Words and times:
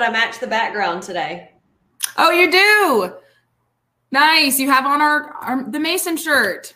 but 0.00 0.08
I 0.08 0.12
matched 0.12 0.40
the 0.40 0.46
background 0.46 1.02
today. 1.02 1.50
Oh, 2.16 2.30
you 2.30 2.50
do. 2.50 3.12
Nice. 4.10 4.58
You 4.58 4.70
have 4.70 4.86
on 4.86 5.02
our, 5.02 5.34
our 5.34 5.70
the 5.70 5.78
Mason 5.78 6.16
shirt. 6.16 6.74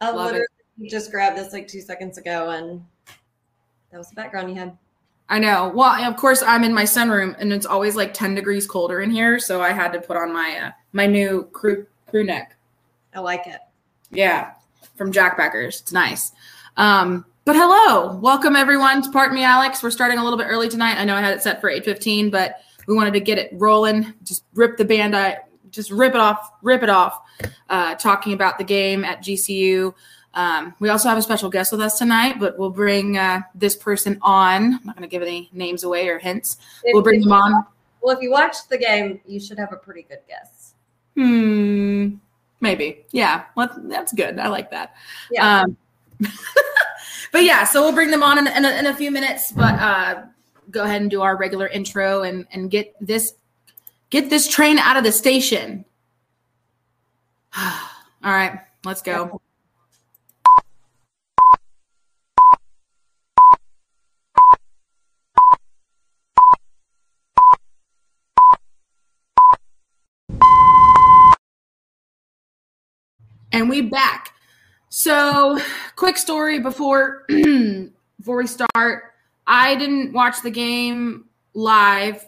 I 0.00 0.10
Love 0.10 0.26
literally 0.26 0.46
just 0.90 1.12
grabbed 1.12 1.38
this 1.38 1.52
like 1.52 1.68
two 1.68 1.80
seconds 1.80 2.18
ago, 2.18 2.50
and 2.50 2.82
that 3.92 3.98
was 3.98 4.08
the 4.08 4.16
background 4.16 4.50
you 4.50 4.56
had. 4.56 4.76
I 5.28 5.38
know. 5.38 5.70
Well, 5.72 5.92
of 6.04 6.16
course, 6.16 6.42
I'm 6.42 6.64
in 6.64 6.74
my 6.74 6.82
sunroom, 6.82 7.36
and 7.38 7.52
it's 7.52 7.66
always 7.66 7.94
like 7.94 8.12
10 8.12 8.34
degrees 8.34 8.66
colder 8.66 9.00
in 9.00 9.10
here, 9.12 9.38
so 9.38 9.62
I 9.62 9.70
had 9.70 9.92
to 9.92 10.00
put 10.00 10.16
on 10.16 10.32
my 10.32 10.58
uh, 10.60 10.70
my 10.92 11.06
new 11.06 11.44
crew 11.52 11.86
crew 12.08 12.24
neck. 12.24 12.56
I 13.14 13.20
like 13.20 13.46
it. 13.46 13.60
Yeah, 14.10 14.54
from 14.96 15.12
Jack 15.12 15.38
Beckers. 15.38 15.82
It's 15.82 15.92
nice. 15.92 16.32
Um, 16.76 17.26
but 17.46 17.54
hello, 17.54 18.16
welcome 18.16 18.56
everyone 18.56 19.00
to 19.02 19.10
Pardon 19.12 19.36
Me, 19.36 19.44
Alex. 19.44 19.80
We're 19.80 19.92
starting 19.92 20.18
a 20.18 20.24
little 20.24 20.36
bit 20.36 20.48
early 20.48 20.68
tonight. 20.68 20.98
I 20.98 21.04
know 21.04 21.14
I 21.14 21.20
had 21.20 21.32
it 21.32 21.42
set 21.42 21.60
for 21.60 21.70
8:15, 21.70 22.28
but 22.28 22.56
we 22.88 22.94
wanted 22.96 23.12
to 23.12 23.20
get 23.20 23.38
it 23.38 23.50
rolling. 23.52 24.12
Just 24.24 24.42
rip 24.54 24.76
the 24.76 24.84
band 24.84 25.14
just 25.70 25.92
rip 25.92 26.14
it 26.14 26.20
off, 26.20 26.50
rip 26.62 26.82
it 26.82 26.90
off. 26.90 27.20
Uh, 27.70 27.94
talking 27.94 28.32
about 28.32 28.58
the 28.58 28.64
game 28.64 29.04
at 29.04 29.22
GCU. 29.22 29.94
Um, 30.34 30.74
we 30.80 30.88
also 30.88 31.08
have 31.08 31.18
a 31.18 31.22
special 31.22 31.48
guest 31.48 31.70
with 31.70 31.80
us 31.80 31.98
tonight, 31.98 32.40
but 32.40 32.58
we'll 32.58 32.70
bring 32.70 33.16
uh, 33.16 33.42
this 33.54 33.76
person 33.76 34.18
on. 34.22 34.74
I'm 34.74 34.80
not 34.84 34.96
going 34.96 35.08
to 35.08 35.12
give 35.12 35.22
any 35.22 35.48
names 35.52 35.84
away 35.84 36.08
or 36.08 36.18
hints. 36.18 36.56
If- 36.82 36.94
we'll 36.94 37.02
bring 37.02 37.20
them 37.20 37.32
on. 37.32 37.64
Well, 38.00 38.16
if 38.16 38.22
you 38.22 38.32
watched 38.32 38.70
the 38.70 38.78
game, 38.78 39.20
you 39.24 39.38
should 39.38 39.58
have 39.58 39.72
a 39.72 39.76
pretty 39.76 40.02
good 40.02 40.20
guess. 40.26 40.74
Hmm. 41.14 42.16
Maybe. 42.60 43.04
Yeah. 43.12 43.44
Well, 43.54 43.70
that's 43.84 44.12
good. 44.12 44.40
I 44.40 44.48
like 44.48 44.70
that. 44.72 44.94
Yeah. 45.30 45.60
Um, 45.60 45.76
but 47.32 47.44
yeah, 47.44 47.64
so 47.64 47.82
we'll 47.82 47.92
bring 47.92 48.10
them 48.10 48.22
on 48.22 48.38
in, 48.38 48.46
in, 48.46 48.64
a, 48.64 48.70
in 48.70 48.86
a 48.86 48.94
few 48.94 49.10
minutes. 49.10 49.52
But 49.52 49.74
uh, 49.74 50.22
go 50.70 50.84
ahead 50.84 51.02
and 51.02 51.10
do 51.10 51.22
our 51.22 51.36
regular 51.36 51.68
intro 51.68 52.22
and 52.22 52.46
and 52.52 52.70
get 52.70 52.94
this 53.00 53.34
get 54.10 54.30
this 54.30 54.48
train 54.48 54.78
out 54.78 54.96
of 54.96 55.04
the 55.04 55.12
station. 55.12 55.84
All 57.56 58.32
right, 58.32 58.60
let's 58.84 59.02
go. 59.02 59.40
And 73.52 73.70
we 73.70 73.80
back. 73.80 74.35
So, 74.98 75.58
quick 75.94 76.16
story 76.16 76.58
before 76.58 77.26
before 77.28 78.36
we 78.38 78.46
start. 78.46 79.12
I 79.46 79.74
didn't 79.74 80.14
watch 80.14 80.40
the 80.40 80.50
game 80.50 81.26
live 81.52 82.26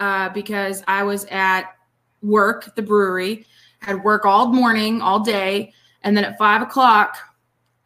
uh, 0.00 0.30
because 0.30 0.82
I 0.88 1.04
was 1.04 1.26
at 1.26 1.76
work 2.20 2.74
the 2.74 2.82
brewery. 2.82 3.46
Had 3.78 4.02
work 4.02 4.26
all 4.26 4.48
morning, 4.48 5.00
all 5.00 5.20
day, 5.20 5.72
and 6.02 6.16
then 6.16 6.24
at 6.24 6.36
five 6.38 6.60
o'clock, 6.60 7.18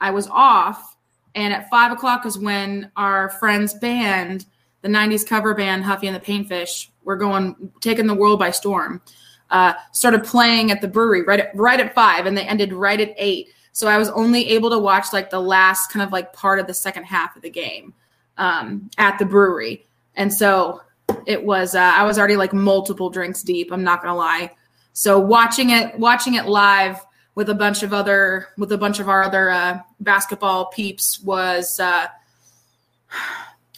I 0.01 0.13
was 0.13 0.29
off. 0.29 0.97
And 1.35 1.53
at 1.53 1.69
five 1.69 1.93
o'clock 1.93 2.25
is 2.25 2.39
when 2.39 2.91
our 2.97 3.29
friend's 3.29 3.75
band, 3.75 4.47
the 4.81 4.89
'90s 4.89 5.27
cover 5.27 5.55
band 5.55 5.85
Huffy 5.85 6.07
and 6.07 6.17
the 6.17 6.21
Paintfish, 6.21 6.89
were 7.05 7.17
going 7.17 7.71
taking 7.83 8.07
the 8.07 8.15
world 8.15 8.39
by 8.39 8.51
storm. 8.51 9.03
Uh, 9.51 9.75
started 9.93 10.25
playing 10.25 10.71
at 10.71 10.81
the 10.81 10.89
brewery 10.89 11.21
right 11.21 11.41
at 11.41 11.55
right 11.55 11.81
at 11.81 11.95
five, 11.95 12.25
and 12.25 12.35
they 12.35 12.47
ended 12.47 12.73
right 12.73 12.99
at 12.99 13.13
eight. 13.19 13.49
So 13.73 13.89
I 13.89 13.99
was 13.99 14.11
only 14.11 14.49
able 14.51 14.71
to 14.71 14.79
watch 14.79 15.13
like 15.13 15.31
the 15.31 15.41
last 15.41 15.91
kind 15.91 16.03
of 16.03 16.13
like 16.13 16.33
part 16.33 16.59
of 16.59 16.67
the 16.67 16.75
second 16.75 17.05
half 17.05 17.37
of 17.37 17.43
the 17.43 17.51
game 17.51 17.95
um, 18.37 18.91
at 18.99 19.19
the 19.19 19.25
brewery, 19.25 19.87
and 20.15 20.33
so 20.33 20.83
it 21.27 21.43
was. 21.45 21.75
Uh, 21.75 21.93
I 21.95 22.05
was 22.05 22.19
already 22.19 22.37
like 22.37 22.53
multiple 22.53 23.11
drinks 23.11 23.43
deep. 23.43 23.73
I'm 23.73 23.85
not 23.85 24.03
gonna 24.03 24.17
lie. 24.17 24.53
So 24.93 25.19
watching 25.19 25.71
it, 25.71 25.99
watching 25.99 26.35
it 26.35 26.47
live 26.47 27.01
with 27.35 27.49
a 27.49 27.55
bunch 27.55 27.83
of 27.83 27.93
other 27.93 28.49
with 28.59 28.73
a 28.73 28.79
bunch 28.79 29.01
of 29.01 29.09
our 29.09 29.23
other 29.23 29.51
uh, 29.51 29.81
basketball 30.01 30.67
peeps 30.67 31.21
was 31.21 31.81
uh, 31.81 32.07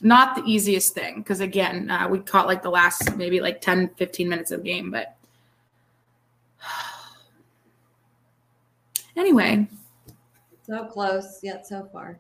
not 0.00 0.34
the 0.36 0.42
easiest 0.44 0.94
thing 0.94 1.18
because 1.18 1.40
again 1.40 1.90
uh, 1.90 2.08
we 2.08 2.18
caught 2.18 2.46
like 2.46 2.62
the 2.62 2.70
last 2.70 3.16
maybe 3.16 3.40
like 3.40 3.60
10 3.60 3.90
15 3.96 4.28
minutes 4.28 4.50
of 4.50 4.62
the 4.62 4.68
game 4.68 4.90
but 4.90 5.16
anyway 9.16 9.66
So 10.66 10.84
close, 10.86 11.40
yet 11.42 11.66
so 11.66 11.88
far. 11.92 12.18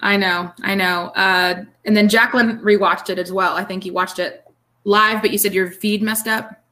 i 0.00 0.16
know 0.18 0.52
i 0.62 0.74
know 0.74 1.06
uh, 1.16 1.64
and 1.86 1.96
then 1.96 2.06
jacqueline 2.08 2.58
rewatched 2.58 3.08
it 3.08 3.18
as 3.18 3.32
well 3.32 3.54
i 3.54 3.64
think 3.64 3.86
you 3.86 3.92
watched 3.92 4.18
it 4.18 4.44
live 4.84 5.22
but 5.22 5.30
you 5.30 5.38
said 5.38 5.54
your 5.54 5.70
feed 5.70 6.02
messed 6.02 6.26
up 6.28 6.62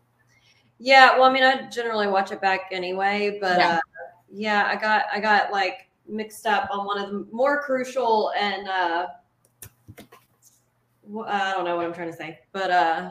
Yeah, 0.83 1.13
well, 1.19 1.25
I 1.25 1.33
mean, 1.33 1.43
I 1.43 1.69
generally 1.69 2.07
watch 2.07 2.33
it 2.33 2.41
back 2.41 2.71
anyway, 2.73 3.37
but 3.41 3.59
Yeah. 3.59 3.77
uh, 3.77 3.81
yeah, 4.33 4.65
I 4.67 4.77
got 4.77 5.05
I 5.13 5.21
got 5.21 5.53
like 5.53 5.89
mixed 6.09 6.47
up 6.47 6.69
on 6.71 6.87
one 6.87 6.99
of 6.99 7.11
the 7.11 7.27
more 7.31 7.63
crucial 7.63 8.33
and 8.39 8.67
uh, 8.67 9.07
I 11.27 11.53
don't 11.53 11.65
know 11.65 11.77
what 11.77 11.85
I'm 11.85 11.93
trying 11.93 12.11
to 12.11 12.17
say, 12.17 12.39
but 12.53 12.71
uh, 12.71 13.11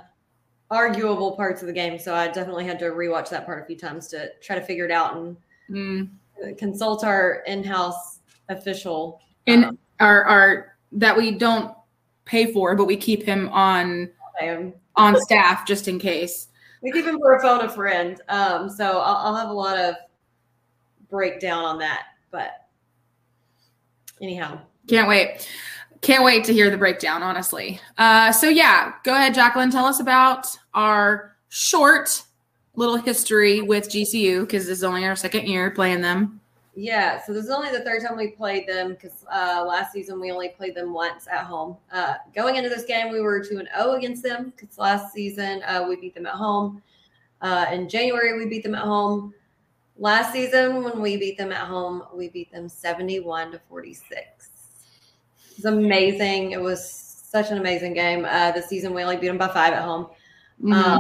arguable 0.72 1.36
parts 1.36 1.62
of 1.62 1.68
the 1.68 1.74
game. 1.74 2.00
So 2.00 2.16
I 2.16 2.28
definitely 2.28 2.66
had 2.66 2.80
to 2.80 2.86
rewatch 2.86 3.30
that 3.30 3.46
part 3.46 3.62
a 3.62 3.66
few 3.66 3.78
times 3.78 4.08
to 4.10 4.32
try 4.42 4.56
to 4.56 4.62
figure 4.66 4.86
it 4.86 4.92
out 4.92 5.16
and 5.16 5.38
mm. 5.70 6.10
Consult 6.58 7.04
our 7.04 7.44
in-house 7.48 8.20
official. 8.50 9.22
in 9.46 9.64
um, 9.66 9.78
our 10.00 10.24
our 10.26 10.78
that 10.92 11.16
we 11.16 11.32
don't 11.32 11.76
pay 12.26 12.52
for 12.52 12.76
but 12.76 12.86
we 12.86 12.98
keep 12.98 13.24
him 13.24 13.50
on 13.50 14.10
um, 14.42 14.74
on 14.96 15.20
staff 15.22 15.66
just 15.66 15.88
in 15.88 16.00
case 16.00 16.50
we 16.82 16.92
keep 16.92 17.06
him 17.06 17.20
for 17.20 17.36
a 17.36 17.42
phone 17.42 17.62
a 17.62 17.70
friend. 17.70 18.22
Um, 18.30 18.70
so 18.70 19.00
I'll, 19.00 19.28
I'll 19.28 19.36
have 19.36 19.50
a 19.50 19.54
lot 19.54 19.78
of 19.78 19.96
breakdown 21.10 21.66
on 21.66 21.80
that, 21.80 22.04
but 22.32 22.68
anyhow. 24.22 24.60
Can't 24.88 25.08
wait. 25.08 25.48
Can't 26.02 26.24
wait 26.24 26.46
to 26.46 26.54
hear 26.54 26.70
the 26.70 26.78
breakdown, 26.78 27.22
honestly. 27.22 27.82
Uh, 27.98 28.32
so, 28.32 28.48
yeah, 28.48 28.94
go 29.04 29.14
ahead, 29.14 29.34
Jacqueline. 29.34 29.70
Tell 29.70 29.86
us 29.86 30.00
about 30.00 30.48
our 30.74 31.36
short 31.50 32.24
little 32.80 32.96
history 32.96 33.62
with 33.62 33.90
GCU 33.90 34.42
because 34.42 34.66
this 34.66 34.78
is 34.78 34.84
only 34.86 35.06
our 35.06 35.16
second 35.16 35.48
year 35.48 35.70
playing 35.70 36.00
them. 36.02 36.40
Yeah, 36.76 37.22
so 37.22 37.34
this 37.34 37.44
is 37.44 37.50
only 37.52 37.72
the 37.72 37.82
third 37.82 38.02
time 38.02 38.16
we 38.16 38.30
played 38.30 38.66
them 38.66 38.92
because 38.94 39.26
uh, 39.30 39.66
last 39.68 39.92
season 39.92 40.18
we 40.22 40.32
only 40.32 40.50
played 40.50 40.76
them 40.76 40.94
once 40.94 41.28
at 41.28 41.44
home. 41.44 41.76
Uh, 41.92 42.14
going 42.34 42.56
into 42.56 42.70
this 42.70 42.86
game, 42.86 43.12
we 43.12 43.20
were 43.20 43.44
two 43.44 43.60
and 43.60 43.68
zero 43.76 43.96
against 43.96 44.24
them 44.24 44.54
because 44.56 44.78
last 44.78 45.14
season 45.14 45.62
uh, 45.64 45.86
we 45.88 45.98
beat 45.98 46.16
them 46.16 46.26
at 46.26 46.36
home. 46.36 46.82
Uh, 47.42 47.66
in 47.74 47.90
January, 47.90 48.38
we 48.40 48.50
beat 48.50 48.64
them 48.64 48.76
at 48.76 48.84
home. 48.84 49.34
Last 49.98 50.32
season, 50.32 50.82
when 50.82 51.02
we 51.02 51.18
beat 51.18 51.38
them 51.38 51.52
at 51.52 51.68
home, 51.68 52.04
we 52.14 52.30
beat 52.30 52.50
them 52.50 52.70
seventy-one 52.70 53.52
to 53.52 53.60
forty-six. 53.68 54.50
It 55.52 55.58
was 55.58 55.66
amazing. 55.66 56.52
It 56.52 56.62
was 56.62 56.90
such 56.90 57.52
an 57.52 57.58
amazing 57.58 57.94
game. 57.94 58.24
Uh, 58.24 58.52
this 58.52 58.68
season, 58.68 58.94
we 58.94 59.04
only 59.04 59.18
beat 59.18 59.28
them 59.28 59.38
by 59.38 59.50
five 59.50 59.74
at 59.74 59.84
home. 59.84 60.08
Mhm. 60.64 60.74
Um, 60.74 61.00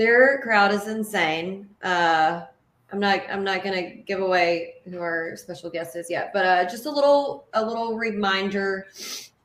their 0.00 0.40
crowd 0.40 0.72
is 0.72 0.88
insane. 0.88 1.68
Uh, 1.82 2.44
I'm 2.90 2.98
not. 2.98 3.20
I'm 3.30 3.44
not 3.44 3.62
to 3.62 4.02
give 4.06 4.22
away 4.22 4.76
who 4.88 4.98
our 4.98 5.36
special 5.36 5.68
guest 5.68 5.94
is 5.94 6.08
yet, 6.08 6.30
but 6.32 6.46
uh, 6.46 6.64
just 6.64 6.86
a 6.86 6.90
little. 6.90 7.48
A 7.52 7.62
little 7.62 7.98
reminder. 7.98 8.86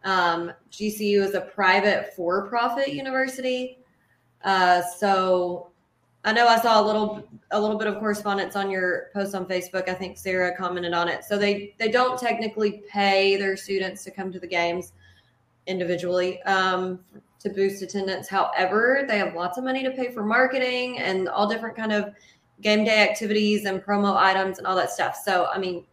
Um, 0.06 0.54
GCU 0.72 1.22
is 1.24 1.34
a 1.34 1.42
private 1.42 2.14
for-profit 2.16 2.94
university, 2.94 3.80
uh, 4.46 4.82
so 4.82 5.72
I 6.24 6.32
know 6.32 6.48
I 6.48 6.58
saw 6.58 6.82
a 6.82 6.86
little. 6.86 7.28
A 7.52 7.60
little 7.60 7.78
bit 7.78 7.88
of 7.88 8.00
correspondence 8.00 8.56
on 8.56 8.72
your 8.72 9.10
post 9.14 9.36
on 9.36 9.46
Facebook. 9.46 9.90
I 9.90 9.94
think 9.94 10.18
Sarah 10.18 10.56
commented 10.56 10.94
on 10.94 11.10
it. 11.10 11.26
So 11.26 11.38
they 11.38 11.76
they 11.80 11.90
don't 11.90 12.18
technically 12.18 12.82
pay 12.90 13.36
their 13.36 13.58
students 13.58 14.06
to 14.06 14.12
come 14.12 14.32
to 14.32 14.40
the 14.40 14.48
games 14.48 14.94
individually 15.68 16.42
um, 16.44 17.00
to 17.46 17.50
boost 17.52 17.82
attendance. 17.82 18.28
However, 18.28 19.06
they 19.08 19.18
have 19.18 19.34
lots 19.36 19.58
of 19.58 19.64
money 19.64 19.84
to 19.84 19.92
pay 19.92 20.12
for 20.12 20.24
marketing 20.26 21.00
and 21.00 21.30
all 21.30 21.48
different 21.48 21.76
kind 21.78 21.94
of 21.94 22.14
game 22.62 22.84
day 22.84 23.02
activities 23.08 23.66
and 23.66 23.82
promo 23.82 24.16
items 24.16 24.58
and 24.58 24.68
all 24.68 24.76
that 24.76 24.90
stuff. 24.92 25.16
So, 25.24 25.46
I 25.54 25.58
mean, 25.58 25.86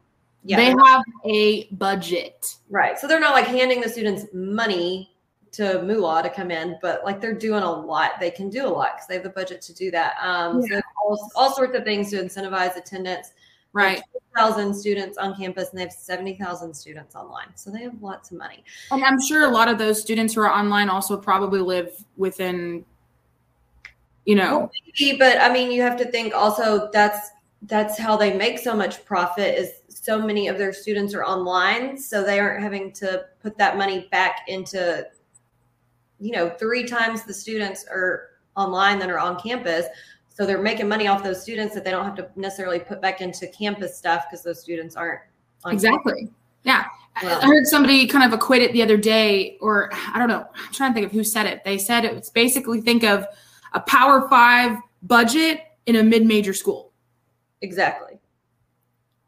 yeah, 0.44 0.56
They 0.56 0.70
have 0.70 1.02
a 1.24 1.68
budget. 1.74 2.56
right. 2.68 2.98
So 2.98 3.06
they're 3.06 3.20
not 3.20 3.32
like 3.32 3.46
handing 3.46 3.80
the 3.80 3.88
students 3.88 4.26
money 4.32 5.14
to 5.52 5.82
moolah 5.82 6.22
to 6.22 6.30
come 6.30 6.50
in, 6.50 6.78
but 6.82 7.04
like 7.04 7.20
they're 7.20 7.34
doing 7.34 7.62
a 7.62 7.70
lot. 7.70 8.12
They 8.18 8.30
can 8.30 8.48
do 8.48 8.66
a 8.66 8.68
lot 8.68 8.94
because 8.94 9.06
they 9.06 9.14
have 9.14 9.22
the 9.22 9.28
budget 9.30 9.60
to 9.62 9.74
do 9.74 9.90
that. 9.92 10.14
Um, 10.22 10.62
So 10.62 10.80
all, 11.04 11.30
all 11.36 11.52
sorts 11.54 11.76
of 11.76 11.84
things 11.84 12.10
to 12.10 12.16
incentivize 12.22 12.74
attendance. 12.76 13.32
Right. 13.72 14.02
Thousand 14.36 14.74
students 14.74 15.18
on 15.18 15.36
campus, 15.36 15.70
and 15.70 15.78
they 15.78 15.82
have 15.82 15.92
seventy 15.92 16.34
thousand 16.36 16.74
students 16.74 17.14
online. 17.14 17.48
So 17.54 17.70
they 17.70 17.82
have 17.82 18.02
lots 18.02 18.30
of 18.30 18.38
money. 18.38 18.64
And 18.90 19.04
I'm 19.04 19.20
sure 19.20 19.44
a 19.44 19.50
lot 19.50 19.68
of 19.68 19.78
those 19.78 20.00
students 20.00 20.34
who 20.34 20.40
are 20.40 20.50
online 20.50 20.88
also 20.88 21.16
probably 21.18 21.60
live 21.60 22.02
within, 22.16 22.84
you 24.24 24.34
know, 24.34 24.70
maybe, 24.98 25.18
but 25.18 25.38
I 25.38 25.52
mean, 25.52 25.70
you 25.70 25.82
have 25.82 25.98
to 25.98 26.10
think 26.10 26.34
also 26.34 26.90
that's 26.92 27.30
that's 27.62 27.98
how 27.98 28.16
they 28.16 28.34
make 28.34 28.58
so 28.58 28.74
much 28.74 29.04
profit 29.04 29.58
is 29.58 29.82
so 29.88 30.20
many 30.20 30.48
of 30.48 30.58
their 30.58 30.72
students 30.72 31.14
are 31.14 31.24
online, 31.24 31.98
so 31.98 32.24
they 32.24 32.40
aren't 32.40 32.62
having 32.62 32.90
to 32.92 33.26
put 33.40 33.56
that 33.58 33.76
money 33.76 34.08
back 34.10 34.40
into, 34.48 35.06
you 36.20 36.32
know, 36.32 36.48
three 36.50 36.84
times 36.84 37.24
the 37.24 37.34
students 37.34 37.84
are 37.90 38.30
online 38.56 38.98
than 38.98 39.10
are 39.10 39.18
on 39.18 39.38
campus. 39.38 39.86
So 40.34 40.46
they're 40.46 40.62
making 40.62 40.88
money 40.88 41.08
off 41.08 41.22
those 41.22 41.42
students 41.42 41.74
that 41.74 41.84
they 41.84 41.90
don't 41.90 42.04
have 42.04 42.14
to 42.16 42.28
necessarily 42.36 42.78
put 42.78 43.02
back 43.02 43.20
into 43.20 43.46
campus 43.48 43.96
stuff 43.96 44.24
because 44.30 44.42
those 44.42 44.60
students 44.60 44.96
aren't 44.96 45.20
exactly. 45.66 46.12
Campus. 46.12 46.34
Yeah. 46.64 46.86
Well, 47.22 47.40
I 47.42 47.46
heard 47.46 47.66
somebody 47.66 48.06
kind 48.06 48.24
of 48.24 48.32
equate 48.32 48.62
it 48.62 48.72
the 48.72 48.82
other 48.82 48.96
day, 48.96 49.58
or 49.60 49.90
I 49.92 50.18
don't 50.18 50.28
know. 50.28 50.46
I'm 50.54 50.72
trying 50.72 50.92
to 50.92 50.94
think 50.94 51.06
of 51.06 51.12
who 51.12 51.22
said 51.22 51.44
it. 51.44 51.62
They 51.64 51.76
said 51.76 52.06
it's 52.06 52.30
basically 52.30 52.80
think 52.80 53.04
of 53.04 53.26
a 53.74 53.80
Power 53.80 54.26
Five 54.30 54.78
budget 55.02 55.60
in 55.84 55.96
a 55.96 56.02
mid-major 56.02 56.54
school. 56.54 56.92
Exactly. 57.60 58.18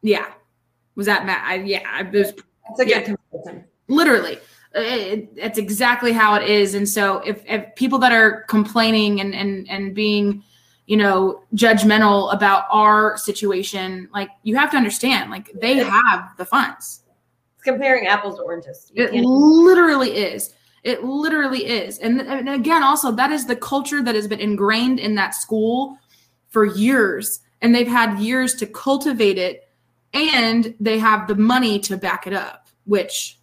Yeah. 0.00 0.32
Was 0.94 1.06
that 1.06 1.26
Matt? 1.26 1.44
I, 1.46 1.56
yeah. 1.56 2.10
Was, 2.10 2.32
That's 2.32 2.80
a 2.80 2.84
good 2.86 3.04
comparison. 3.04 3.64
Literally. 3.88 4.36
Uh, 4.74 4.80
it, 4.80 5.28
it's 5.36 5.58
exactly 5.58 6.12
how 6.12 6.36
it 6.36 6.48
is. 6.48 6.74
And 6.74 6.88
so 6.88 7.18
if, 7.18 7.42
if 7.46 7.74
people 7.74 7.98
that 7.98 8.12
are 8.12 8.42
complaining 8.44 9.20
and, 9.20 9.34
and, 9.34 9.68
and 9.68 9.94
being, 9.94 10.42
you 10.86 10.96
know, 10.96 11.42
judgmental 11.54 12.32
about 12.32 12.64
our 12.70 13.16
situation, 13.16 14.08
like 14.12 14.28
you 14.42 14.56
have 14.56 14.70
to 14.70 14.76
understand, 14.76 15.30
like 15.30 15.50
they 15.54 15.76
have 15.76 16.36
the 16.36 16.44
funds. 16.44 17.02
It's 17.54 17.64
comparing 17.64 18.06
apples 18.06 18.36
to 18.36 18.42
oranges. 18.42 18.90
You 18.94 19.04
it 19.04 19.14
literally 19.14 20.10
is. 20.10 20.54
It 20.82 21.02
literally 21.02 21.64
is. 21.64 21.98
And, 21.98 22.20
and 22.20 22.50
again, 22.50 22.82
also 22.82 23.10
that 23.12 23.32
is 23.32 23.46
the 23.46 23.56
culture 23.56 24.02
that 24.02 24.14
has 24.14 24.28
been 24.28 24.40
ingrained 24.40 25.00
in 25.00 25.14
that 25.14 25.34
school 25.34 25.96
for 26.48 26.66
years. 26.66 27.40
And 27.62 27.74
they've 27.74 27.88
had 27.88 28.18
years 28.18 28.54
to 28.56 28.66
cultivate 28.66 29.38
it 29.38 29.68
and 30.12 30.74
they 30.78 30.98
have 30.98 31.26
the 31.26 31.34
money 31.34 31.78
to 31.80 31.96
back 31.96 32.26
it 32.26 32.34
up, 32.34 32.68
which 32.84 33.38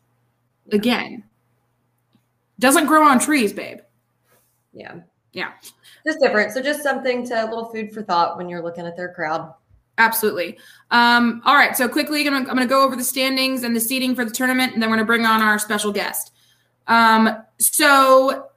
again 0.72 1.24
doesn't 2.60 2.86
grow 2.86 3.04
on 3.04 3.20
trees, 3.20 3.52
babe. 3.52 3.80
Yeah. 4.72 5.00
Yeah. 5.34 5.52
Just 6.06 6.20
different. 6.20 6.52
So 6.52 6.62
just 6.62 6.82
something 6.82 7.26
to 7.28 7.44
a 7.44 7.48
little 7.48 7.66
food 7.66 7.94
for 7.94 8.02
thought 8.02 8.38
when 8.38 8.50
you're 8.50 8.64
looking 8.64 8.86
at 8.86 8.96
their 8.98 9.14
crowd. 9.14 9.54
Absolutely. 9.98 10.58
Um, 10.90 11.42
all 11.46 11.56
right. 11.56 11.78
So 11.78 11.88
quickly, 11.88 12.28
I'm 12.28 12.44
going 12.44 12.58
to 12.58 12.66
go 12.66 12.84
over 12.84 12.96
the 12.96 13.04
standings 13.04 13.64
and 13.64 13.76
the 13.76 13.80
seeding 13.80 14.16
for 14.16 14.26
the 14.26 14.32
tournament, 14.32 14.74
and 14.74 14.82
then 14.82 14.90
we're 14.90 14.96
going 14.96 15.06
to 15.06 15.08
bring 15.08 15.26
on 15.26 15.42
our 15.42 15.60
special 15.60 15.92
guest. 15.92 16.32
Um, 16.88 17.44
so 17.60 18.48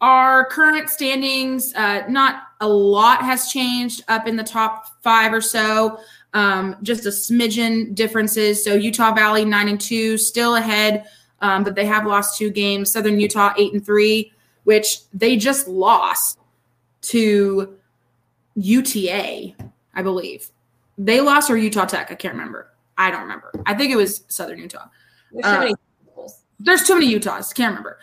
our 0.00 0.44
current 0.46 0.90
standings, 0.90 1.72
uh, 1.74 2.02
not 2.08 2.42
a 2.60 2.68
lot 2.68 3.22
has 3.22 3.48
changed 3.50 4.04
up 4.08 4.26
in 4.26 4.36
the 4.36 4.44
top 4.44 5.02
five 5.02 5.32
or 5.32 5.40
so. 5.40 5.98
Um, 6.34 6.76
just 6.82 7.06
a 7.06 7.10
smidgen 7.10 7.94
differences. 7.94 8.62
So 8.62 8.74
Utah 8.74 9.14
Valley 9.14 9.44
nine 9.44 9.68
and 9.68 9.80
two, 9.80 10.18
still 10.18 10.56
ahead, 10.56 11.06
um, 11.40 11.64
but 11.64 11.74
they 11.74 11.86
have 11.86 12.06
lost 12.06 12.36
two 12.36 12.50
games. 12.50 12.92
Southern 12.92 13.18
Utah 13.18 13.54
eight 13.56 13.72
and 13.72 13.84
three, 13.84 14.32
which 14.64 14.98
they 15.14 15.36
just 15.36 15.66
lost 15.66 16.38
to 17.02 17.76
UTA, 18.56 19.54
I 19.94 20.02
believe. 20.02 20.48
They 20.98 21.20
lost 21.20 21.50
or 21.50 21.56
Utah 21.56 21.84
Tech. 21.84 22.10
I 22.10 22.14
can't 22.14 22.34
remember. 22.34 22.72
I 22.98 23.10
don't 23.10 23.22
remember. 23.22 23.52
I 23.66 23.74
think 23.74 23.92
it 23.92 23.96
was 23.96 24.24
Southern 24.28 24.58
Utah. 24.58 24.86
There's 25.32 25.44
too 25.44 25.50
uh, 25.50 25.58
many. 25.58 25.74
There's 26.58 26.82
too 26.84 26.94
many 26.94 27.06
Utahs. 27.06 27.52
Can't 27.52 27.70
remember. 27.70 27.98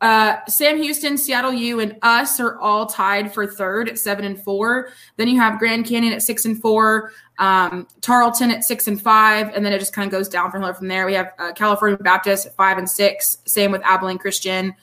Uh, 0.00 0.36
Sam 0.48 0.78
Houston, 0.82 1.18
Seattle 1.18 1.52
U, 1.52 1.80
and 1.80 1.96
us 2.00 2.40
are 2.40 2.58
all 2.58 2.86
tied 2.86 3.34
for 3.34 3.46
third 3.46 3.86
at 3.86 3.98
seven 3.98 4.24
and 4.24 4.42
four. 4.42 4.88
Then 5.18 5.28
you 5.28 5.38
have 5.38 5.58
Grand 5.58 5.84
Canyon 5.84 6.14
at 6.14 6.22
six 6.22 6.46
and 6.46 6.58
four, 6.58 7.12
um, 7.38 7.86
Tarleton 8.00 8.50
at 8.50 8.64
six 8.64 8.88
and 8.88 9.00
five, 9.00 9.54
and 9.54 9.64
then 9.64 9.74
it 9.74 9.78
just 9.78 9.92
kind 9.92 10.06
of 10.06 10.12
goes 10.12 10.28
down 10.28 10.50
from 10.50 10.72
from 10.72 10.88
there. 10.88 11.04
We 11.04 11.14
have 11.14 11.32
uh, 11.38 11.52
California 11.52 11.98
Baptist 11.98 12.46
at 12.46 12.54
five 12.54 12.78
and 12.78 12.88
six. 12.88 13.38
Same 13.44 13.72
with 13.72 13.82
Abilene 13.84 14.16
Christian. 14.16 14.74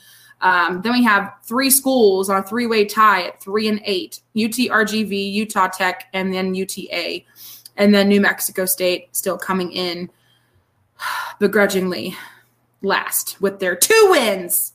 Um, 0.41 0.81
then 0.81 0.93
we 0.93 1.03
have 1.03 1.33
three 1.43 1.69
schools 1.69 2.29
on 2.29 2.37
a 2.37 2.43
three 2.43 2.67
way 2.67 2.85
tie 2.85 3.23
at 3.23 3.41
three 3.41 3.67
and 3.67 3.81
eight 3.85 4.21
UT 4.35 4.51
RGV, 4.51 5.33
Utah 5.33 5.67
Tech, 5.67 6.05
and 6.13 6.33
then 6.33 6.53
UTA. 6.53 7.23
And 7.75 7.93
then 7.93 8.07
New 8.07 8.21
Mexico 8.21 8.65
State 8.65 9.15
still 9.15 9.37
coming 9.37 9.71
in 9.71 10.09
begrudgingly 11.39 12.15
last 12.81 13.39
with 13.41 13.59
their 13.59 13.75
two 13.75 14.07
wins. 14.11 14.73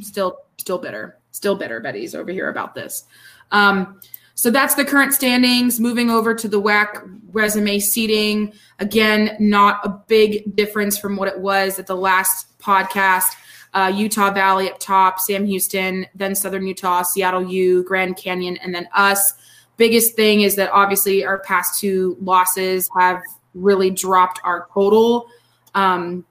Still, 0.00 0.38
still 0.56 0.78
bitter. 0.78 1.18
Still 1.32 1.56
bitter, 1.56 1.80
Betty's 1.80 2.14
over 2.14 2.30
here 2.30 2.48
about 2.48 2.74
this. 2.74 3.04
Um, 3.50 4.00
so 4.34 4.50
that's 4.50 4.74
the 4.74 4.84
current 4.84 5.12
standings. 5.12 5.78
Moving 5.80 6.10
over 6.10 6.34
to 6.34 6.48
the 6.48 6.60
WAC 6.60 7.20
resume 7.32 7.78
seeding. 7.78 8.52
Again, 8.78 9.36
not 9.38 9.84
a 9.84 9.90
big 10.08 10.56
difference 10.56 10.96
from 10.96 11.16
what 11.16 11.28
it 11.28 11.38
was 11.38 11.78
at 11.78 11.86
the 11.86 11.96
last 11.96 12.58
podcast 12.58 13.34
uh, 13.72 13.92
Utah 13.94 14.32
Valley 14.32 14.70
up 14.70 14.78
top, 14.78 15.20
Sam 15.20 15.46
Houston, 15.46 16.06
then 16.14 16.34
Southern 16.34 16.66
Utah, 16.66 17.02
Seattle 17.02 17.44
U, 17.44 17.84
Grand 17.84 18.16
Canyon, 18.16 18.56
and 18.58 18.74
then 18.74 18.88
us. 18.94 19.34
Biggest 19.76 20.14
thing 20.14 20.42
is 20.42 20.56
that 20.56 20.70
obviously 20.72 21.24
our 21.24 21.38
past 21.40 21.80
two 21.80 22.16
losses 22.20 22.90
have 22.96 23.22
really 23.54 23.90
dropped 23.90 24.40
our 24.44 24.68
total. 24.74 25.28
Um, 25.74 26.24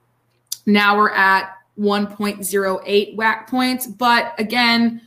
now 0.66 0.96
we're 0.96 1.10
at 1.10 1.54
1.08 1.78 3.16
WAC 3.16 3.46
points, 3.48 3.86
but 3.86 4.34
again, 4.38 5.00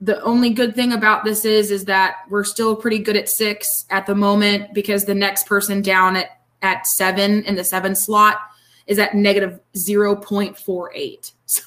the 0.00 0.20
only 0.22 0.50
good 0.50 0.74
thing 0.74 0.92
about 0.92 1.24
this 1.24 1.44
is 1.44 1.70
is 1.70 1.84
that 1.86 2.16
we're 2.28 2.44
still 2.44 2.74
pretty 2.74 2.98
good 2.98 3.16
at 3.16 3.28
six 3.28 3.86
at 3.90 4.06
the 4.06 4.14
moment 4.14 4.74
because 4.74 5.04
the 5.04 5.14
next 5.14 5.46
person 5.46 5.80
down 5.80 6.16
at 6.16 6.40
at 6.62 6.86
seven 6.86 7.44
in 7.44 7.54
the 7.54 7.64
seven 7.64 7.94
slot 7.94 8.38
is 8.86 8.98
at 8.98 9.14
negative 9.14 9.60
0.48. 9.74 11.32
So 11.46 11.62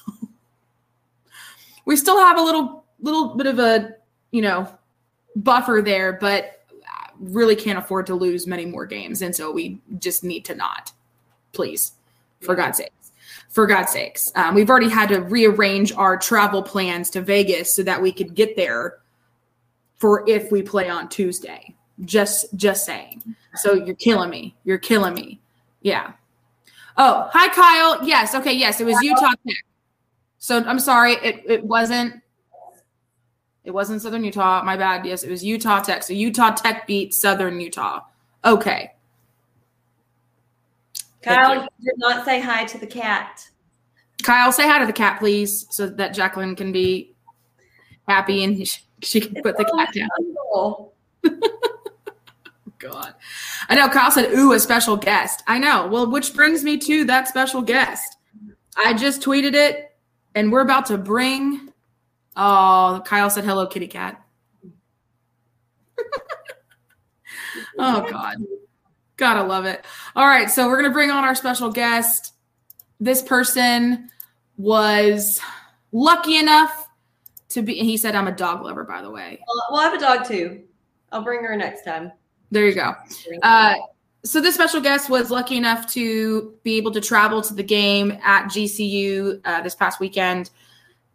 we 1.86 1.96
still 1.96 2.18
have 2.18 2.38
a 2.38 2.42
little 2.42 2.84
little 3.00 3.36
bit 3.36 3.48
of 3.48 3.60
a, 3.60 3.96
you 4.32 4.42
know, 4.42 4.68
buffer 5.36 5.82
there, 5.84 6.14
but 6.14 6.66
really 7.20 7.56
can't 7.56 7.80
afford 7.80 8.06
to 8.08 8.16
lose 8.16 8.48
many 8.48 8.66
more 8.66 8.86
games. 8.86 9.22
And 9.22 9.36
so 9.36 9.52
we 9.52 9.80
just 10.00 10.24
need 10.24 10.46
to 10.46 10.56
not, 10.56 10.92
please, 11.54 11.94
for 12.42 12.56
God's 12.56 12.78
sakes. 12.78 13.12
For 13.50 13.66
God's 13.66 13.92
sakes. 13.92 14.32
Um, 14.36 14.56
we've 14.56 14.70
already 14.70 14.90
had 14.90 15.10
to 15.10 15.22
rearrange 15.22 15.94
our 15.94 16.18
travel 16.18 16.62
plans 16.62 17.10
to 17.12 17.22
Vegas 17.22 17.76
so 17.76 17.84
that 17.84 18.02
we 18.02 18.12
could 18.12 18.36
get 18.36 18.56
there 18.56 18.98
for 19.96 20.28
if 20.30 20.52
we 20.52 20.62
play 20.62 20.90
on 20.90 21.10
Tuesday. 21.10 21.74
Just 22.06 22.56
just 22.56 22.86
saying. 22.86 23.24
So 23.56 23.74
you're 23.74 23.96
killing 23.96 24.30
me. 24.30 24.56
You're 24.64 24.78
killing 24.78 25.16
me. 25.16 25.40
Yeah. 25.82 26.12
Oh, 26.96 27.30
hi, 27.32 27.48
Kyle. 27.50 28.08
Yes. 28.08 28.36
Okay. 28.36 28.54
Yes. 28.54 28.80
It 28.80 28.86
was 28.86 29.02
Utah 29.02 29.32
Tech. 29.48 29.58
So 30.38 30.64
I'm 30.64 30.80
sorry. 30.80 31.14
It, 31.14 31.44
it 31.46 31.64
wasn't. 31.64 32.22
It 33.64 33.72
wasn't 33.72 34.02
Southern 34.02 34.24
Utah. 34.24 34.64
My 34.64 34.78
bad. 34.78 35.06
Yes, 35.06 35.24
it 35.24 35.30
was 35.30 35.44
Utah 35.44 35.82
Tech. 35.82 36.04
So 36.04 36.14
Utah 36.14 36.52
Tech 36.52 36.88
beat 36.88 37.14
Southern 37.14 37.60
Utah. 37.60 38.02
Okay. 38.46 38.92
Kyle 41.22 41.62
did 41.62 41.96
not 41.98 42.24
say 42.24 42.40
hi 42.40 42.64
to 42.66 42.78
the 42.78 42.88
cat. 42.88 43.46
Kyle, 44.24 44.52
say 44.52 44.68
hi 44.68 44.80
to 44.80 44.86
the 44.86 44.94
cat, 44.94 45.20
please, 45.20 45.68
so 45.70 45.88
that 45.88 46.14
Jacqueline 46.14 46.56
can 46.56 46.72
be 46.72 47.16
happy 48.08 48.44
and 48.44 48.66
she 49.02 49.22
can 49.22 49.42
put 49.44 49.58
the 49.58 49.66
cat 49.66 49.94
down. 49.94 50.10
God. 52.80 53.14
I 53.70 53.76
know 53.76 53.90
Kyle 53.90 54.12
said, 54.12 54.32
ooh, 54.34 54.54
a 54.54 54.60
special 54.60 54.98
guest. 54.98 55.44
I 55.48 55.60
know. 55.60 55.88
Well, 55.88 56.10
which 56.10 56.34
brings 56.34 56.64
me 56.64 56.78
to 56.78 57.06
that 57.06 57.28
special 57.28 57.62
guest. 57.62 58.18
I 58.78 58.94
just 58.94 59.22
tweeted 59.22 59.54
it 59.54 59.87
and 60.38 60.52
we're 60.52 60.62
about 60.62 60.86
to 60.86 61.00
bring. 61.00 61.74
Oh, 62.36 63.02
Kyle 63.06 63.32
said, 63.32 63.44
hello, 63.44 63.66
kitty 63.66 63.88
cat. 63.88 64.22
oh, 67.80 68.08
God. 68.08 68.38
Gotta 69.18 69.42
love 69.42 69.66
it. 69.66 69.84
All 70.16 70.28
right. 70.28 70.48
So 70.52 70.68
we're 70.68 70.78
going 70.78 70.92
to 70.92 70.94
bring 70.94 71.10
on 71.10 71.24
our 71.24 71.34
special 71.34 71.72
guest. 71.72 72.36
This 73.00 73.24
person 73.24 74.12
was 74.58 75.40
lucky 75.92 76.38
enough 76.38 76.88
to 77.50 77.64
be, 77.64 77.74
he 77.74 77.98
said, 77.98 78.14
I'm 78.14 78.28
a 78.28 78.32
dog 78.32 78.62
lover, 78.62 78.84
by 78.84 79.02
the 79.02 79.10
way. 79.10 79.40
Well, 79.48 79.64
we'll 79.72 79.82
have 79.82 79.96
a 79.96 80.00
dog 80.00 80.28
too. 80.28 80.66
I'll 81.12 81.24
bring 81.24 81.44
her 81.44 81.56
next 81.56 81.84
time. 81.84 82.12
There 82.52 82.68
you 82.68 82.76
go. 82.76 82.94
Uh, 83.42 83.74
so 84.28 84.42
this 84.42 84.56
special 84.56 84.82
guest 84.82 85.10
was 85.10 85.32
lucky 85.32 85.58
enough 85.58 85.88
to 85.94 86.54
be 86.64 86.76
able 86.76 86.92
to 86.92 87.02
travel 87.02 87.42
to 87.42 87.54
the 87.54 87.64
game 87.64 88.12
at 88.24 88.46
GCU 88.48 89.40
uh, 89.46 89.62
this 89.62 89.74
past 89.74 90.00
weekend, 90.00 90.50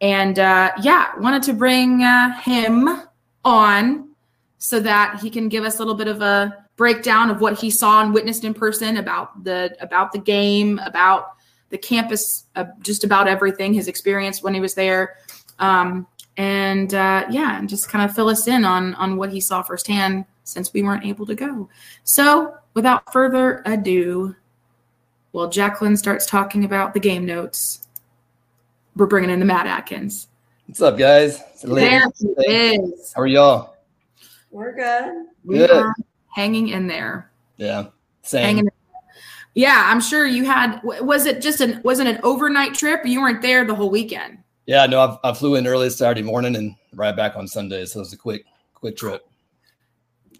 and 0.00 0.38
uh, 0.38 0.73
yeah, 0.81 1.11
wanted 1.19 1.42
to 1.45 1.52
bring 1.52 2.02
uh, 2.02 2.40
him 2.40 2.88
on 3.45 4.09
so 4.59 4.81
that 4.81 5.21
he 5.21 5.28
can 5.28 5.49
give 5.49 5.64
us 5.64 5.76
a 5.76 5.78
little 5.78 5.95
bit 5.95 6.09
of 6.09 6.23
a 6.23 6.57
breakdown 6.76 7.31
of 7.31 7.40
what 7.40 7.59
he 7.59 7.71
saw 7.71 8.02
and 8.02 8.14
witnessed 8.14 8.45
in 8.45 8.54
person 8.54 8.97
about 8.97 9.45
the 9.45 9.76
about 9.81 10.12
the 10.12 10.19
game, 10.19 10.78
about 10.81 11.37
the 11.69 11.78
campus, 11.78 12.47
uh, 12.57 12.64
just 12.81 13.04
about 13.04 13.28
everything, 13.28 13.75
his 13.75 13.88
experience 13.88 14.42
when 14.42 14.54
he 14.54 14.61
was 14.61 14.75
there. 14.75 15.16
Um, 15.59 16.07
and 16.37 16.95
uh, 16.95 17.26
yeah, 17.31 17.59
and 17.59 17.69
just 17.69 17.88
kind 17.88 18.09
of 18.09 18.14
fill 18.14 18.28
us 18.28 18.49
in 18.49 18.64
on 18.64 18.95
on 18.95 19.16
what 19.16 19.31
he 19.31 19.40
saw 19.40 19.62
firsthand 19.62 20.25
since 20.45 20.73
we 20.73 20.83
weren't 20.83 21.04
able 21.04 21.26
to 21.26 21.35
go. 21.35 21.69
So 22.04 22.57
without 22.75 23.12
further 23.12 23.62
ado, 23.67 24.35
while 25.33 25.49
Jacqueline 25.49 25.97
starts 25.97 26.26
talking 26.26 26.64
about 26.64 26.95
the 26.95 27.00
game 27.00 27.25
notes, 27.25 27.87
we're 28.97 29.07
bringing 29.07 29.31
in 29.31 29.38
the 29.38 29.45
Matt 29.45 29.67
Adkins. 29.67 30.29
What's 30.67 30.83
up, 30.83 30.99
guys? 30.99 31.43
There 31.62 32.05
he 32.19 32.75
is. 32.75 33.12
How 33.14 33.23
are 33.23 33.26
y'all? 33.26 33.76
We're 34.50 34.75
good. 34.75 35.26
We 35.45 35.59
Good. 35.59 35.71
are 35.71 35.95
hanging 36.29 36.69
in 36.69 36.87
there. 36.87 37.31
Yeah, 37.57 37.87
same. 38.23 38.45
Hanging. 38.45 38.69
Yeah, 39.55 39.85
I'm 39.87 40.00
sure 40.00 40.26
you 40.26 40.45
had. 40.45 40.81
Was 40.83 41.26
it 41.26 41.41
just 41.41 41.61
an? 41.61 41.81
Wasn't 41.83 42.09
an 42.09 42.21
overnight 42.23 42.75
trip? 42.75 43.05
You 43.07 43.23
weren't 43.23 43.43
there 43.43 43.64
the 43.64 43.75
whole 43.75 43.91
weekend. 43.91 44.38
Yeah, 44.67 44.87
no, 44.87 45.00
I, 45.00 45.31
I 45.31 45.35
flew 45.35 45.57
in 45.57 45.67
early 45.67 45.91
Saturday 45.91 46.23
morning 46.23 46.55
and 46.57 46.75
right 46.95 47.17
back 47.17 47.35
on 47.37 47.49
Sunday, 47.49 47.85
so 47.85 47.99
it 47.99 48.02
was 48.02 48.12
a 48.12 48.17
quick, 48.17 48.45
quick 48.75 48.97
trip. 48.97 49.26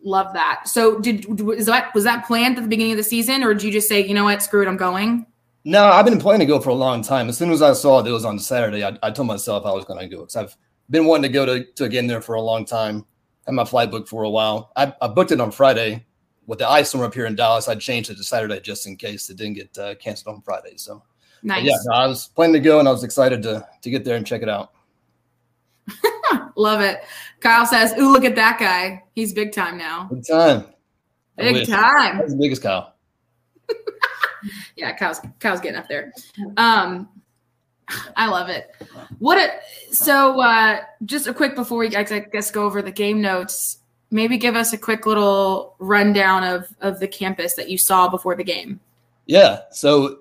Love 0.05 0.33
that. 0.33 0.69
So, 0.69 0.99
did 0.99 1.27
is 1.53 1.67
that 1.67 1.95
was 1.95 2.05
that 2.05 2.27
planned 2.27 2.57
at 2.57 2.63
the 2.63 2.69
beginning 2.69 2.93
of 2.93 2.97
the 2.97 3.05
season, 3.05 3.45
or 3.45 3.55
did 3.55 3.63
you 3.63 3.73
just 3.73 3.89
say, 3.89 4.05
you 4.05 4.15
know 4.15 4.25
what, 4.25 4.43
screw 4.43 4.63
it, 4.63 4.69
I'm 4.69 4.77
going? 4.77 5.27
No, 5.65 5.85
I've 5.85 6.05
been 6.05 6.19
planning 6.19 6.41
to 6.41 6.53
go 6.53 6.61
for 6.61 6.71
a 6.71 6.75
long 6.75 7.03
time. 7.03 7.29
As 7.29 7.39
soon 7.39 7.53
as 7.53 7.63
I 7.63 7.73
saw 7.73 8.03
that 8.03 8.11
it 8.11 8.13
was 8.13 8.25
on 8.25 8.39
Saturday, 8.39 8.85
I, 8.85 8.99
I 9.03 9.11
told 9.13 9.29
myself 9.29 9.65
I 9.65 9.71
was 9.71 9.85
going 9.85 10.01
to 10.01 10.09
go 10.09 10.23
because 10.23 10.35
I've 10.35 10.57
been 10.91 11.07
wanting 11.07 11.23
to 11.23 11.29
go 11.29 11.47
to, 11.47 11.65
to 11.65 11.85
a 11.85 11.89
game 11.89 12.09
there 12.09 12.21
for 12.21 12.35
a 12.35 12.41
long 12.41 12.65
time. 12.65 13.05
Had 13.47 13.55
my 13.55 13.65
flight 13.65 13.91
booked 13.91 14.09
for 14.09 14.25
a 14.25 14.31
while. 14.31 14.73
I, 14.77 14.93
I 15.01 15.09
booked 15.09 15.33
it 15.33 15.41
on 15.41 15.51
Friday. 15.51 16.05
With 16.49 16.59
the 16.59 16.69
ice 16.69 16.89
storm 16.89 17.05
up 17.05 17.15
here 17.15 17.27
in 17.27 17.37
Dallas, 17.37 17.69
I 17.69 17.77
changed 17.77 18.11
it 18.11 18.17
to 18.17 18.25
Saturday 18.25 18.59
just 18.61 18.89
in 18.89 18.97
case 18.97 19.31
it 19.31 19.37
didn't 19.37 19.55
get 19.55 19.79
uh, 19.79 19.95
canceled 19.95 20.35
on 20.35 20.43
Friday. 20.43 20.77
So, 20.77 21.03
but 21.43 21.49
Nice. 21.49 21.65
yeah, 21.65 21.77
no, 21.87 21.95
I 21.95 22.07
was 22.09 22.29
planning 22.29 22.55
to 22.55 22.61
go 22.61 22.81
and 22.81 22.89
I 22.89 22.91
was 22.91 23.05
excited 23.05 23.43
to 23.45 23.67
to 23.81 23.91
get 23.91 24.05
there 24.05 24.17
and 24.17 24.27
check 24.27 24.43
it 24.43 24.49
out. 24.49 24.73
Love 26.57 26.81
it. 26.81 27.03
Kyle 27.43 27.67
says, 27.67 27.93
"Ooh, 27.99 28.13
look 28.13 28.25
at 28.25 28.37
that 28.37 28.59
guy. 28.59 29.03
He's 29.15 29.33
big 29.33 29.53
time 29.53 29.77
now. 29.77 30.09
Big 30.13 30.27
time. 30.27 30.65
Big 31.37 31.67
time." 31.67 32.19
That's 32.19 32.33
the 32.33 32.39
biggest 32.39 32.63
Kyle. 32.63 32.95
Yeah, 34.77 34.93
Kyle's 34.97 35.21
Kyle's 35.39 35.61
getting 35.61 35.79
up 35.79 35.89
there. 35.89 36.13
Um, 36.57 37.09
I 38.17 38.29
love 38.29 38.49
it. 38.49 38.75
What 39.19 39.39
a 39.39 39.95
so 39.95 40.41
uh, 40.41 40.81
just 41.05 41.27
a 41.27 41.35
quick 41.35 41.55
before 41.55 41.79
we 41.79 41.95
I 41.95 42.03
guess 42.03 42.51
go 42.51 42.65
over 42.65 42.83
the 42.83 42.91
game 42.91 43.21
notes. 43.21 43.79
Maybe 44.11 44.37
give 44.37 44.57
us 44.57 44.73
a 44.73 44.79
quick 44.79 45.07
little 45.07 45.77
rundown 45.79 46.45
of 46.45 46.69
of 46.81 47.01
the 47.01 47.09
campus 47.09 47.55
that 47.55 47.71
you 47.71 47.79
saw 47.79 48.09
before 48.09 48.35
the 48.35 48.45
game. 48.45 48.81
Yeah. 49.27 49.61
So, 49.71 50.21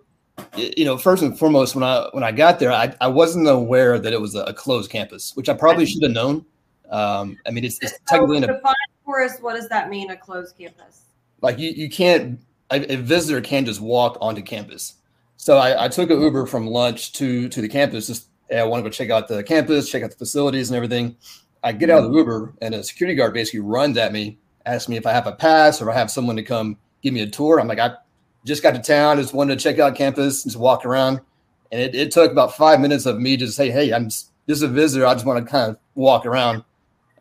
you 0.55 0.85
know, 0.85 0.97
first 0.97 1.23
and 1.23 1.37
foremost, 1.37 1.75
when 1.75 1.83
I 1.83 2.07
when 2.11 2.23
I 2.23 2.31
got 2.31 2.59
there, 2.59 2.71
I, 2.71 2.93
I 3.01 3.07
wasn't 3.07 3.47
aware 3.47 3.99
that 3.99 4.13
it 4.13 4.21
was 4.21 4.35
a, 4.35 4.43
a 4.43 4.53
closed 4.53 4.91
campus, 4.91 5.35
which 5.35 5.49
I 5.49 5.53
probably 5.53 5.85
should 5.85 6.03
have 6.03 6.11
known. 6.11 6.45
Um, 6.91 7.37
I 7.47 7.51
mean, 7.51 7.65
it's, 7.65 7.79
it's 7.81 7.93
So 7.93 7.97
technically 8.07 8.37
in 8.37 8.43
a, 8.43 8.47
define 8.47 8.73
for 9.03 9.21
us, 9.21 9.39
what 9.39 9.55
does 9.55 9.69
that 9.69 9.89
mean, 9.89 10.11
a 10.11 10.17
closed 10.17 10.57
campus? 10.57 11.05
like 11.41 11.59
you 11.59 11.71
you 11.71 11.89
can't 11.89 12.39
a, 12.69 12.93
a 12.93 12.95
visitor 12.95 13.41
can't 13.41 13.65
just 13.65 13.81
walk 13.81 14.17
onto 14.21 14.41
campus. 14.41 14.95
So 15.37 15.57
I, 15.57 15.85
I 15.85 15.87
took 15.87 16.09
an 16.09 16.21
Uber 16.21 16.45
from 16.45 16.67
lunch 16.67 17.13
to 17.13 17.49
to 17.49 17.61
the 17.61 17.67
campus. 17.67 18.07
Just 18.07 18.27
hey, 18.49 18.59
I 18.59 18.63
want 18.63 18.83
to 18.83 18.89
go 18.89 18.93
check 18.93 19.09
out 19.09 19.27
the 19.27 19.43
campus, 19.43 19.89
check 19.89 20.03
out 20.03 20.11
the 20.11 20.17
facilities 20.17 20.69
and 20.69 20.75
everything. 20.75 21.15
I 21.63 21.71
get 21.73 21.89
out 21.89 22.03
of 22.03 22.11
the 22.11 22.17
Uber, 22.17 22.53
and 22.61 22.73
a 22.73 22.83
security 22.83 23.15
guard 23.15 23.33
basically 23.33 23.59
runs 23.59 23.97
at 23.97 24.11
me, 24.11 24.39
asks 24.65 24.89
me 24.89 24.97
if 24.97 25.05
I 25.05 25.11
have 25.11 25.27
a 25.27 25.31
pass 25.31 25.79
or 25.79 25.89
if 25.89 25.95
I 25.95 25.99
have 25.99 26.09
someone 26.09 26.35
to 26.35 26.43
come 26.43 26.77
give 27.03 27.13
me 27.13 27.21
a 27.21 27.27
tour. 27.27 27.59
I'm 27.59 27.67
like, 27.67 27.79
I 27.79 27.93
just 28.45 28.63
got 28.63 28.71
to 28.71 28.81
town, 28.81 29.17
just 29.17 29.33
wanted 29.33 29.59
to 29.59 29.63
check 29.63 29.77
out 29.77 29.95
campus, 29.95 30.43
just 30.43 30.57
walk 30.57 30.85
around. 30.85 31.21
And 31.71 31.79
it, 31.79 31.93
it 31.93 32.11
took 32.11 32.31
about 32.31 32.55
five 32.55 32.79
minutes 32.79 33.05
of 33.05 33.19
me 33.19 33.37
just 33.37 33.55
say, 33.55 33.69
hey, 33.69 33.93
I'm 33.93 34.05
just, 34.05 34.31
just 34.49 34.63
a 34.63 34.67
visitor. 34.67 35.05
I 35.05 35.13
just 35.13 35.25
want 35.25 35.45
to 35.45 35.49
kind 35.49 35.69
of 35.69 35.77
walk 35.93 36.25
around. 36.25 36.63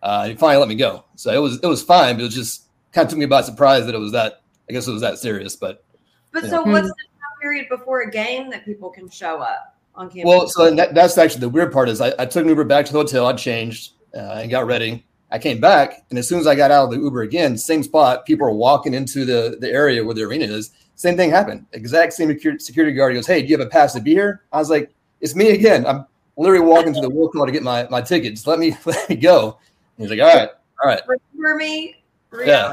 Uh, 0.02 0.28
he 0.28 0.34
finally 0.34 0.58
let 0.58 0.68
me 0.68 0.74
go. 0.74 1.04
So 1.16 1.32
it 1.32 1.38
was 1.38 1.60
it 1.62 1.66
was 1.66 1.82
fine, 1.82 2.16
but 2.16 2.22
it 2.22 2.26
was 2.26 2.34
just 2.34 2.64
kind 2.92 3.04
of 3.04 3.10
took 3.10 3.18
me 3.18 3.26
by 3.26 3.42
surprise 3.42 3.86
that 3.86 3.94
it 3.94 3.98
was 3.98 4.12
that. 4.12 4.42
I 4.68 4.72
guess 4.72 4.86
it 4.86 4.92
was 4.92 5.02
that 5.02 5.18
serious, 5.18 5.56
but 5.56 5.84
But 6.32 6.44
so 6.44 6.62
what's 6.62 6.86
the 6.86 6.94
time 6.94 7.40
period 7.42 7.66
before 7.68 8.02
a 8.02 8.10
game 8.10 8.50
that 8.50 8.64
people 8.64 8.88
can 8.88 9.08
show 9.08 9.40
up 9.40 9.76
on 9.96 10.08
campus? 10.08 10.24
Well, 10.24 10.48
so 10.48 10.72
that, 10.74 10.94
that's 10.94 11.18
actually 11.18 11.40
the 11.40 11.48
weird 11.48 11.72
part 11.72 11.88
is 11.88 12.00
I, 12.00 12.12
I 12.18 12.26
took 12.26 12.44
an 12.44 12.48
Uber 12.48 12.64
back 12.64 12.86
to 12.86 12.92
the 12.92 12.98
hotel. 12.98 13.26
I 13.26 13.32
changed 13.32 13.94
uh, 14.14 14.40
and 14.40 14.50
got 14.50 14.66
ready. 14.66 15.04
I 15.32 15.38
came 15.38 15.60
back, 15.60 16.04
and 16.10 16.18
as 16.18 16.28
soon 16.28 16.40
as 16.40 16.46
I 16.46 16.54
got 16.56 16.70
out 16.70 16.84
of 16.84 16.90
the 16.90 16.98
Uber 16.98 17.22
again, 17.22 17.56
same 17.56 17.82
spot, 17.82 18.26
people 18.26 18.46
are 18.46 18.52
walking 18.52 18.94
into 18.94 19.24
the, 19.24 19.56
the 19.60 19.70
area 19.70 20.04
where 20.04 20.14
the 20.14 20.22
arena 20.22 20.44
is. 20.44 20.72
Same 20.96 21.16
thing 21.16 21.30
happened. 21.30 21.66
Exact 21.72 22.12
same 22.12 22.28
security 22.58 22.92
guard 22.92 23.14
goes, 23.14 23.26
"Hey, 23.26 23.40
do 23.40 23.48
you 23.48 23.56
have 23.58 23.66
a 23.66 23.70
pass 23.70 23.92
to 23.94 24.00
be 24.00 24.12
here?" 24.12 24.42
I 24.52 24.58
was 24.58 24.70
like, 24.70 24.92
"It's 25.20 25.34
me 25.34 25.50
again. 25.50 25.86
I'm 25.86 26.04
literally 26.36 26.64
walking 26.64 26.92
to 26.92 27.00
the 27.00 27.08
will 27.08 27.30
call 27.30 27.46
to 27.46 27.52
get 27.52 27.62
my 27.62 27.86
my 27.90 28.02
tickets. 28.02 28.46
Let 28.46 28.58
me 28.58 28.76
let 28.84 29.08
me 29.08 29.16
go." 29.16 29.58
And 30.00 30.08
he's 30.08 30.18
like, 30.18 30.26
"All 30.26 30.34
right, 30.34 30.48
all 30.82 30.88
right." 30.88 31.00
remember 31.34 31.58
me? 31.58 31.96
Yeah. 32.32 32.72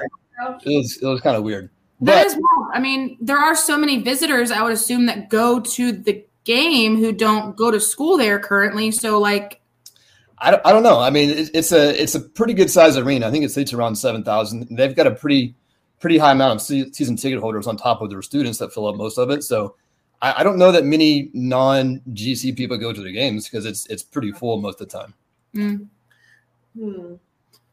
It 0.64 0.66
was 0.66 0.98
it 1.02 1.06
was 1.06 1.20
kind 1.22 1.36
of 1.36 1.44
weird, 1.44 1.70
That 2.02 2.24
but 2.24 2.28
is 2.28 2.34
wild. 2.36 2.72
I 2.74 2.80
mean, 2.80 3.18
there 3.20 3.38
are 3.38 3.56
so 3.56 3.78
many 3.78 4.02
visitors. 4.02 4.52
I 4.52 4.62
would 4.62 4.72
assume 4.72 5.08
that 5.08 5.30
go 5.30 5.60
to 5.60 5.92
the 5.92 6.26
game 6.44 6.98
who 6.98 7.12
don't 7.12 7.58
go 7.58 7.72
to 7.72 7.80
school 7.80 8.18
there 8.18 8.40
currently. 8.40 8.92
So, 8.92 9.20
like, 9.20 9.60
I 10.38 10.52
don't, 10.52 10.62
I 10.66 10.72
don't 10.72 10.84
know. 10.84 11.00
I 11.00 11.10
mean, 11.10 11.32
it, 11.32 11.50
it's 11.54 11.72
a 11.72 12.02
it's 12.02 12.16
a 12.16 12.22
pretty 12.22 12.54
good 12.54 12.70
size 12.70 12.98
arena. 12.98 13.28
I 13.28 13.32
think 13.32 13.44
it 13.44 13.50
seats 13.50 13.74
around 13.74 13.96
seven 13.96 14.24
thousand. 14.24 14.68
They've 14.70 14.96
got 14.96 15.08
a 15.08 15.12
pretty 15.12 15.56
pretty 16.00 16.20
high 16.20 16.32
amount 16.32 16.54
of 16.54 16.62
season 16.62 17.16
ticket 17.16 17.40
holders 17.40 17.66
on 17.66 17.76
top 17.76 18.02
of 18.02 18.12
their 18.12 18.22
students 18.22 18.60
that 18.60 18.72
fill 18.72 18.88
up 18.88 18.96
most 18.96 19.18
of 19.18 19.32
it. 19.32 19.44
So 19.44 19.76
I, 20.22 20.42
I 20.42 20.44
don't 20.44 20.60
know 20.60 20.72
that 20.72 20.86
many 20.86 21.32
non 21.34 22.02
GC 22.14 22.56
people 22.56 22.78
go 22.78 22.94
to 22.94 23.02
the 23.02 23.12
games 23.12 23.50
because 23.50 23.66
it's 23.66 23.88
it's 23.88 24.04
pretty 24.04 24.32
full 24.32 24.62
most 24.62 24.80
of 24.80 24.88
the 24.88 24.98
time. 24.98 25.14
mm. 25.56 25.88
Hmm. 26.78 27.16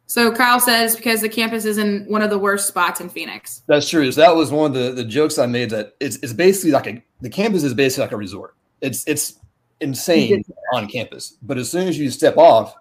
so 0.07 0.33
Kyle 0.33 0.61
says 0.61 0.97
because 0.97 1.21
the 1.21 1.29
campus 1.29 1.65
is 1.65 1.79
in 1.79 2.05
one 2.07 2.23
of 2.23 2.31
the 2.31 2.39
worst 2.39 2.67
spots 2.67 3.01
in 3.01 3.09
Phoenix. 3.09 3.63
That's 3.67 3.89
true. 3.89 4.11
So 4.13 4.21
that 4.21 4.35
was 4.35 4.51
one 4.51 4.71
of 4.71 4.75
the, 4.75 4.91
the 4.93 5.05
jokes 5.05 5.39
I 5.39 5.47
made. 5.47 5.71
That 5.71 5.95
it's 6.01 6.17
it's 6.17 6.33
basically 6.33 6.71
like 6.71 6.87
a 6.87 7.03
the 7.21 7.31
campus 7.31 7.65
is 7.65 7.75
basically 7.75 8.05
like 8.05 8.13
a 8.13 8.17
resort. 8.17 8.55
It's 8.81 9.07
it's 9.07 9.41
insane 9.81 10.45
on 10.73 10.87
campus, 10.87 11.37
but 11.43 11.59
as 11.59 11.71
soon 11.71 11.89
as 11.89 11.99
you 11.99 12.11
step 12.11 12.37
off, 12.37 12.75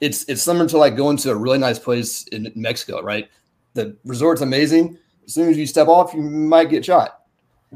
it's 0.00 0.24
it's 0.28 0.42
similar 0.42 0.68
to 0.68 0.78
like 0.78 0.96
going 0.96 1.16
to 1.18 1.30
a 1.30 1.36
really 1.36 1.58
nice 1.58 1.78
place 1.78 2.24
in 2.28 2.50
Mexico, 2.54 3.02
right? 3.02 3.28
The 3.74 3.96
resort's 4.04 4.40
amazing. 4.40 4.98
As 5.26 5.34
soon 5.34 5.48
as 5.48 5.58
you 5.58 5.66
step 5.66 5.88
off, 5.88 6.14
you 6.14 6.22
might 6.22 6.70
get 6.70 6.84
shot. 6.84 7.22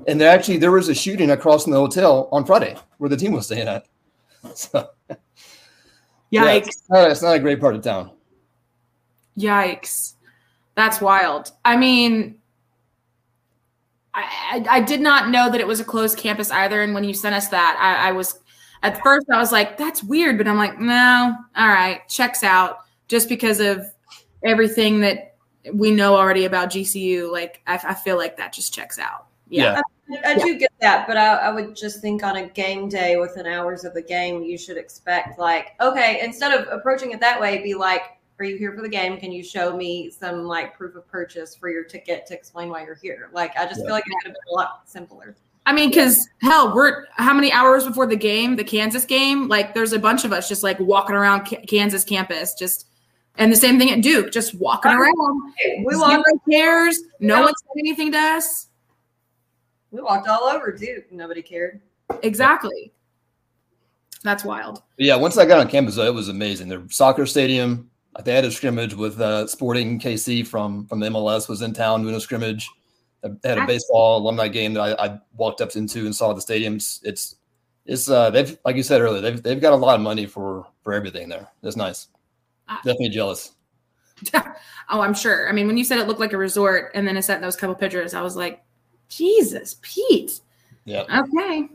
And 0.07 0.21
there 0.21 0.31
actually 0.31 0.59
there 0.59 0.71
was 0.71 0.89
a 0.89 0.95
shooting 0.95 1.31
across 1.31 1.65
from 1.65 1.73
the 1.73 1.79
hotel 1.79 2.29
on 2.33 2.47
Friday 2.47 2.77
where 2.99 3.11
the 3.11 3.17
team 3.17 3.33
was 3.33 3.47
staying 3.47 3.69
at. 3.69 3.87
So 4.55 4.89
Yikes! 6.33 6.69
it's, 6.69 6.83
not, 6.89 7.11
it's 7.11 7.23
not 7.23 7.37
a 7.37 7.41
great 7.41 7.61
part 7.61 7.75
of 7.75 7.83
town. 7.83 8.11
Yikes! 9.39 10.15
That's 10.77 11.01
wild. 11.01 11.51
I 11.65 11.77
mean, 11.77 12.39
I, 14.15 14.65
I 14.71 14.77
I 14.77 14.81
did 14.81 15.01
not 15.01 15.31
know 15.31 15.51
that 15.51 15.61
it 15.61 15.67
was 15.67 15.81
a 15.81 15.85
closed 15.85 16.19
campus 16.19 16.51
either. 16.51 16.83
And 16.83 16.95
when 16.95 17.05
you 17.05 17.15
sent 17.15 17.35
us 17.35 17.49
that, 17.49 17.77
I, 17.81 18.09
I 18.09 18.13
was 18.13 18.39
at 18.83 19.03
first 19.03 19.27
I 19.31 19.39
was 19.39 19.53
like, 19.53 19.77
"That's 19.77 20.03
weird," 20.03 20.39
but 20.39 20.47
I'm 20.47 20.57
like, 20.57 20.81
"No, 20.81 21.37
all 21.57 21.69
right, 21.69 22.09
checks 22.09 22.43
out." 22.43 22.79
Just 23.09 23.29
because 23.29 23.59
of 23.59 23.87
everything 24.45 25.01
that 25.01 25.35
we 25.75 25.91
know 25.91 26.15
already 26.15 26.45
about 26.45 26.71
GCU, 26.71 27.31
like 27.31 27.61
I, 27.67 27.75
I 27.83 27.95
feel 27.95 28.17
like 28.17 28.37
that 28.37 28.53
just 28.53 28.73
checks 28.73 28.99
out. 28.99 29.27
Yeah. 29.49 29.81
I 30.25 30.35
do 30.35 30.59
get 30.59 30.73
that, 30.81 31.07
but 31.07 31.17
I, 31.17 31.37
I 31.37 31.51
would 31.53 31.77
just 31.77 32.01
think 32.01 32.23
on 32.23 32.37
a 32.37 32.49
game 32.49 32.89
day 32.89 33.17
within 33.17 33.47
hours 33.47 33.85
of 33.85 33.95
the 33.95 34.03
game, 34.03 34.43
you 34.43 34.57
should 34.59 34.77
expect 34.77 35.39
like, 35.39 35.75
okay, 35.81 36.21
instead 36.23 36.53
of 36.53 36.67
approaching 36.69 37.13
it 37.13 37.21
that 37.21 37.41
way, 37.41 37.63
be 37.63 37.75
like, 37.75 38.03
are 38.39 38.45
you 38.45 38.57
here 38.57 38.73
for 38.73 38.81
the 38.81 38.89
game? 38.89 39.19
Can 39.19 39.33
you 39.33 39.43
show 39.43 39.77
me 39.77 40.11
some 40.11 40.45
like 40.45 40.77
proof 40.77 40.95
of 40.97 41.07
purchase 41.09 41.55
for 41.55 41.69
your 41.69 41.85
ticket 41.85 42.27
to 42.27 42.35
explain 42.35 42.71
why 42.71 42.85
you're 42.85 42.95
here? 42.95 43.29
Like, 43.33 43.55
I 43.57 43.67
just 43.67 43.81
Yeah. 43.81 43.87
feel 43.87 43.95
like 43.95 44.05
it 44.07 44.13
could 44.23 44.29
have 44.29 44.35
been 44.35 44.53
a 44.53 44.55
lot 44.55 44.83
simpler. 44.87 45.37
I 45.67 45.75
mean, 45.75 45.91
because 45.91 46.27
hell, 46.41 46.75
we're 46.75 47.05
how 47.13 47.35
many 47.35 47.53
hours 47.53 47.85
before 47.87 48.07
the 48.07 48.17
game, 48.17 48.57
the 48.57 48.65
Kansas 48.65 49.05
game? 49.05 49.47
Like, 49.47 49.75
there's 49.75 49.93
a 49.93 49.99
bunch 49.99 50.25
of 50.25 50.33
us 50.33 50.49
just 50.49 50.63
like 50.63 50.81
walking 50.81 51.15
around 51.15 51.45
K- 51.45 51.65
Kansas 51.67 52.03
campus, 52.03 52.55
just 52.55 52.87
and 53.37 53.53
the 53.53 53.57
same 53.57 53.79
thing 53.79 53.91
at 53.91 54.01
Duke, 54.01 54.33
just 54.33 54.55
walking 54.55 54.91
around. 54.91 55.15
We 55.85 55.95
Zero 55.95 56.09
walked, 56.09 56.29
cares. 56.51 56.99
No 57.21 57.37
Yeah. 57.37 57.45
one 57.45 57.55
said 57.57 57.79
anything 57.79 58.11
to 58.13 58.19
us. 58.19 58.69
We 59.91 60.01
walked 60.01 60.29
all 60.29 60.45
over 60.45 60.73
too. 60.73 61.03
Nobody 61.11 61.43
cared. 61.43 61.81
Exactly. 62.23 62.93
That's 64.23 64.45
wild. 64.45 64.83
Yeah, 64.99 65.17
once 65.17 65.39
I 65.39 65.47
got 65.47 65.61
on 65.61 65.69
campus, 65.69 65.97
though, 65.97 66.07
it 66.07 66.15
was 66.15 66.29
amazing. 66.29 66.69
Their 66.69 66.83
soccer 66.91 67.25
stadium, 67.25 67.91
like 68.15 68.25
they 68.25 68.35
had 68.35 68.45
a 68.45 68.51
scrimmage 68.51 68.95
with 68.95 69.21
uh, 69.21 69.47
Sporting 69.47 69.99
KC 69.99 70.47
from 70.47 70.87
from 70.87 71.01
the 71.01 71.09
MLS 71.09 71.49
was 71.49 71.63
in 71.63 71.73
town 71.73 72.03
doing 72.03 72.15
a 72.15 72.21
scrimmage. 72.21 72.69
They 73.23 73.49
had 73.49 73.59
a 73.59 73.67
baseball 73.67 74.19
alumni 74.19 74.49
game 74.49 74.75
that 74.75 74.99
I, 74.99 75.07
I 75.07 75.19
walked 75.37 75.61
up 75.61 75.75
into 75.77 76.07
and 76.07 76.15
saw 76.15 76.33
the 76.33 76.41
stadium. 76.41 76.77
It's 76.77 77.01
it's, 77.05 77.37
it's 77.85 78.11
uh 78.11 78.31
they've 78.31 78.57
like 78.65 78.77
you 78.77 78.83
said 78.83 79.01
earlier 79.01 79.21
they've 79.21 79.43
they've 79.43 79.61
got 79.61 79.73
a 79.73 79.77
lot 79.77 79.95
of 79.95 80.01
money 80.01 80.27
for 80.27 80.67
for 80.83 80.93
everything 80.95 81.29
there. 81.29 81.49
That's 81.63 81.77
nice. 81.77 82.09
Ah. 82.69 82.81
Definitely 82.85 83.11
jealous. 83.11 83.53
Oh, 84.93 85.03
I'm 85.03 85.15
sure. 85.15 85.49
I 85.49 85.53
mean, 85.53 85.69
when 85.69 85.77
you 85.77 85.85
said 85.85 86.01
it 86.01 86.09
looked 86.09 86.19
like 86.19 86.33
a 86.33 86.37
resort, 86.37 86.91
and 86.97 87.07
then 87.07 87.17
I 87.17 87.21
sent 87.21 87.41
those 87.41 87.55
couple 87.55 87.77
pictures, 87.77 88.13
I 88.13 88.23
was 88.23 88.35
like, 88.35 88.61
Jesus, 89.11 89.77
Pete. 89.83 90.41
Yeah. 90.87 91.03
Okay. 91.03 91.69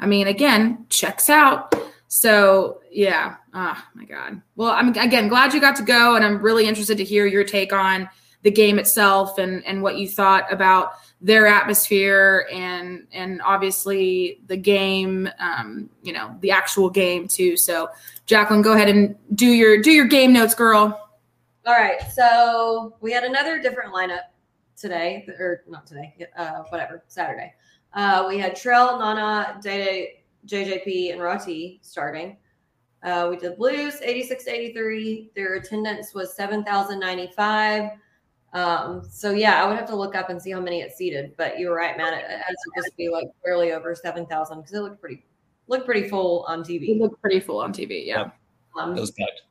I 0.00 0.06
mean, 0.06 0.26
again, 0.26 0.86
checks 0.88 1.30
out. 1.30 1.74
So 2.08 2.80
yeah. 2.90 3.36
Oh 3.52 3.80
my 3.94 4.04
God. 4.04 4.42
Well, 4.56 4.70
I'm 4.70 4.88
again 4.88 5.28
glad 5.28 5.54
you 5.54 5.60
got 5.60 5.76
to 5.76 5.82
go, 5.82 6.16
and 6.16 6.24
I'm 6.24 6.42
really 6.42 6.66
interested 6.66 6.98
to 6.98 7.04
hear 7.04 7.26
your 7.26 7.44
take 7.44 7.72
on 7.72 8.08
the 8.42 8.50
game 8.50 8.78
itself 8.78 9.38
and 9.38 9.64
and 9.64 9.82
what 9.82 9.98
you 9.98 10.08
thought 10.08 10.52
about 10.52 10.92
their 11.20 11.46
atmosphere 11.46 12.46
and 12.52 13.06
and 13.12 13.40
obviously 13.42 14.40
the 14.46 14.56
game, 14.56 15.28
um, 15.38 15.88
you 16.02 16.12
know, 16.12 16.36
the 16.40 16.50
actual 16.50 16.90
game 16.90 17.26
too. 17.26 17.56
So, 17.56 17.88
Jacqueline, 18.26 18.62
go 18.62 18.74
ahead 18.74 18.88
and 18.88 19.16
do 19.34 19.46
your 19.46 19.80
do 19.80 19.90
your 19.90 20.06
game 20.06 20.32
notes, 20.32 20.54
girl. 20.54 21.00
All 21.66 21.72
right, 21.72 22.00
so 22.12 22.94
we 23.00 23.10
had 23.10 23.24
another 23.24 23.60
different 23.60 23.94
lineup 23.94 24.24
today, 24.76 25.26
or 25.38 25.64
not 25.68 25.86
today, 25.86 26.14
uh, 26.36 26.62
whatever, 26.68 27.04
Saturday. 27.06 27.54
Uh, 27.92 28.24
we 28.28 28.38
had 28.38 28.56
Trail, 28.56 28.98
Nana, 28.98 29.58
Day 29.62 30.24
JJP, 30.46 31.12
and 31.12 31.22
Roti 31.22 31.80
starting. 31.82 32.36
Uh, 33.02 33.28
we 33.30 33.36
did 33.36 33.56
Blues 33.56 34.00
86 34.02 34.46
83. 34.48 35.30
Their 35.36 35.54
attendance 35.56 36.14
was 36.14 36.34
7,095. 36.34 37.90
Um, 38.54 39.02
so 39.10 39.32
yeah, 39.32 39.62
I 39.62 39.66
would 39.66 39.76
have 39.76 39.88
to 39.88 39.96
look 39.96 40.14
up 40.14 40.30
and 40.30 40.40
see 40.40 40.52
how 40.52 40.60
many 40.60 40.80
it 40.80 40.92
seated. 40.92 41.34
But 41.36 41.58
you 41.58 41.68
were 41.68 41.76
right, 41.76 41.96
man. 41.98 42.14
It, 42.14 42.24
it 42.24 42.38
has 42.38 42.56
to 42.56 42.70
just 42.82 42.96
be 42.96 43.08
like 43.10 43.26
barely 43.44 43.72
over 43.72 43.94
7,000 43.94 44.58
because 44.58 44.72
it 44.72 44.80
looked 44.80 45.00
pretty 45.00 45.24
looked 45.66 45.86
pretty 45.86 46.08
full 46.08 46.44
on 46.48 46.62
TV. 46.62 46.90
It 46.90 46.98
looked 46.98 47.20
pretty 47.20 47.40
full 47.40 47.60
on 47.60 47.72
TV. 47.72 48.06
Yeah. 48.06 48.30
Um, 48.78 48.96
it 48.96 49.00
was 49.00 49.10
packed. 49.10 49.42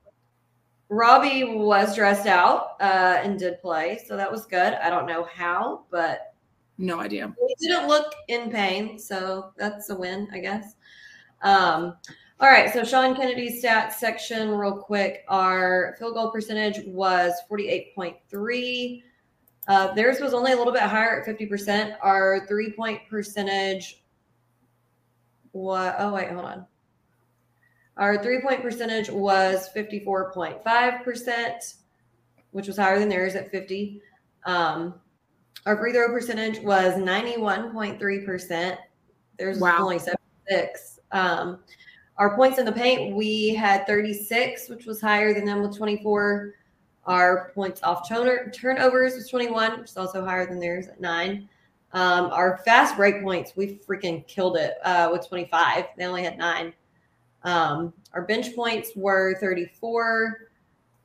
Robbie 0.89 1.43
was 1.43 1.95
dressed 1.95 2.27
out 2.27 2.75
uh, 2.79 3.19
and 3.23 3.39
did 3.39 3.61
play, 3.61 4.01
so 4.07 4.15
that 4.15 4.31
was 4.31 4.45
good. 4.45 4.73
I 4.73 4.89
don't 4.89 5.07
know 5.07 5.23
how, 5.33 5.85
but 5.89 6.33
no 6.77 6.99
idea. 6.99 7.33
He 7.59 7.67
didn't 7.67 7.87
look 7.87 8.13
in 8.27 8.49
pain, 8.49 8.99
so 8.99 9.53
that's 9.57 9.89
a 9.89 9.95
win, 9.95 10.27
I 10.31 10.39
guess. 10.39 10.75
Um, 11.41 11.95
all 12.39 12.49
right, 12.49 12.73
so 12.73 12.83
Sean 12.83 13.15
Kennedy's 13.15 13.63
stats 13.63 13.93
section, 13.93 14.49
real 14.49 14.75
quick. 14.75 15.23
Our 15.29 15.95
field 15.97 16.15
goal 16.15 16.31
percentage 16.31 16.85
was 16.85 17.33
48.3. 17.49 19.03
Uh, 19.67 19.93
theirs 19.93 20.19
was 20.19 20.33
only 20.33 20.51
a 20.51 20.57
little 20.57 20.73
bit 20.73 20.81
higher 20.81 21.21
at 21.21 21.27
50%. 21.27 21.95
Our 22.01 22.45
three 22.47 22.71
point 22.71 23.01
percentage 23.09 24.03
was, 25.53 25.93
oh, 25.99 26.13
wait, 26.13 26.31
hold 26.31 26.45
on. 26.45 26.65
Our 27.97 28.21
three 28.21 28.41
point 28.41 28.61
percentage 28.61 29.09
was 29.09 29.69
54.5%, 29.75 31.75
which 32.51 32.67
was 32.67 32.77
higher 32.77 32.99
than 32.99 33.09
theirs 33.09 33.35
at 33.35 33.51
50. 33.51 34.01
Um, 34.45 34.95
our 35.65 35.77
free 35.77 35.93
throw 35.93 36.09
percentage 36.09 36.59
was 36.59 36.95
91.3%. 36.95 38.77
There's 39.37 39.59
wow. 39.59 39.77
only 39.79 39.99
76. 39.99 40.99
Um, 41.11 41.59
our 42.17 42.35
points 42.35 42.59
in 42.59 42.65
the 42.65 42.71
paint, 42.71 43.15
we 43.15 43.55
had 43.55 43.87
36, 43.87 44.69
which 44.69 44.85
was 44.85 44.99
higher 44.99 45.33
than 45.33 45.45
them 45.45 45.61
with 45.61 45.77
24. 45.77 46.55
Our 47.05 47.51
points 47.53 47.81
off 47.83 48.07
turnovers 48.07 49.15
was 49.15 49.29
21, 49.29 49.79
which 49.79 49.91
is 49.91 49.97
also 49.97 50.23
higher 50.23 50.45
than 50.45 50.59
theirs 50.59 50.87
at 50.87 51.01
nine. 51.01 51.49
Um, 51.93 52.27
our 52.27 52.59
fast 52.65 52.95
break 52.95 53.21
points, 53.21 53.53
we 53.55 53.79
freaking 53.87 54.25
killed 54.27 54.57
it 54.57 54.75
uh, 54.83 55.09
with 55.11 55.27
25. 55.27 55.85
They 55.97 56.05
only 56.05 56.23
had 56.23 56.37
nine. 56.37 56.73
Um, 57.43 57.93
our 58.13 58.23
bench 58.23 58.55
points 58.55 58.91
were 58.95 59.37
34. 59.39 60.49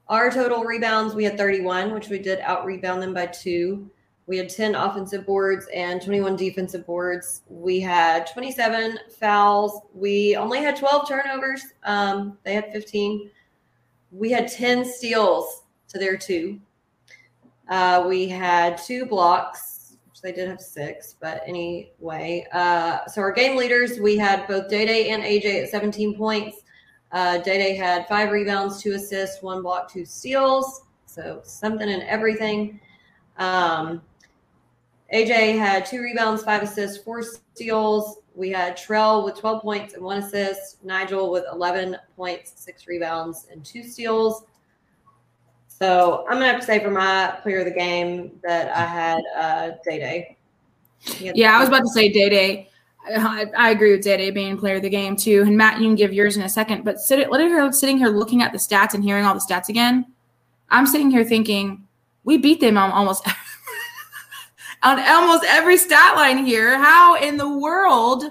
Our 0.08 0.30
total 0.30 0.64
rebounds, 0.64 1.14
we 1.14 1.24
had 1.24 1.36
31, 1.36 1.92
which 1.92 2.08
we 2.08 2.18
did 2.18 2.40
out 2.40 2.64
rebound 2.64 3.02
them 3.02 3.12
by 3.12 3.26
two. 3.26 3.90
We 4.26 4.36
had 4.36 4.50
10 4.50 4.74
offensive 4.74 5.24
boards 5.24 5.66
and 5.74 6.02
21 6.02 6.36
defensive 6.36 6.86
boards. 6.86 7.42
We 7.48 7.80
had 7.80 8.26
27 8.26 8.98
fouls. 9.18 9.80
We 9.94 10.36
only 10.36 10.58
had 10.58 10.76
12 10.76 11.08
turnovers. 11.08 11.62
Um, 11.84 12.36
they 12.44 12.52
had 12.52 12.70
15. 12.72 13.30
We 14.12 14.30
had 14.30 14.48
10 14.48 14.84
steals 14.84 15.62
to 15.88 15.98
their 15.98 16.18
two. 16.18 16.60
Uh, 17.68 18.04
we 18.06 18.28
had 18.28 18.78
two 18.78 19.06
blocks, 19.06 19.67
they 20.22 20.32
did 20.32 20.48
have 20.48 20.60
six, 20.60 21.16
but 21.20 21.42
anyway. 21.46 22.46
Uh, 22.52 23.06
so 23.06 23.20
our 23.20 23.32
game 23.32 23.56
leaders, 23.56 24.00
we 24.00 24.16
had 24.16 24.46
both 24.46 24.68
Day 24.68 24.86
Day 24.86 25.10
and 25.10 25.22
AJ 25.22 25.64
at 25.64 25.70
17 25.70 26.16
points. 26.16 26.58
Uh, 27.12 27.38
Day 27.38 27.58
Day 27.58 27.74
had 27.74 28.06
five 28.08 28.30
rebounds, 28.30 28.82
two 28.82 28.92
assists, 28.92 29.42
one 29.42 29.62
block, 29.62 29.90
two 29.92 30.04
steals. 30.04 30.82
So 31.06 31.40
something 31.44 31.88
and 31.88 32.02
everything. 32.02 32.80
Um, 33.38 34.02
AJ 35.12 35.58
had 35.58 35.86
two 35.86 36.02
rebounds, 36.02 36.42
five 36.42 36.62
assists, 36.62 37.02
four 37.02 37.22
steals. 37.22 38.18
We 38.34 38.50
had 38.50 38.76
Trell 38.76 39.24
with 39.24 39.38
12 39.38 39.62
points 39.62 39.94
and 39.94 40.02
one 40.02 40.18
assist, 40.18 40.84
Nigel 40.84 41.30
with 41.30 41.44
11 41.50 41.96
points, 42.14 42.52
six 42.56 42.86
rebounds, 42.86 43.46
and 43.50 43.64
two 43.64 43.82
steals. 43.82 44.44
So 45.78 46.24
I'm 46.28 46.34
gonna 46.34 46.48
have 46.48 46.60
to 46.60 46.66
say 46.66 46.82
for 46.82 46.90
my 46.90 47.38
player 47.42 47.60
of 47.60 47.66
the 47.66 47.70
game 47.70 48.32
that 48.42 48.74
I 48.76 48.84
had 48.84 49.22
uh, 49.36 49.70
Day 49.84 49.98
Day. 49.98 50.36
Yeah, 51.34 51.56
I 51.56 51.60
was 51.60 51.68
about 51.68 51.82
to 51.82 51.88
say 51.88 52.08
Day 52.08 52.28
Day. 52.28 52.70
I, 53.06 53.46
I, 53.56 53.70
agree 53.70 53.92
with 53.92 54.02
Day 54.02 54.16
Day 54.16 54.30
being 54.32 54.58
player 54.58 54.76
of 54.76 54.82
the 54.82 54.90
game 54.90 55.14
too. 55.16 55.42
And 55.46 55.56
Matt, 55.56 55.80
you 55.80 55.86
can 55.86 55.94
give 55.94 56.12
yours 56.12 56.36
in 56.36 56.42
a 56.42 56.48
second. 56.48 56.84
But 56.84 56.98
sit, 56.98 57.30
let 57.30 57.40
her 57.40 57.72
sitting 57.72 57.96
here 57.96 58.08
looking 58.08 58.42
at 58.42 58.52
the 58.52 58.58
stats 58.58 58.92
and 58.92 59.04
hearing 59.04 59.24
all 59.24 59.34
the 59.34 59.40
stats 59.40 59.68
again. 59.68 60.04
I'm 60.68 60.84
sitting 60.84 61.10
here 61.10 61.24
thinking 61.24 61.86
we 62.24 62.38
beat 62.38 62.60
them 62.60 62.76
on 62.76 62.90
almost 62.90 63.26
on 64.82 64.98
almost 64.98 65.44
every 65.46 65.76
stat 65.76 66.16
line 66.16 66.44
here. 66.44 66.76
How 66.76 67.14
in 67.22 67.36
the 67.36 67.48
world 67.48 68.24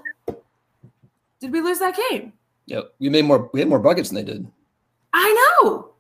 did 1.40 1.54
we 1.54 1.62
lose 1.62 1.80
that 1.80 1.98
game? 2.10 2.34
Yep, 2.66 2.94
we 3.00 3.08
made 3.08 3.24
more. 3.24 3.50
We 3.54 3.62
had 3.62 3.70
more 3.70 3.80
buckets 3.80 4.10
than 4.10 4.18
they 4.18 4.32
did. 4.32 4.46
I 5.14 5.58
know. 5.64 5.94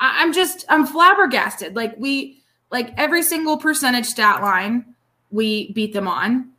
I, 0.00 0.22
I'm 0.22 0.32
just 0.32 0.64
I'm 0.68 0.86
flabbergasted. 0.86 1.76
Like 1.76 1.94
we 1.98 2.42
like 2.70 2.92
every 2.96 3.22
single 3.22 3.56
percentage 3.56 4.06
stat 4.06 4.42
line 4.42 4.94
we 5.30 5.72
beat 5.72 5.92
them 5.92 6.08
on, 6.08 6.50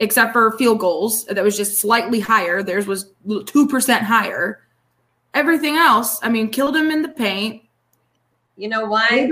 except 0.00 0.32
for 0.32 0.56
field 0.58 0.80
goals 0.80 1.24
that 1.26 1.42
was 1.42 1.56
just 1.56 1.78
slightly 1.78 2.20
higher. 2.20 2.62
Theirs 2.62 2.86
was 2.86 3.12
two 3.46 3.68
percent 3.68 4.02
higher. 4.02 4.62
Everything 5.34 5.76
else, 5.76 6.18
I 6.22 6.30
mean, 6.30 6.48
killed 6.48 6.74
them 6.74 6.90
in 6.90 7.02
the 7.02 7.10
paint. 7.10 7.62
You 8.56 8.68
know 8.68 8.86
why? 8.86 9.28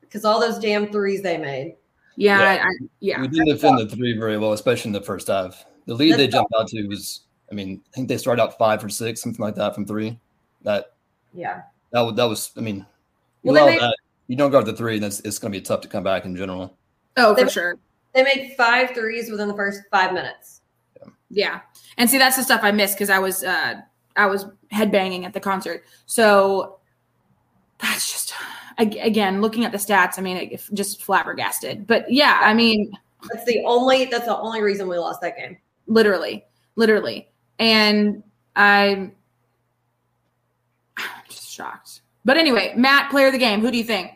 because 0.00 0.24
all 0.24 0.40
those 0.40 0.58
damn 0.58 0.90
threes 0.90 1.22
they 1.22 1.36
made. 1.36 1.76
Yeah, 2.16 2.40
yeah. 2.40 2.48
I, 2.48 2.66
I, 2.66 2.70
yeah. 3.00 3.20
We 3.20 3.28
didn't 3.28 3.48
defend 3.48 3.78
the 3.78 3.86
three 3.86 4.16
very 4.18 4.38
well, 4.38 4.52
especially 4.52 4.88
in 4.88 4.92
the 4.94 5.02
first 5.02 5.28
half. 5.28 5.66
The 5.84 5.94
lead 5.94 6.12
That's 6.12 6.18
they 6.18 6.28
jumped 6.28 6.52
out 6.58 6.68
to 6.68 6.86
was, 6.86 7.22
I 7.50 7.54
mean, 7.54 7.82
I 7.92 7.94
think 7.94 8.08
they 8.08 8.16
started 8.16 8.42
out 8.42 8.56
five 8.56 8.82
or 8.82 8.88
six, 8.88 9.22
something 9.22 9.44
like 9.44 9.54
that 9.56 9.74
from 9.74 9.84
three. 9.84 10.18
That, 10.62 10.94
yeah, 11.34 11.62
that 11.96 12.02
was 12.02 12.14
that 12.16 12.24
was. 12.24 12.52
I 12.56 12.60
mean, 12.60 12.86
you 13.42 13.52
well, 13.52 13.66
made, 13.66 13.80
that. 13.80 13.96
You 14.28 14.36
don't 14.36 14.50
go 14.50 14.60
to 14.60 14.70
the 14.70 14.76
three, 14.76 14.98
then 14.98 15.08
it's, 15.08 15.20
it's 15.20 15.38
going 15.38 15.52
to 15.52 15.58
be 15.58 15.62
tough 15.62 15.80
to 15.82 15.88
come 15.88 16.04
back 16.04 16.24
in 16.24 16.36
general. 16.36 16.76
Oh, 17.16 17.34
for 17.34 17.48
sure. 17.48 17.78
They 18.12 18.22
made 18.22 18.54
five 18.56 18.90
threes 18.90 19.30
within 19.30 19.48
the 19.48 19.54
first 19.54 19.82
five 19.90 20.12
minutes. 20.12 20.60
Yeah, 21.00 21.08
yeah. 21.30 21.60
and 21.96 22.08
see, 22.08 22.18
that's 22.18 22.36
the 22.36 22.42
stuff 22.42 22.60
I 22.62 22.70
missed 22.70 22.94
because 22.94 23.10
I 23.10 23.18
was 23.18 23.44
uh 23.44 23.74
I 24.16 24.26
was 24.26 24.46
headbanging 24.72 25.24
at 25.24 25.32
the 25.32 25.40
concert. 25.40 25.84
So 26.06 26.78
that's 27.78 28.10
just 28.10 28.34
again, 28.78 29.40
looking 29.40 29.64
at 29.64 29.72
the 29.72 29.78
stats, 29.78 30.18
I 30.18 30.22
mean, 30.22 30.36
it, 30.36 30.62
just 30.74 31.02
flabbergasted. 31.02 31.86
But 31.86 32.10
yeah, 32.10 32.40
I 32.42 32.52
mean, 32.52 32.92
that's 33.32 33.44
the 33.44 33.62
only 33.64 34.06
that's 34.06 34.26
the 34.26 34.36
only 34.36 34.62
reason 34.62 34.88
we 34.88 34.98
lost 34.98 35.20
that 35.22 35.36
game. 35.36 35.56
Literally, 35.86 36.44
literally, 36.74 37.28
and 37.58 38.22
I'm 38.54 39.08
just 39.08 39.16
shocked. 41.56 42.02
But 42.24 42.36
anyway, 42.36 42.74
Matt, 42.76 43.10
player 43.10 43.26
of 43.26 43.32
the 43.32 43.38
game, 43.38 43.60
who 43.60 43.70
do 43.70 43.78
you 43.78 43.84
think? 43.84 44.10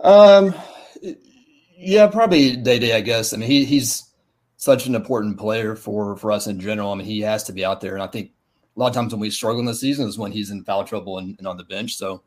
Um, 0.00 0.54
yeah, 1.76 2.06
probably 2.06 2.56
Day 2.56 2.78
Day. 2.78 2.94
I 2.94 3.00
guess. 3.00 3.32
I 3.32 3.36
mean, 3.36 3.48
he 3.48 3.64
he's 3.64 4.04
such 4.56 4.86
an 4.86 4.94
important 4.94 5.38
player 5.38 5.74
for 5.74 6.16
for 6.16 6.32
us 6.32 6.46
in 6.46 6.60
general. 6.60 6.92
I 6.92 6.96
mean, 6.96 7.06
he 7.06 7.20
has 7.20 7.44
to 7.44 7.52
be 7.52 7.64
out 7.64 7.80
there, 7.80 7.94
and 7.94 8.02
I 8.02 8.06
think 8.06 8.32
a 8.76 8.80
lot 8.80 8.88
of 8.88 8.94
times 8.94 9.12
when 9.12 9.20
we 9.20 9.30
struggle 9.30 9.60
in 9.60 9.66
the 9.66 9.74
season 9.74 10.08
is 10.08 10.18
when 10.18 10.32
he's 10.32 10.50
in 10.50 10.64
foul 10.64 10.84
trouble 10.84 11.18
and, 11.18 11.36
and 11.38 11.46
on 11.46 11.56
the 11.56 11.64
bench. 11.64 11.96
So 11.96 12.22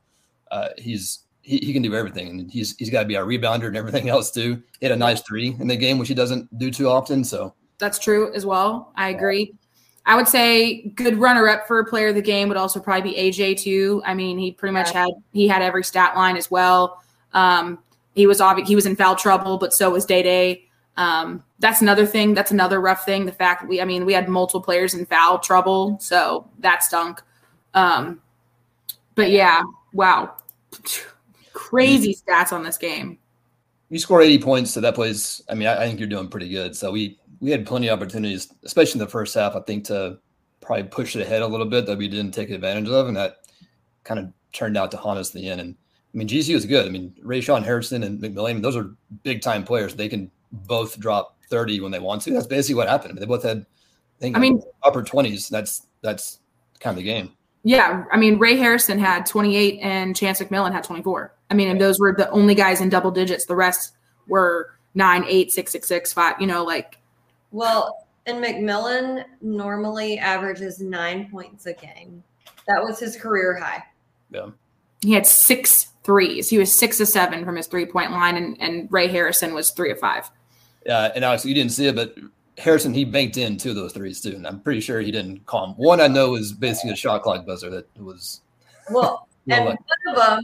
uh, 0.51 0.69
he's 0.77 1.19
he, 1.41 1.57
he 1.57 1.73
can 1.73 1.81
do 1.81 1.95
everything, 1.95 2.27
and 2.27 2.51
he's 2.51 2.75
he's 2.77 2.89
got 2.89 3.01
to 3.01 3.07
be 3.07 3.17
our 3.17 3.25
rebounder 3.25 3.67
and 3.67 3.77
everything 3.77 4.09
else 4.15 4.31
too. 4.31 4.61
He 4.79 4.85
had 4.85 4.93
a 4.93 4.97
nice 4.97 5.21
three 5.21 5.55
in 5.59 5.67
the 5.67 5.75
game, 5.75 5.97
which 5.97 6.09
he 6.09 6.15
doesn't 6.15 6.57
do 6.57 6.71
too 6.71 6.87
often. 6.89 7.23
So 7.23 7.53
that's 7.77 7.99
true 7.99 8.33
as 8.33 8.45
well. 8.45 8.93
I 8.95 9.09
agree. 9.09 9.53
I 10.05 10.15
would 10.15 10.27
say 10.27 10.81
good 10.95 11.17
runner 11.17 11.47
up 11.47 11.67
for 11.67 11.79
a 11.79 11.85
player 11.85 12.09
of 12.09 12.15
the 12.15 12.21
game 12.21 12.49
would 12.49 12.57
also 12.57 12.79
probably 12.79 13.11
be 13.11 13.17
AJ 13.17 13.61
too. 13.61 14.01
I 14.05 14.13
mean, 14.13 14.37
he 14.37 14.51
pretty 14.51 14.73
much 14.73 14.91
had 14.91 15.09
he 15.31 15.47
had 15.47 15.61
every 15.61 15.83
stat 15.83 16.15
line 16.15 16.35
as 16.35 16.51
well. 16.51 17.01
Um, 17.33 17.79
he 18.13 18.27
was 18.27 18.41
obvious 18.41 18.67
he 18.67 18.75
was 18.75 18.85
in 18.85 18.95
foul 18.95 19.15
trouble, 19.15 19.57
but 19.57 19.73
so 19.73 19.89
was 19.89 20.05
Day 20.05 20.21
Day. 20.21 20.65
Um, 20.97 21.43
that's 21.59 21.81
another 21.81 22.05
thing. 22.05 22.33
That's 22.33 22.51
another 22.51 22.79
rough 22.79 23.05
thing. 23.05 23.25
The 23.25 23.31
fact 23.31 23.61
that 23.61 23.67
we, 23.67 23.81
I 23.81 23.85
mean, 23.85 24.05
we 24.05 24.13
had 24.13 24.27
multiple 24.27 24.61
players 24.61 24.93
in 24.93 25.05
foul 25.05 25.39
trouble, 25.39 25.97
so 25.99 26.47
that 26.59 26.83
stunk. 26.83 27.21
Um, 27.73 28.21
but 29.15 29.31
yeah, 29.31 29.61
wow 29.93 30.35
crazy 31.53 32.15
stats 32.15 32.51
on 32.51 32.63
this 32.63 32.77
game. 32.77 33.17
You 33.89 33.99
score 33.99 34.21
80 34.21 34.39
points, 34.39 34.71
so 34.71 34.81
that 34.81 34.95
plays. 34.95 35.41
I 35.49 35.55
mean, 35.55 35.67
I, 35.67 35.83
I, 35.83 35.87
think 35.87 35.99
you're 35.99 36.09
doing 36.09 36.27
pretty 36.27 36.49
good. 36.49 36.75
So 36.75 36.91
we 36.91 37.19
we 37.39 37.51
had 37.51 37.65
plenty 37.65 37.87
of 37.87 37.99
opportunities, 37.99 38.51
especially 38.63 38.99
in 38.99 39.05
the 39.05 39.11
first 39.11 39.33
half. 39.35 39.55
I 39.55 39.61
think 39.61 39.85
to 39.85 40.19
probably 40.61 40.83
push 40.83 41.15
it 41.15 41.21
ahead 41.21 41.41
a 41.41 41.47
little 41.47 41.65
bit 41.65 41.85
that 41.85 41.97
we 41.97 42.07
didn't 42.07 42.33
take 42.33 42.49
advantage 42.49 42.89
of, 42.89 43.07
and 43.07 43.17
that 43.17 43.37
kind 44.03 44.19
of 44.19 44.31
turned 44.51 44.77
out 44.77 44.91
to 44.91 44.97
haunt 44.97 45.19
us 45.19 45.33
in 45.33 45.41
the 45.41 45.49
end. 45.49 45.61
And 45.61 45.75
I 46.13 46.17
mean, 46.17 46.27
GCU 46.27 46.55
is 46.55 46.65
good. 46.65 46.85
I 46.85 46.89
mean, 46.89 47.13
Rayshon 47.23 47.63
Harrison 47.63 48.03
and 48.03 48.21
McMillan, 48.21 48.61
those 48.61 48.75
are 48.75 48.95
big 49.23 49.41
time 49.41 49.63
players. 49.63 49.95
They 49.95 50.07
can 50.07 50.29
both 50.51 50.99
drop 50.99 51.37
30 51.49 51.81
when 51.81 51.91
they 51.91 51.99
want 51.99 52.21
to. 52.23 52.31
That's 52.31 52.47
basically 52.47 52.75
what 52.75 52.87
happened. 52.87 53.11
I 53.11 53.13
mean, 53.13 53.19
they 53.21 53.25
both 53.25 53.43
had, 53.43 53.59
I 53.59 54.19
think, 54.19 54.37
I 54.37 54.39
mean, 54.39 54.61
upper 54.83 55.03
20s. 55.03 55.49
That's 55.49 55.87
that's 56.01 56.39
kind 56.79 56.97
of 56.97 57.03
the 57.03 57.09
game. 57.09 57.31
Yeah, 57.63 58.03
I 58.11 58.17
mean, 58.17 58.37
Ray 58.37 58.57
Harrison 58.57 58.99
had 58.99 59.25
28 59.25 59.79
and 59.81 60.15
Chance 60.15 60.41
McMillan 60.41 60.73
had 60.73 60.83
24. 60.83 61.33
I 61.49 61.53
mean, 61.53 61.69
and 61.69 61.79
those 61.79 61.99
were 61.99 62.13
the 62.13 62.29
only 62.31 62.55
guys 62.55 62.81
in 62.81 62.89
double 62.89 63.09
digits. 63.09 63.45
The 63.45 63.55
rest 63.55 63.93
were 64.27 64.71
nine, 64.93 65.23
eight, 65.27 65.51
six, 65.51 65.71
six, 65.71 65.87
six, 65.87 66.13
five. 66.13 66.39
You 66.39 66.47
know, 66.47 66.63
like. 66.63 66.99
Well, 67.53 68.07
and 68.25 68.43
McMillan 68.43 69.23
normally 69.41 70.17
averages 70.17 70.81
nine 70.81 71.29
points 71.29 71.65
a 71.67 71.73
game. 71.73 72.23
That 72.67 72.83
was 72.83 72.99
his 72.99 73.15
career 73.15 73.57
high. 73.57 73.83
Yeah. 74.31 74.49
He 75.01 75.13
had 75.13 75.27
six 75.27 75.91
threes. 76.03 76.49
He 76.49 76.57
was 76.57 76.77
six 76.77 76.99
of 76.99 77.07
seven 77.07 77.45
from 77.45 77.55
his 77.55 77.67
three 77.67 77.85
point 77.85 78.11
line, 78.11 78.35
and, 78.35 78.59
and 78.59 78.91
Ray 78.91 79.07
Harrison 79.07 79.53
was 79.53 79.71
three 79.71 79.91
of 79.91 79.99
five. 79.99 80.29
Yeah, 80.85 81.11
and 81.15 81.23
Alex, 81.23 81.45
you 81.45 81.53
didn't 81.53 81.71
see 81.71 81.87
it, 81.87 81.95
but 81.95 82.15
Harrison 82.57 82.93
he 82.93 83.05
banked 83.05 83.37
in 83.37 83.57
two 83.57 83.69
of 83.69 83.75
those 83.75 83.93
threes 83.93 84.19
too, 84.19 84.31
and 84.31 84.47
I'm 84.47 84.59
pretty 84.59 84.81
sure 84.81 84.99
he 84.99 85.11
didn't 85.11 85.45
call 85.45 85.67
them. 85.67 85.75
One 85.75 86.01
I 86.01 86.07
know 86.07 86.31
was 86.31 86.51
basically 86.51 86.91
a 86.91 86.95
shot 86.95 87.21
clock 87.21 87.45
buzzer 87.45 87.69
that 87.69 87.87
was. 88.01 88.41
Well, 88.89 89.27
and 89.49 89.65
one 89.65 89.77
of 90.09 90.15
them, 90.15 90.43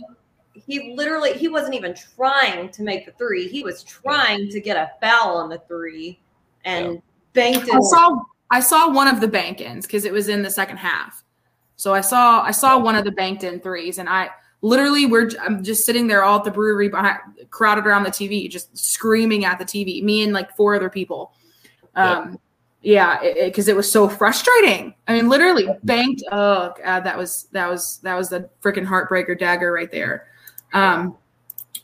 he 0.54 0.93
literally 0.95 1.34
he 1.34 1.48
wasn't 1.48 1.76
even 1.76 1.95
trying 1.95 2.69
to 2.69 2.84
make 2.84 3.06
the 3.06 3.12
three. 3.13 3.48
He 3.48 3.63
was 3.63 3.84
trying 3.84 4.50
to 4.50 4.60
get 4.60 4.78
a 4.78 4.91
foul 5.02 5.38
on 5.38 5.50
the 5.50 5.60
three, 5.67 6.19
and 6.65 6.93
yeah. 6.93 7.00
banked 7.34 7.67
it. 7.67 7.76
I 7.76 7.80
saw 7.80 8.22
I 8.52 8.60
saw 8.60 8.91
one 8.91 9.08
of 9.08 9.22
the 9.22 9.28
bank 9.28 9.62
ins 9.62 9.86
because 9.86 10.06
it 10.06 10.13
was 10.13 10.28
in 10.30 10.41
the 10.41 10.50
second 10.50 10.78
half. 10.78 11.24
So 11.76 11.93
I 11.93 12.02
saw 12.02 12.41
I 12.41 12.52
saw 12.52 12.78
one 12.80 12.95
of 12.95 13.06
the 13.06 13.12
banked 13.12 13.43
in 13.43 13.60
threes, 13.60 13.98
and 13.98 14.10
I 14.10 14.30
literally 14.62 15.06
we're 15.06 15.32
I'm 15.41 15.63
just 15.63 15.86
sitting 15.86 16.08
there 16.08 16.24
all 16.24 16.39
at 16.39 16.43
the 16.43 16.52
brewery 16.52 16.89
behind, 16.89 17.19
crowded 17.50 17.86
around 17.86 18.04
the 18.04 18.12
TV, 18.12 18.50
just 18.50 18.78
screaming 18.78 19.45
at 19.45 19.60
the 19.60 19.65
TV. 19.65 20.04
Me 20.04 20.24
and 20.24 20.34
like 20.34 20.56
four 20.56 20.76
other 20.76 20.89
people 20.89 21.34
um, 21.95 22.39
yeah, 22.82 23.19
because 23.45 23.67
it, 23.67 23.72
it, 23.72 23.74
it, 23.74 23.78
was 23.78 23.91
so 23.91 24.08
frustrating. 24.08 24.93
I 25.08 25.13
mean, 25.13 25.28
literally 25.28 25.67
banked. 25.84 26.24
Oh 26.32 26.74
god, 26.84 27.04
that 27.04 27.17
was 27.17 27.48
that 27.52 27.69
was 27.69 27.98
that 28.04 28.15
was 28.15 28.30
the 28.30 28.50
freaking 28.62 28.86
heartbreaker 28.86 29.38
dagger 29.38 29.72
right 29.72 29.91
there. 29.91 30.28
Um, 30.74 31.17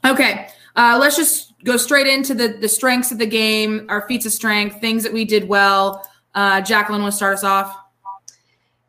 okay, 0.06 0.50
uh, 0.76 0.98
let's 1.00 1.16
just 1.16 1.54
go 1.64 1.78
straight 1.78 2.08
into 2.08 2.34
the 2.34 2.50
the 2.60 2.70
strengths 2.70 3.12
of 3.12 3.18
the 3.18 3.26
game, 3.26 3.86
our 3.90 4.08
feats 4.08 4.26
of 4.26 4.32
strength, 4.32 4.80
things 4.80 5.04
that 5.04 5.14
we 5.14 5.26
did 5.26 5.48
well. 5.48 6.08
Uh, 6.34 6.62
Jacqueline, 6.62 7.02
want 7.02 7.14
to 7.14 7.18
start 7.18 7.36
us 7.36 7.44
off? 7.44 7.78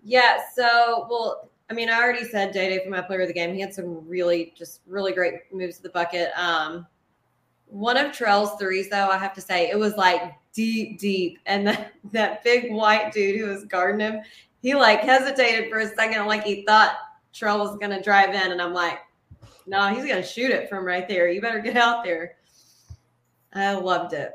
Yeah. 0.03 0.39
So, 0.55 1.07
well, 1.09 1.51
I 1.71 1.75
mean, 1.75 1.89
I 1.89 2.01
already 2.01 2.25
said 2.25 2.53
Day 2.53 2.69
Day 2.69 2.85
for 2.85 2.91
my 2.91 3.01
player 3.01 3.23
of 3.23 3.29
the 3.29 3.35
game. 3.35 3.55
He 3.55 3.61
had 3.61 3.75
some 3.75 4.07
really, 4.07 4.53
just 4.57 4.81
really 4.87 5.13
great 5.13 5.35
moves 5.53 5.77
to 5.79 5.83
the 5.83 5.89
bucket. 5.91 6.31
Um, 6.37 6.87
one 7.67 7.97
of 7.97 8.13
Terrell's 8.13 8.57
threes, 8.59 8.89
though, 8.89 9.09
I 9.09 9.19
have 9.19 9.33
to 9.35 9.41
say, 9.41 9.69
it 9.69 9.79
was 9.79 9.95
like 9.95 10.35
deep, 10.53 10.99
deep. 10.99 11.39
And 11.47 11.67
that, 11.67 11.93
that 12.13 12.45
big 12.45 12.73
white 12.73 13.13
dude 13.13 13.41
who 13.41 13.49
was 13.49 13.65
guarding 13.65 14.01
him, 14.01 14.21
he 14.63 14.75
like 14.75 15.01
hesitated 15.01 15.71
for 15.71 15.79
a 15.79 15.89
second, 15.95 16.27
like 16.27 16.45
he 16.45 16.65
thought 16.65 16.97
Terrell 17.33 17.59
was 17.59 17.77
to 17.79 18.03
drive 18.03 18.31
in. 18.31 18.53
And 18.53 18.63
I'm 18.63 18.73
like, 18.73 18.99
no, 19.67 19.89
he's 19.89 20.05
going 20.05 20.23
to 20.23 20.27
shoot 20.27 20.51
it 20.51 20.69
from 20.69 20.85
right 20.85 21.09
there. 21.09 21.29
You 21.29 21.41
better 21.41 21.61
get 21.61 21.77
out 21.77 22.05
there. 22.05 22.37
I 23.53 23.73
loved 23.75 24.13
it. 24.13 24.33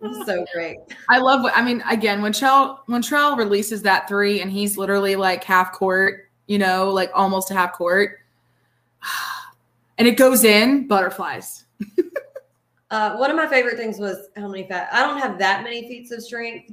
That's 0.00 0.26
so 0.26 0.46
great. 0.54 0.78
I 1.08 1.18
love 1.18 1.42
what 1.42 1.56
I 1.56 1.62
mean. 1.62 1.82
Again, 1.90 2.22
when 2.22 2.32
Trell 2.32 2.78
when 2.86 3.02
Trell 3.02 3.36
releases 3.36 3.82
that 3.82 4.06
three 4.06 4.40
and 4.40 4.50
he's 4.50 4.78
literally 4.78 5.16
like 5.16 5.42
half 5.42 5.72
court, 5.72 6.28
you 6.46 6.58
know, 6.58 6.90
like 6.90 7.10
almost 7.14 7.50
a 7.50 7.54
half 7.54 7.72
court, 7.72 8.20
and 9.98 10.06
it 10.06 10.16
goes 10.16 10.44
in 10.44 10.86
butterflies. 10.86 11.64
uh, 12.90 13.16
one 13.16 13.30
of 13.30 13.36
my 13.36 13.48
favorite 13.48 13.76
things 13.76 13.98
was 13.98 14.28
how 14.36 14.46
many 14.46 14.68
fat. 14.68 14.88
I 14.92 15.02
don't 15.02 15.18
have 15.18 15.38
that 15.38 15.64
many 15.64 15.88
feats 15.88 16.12
of 16.12 16.22
strength, 16.22 16.72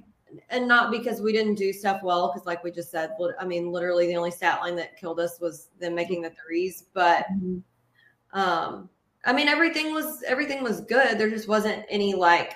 and 0.50 0.68
not 0.68 0.92
because 0.92 1.22
we 1.22 1.32
didn't 1.32 1.56
do 1.56 1.74
stuff 1.74 2.02
well. 2.04 2.32
Because 2.32 2.46
like 2.46 2.64
we 2.64 2.72
just 2.72 2.92
said, 2.92 3.12
I 3.40 3.46
mean, 3.46 3.72
literally 3.72 4.08
the 4.08 4.16
only 4.16 4.32
stat 4.32 4.60
line 4.62 4.76
that 4.76 4.98
killed 4.98 5.20
us 5.20 5.40
was 5.40 5.70
them 5.80 5.96
making 5.96 6.22
the 6.22 6.32
threes. 6.32 6.86
But 6.94 7.26
mm-hmm. 7.34 8.40
um, 8.40 8.90
I 9.26 9.34
mean, 9.34 9.48
everything 9.48 9.94
was 9.94 10.24
everything 10.24 10.64
was 10.64 10.82
good. 10.82 11.18
There 11.18 11.30
just 11.30 11.48
wasn't 11.48 11.86
any 11.90 12.14
like. 12.14 12.56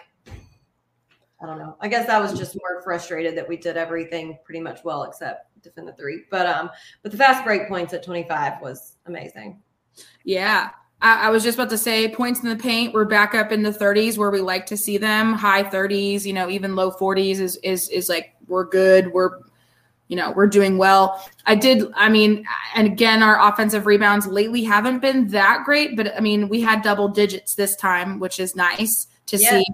I 1.42 1.46
don't 1.46 1.58
know. 1.58 1.78
I 1.80 1.88
guess 1.88 2.10
I 2.10 2.20
was 2.20 2.38
just 2.38 2.58
more 2.58 2.82
frustrated 2.82 3.38
that 3.38 3.48
we 3.48 3.56
did 3.56 3.78
everything 3.78 4.38
pretty 4.44 4.60
much 4.60 4.84
well 4.84 5.04
except 5.04 5.50
defend 5.62 5.88
the 5.88 5.94
three. 5.94 6.24
But 6.30 6.46
um, 6.46 6.70
but 7.02 7.12
the 7.12 7.18
fast 7.18 7.44
break 7.44 7.68
points 7.68 7.94
at 7.94 8.04
25 8.04 8.62
was 8.62 8.98
amazing. 9.06 9.62
Yeah. 10.24 10.70
I, 11.02 11.28
I 11.28 11.30
was 11.30 11.44
just 11.44 11.58
about 11.58 11.70
to 11.70 11.78
say 11.78 12.10
points 12.10 12.42
in 12.42 12.50
the 12.50 12.56
paint. 12.56 12.94
We're 12.94 13.06
back 13.06 13.34
up 13.34 13.52
in 13.52 13.64
the 13.64 13.72
30s 13.72 14.18
where 14.18 14.32
we 14.32 14.42
like 14.42 14.66
to 14.68 14.78
see 14.78 14.98
them. 14.98 15.34
High 15.34 15.64
30s, 15.64 16.26
you 16.26 16.34
know, 16.34 16.50
even 16.50 16.76
low 16.76 16.92
40s 16.92 17.40
is 17.40 17.56
is 17.58 17.90
is 17.90 18.10
like 18.10 18.36
we're 18.48 18.66
good. 18.66 19.14
We're 19.14 19.40
you 20.10 20.16
know, 20.16 20.32
we're 20.32 20.48
doing 20.48 20.78
well. 20.78 21.24
I 21.46 21.54
did, 21.54 21.84
I 21.96 22.10
mean, 22.10 22.44
and 22.76 22.88
again, 22.88 23.22
our 23.22 23.48
offensive 23.48 23.86
rebounds 23.86 24.26
lately 24.26 24.64
haven't 24.64 25.00
been 25.00 25.28
that 25.28 25.62
great, 25.66 25.96
but 25.96 26.18
I 26.18 26.20
mean, 26.20 26.50
we 26.50 26.62
had 26.62 26.82
double 26.82 27.08
digits 27.08 27.54
this 27.54 27.76
time, 27.76 28.20
which 28.20 28.40
is 28.40 28.56
nice 28.56 29.08
to 29.28 29.38
yeah. 29.38 29.60
see. 29.60 29.66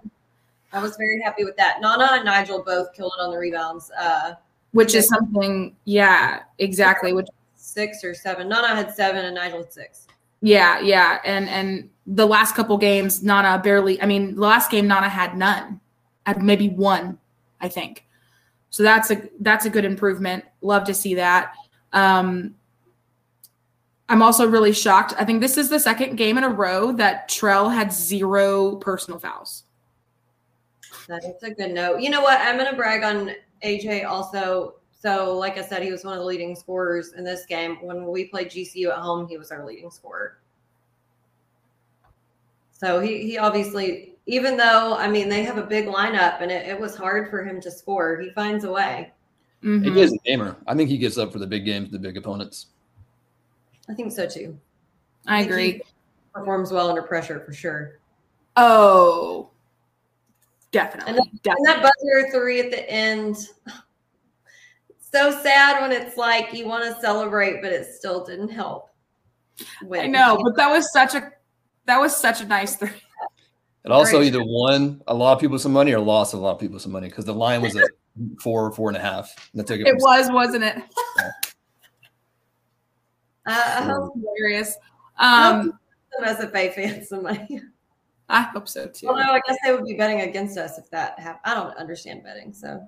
I 0.74 0.82
was 0.82 0.98
very 0.98 1.22
happy 1.22 1.46
with 1.46 1.56
that. 1.56 1.80
Nana 1.80 2.10
and 2.12 2.26
Nigel 2.26 2.62
both 2.62 2.94
killed 2.94 3.14
it 3.18 3.22
on 3.22 3.32
the 3.32 3.38
rebounds. 3.38 3.90
Uh, 3.98 4.34
which 4.74 4.94
is 4.94 5.08
something, 5.08 5.74
yeah, 5.86 6.44
exactly. 6.60 7.14
Which 7.14 7.28
six 7.56 8.04
or 8.04 8.14
seven. 8.14 8.50
Nana 8.50 8.76
had 8.76 8.94
seven 8.94 9.24
and 9.24 9.36
Nigel 9.36 9.60
had 9.60 9.72
six. 9.72 10.05
Yeah, 10.46 10.80
yeah, 10.80 11.18
and 11.26 11.50
and 11.50 11.90
the 12.06 12.28
last 12.28 12.54
couple 12.54 12.78
games, 12.78 13.24
Nana 13.24 13.60
barely. 13.64 14.00
I 14.00 14.06
mean, 14.06 14.36
the 14.36 14.42
last 14.42 14.70
game 14.70 14.88
Nana 14.88 15.10
had 15.10 15.36
none, 15.36 15.82
had 16.24 16.44
maybe 16.44 16.70
one, 16.70 17.18
I 17.60 17.68
think. 17.68 18.06
So 18.70 18.84
that's 18.84 19.10
a 19.10 19.28
that's 19.40 19.66
a 19.66 19.72
good 19.72 19.86
improvement. 19.86 20.46
Love 20.62 20.84
to 20.84 20.94
see 20.94 21.16
that. 21.16 21.56
Um, 21.94 22.54
I'm 24.08 24.22
also 24.22 24.48
really 24.48 24.72
shocked. 24.72 25.16
I 25.18 25.26
think 25.26 25.42
this 25.42 25.58
is 25.58 25.68
the 25.68 25.80
second 25.80 26.16
game 26.16 26.38
in 26.38 26.44
a 26.44 26.50
row 26.50 26.92
that 26.92 27.28
Trell 27.28 27.74
had 27.74 27.92
zero 27.92 28.76
personal 28.76 29.20
fouls. 29.20 29.64
That 31.08 31.24
is 31.24 31.42
a 31.42 31.56
good 31.56 31.72
note. 31.72 32.02
You 32.02 32.12
know 32.12 32.22
what? 32.22 32.40
I'm 32.40 32.56
going 32.56 32.70
to 32.70 32.78
brag 32.78 33.04
on 33.04 33.32
AJ 33.64 34.06
also 34.06 34.76
so, 35.06 35.38
like 35.38 35.60
I 35.60 35.62
said, 35.62 35.84
he 35.84 35.92
was 35.92 36.04
one 36.04 36.14
of 36.14 36.20
the 36.22 36.26
leading 36.26 36.56
scorers 36.56 37.14
in 37.14 37.24
this 37.24 37.46
game. 37.46 37.78
When 37.80 38.08
we 38.08 38.26
played 38.26 38.50
GCU 38.50 38.90
at 38.90 38.98
home, 38.98 39.28
he 39.28 39.38
was 39.38 39.52
our 39.52 39.64
leading 39.64 39.92
scorer. 39.92 40.40
So 42.72 43.00
he 43.00 43.22
he 43.22 43.38
obviously, 43.38 44.16
even 44.26 44.58
though 44.58 44.96
I 44.98 45.08
mean 45.08 45.30
they 45.30 45.44
have 45.44 45.60
a 45.60 45.64
big 45.64 45.86
lineup 45.86 46.42
and 46.42 46.52
it, 46.52 46.68
it 46.68 46.80
was 46.80 46.96
hard 46.96 47.30
for 47.30 47.46
him 47.46 47.62
to 47.62 47.70
score, 47.70 48.20
he 48.20 48.32
finds 48.32 48.64
a 48.64 48.72
way. 48.72 49.12
Mm-hmm. 49.64 49.94
He 49.94 50.02
is 50.02 50.12
a 50.12 50.18
gamer. 50.26 50.58
I 50.66 50.74
think 50.74 50.90
he 50.90 50.98
gets 50.98 51.20
up 51.20 51.32
for 51.32 51.38
the 51.38 51.46
big 51.46 51.66
games, 51.66 51.92
the 51.92 52.00
big 52.00 52.18
opponents. 52.18 52.68
I 53.88 53.94
think 53.94 54.12
so 54.12 54.28
too. 54.28 54.58
I, 55.28 55.38
I 55.38 55.42
agree. 55.42 55.82
Performs 56.34 56.72
well 56.72 56.90
under 56.90 57.04
pressure 57.04 57.42
for 57.42 57.54
sure. 57.54 58.00
Oh, 58.58 59.52
definitely. 60.72 61.12
And, 61.12 61.20
that, 61.20 61.44
definitely. 61.44 61.72
and 61.72 61.84
that 61.84 61.94
buzzer 62.02 62.32
three 62.32 62.60
at 62.60 62.72
the 62.72 62.90
end 62.90 63.50
so 65.12 65.32
sad 65.42 65.82
when 65.82 65.92
it's 65.92 66.18
like 66.18 66.54
you 66.54 66.68
want 66.68 66.84
to 66.84 67.00
celebrate, 67.02 67.62
but 67.62 67.72
it 67.72 67.86
still 67.86 68.26
didn't 68.26 68.50
help. 68.50 68.90
I 69.94 70.08
know, 70.08 70.38
but 70.44 70.56
that 70.58 70.70
was 70.70 70.92
such 70.92 71.16
a 71.16 71.32
that 71.86 72.00
was 72.00 72.16
such 72.16 72.42
a 72.42 72.46
nice 72.46 72.76
thing. 72.76 72.92
It 73.86 73.92
also 73.92 74.22
either 74.24 74.44
won 74.44 75.02
a 75.08 75.14
lot 75.14 75.34
of 75.34 75.40
people 75.40 75.60
some 75.60 75.72
money 75.72 75.94
or 75.94 76.00
lost 76.00 76.34
a 76.34 76.38
lot 76.38 76.54
of 76.54 76.60
people 76.60 76.80
some 76.80 76.92
money 76.92 77.08
because 77.08 77.26
the 77.26 77.34
line 77.34 77.62
was 77.62 77.76
at 77.76 77.88
four, 78.42 78.66
or 78.66 78.72
four 78.72 78.90
and 78.90 78.98
a 78.98 79.00
half. 79.00 79.32
And 79.54 79.66
took 79.66 79.80
it, 79.80 79.88
it 79.88 79.98
was, 80.00 80.32
wasn't 80.32 80.64
it? 80.64 80.76
uh, 83.46 84.10
hilarious. 84.16 84.76
Um, 85.20 85.78
as 86.24 86.44
a 86.44 86.48
Bay 86.48 86.72
fan 86.72 87.06
some 87.06 87.24
money. 87.24 87.62
I 88.28 88.42
hope 88.42 88.68
so 88.68 88.88
too. 88.88 89.08
Although 89.08 89.22
I 89.22 89.40
guess 89.48 89.58
they 89.64 89.72
would 89.72 89.86
be 89.86 89.94
betting 89.94 90.22
against 90.22 90.58
us 90.58 90.80
if 90.80 90.90
that 90.90 91.20
happened. 91.20 91.42
I 91.46 91.54
don't 91.54 91.78
understand 91.78 92.24
betting, 92.24 92.54
so 92.54 92.82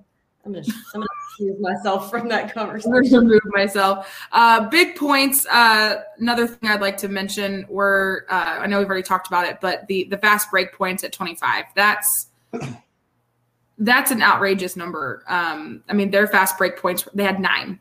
I'm 0.44 0.52
gonna, 0.52 0.64
I'm 0.94 1.00
gonna 1.00 1.06
excuse 1.28 1.60
myself 1.60 2.10
from 2.10 2.28
that 2.28 2.52
conversation. 2.54 2.92
Remove 2.92 3.40
myself. 3.46 4.26
Uh, 4.32 4.68
big 4.68 4.96
points. 4.96 5.46
Uh, 5.46 6.02
another 6.18 6.46
thing 6.46 6.70
I'd 6.70 6.80
like 6.80 6.96
to 6.98 7.08
mention 7.08 7.66
were 7.68 8.26
uh, 8.30 8.58
I 8.60 8.66
know 8.66 8.78
we've 8.78 8.88
already 8.88 9.02
talked 9.02 9.26
about 9.26 9.46
it, 9.46 9.60
but 9.60 9.86
the 9.88 10.04
the 10.04 10.18
fast 10.18 10.50
break 10.50 10.72
points 10.72 11.04
at 11.04 11.12
25. 11.12 11.64
That's 11.74 12.28
that's 13.78 14.10
an 14.10 14.22
outrageous 14.22 14.76
number. 14.76 15.22
Um, 15.28 15.82
I 15.88 15.92
mean, 15.92 16.10
their 16.10 16.26
fast 16.26 16.58
break 16.58 16.76
points 16.78 17.06
they 17.14 17.24
had 17.24 17.40
nine, 17.40 17.78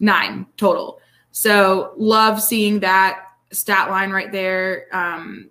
nine 0.00 0.46
total. 0.56 1.00
So 1.30 1.92
love 1.96 2.42
seeing 2.42 2.80
that 2.80 3.24
stat 3.52 3.90
line 3.90 4.10
right 4.10 4.32
there. 4.32 4.86
Um, 4.92 5.50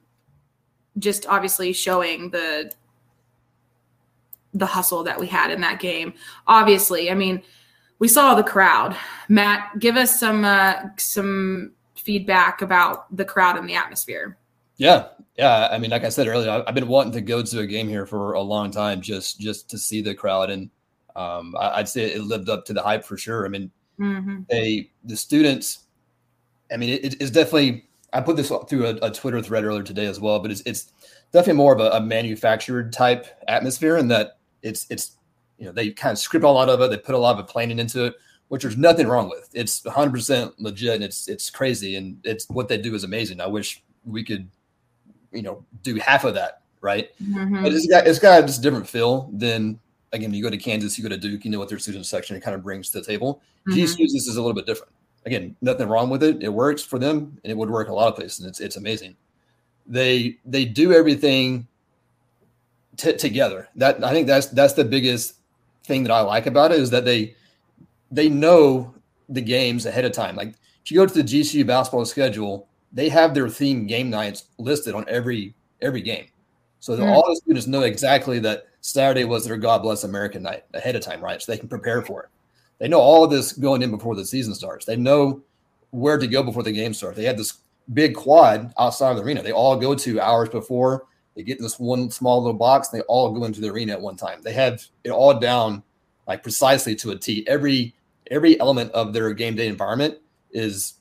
just 1.00 1.28
obviously 1.28 1.73
showing 1.73 2.32
the 2.32 2.71
the 4.58 4.65
hustle 4.65 5.04
that 5.04 5.20
we 5.20 5.28
had 5.28 5.52
in 5.52 5.62
that 5.62 5.80
game. 5.80 6.13
Obviously, 6.48 7.12
I 7.12 7.13
mean, 7.13 7.41
we 8.00 8.08
saw 8.08 8.36
the 8.36 8.43
crowd. 8.43 8.96
Matt, 9.28 9.80
give 9.80 9.96
us 9.96 10.20
some 10.20 10.46
uh, 10.46 10.76
some 10.98 11.74
feedback 11.96 12.62
about 12.62 13.15
the 13.15 13.26
crowd 13.26 13.58
and 13.58 13.70
the 13.70 13.76
atmosphere. 13.76 14.38
Yeah, 14.78 15.08
yeah. 15.38 15.67
I 15.72 15.78
mean, 15.78 15.91
like 15.91 16.04
I 16.04 16.10
said 16.10 16.28
earlier, 16.28 16.63
I've 16.65 16.76
been 16.76 16.88
wanting 16.88 17.13
to 17.13 17.22
go 17.22 17.41
to 17.41 17.60
a 17.60 17.67
game 17.67 17.88
here 17.88 18.06
for 18.06 18.34
a 18.34 18.41
long 18.41 18.72
time, 18.72 19.02
just 19.02 19.39
just 19.39 19.70
to 19.72 19.78
see 19.78 20.02
the 20.02 20.13
crowd, 20.13 20.50
and 20.50 20.70
um, 21.15 21.56
I'd 21.60 21.89
say 21.89 22.06
it 22.13 22.24
lived 22.24 22.50
up 22.50 22.65
to 22.65 22.74
the 22.74 22.82
hype 22.82 23.04
for 23.04 23.17
sure. 23.17 23.46
I 23.46 23.50
mean, 23.50 23.72
mm-hmm. 24.00 24.41
they 24.50 24.91
the 25.04 25.17
students. 25.17 25.80
I 26.72 26.78
mean, 26.78 26.89
it, 26.89 27.20
it's 27.20 27.32
definitely. 27.32 27.86
I 28.13 28.22
put 28.22 28.38
this 28.38 28.52
through 28.70 28.86
a, 28.86 28.96
a, 29.02 29.12
Twitter 29.12 29.41
thread 29.41 29.65
earlier 29.65 29.84
today 29.84 30.06
as 30.06 30.20
well, 30.20 30.39
but 30.39 30.50
it's 30.50 30.62
it's 30.62 30.93
definitely 31.34 31.58
more 31.58 31.74
of 31.74 31.82
a, 31.82 31.89
a 31.89 32.02
manufactured 32.02 32.93
type 32.93 33.28
atmosphere, 33.48 33.98
in 33.98 34.08
that 34.10 34.37
it's 34.62 34.86
it's 34.89 35.17
you 35.58 35.65
know 35.65 35.72
they 35.72 35.91
kind 35.91 36.12
of 36.12 36.20
script 36.20 36.46
a 36.46 36.50
lot 36.50 36.70
of 36.70 36.82
it, 36.82 36.89
they 36.89 36.98
put 36.98 37.15
a 37.15 37.17
lot 37.17 37.39
of 37.39 37.48
planning 37.48 37.80
into 37.80 38.06
it, 38.06 38.15
which 38.48 38.62
there's 38.62 38.78
nothing 38.78 39.08
wrong 39.08 39.30
with. 39.30 39.50
It's 39.54 39.84
100 39.84 40.12
percent 40.12 40.60
legit, 40.60 40.96
and 40.96 41.04
it's 41.04 41.28
it's 41.28 41.50
crazy, 41.50 41.96
and 41.96 42.20
it's 42.24 42.48
what 42.50 42.67
they 42.67 42.78
do 42.78 42.96
is 42.96 43.04
amazing. 43.04 43.41
I 43.41 43.48
wish 43.48 43.84
we 44.06 44.24
could 44.24 44.50
you 45.32 45.41
know 45.41 45.63
do 45.84 45.96
half 45.96 46.24
of 46.24 46.34
that 46.34 46.62
right 46.82 47.10
mm-hmm. 47.22 47.63
but 47.63 47.74
it's 47.74 47.88
got 47.88 48.08
it's 48.08 48.20
got 48.20 48.41
just 48.41 48.60
a 48.60 48.62
different 48.62 48.88
feel 48.88 49.30
than 49.34 49.80
again 50.13 50.34
you 50.34 50.41
go 50.41 50.50
to 50.50 50.58
kansas 50.58 50.98
you 50.98 51.04
go 51.04 51.10
to 51.10 51.17
duke 51.17 51.43
you 51.43 51.52
know 51.52 51.60
what 51.60 51.70
their 51.70 51.80
student 51.80 52.06
section 52.06 52.36
it 52.36 52.41
kind 52.41 52.56
of 52.56 52.63
brings 52.63 52.89
to 52.89 53.00
the 53.00 53.06
table 53.06 53.41
mm-hmm. 53.67 53.78
gcu's 53.78 54.13
this 54.13 54.28
is 54.28 54.38
a 54.38 54.41
little 54.41 54.54
bit 54.54 54.65
different 54.65 54.91
again 55.26 55.56
nothing 55.62 55.88
wrong 55.88 56.10
with 56.10 56.24
it 56.24 56.41
it 56.41 56.50
works 56.50 56.82
for 56.82 56.98
them 57.00 57.38
and 57.43 57.52
it 57.52 57.58
would 57.58 57.70
work 57.70 57.89
a 57.89 57.93
lot 57.93 58.08
of 58.08 58.15
places 58.15 58.39
and 58.39 58.50
it's, 58.50 58.60
it's 58.60 58.78
amazing 58.78 59.15
they 59.86 60.38
they 60.46 60.65
do 60.65 60.93
everything 60.93 61.67
t- 62.97 63.15
together 63.15 63.67
that 63.75 64.03
i 64.03 64.12
think 64.12 64.27
that's 64.27 64.47
that's 64.47 64.73
the 64.73 64.83
biggest 64.83 65.36
thing 65.83 66.03
that 66.03 66.12
i 66.12 66.19
like 66.19 66.45
about 66.45 66.71
it 66.71 66.79
is 66.79 66.89
that 66.89 67.05
they 67.05 67.36
they 68.12 68.29
know 68.29 68.93
the 69.29 69.41
games 69.41 69.86
ahead 69.86 70.05
of 70.05 70.12
time 70.12 70.36
like 70.36 70.53
if 70.83 70.91
you 70.91 70.97
go 70.97 71.05
to 71.05 71.13
the 71.13 71.23
gcu 71.23 71.65
basketball 71.65 72.05
schedule 72.05 72.67
they 72.91 73.10
have 73.10 73.33
their 73.33 73.49
theme 73.49 73.86
game 73.86 74.10
nights 74.10 74.45
listed 74.57 74.95
on 74.95 75.05
every 75.07 75.53
every 75.81 76.01
game. 76.01 76.25
So 76.79 76.95
mm. 76.95 77.07
all 77.07 77.27
the 77.27 77.36
students 77.36 77.67
know 77.67 77.81
exactly 77.81 78.39
that 78.39 78.67
Saturday 78.81 79.25
was 79.25 79.45
their 79.45 79.57
God 79.57 79.81
bless 79.81 80.03
American 80.03 80.43
night 80.43 80.63
ahead 80.73 80.95
of 80.95 81.01
time, 81.01 81.21
right? 81.21 81.41
So 81.41 81.51
they 81.51 81.57
can 81.57 81.69
prepare 81.69 82.01
for 82.01 82.23
it. 82.23 82.29
They 82.79 82.88
know 82.88 82.99
all 82.99 83.23
of 83.23 83.31
this 83.31 83.53
going 83.53 83.81
in 83.81 83.91
before 83.91 84.15
the 84.15 84.25
season 84.25 84.53
starts. 84.53 84.86
They 84.86 84.95
know 84.95 85.41
where 85.91 86.17
to 86.17 86.27
go 86.27 86.43
before 86.43 86.63
the 86.63 86.71
game 86.71 86.93
starts. 86.93 87.17
They 87.17 87.23
had 87.23 87.38
this 87.38 87.60
big 87.93 88.15
quad 88.15 88.73
outside 88.77 89.12
of 89.12 89.17
the 89.17 89.23
arena. 89.23 89.41
They 89.41 89.51
all 89.51 89.75
go 89.75 89.95
to 89.95 90.21
hours 90.21 90.49
before. 90.49 91.05
They 91.38 91.43
get 91.43 91.60
in 91.60 91.63
this 91.63 91.80
one 91.80 92.10
small 92.10 92.41
little 92.41 92.58
box. 92.58 92.89
And 92.91 93.00
they 93.00 93.06
all 93.06 93.32
go 93.32 93.45
into 93.45 93.62
the 93.62 93.69
arena 93.69 93.93
at 93.93 94.02
one 94.02 94.15
time. 94.15 94.41
They 94.41 94.54
have 94.54 94.84
it 95.04 95.12
all 95.12 95.39
down 95.39 95.84
like 96.28 96.41
precisely 96.41 96.95
to 96.95 97.12
a 97.12 97.15
T. 97.15 97.45
Every 97.47 97.95
every 98.32 98.60
element 98.60 98.91
of 98.91 99.13
their 99.13 99.32
game 99.34 99.56
day 99.56 99.67
environment 99.67 100.17
is 100.52 100.95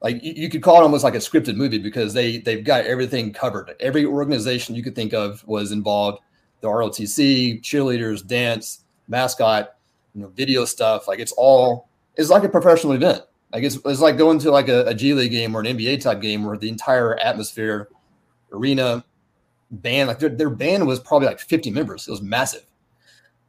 like 0.00 0.22
you 0.22 0.48
could 0.48 0.62
call 0.62 0.80
it 0.80 0.82
almost 0.82 1.04
like 1.04 1.14
a 1.14 1.18
scripted 1.18 1.54
movie 1.54 1.78
because 1.78 2.14
they 2.14 2.38
they've 2.38 2.64
got 2.64 2.86
everything 2.86 3.30
covered. 3.30 3.74
Every 3.78 4.06
organization 4.06 4.74
you 4.74 4.82
could 4.82 4.96
think 4.96 5.12
of 5.12 5.46
was 5.46 5.70
involved. 5.70 6.20
The 6.62 6.68
ROTC, 6.68 7.60
cheerleaders, 7.60 8.26
dance, 8.26 8.84
mascot, 9.06 9.76
you 10.14 10.22
know, 10.22 10.28
video 10.28 10.64
stuff. 10.64 11.06
Like 11.06 11.18
it's 11.18 11.32
all 11.32 11.88
it's 12.16 12.30
like 12.30 12.42
a 12.42 12.48
professional 12.48 12.94
event. 12.94 13.22
Like 13.52 13.64
it's, 13.64 13.76
it's 13.84 14.00
like 14.00 14.16
going 14.16 14.38
to 14.40 14.50
like 14.50 14.68
a, 14.68 14.86
a 14.86 14.94
G 14.94 15.12
League 15.12 15.30
game 15.30 15.54
or 15.54 15.60
an 15.60 15.66
NBA 15.66 16.00
type 16.00 16.22
game 16.22 16.44
where 16.44 16.56
the 16.56 16.68
entire 16.70 17.18
atmosphere, 17.18 17.88
arena, 18.50 19.04
band, 19.70 20.08
like 20.08 20.18
their, 20.18 20.30
their 20.30 20.50
band 20.50 20.86
was 20.86 21.00
probably 21.00 21.28
like 21.28 21.40
50 21.40 21.70
members. 21.70 22.08
It 22.08 22.10
was 22.10 22.22
massive. 22.22 22.64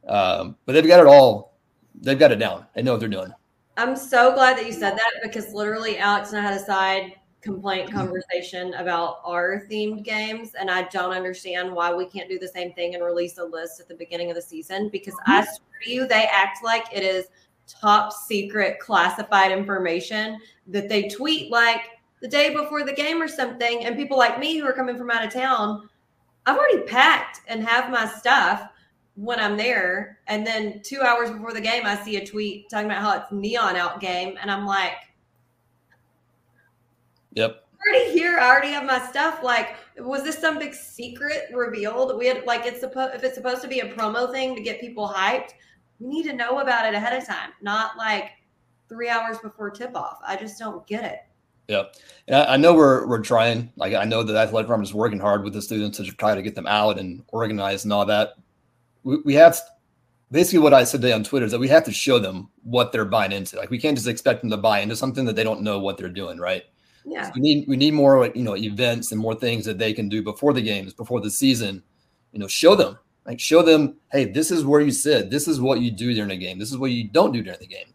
Um, 0.06 0.56
but 0.66 0.72
they've 0.72 0.86
got 0.86 1.00
it 1.00 1.06
all. 1.06 1.58
They've 1.94 2.18
got 2.18 2.32
it 2.32 2.36
down. 2.36 2.66
They 2.74 2.82
know 2.82 2.92
what 2.92 3.00
they're 3.00 3.08
doing. 3.08 3.32
I'm 3.76 3.96
so 3.96 4.34
glad 4.34 4.56
that 4.58 4.66
you 4.66 4.72
said 4.72 4.96
that 4.96 5.12
because 5.22 5.52
literally 5.52 5.98
Alex 5.98 6.30
and 6.32 6.38
I 6.38 6.42
had 6.42 6.60
a 6.60 6.64
side 6.64 7.14
complaint 7.40 7.88
mm-hmm. 7.88 7.98
conversation 7.98 8.74
about 8.74 9.20
our 9.24 9.66
themed 9.70 10.04
games, 10.04 10.52
and 10.58 10.70
I 10.70 10.82
don't 10.88 11.12
understand 11.12 11.72
why 11.72 11.92
we 11.92 12.06
can't 12.06 12.28
do 12.28 12.38
the 12.38 12.48
same 12.48 12.72
thing 12.72 12.94
and 12.94 13.04
release 13.04 13.38
a 13.38 13.44
list 13.44 13.80
at 13.80 13.88
the 13.88 13.94
beginning 13.94 14.30
of 14.30 14.36
the 14.36 14.42
season 14.42 14.88
because 14.90 15.14
I 15.26 15.42
mm-hmm. 15.42 15.50
swear 15.54 15.80
to 15.84 15.90
you, 15.90 16.06
they 16.06 16.28
act 16.30 16.62
like 16.62 16.86
it 16.92 17.02
is 17.02 17.26
top 17.66 18.12
secret 18.12 18.78
classified 18.80 19.52
information 19.52 20.38
that 20.66 20.88
they 20.88 21.08
tweet 21.08 21.50
like 21.50 21.82
the 22.20 22.28
day 22.28 22.54
before 22.54 22.84
the 22.84 22.92
game 22.92 23.22
or 23.22 23.28
something. 23.28 23.84
And 23.84 23.96
people 23.96 24.18
like 24.18 24.38
me 24.38 24.58
who 24.58 24.66
are 24.66 24.72
coming 24.72 24.96
from 24.96 25.10
out 25.10 25.24
of 25.24 25.32
town, 25.32 25.88
I've 26.46 26.56
already 26.56 26.82
packed 26.82 27.40
and 27.48 27.62
have 27.66 27.90
my 27.90 28.06
stuff 28.06 28.68
when 29.14 29.38
I'm 29.38 29.56
there. 29.56 30.18
And 30.26 30.46
then 30.46 30.80
two 30.82 31.00
hours 31.02 31.30
before 31.30 31.52
the 31.52 31.60
game, 31.60 31.84
I 31.84 31.96
see 31.96 32.16
a 32.16 32.26
tweet 32.26 32.70
talking 32.70 32.86
about 32.86 33.02
how 33.02 33.16
it's 33.18 33.32
neon 33.32 33.76
out 33.76 34.00
game. 34.00 34.36
And 34.40 34.50
I'm 34.50 34.66
like, 34.66 34.94
Yep. 37.34 37.64
already 37.86 38.12
here. 38.12 38.38
I 38.38 38.48
already 38.48 38.72
have 38.72 38.84
my 38.84 38.98
stuff. 38.98 39.42
Like, 39.42 39.76
was 39.98 40.24
this 40.24 40.38
some 40.38 40.58
big 40.58 40.74
secret 40.74 41.44
reveal 41.52 42.06
that 42.06 42.16
we 42.16 42.26
had? 42.26 42.44
Like, 42.44 42.66
it's 42.66 42.80
supposed 42.80 43.14
if 43.14 43.22
it's 43.22 43.34
supposed 43.36 43.62
to 43.62 43.68
be 43.68 43.80
a 43.80 43.92
promo 43.94 44.30
thing 44.32 44.54
to 44.56 44.62
get 44.62 44.80
people 44.80 45.08
hyped, 45.08 45.50
we 45.98 46.08
need 46.08 46.24
to 46.24 46.32
know 46.32 46.60
about 46.60 46.86
it 46.86 46.94
ahead 46.94 47.16
of 47.20 47.26
time, 47.26 47.50
not 47.60 47.96
like 47.96 48.30
three 48.88 49.08
hours 49.08 49.38
before 49.38 49.70
tip 49.70 49.94
off. 49.94 50.18
I 50.26 50.36
just 50.36 50.58
don't 50.58 50.86
get 50.86 51.04
it. 51.04 51.18
Yep. 51.70 51.94
And 52.26 52.36
I, 52.36 52.54
I, 52.54 52.56
know 52.56 52.74
we're 52.74 53.06
we're 53.06 53.22
trying. 53.22 53.72
Like 53.76 53.94
I 53.94 54.04
know 54.04 54.22
that 54.22 54.36
athletic 54.36 54.66
department 54.66 54.88
is 54.88 54.94
working 54.94 55.18
hard 55.18 55.44
with 55.44 55.52
the 55.52 55.62
students 55.62 55.98
to 55.98 56.04
try 56.04 56.34
to 56.34 56.42
get 56.42 56.54
them 56.54 56.66
out 56.66 56.98
and 56.98 57.22
organize 57.28 57.84
and 57.84 57.92
all 57.92 58.04
that 58.06 58.34
we, 59.02 59.18
we 59.24 59.34
have 59.34 59.58
basically 60.30 60.60
what 60.60 60.74
I 60.74 60.84
said 60.84 61.00
today 61.00 61.12
on 61.12 61.24
Twitter 61.24 61.46
is 61.46 61.52
that 61.52 61.58
we 61.58 61.68
have 61.68 61.84
to 61.84 61.92
show 61.92 62.18
them 62.18 62.48
what 62.62 62.92
they're 62.92 63.04
buying 63.04 63.32
into. 63.32 63.56
Like 63.56 63.70
we 63.70 63.78
can't 63.78 63.96
just 63.96 64.08
expect 64.08 64.42
them 64.42 64.50
to 64.50 64.56
buy 64.56 64.80
into 64.80 64.96
something 64.96 65.24
that 65.26 65.36
they 65.36 65.44
don't 65.44 65.62
know 65.62 65.78
what 65.78 65.96
they're 65.96 66.08
doing, 66.08 66.38
right? 66.38 66.64
Yeah. 67.04 67.24
So 67.24 67.32
we 67.34 67.40
need 67.40 67.66
we 67.66 67.76
need 67.76 67.94
more 67.94 68.30
you 68.34 68.42
know 68.42 68.56
events 68.56 69.12
and 69.12 69.20
more 69.20 69.34
things 69.34 69.64
that 69.64 69.78
they 69.78 69.92
can 69.92 70.08
do 70.08 70.22
before 70.22 70.52
the 70.52 70.62
games, 70.62 70.92
before 70.92 71.20
the 71.20 71.30
season. 71.30 71.82
You 72.32 72.38
know, 72.38 72.46
show 72.46 72.74
them 72.74 72.98
like 73.26 73.40
show 73.40 73.62
them, 73.62 73.96
hey, 74.12 74.26
this 74.26 74.50
is 74.50 74.64
where 74.64 74.80
you 74.80 74.90
sit. 74.90 75.30
This 75.30 75.48
is 75.48 75.60
what 75.60 75.80
you 75.80 75.90
do 75.90 76.12
during 76.14 76.30
the 76.30 76.36
game. 76.36 76.58
This 76.58 76.70
is 76.70 76.78
what 76.78 76.90
you 76.90 77.08
don't 77.08 77.32
do 77.32 77.42
during 77.42 77.58
the 77.58 77.66
game. 77.66 77.94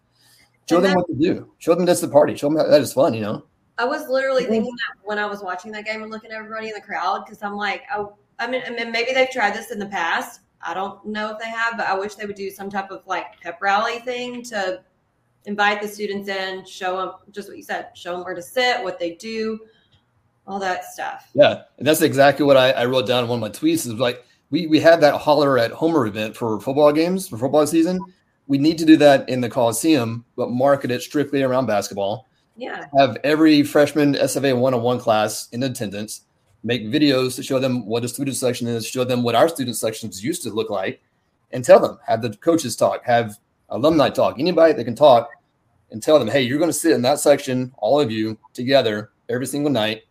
Show 0.67 0.77
and 0.77 0.85
them 0.85 0.95
what 0.95 1.07
to 1.07 1.15
do. 1.15 1.51
Show 1.59 1.75
them 1.75 1.85
that's 1.85 2.01
the 2.01 2.07
party. 2.07 2.35
Show 2.35 2.49
them 2.49 2.57
that 2.57 2.81
is 2.81 2.93
fun. 2.93 3.13
You 3.13 3.21
know. 3.21 3.43
I 3.77 3.85
was 3.85 4.07
literally 4.07 4.45
thinking 4.45 4.71
that 4.71 5.05
when 5.05 5.19
I 5.19 5.25
was 5.25 5.41
watching 5.41 5.71
that 5.73 5.85
game 5.85 6.01
and 6.01 6.11
looking 6.11 6.31
at 6.31 6.37
everybody 6.37 6.69
in 6.69 6.73
the 6.73 6.81
crowd 6.81 7.25
because 7.25 7.43
I'm 7.43 7.55
like, 7.55 7.83
oh, 7.93 8.15
I 8.39 8.47
mean, 8.47 8.61
I 8.65 8.69
mean, 8.69 8.91
maybe 8.91 9.13
they've 9.13 9.29
tried 9.29 9.53
this 9.53 9.71
in 9.71 9.79
the 9.79 9.85
past, 9.85 10.41
I 10.65 10.73
don't 10.73 11.05
know 11.05 11.31
if 11.31 11.39
they 11.39 11.49
have, 11.49 11.77
but 11.77 11.85
I 11.85 11.97
wish 11.97 12.15
they 12.15 12.25
would 12.25 12.35
do 12.35 12.49
some 12.49 12.69
type 12.69 12.89
of 12.89 13.05
like 13.05 13.39
pep 13.39 13.61
rally 13.61 13.99
thing 13.99 14.41
to 14.43 14.81
invite 15.45 15.79
the 15.79 15.87
students 15.87 16.27
in, 16.27 16.65
show 16.65 16.97
them 16.97 17.11
just 17.31 17.47
what 17.47 17.57
you 17.57 17.63
said, 17.63 17.89
show 17.93 18.13
them 18.13 18.23
where 18.23 18.33
to 18.33 18.41
sit, 18.41 18.83
what 18.83 18.99
they 18.99 19.11
do, 19.11 19.59
all 20.47 20.59
that 20.59 20.85
stuff. 20.85 21.29
Yeah, 21.35 21.61
and 21.77 21.87
that's 21.87 22.01
exactly 22.01 22.45
what 22.45 22.57
I, 22.57 22.71
I 22.71 22.85
wrote 22.85 23.05
down 23.05 23.23
in 23.23 23.29
one 23.29 23.37
of 23.37 23.41
my 23.41 23.49
tweets. 23.49 23.85
Is 23.85 23.93
like 23.93 24.25
we 24.49 24.65
we 24.65 24.79
had 24.79 25.01
that 25.01 25.21
holler 25.21 25.59
at 25.59 25.71
Homer 25.71 26.07
event 26.07 26.35
for 26.35 26.59
football 26.59 26.91
games 26.91 27.27
for 27.27 27.37
football 27.37 27.65
season. 27.67 27.99
We 28.47 28.57
need 28.57 28.79
to 28.79 28.85
do 28.85 28.97
that 28.97 29.29
in 29.29 29.41
the 29.41 29.49
Coliseum, 29.49 30.25
but 30.35 30.51
market 30.51 30.91
it 30.91 31.01
strictly 31.01 31.43
around 31.43 31.67
basketball. 31.67 32.27
Yeah. 32.55 32.85
Have 32.97 33.17
every 33.23 33.63
freshman 33.63 34.13
SFA 34.13 34.57
one 34.57 34.73
on 34.73 34.81
one 34.81 34.99
class 34.99 35.49
in 35.51 35.63
attendance 35.63 36.21
make 36.65 36.87
videos 36.87 37.35
to 37.35 37.43
show 37.43 37.59
them 37.59 37.85
what 37.85 38.03
a 38.03 38.07
student 38.07 38.35
section 38.35 38.67
is, 38.67 38.87
show 38.87 39.03
them 39.03 39.21
what 39.21 39.35
our 39.35 39.47
student 39.47 39.77
sections 39.77 40.23
used 40.23 40.41
to 40.41 40.49
look 40.49 40.71
like, 40.71 40.99
and 41.51 41.63
tell 41.63 41.79
them, 41.79 41.99
have 42.05 42.23
the 42.23 42.31
coaches 42.37 42.75
talk, 42.75 43.05
have 43.05 43.37
alumni 43.69 44.09
talk, 44.09 44.39
anybody 44.39 44.73
that 44.73 44.83
can 44.83 44.95
talk, 44.95 45.29
and 45.91 46.01
tell 46.01 46.17
them, 46.17 46.27
hey, 46.27 46.41
you're 46.41 46.57
going 46.57 46.69
to 46.69 46.73
sit 46.73 46.91
in 46.91 47.03
that 47.03 47.19
section, 47.19 47.71
all 47.77 48.01
of 48.01 48.09
you 48.11 48.37
together 48.53 49.11
every 49.29 49.45
single 49.45 49.71
night. 49.71 50.01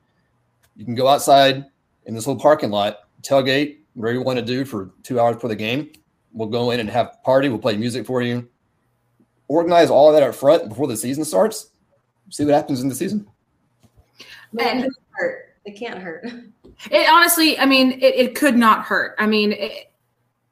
You 0.77 0.85
can 0.85 0.95
go 0.95 1.09
outside 1.09 1.65
in 2.07 2.15
this 2.15 2.27
little 2.27 2.41
parking 2.41 2.71
lot, 2.71 3.01
tailgate, 3.23 3.79
whatever 3.95 4.19
you 4.19 4.23
want 4.23 4.39
to 4.39 4.45
do 4.45 4.65
for 4.65 4.93
two 5.03 5.19
hours 5.19 5.35
before 5.35 5.49
the 5.49 5.57
game. 5.57 5.91
We'll 6.33 6.49
go 6.49 6.71
in 6.71 6.79
and 6.79 6.89
have 6.89 7.07
a 7.15 7.25
party. 7.25 7.49
We'll 7.49 7.59
play 7.59 7.77
music 7.77 8.07
for 8.07 8.23
you. 8.23 8.49
Organize 9.49 9.91
all 9.91 10.13
that 10.13 10.23
up 10.23 10.35
front 10.37 10.69
before 10.69 10.87
the 10.87 10.97
season 10.97 11.25
starts. 11.25 11.71
See 12.31 12.45
what 12.45 12.55
happens 12.55 12.81
in 12.81 12.89
the 12.89 12.95
season. 12.95 13.27
And 14.59 14.91
it 15.65 15.73
can't 15.73 15.99
hurt. 15.99 16.27
It 16.91 17.09
honestly, 17.09 17.57
I 17.57 17.67
mean, 17.67 17.93
it, 17.93 18.15
it 18.17 18.35
could 18.35 18.57
not 18.57 18.83
hurt. 18.83 19.15
I 19.19 19.27
mean, 19.27 19.53
it, 19.53 19.93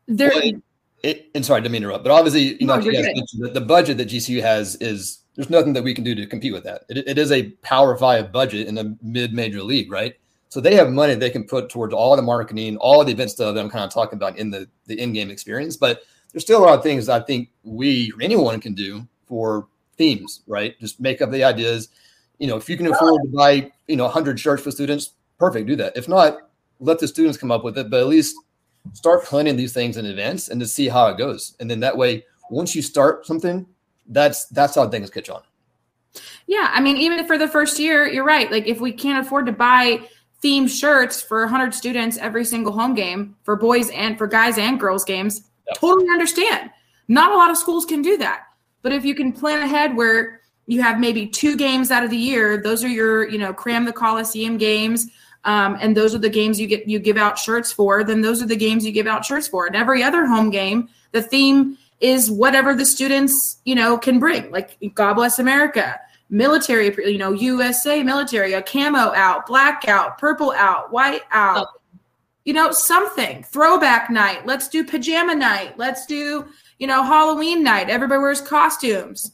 there. 0.07 0.31
Well, 0.33 0.43
it, 0.43 0.63
it, 1.03 1.31
and 1.35 1.45
sorry 1.45 1.63
to 1.63 1.75
interrupt, 1.75 2.05
but 2.05 2.13
obviously, 2.13 2.57
you 2.61 2.67
know, 2.67 2.79
no, 2.79 2.91
you 2.91 3.03
the, 3.39 3.51
the 3.53 3.61
budget 3.61 3.99
that 3.99 4.09
GCU 4.09 4.41
has 4.41 4.77
is 4.77 5.25
there's 5.35 5.51
nothing 5.51 5.73
that 5.73 5.83
we 5.83 5.95
can 5.95 6.05
do 6.05 6.15
to 6.15 6.27
compete 6.27 6.53
with 6.53 6.63
that. 6.65 6.85
It, 6.89 7.09
it 7.09 7.19
is 7.19 7.33
a 7.33 7.51
Power 7.63 7.97
Five 7.97 8.31
budget 8.31 8.69
in 8.69 8.79
a 8.79 8.95
mid-major 9.03 9.63
league, 9.63 9.91
right? 9.91 10.15
So 10.49 10.61
they 10.61 10.77
have 10.77 10.91
money 10.91 11.15
they 11.15 11.29
can 11.29 11.45
put 11.45 11.71
towards 11.71 11.93
all 11.93 12.15
the 12.15 12.23
marketing, 12.23 12.77
all 12.77 13.05
the 13.05 13.13
event 13.13 13.31
stuff 13.31 13.55
that 13.55 13.61
I'm 13.61 13.71
kind 13.71 13.85
of 13.85 13.93
talking 13.93 14.17
about 14.17 14.39
in 14.39 14.51
the 14.51 14.69
the 14.87 14.99
in-game 14.99 15.31
experience. 15.31 15.77
But 15.77 16.03
there's 16.33 16.45
still 16.45 16.63
a 16.63 16.65
lot 16.65 16.79
of 16.79 16.85
things 16.85 17.09
I 17.09 17.21
think 17.21 17.51
we 17.65 18.13
or 18.13 18.23
anyone 18.23 18.61
can 18.61 18.75
do 18.75 19.07
for 19.27 19.67
themes, 19.97 20.43
right? 20.47 20.79
Just 20.81 21.01
make 21.01 21.23
up 21.23 21.31
the 21.31 21.45
ideas 21.45 21.89
you 22.43 22.49
know, 22.49 22.57
if 22.57 22.69
you 22.69 22.77
can 22.77 22.89
afford 22.89 23.23
to 23.23 23.29
buy, 23.29 23.71
you 23.87 23.95
know, 23.95 24.03
100 24.03 24.39
shirts 24.39 24.65
for 24.65 24.73
students, 24.73 25.13
perfect, 25.39 25.69
do 25.69 25.77
that. 25.77 25.97
If 25.97 26.09
not, 26.09 26.39
let 26.81 26.99
the 26.99 27.07
students 27.07 27.39
come 27.39 27.53
up 27.53 27.63
with 27.63 27.79
it, 27.79 27.89
but 27.89 28.01
at 28.01 28.09
least 28.09 28.35
start 28.95 29.23
planning 29.23 29.57
these 29.57 29.73
things 29.73 29.97
in 29.97 30.07
advance 30.07 30.49
and 30.49 30.61
to 30.61 30.67
see 30.67 30.89
how 30.89 31.07
it 31.07 31.17
goes. 31.17 31.55
And 31.61 31.71
then 31.71 31.79
that 31.81 31.97
way, 31.97 32.25
once 32.51 32.75
you 32.75 32.83
start 32.83 33.27
something, 33.27 33.65
that's 34.09 34.47
that's 34.47 34.75
how 34.75 34.89
things 34.89 35.09
catch 35.09 35.31
on. 35.31 35.43
Yeah, 36.49 36.69
I 36.73 36.81
mean, 36.81 36.97
even 36.97 37.25
for 37.29 37.39
the 37.39 37.47
first 37.47 37.79
year, 37.79 38.09
you're 38.09 38.25
right. 38.25 38.51
Like, 38.51 38.67
if 38.67 38.81
we 38.81 38.91
can't 38.91 39.25
afford 39.25 39.47
to 39.47 39.53
buy 39.53 40.01
theme 40.41 40.67
shirts 40.67 41.23
for 41.23 41.43
100 41.43 41.73
students 41.73 42.19
every 42.19 42.45
single 42.45 42.73
home 42.73 42.97
game 42.97 43.37
for 43.45 43.55
boys 43.55 43.89
and 43.91 44.19
for 44.19 44.27
guys 44.27 44.59
and 44.59 44.81
girls 44.81 45.05
games, 45.05 45.43
totally 45.77 46.09
understand. 46.09 46.71
Not 47.07 47.31
a 47.31 47.37
lot 47.37 47.53
of 47.53 47.57
schools 47.57 47.87
can 47.87 48.03
do 48.03 48.19
that. 48.19 48.47
But 48.83 48.93
if 48.93 49.05
you 49.05 49.15
can 49.15 49.33
plan 49.33 49.63
ahead 49.63 49.97
where 49.97 50.41
you 50.67 50.83
have 50.83 51.01
maybe 51.01 51.27
two 51.27 51.57
games 51.57 51.91
out 51.91 52.05
of 52.05 52.11
the 52.11 52.17
year, 52.17 52.57
those 52.57 52.85
are 52.85 52.89
your, 52.89 53.29
you 53.29 53.39
know, 53.39 53.53
cram 53.53 53.85
the 53.85 53.93
Coliseum 53.93 54.59
games. 54.59 55.07
Um, 55.45 55.77
and 55.81 55.97
those 55.97 56.15
are 56.15 56.19
the 56.19 56.29
games 56.29 56.61
you 56.61 56.67
get 56.67 56.87
you 56.87 56.99
give 57.01 57.17
out 57.17 57.37
shirts 57.37 57.73
for, 57.73 58.05
then 58.05 58.21
those 58.21 58.43
are 58.43 58.47
the 58.47 58.57
games 58.57 58.85
you 58.85 58.93
give 58.93 59.09
out 59.09 59.25
shirts 59.25 59.49
for. 59.49 59.67
And 59.67 59.75
every 59.75 60.03
other 60.03 60.27
home 60.27 60.51
game, 60.51 60.89
the 61.11 61.23
theme 61.23 61.77
is 62.01 62.31
whatever 62.31 62.75
the 62.75 62.87
students, 62.87 63.61
you 63.65 63.75
know, 63.75 63.99
can 63.99 64.19
bring. 64.19 64.51
Like 64.51 64.77
God 64.95 65.15
bless 65.15 65.39
America, 65.39 65.99
military, 66.31 66.95
you 67.11 67.19
know, 67.19 67.33
USA 67.33 68.03
military, 68.03 68.53
a 68.53 68.63
camo 68.63 69.13
out, 69.15 69.47
black 69.47 69.89
out, 69.89 70.19
purple 70.19 70.53
out, 70.53 70.93
white 70.93 71.23
out. 71.31 71.69
You 72.45 72.55
know, 72.55 72.73
something. 72.73 73.45
Throwback 73.45 74.11
night. 74.11 74.45
Let's 74.45 74.69
do 74.69 74.85
pajama 74.85 75.37
night. 75.37 75.79
Let's 75.79 76.07
do, 76.07 76.47
you 76.79 76.87
know, 76.87 77.03
Halloween 77.03 77.63
night. 77.63 77.91
Everybody 77.91 78.21
wears 78.21 78.41
costumes. 78.41 79.33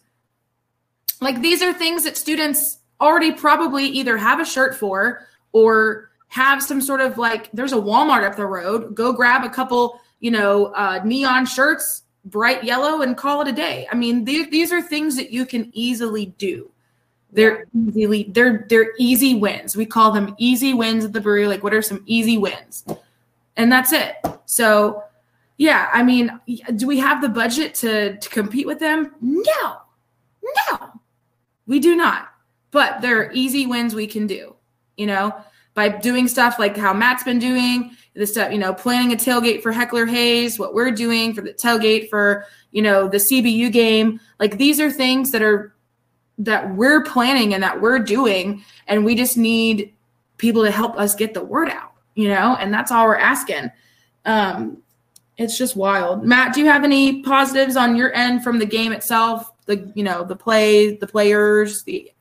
Like 1.20 1.40
these 1.40 1.62
are 1.62 1.72
things 1.72 2.04
that 2.04 2.16
students 2.16 2.78
already 3.00 3.32
probably 3.32 3.86
either 3.86 4.16
have 4.16 4.40
a 4.40 4.44
shirt 4.44 4.74
for 4.74 5.26
or 5.52 6.10
have 6.28 6.62
some 6.62 6.80
sort 6.80 7.00
of 7.00 7.18
like 7.18 7.50
there's 7.52 7.72
a 7.72 7.76
Walmart 7.76 8.24
up 8.24 8.36
the 8.36 8.46
road. 8.46 8.94
Go 8.94 9.12
grab 9.12 9.44
a 9.44 9.50
couple, 9.50 10.00
you 10.20 10.30
know, 10.30 10.66
uh, 10.66 11.00
neon 11.04 11.46
shirts, 11.46 12.02
bright 12.24 12.64
yellow, 12.64 13.02
and 13.02 13.16
call 13.16 13.40
it 13.40 13.48
a 13.48 13.52
day. 13.52 13.88
I 13.90 13.94
mean, 13.94 14.24
these 14.24 14.48
these 14.50 14.72
are 14.72 14.82
things 14.82 15.16
that 15.16 15.30
you 15.30 15.46
can 15.46 15.70
easily 15.72 16.26
do. 16.38 16.70
They're 17.32 17.66
easily 17.74 18.30
they're 18.30 18.66
they're 18.68 18.92
easy 18.98 19.34
wins. 19.34 19.76
We 19.76 19.86
call 19.86 20.12
them 20.12 20.34
easy 20.38 20.74
wins 20.74 21.04
at 21.04 21.12
the 21.12 21.20
brewery. 21.20 21.46
Like, 21.46 21.62
what 21.62 21.74
are 21.74 21.82
some 21.82 22.02
easy 22.06 22.38
wins? 22.38 22.84
And 23.56 23.72
that's 23.72 23.92
it. 23.92 24.14
So, 24.46 25.02
yeah, 25.58 25.90
I 25.92 26.02
mean, 26.02 26.40
do 26.76 26.86
we 26.86 26.98
have 26.98 27.20
the 27.20 27.28
budget 27.28 27.74
to 27.76 28.16
to 28.16 28.28
compete 28.30 28.66
with 28.66 28.78
them? 28.78 29.12
No, 29.20 29.76
no, 30.70 31.00
we 31.66 31.78
do 31.78 31.94
not. 31.94 32.30
But 32.70 33.00
there 33.00 33.18
are 33.20 33.32
easy 33.32 33.66
wins 33.66 33.94
we 33.94 34.06
can 34.06 34.26
do 34.26 34.54
you 34.98 35.06
know, 35.06 35.34
by 35.72 35.88
doing 35.88 36.28
stuff 36.28 36.58
like 36.58 36.76
how 36.76 36.92
Matt's 36.92 37.22
been 37.22 37.38
doing, 37.38 37.96
the 38.14 38.26
stuff, 38.26 38.52
you 38.52 38.58
know, 38.58 38.74
planning 38.74 39.12
a 39.12 39.16
tailgate 39.16 39.62
for 39.62 39.72
Heckler 39.72 40.04
Haze, 40.04 40.58
what 40.58 40.74
we're 40.74 40.90
doing 40.90 41.32
for 41.32 41.40
the 41.40 41.54
tailgate 41.54 42.10
for, 42.10 42.44
you 42.72 42.82
know, 42.82 43.08
the 43.08 43.16
CBU 43.16 43.72
game. 43.72 44.20
Like 44.40 44.58
these 44.58 44.80
are 44.80 44.90
things 44.90 45.30
that 45.30 45.40
are 45.40 45.72
that 46.38 46.74
we're 46.74 47.02
planning 47.04 47.54
and 47.54 47.62
that 47.62 47.80
we're 47.80 48.00
doing. 48.00 48.64
And 48.88 49.04
we 49.04 49.14
just 49.14 49.36
need 49.36 49.94
people 50.36 50.64
to 50.64 50.70
help 50.70 50.96
us 50.96 51.14
get 51.14 51.32
the 51.32 51.44
word 51.44 51.68
out, 51.68 51.92
you 52.14 52.28
know, 52.28 52.56
and 52.58 52.74
that's 52.74 52.90
all 52.90 53.06
we're 53.06 53.16
asking. 53.16 53.70
Um, 54.24 54.82
it's 55.38 55.56
just 55.56 55.76
wild. 55.76 56.24
Matt, 56.24 56.52
do 56.52 56.60
you 56.60 56.66
have 56.66 56.84
any 56.84 57.22
positives 57.22 57.76
on 57.76 57.96
your 57.96 58.12
end 58.12 58.42
from 58.42 58.58
the 58.58 58.66
game 58.66 58.92
itself? 58.92 59.50
The 59.66 59.90
you 59.94 60.02
know 60.02 60.24
the 60.24 60.36
play, 60.36 60.96
the 60.96 61.06
players, 61.06 61.84
the 61.84 62.12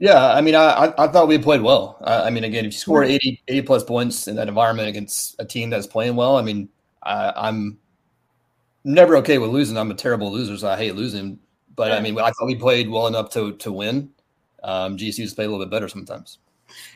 yeah, 0.00 0.32
I 0.32 0.40
mean, 0.40 0.56
I 0.56 0.92
I 0.98 1.06
thought 1.08 1.28
we 1.28 1.38
played 1.38 1.62
well. 1.62 1.98
I 2.04 2.28
mean, 2.30 2.44
again, 2.44 2.64
if 2.64 2.72
you 2.72 2.78
score 2.78 3.04
80, 3.04 3.42
80 3.46 3.62
plus 3.62 3.84
points 3.84 4.26
in 4.26 4.36
that 4.36 4.48
environment 4.48 4.88
against 4.88 5.36
a 5.38 5.44
team 5.44 5.70
that's 5.70 5.86
playing 5.86 6.16
well, 6.16 6.36
I 6.36 6.42
mean, 6.42 6.68
I, 7.02 7.32
I'm 7.36 7.78
never 8.82 9.16
okay 9.18 9.38
with 9.38 9.50
losing. 9.50 9.78
I'm 9.78 9.90
a 9.90 9.94
terrible 9.94 10.32
loser, 10.32 10.56
so 10.58 10.68
I 10.68 10.76
hate 10.76 10.96
losing. 10.96 11.38
But 11.76 11.92
I 11.92 12.00
mean, 12.00 12.18
I 12.18 12.30
thought 12.30 12.46
we 12.46 12.56
played 12.56 12.90
well 12.90 13.06
enough 13.06 13.30
to 13.30 13.52
to 13.52 13.72
win. 13.72 14.10
Um, 14.64 14.96
GCU's 14.96 15.34
play 15.34 15.44
a 15.44 15.48
little 15.48 15.64
bit 15.64 15.70
better 15.70 15.88
sometimes. 15.88 16.38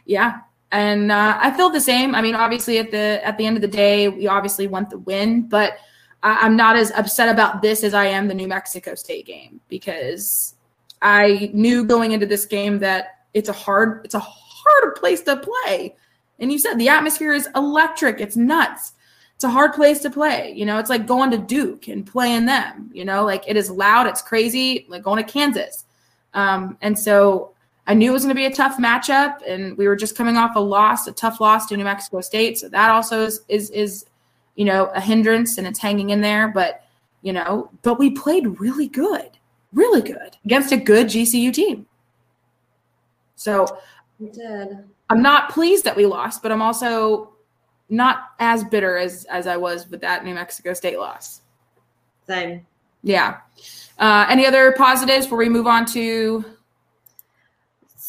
Yeah, 0.04 0.40
and 0.70 1.10
uh, 1.10 1.38
I 1.40 1.50
feel 1.56 1.70
the 1.70 1.80
same. 1.80 2.14
I 2.14 2.22
mean, 2.22 2.34
obviously 2.34 2.78
at 2.78 2.90
the 2.90 3.20
at 3.24 3.38
the 3.38 3.46
end 3.46 3.56
of 3.56 3.62
the 3.62 3.68
day, 3.68 4.08
we 4.08 4.26
obviously 4.26 4.66
want 4.66 4.90
the 4.90 4.98
win, 4.98 5.48
but 5.48 5.78
I, 6.22 6.38
I'm 6.44 6.56
not 6.56 6.76
as 6.76 6.90
upset 6.92 7.28
about 7.28 7.62
this 7.62 7.84
as 7.84 7.94
I 7.94 8.06
am 8.06 8.28
the 8.28 8.34
New 8.34 8.48
Mexico 8.48 8.94
State 8.94 9.26
game 9.26 9.60
because 9.68 10.54
I 11.00 11.50
knew 11.54 11.84
going 11.84 12.12
into 12.12 12.26
this 12.26 12.44
game 12.44 12.78
that 12.80 13.20
it's 13.34 13.48
a 13.48 13.52
hard, 13.52 14.04
it's 14.04 14.14
a 14.14 14.20
hard 14.20 14.96
place 14.96 15.22
to 15.22 15.36
play. 15.36 15.96
And 16.38 16.52
you 16.52 16.58
said 16.58 16.74
the 16.74 16.88
atmosphere 16.88 17.32
is 17.32 17.48
electric. 17.54 18.20
It's 18.20 18.36
nuts. 18.36 18.92
It's 19.34 19.44
a 19.44 19.50
hard 19.50 19.72
place 19.72 20.00
to 20.00 20.10
play. 20.10 20.52
You 20.56 20.66
know, 20.66 20.78
it's 20.78 20.90
like 20.90 21.06
going 21.06 21.30
to 21.30 21.38
Duke 21.38 21.88
and 21.88 22.04
playing 22.04 22.46
them. 22.46 22.90
You 22.92 23.04
know, 23.04 23.24
like 23.24 23.44
it 23.46 23.56
is 23.56 23.70
loud. 23.70 24.06
It's 24.06 24.22
crazy. 24.22 24.86
Like 24.88 25.02
going 25.02 25.24
to 25.24 25.30
Kansas. 25.30 25.84
Um, 26.34 26.76
and 26.82 26.98
so 26.98 27.52
I 27.88 27.94
knew 27.94 28.10
it 28.10 28.12
was 28.12 28.22
going 28.22 28.34
to 28.34 28.38
be 28.38 28.46
a 28.46 28.54
tough 28.54 28.76
matchup, 28.76 29.38
and 29.46 29.76
we 29.76 29.88
were 29.88 29.96
just 29.96 30.16
coming 30.16 30.36
off 30.36 30.54
a 30.54 30.60
loss, 30.60 31.08
a 31.08 31.12
tough 31.12 31.40
loss 31.40 31.66
to 31.66 31.76
New 31.76 31.84
Mexico 31.84 32.20
State. 32.20 32.58
So 32.58 32.68
that 32.68 32.90
also 32.90 33.24
is 33.24 33.40
is, 33.48 33.70
is 33.70 34.04
you 34.54 34.64
know 34.64 34.86
a 34.94 35.00
hindrance, 35.00 35.58
and 35.58 35.66
it's 35.66 35.80
hanging 35.80 36.10
in 36.10 36.20
there. 36.20 36.48
But 36.48 36.84
you 37.22 37.32
know, 37.32 37.70
but 37.82 37.98
we 37.98 38.10
played 38.10 38.60
really 38.60 38.86
good 38.86 39.38
really 39.72 40.02
good 40.02 40.36
against 40.44 40.72
a 40.72 40.76
good 40.76 41.06
GCU 41.06 41.52
team. 41.52 41.86
So 43.36 43.78
we 44.18 44.30
did. 44.30 44.84
I'm 45.10 45.22
not 45.22 45.50
pleased 45.50 45.84
that 45.84 45.96
we 45.96 46.06
lost, 46.06 46.42
but 46.42 46.52
I'm 46.52 46.62
also 46.62 47.32
not 47.88 48.30
as 48.38 48.64
bitter 48.64 48.96
as 48.96 49.24
as 49.24 49.46
I 49.46 49.56
was 49.56 49.88
with 49.88 50.00
that 50.00 50.24
New 50.24 50.34
Mexico 50.34 50.74
State 50.74 50.98
loss. 50.98 51.42
Same. 52.26 52.66
Yeah. 53.02 53.38
Uh, 53.98 54.26
any 54.28 54.46
other 54.46 54.72
positives 54.72 55.26
before 55.26 55.38
we 55.38 55.48
move 55.48 55.66
on 55.66 55.86
to? 55.86 56.44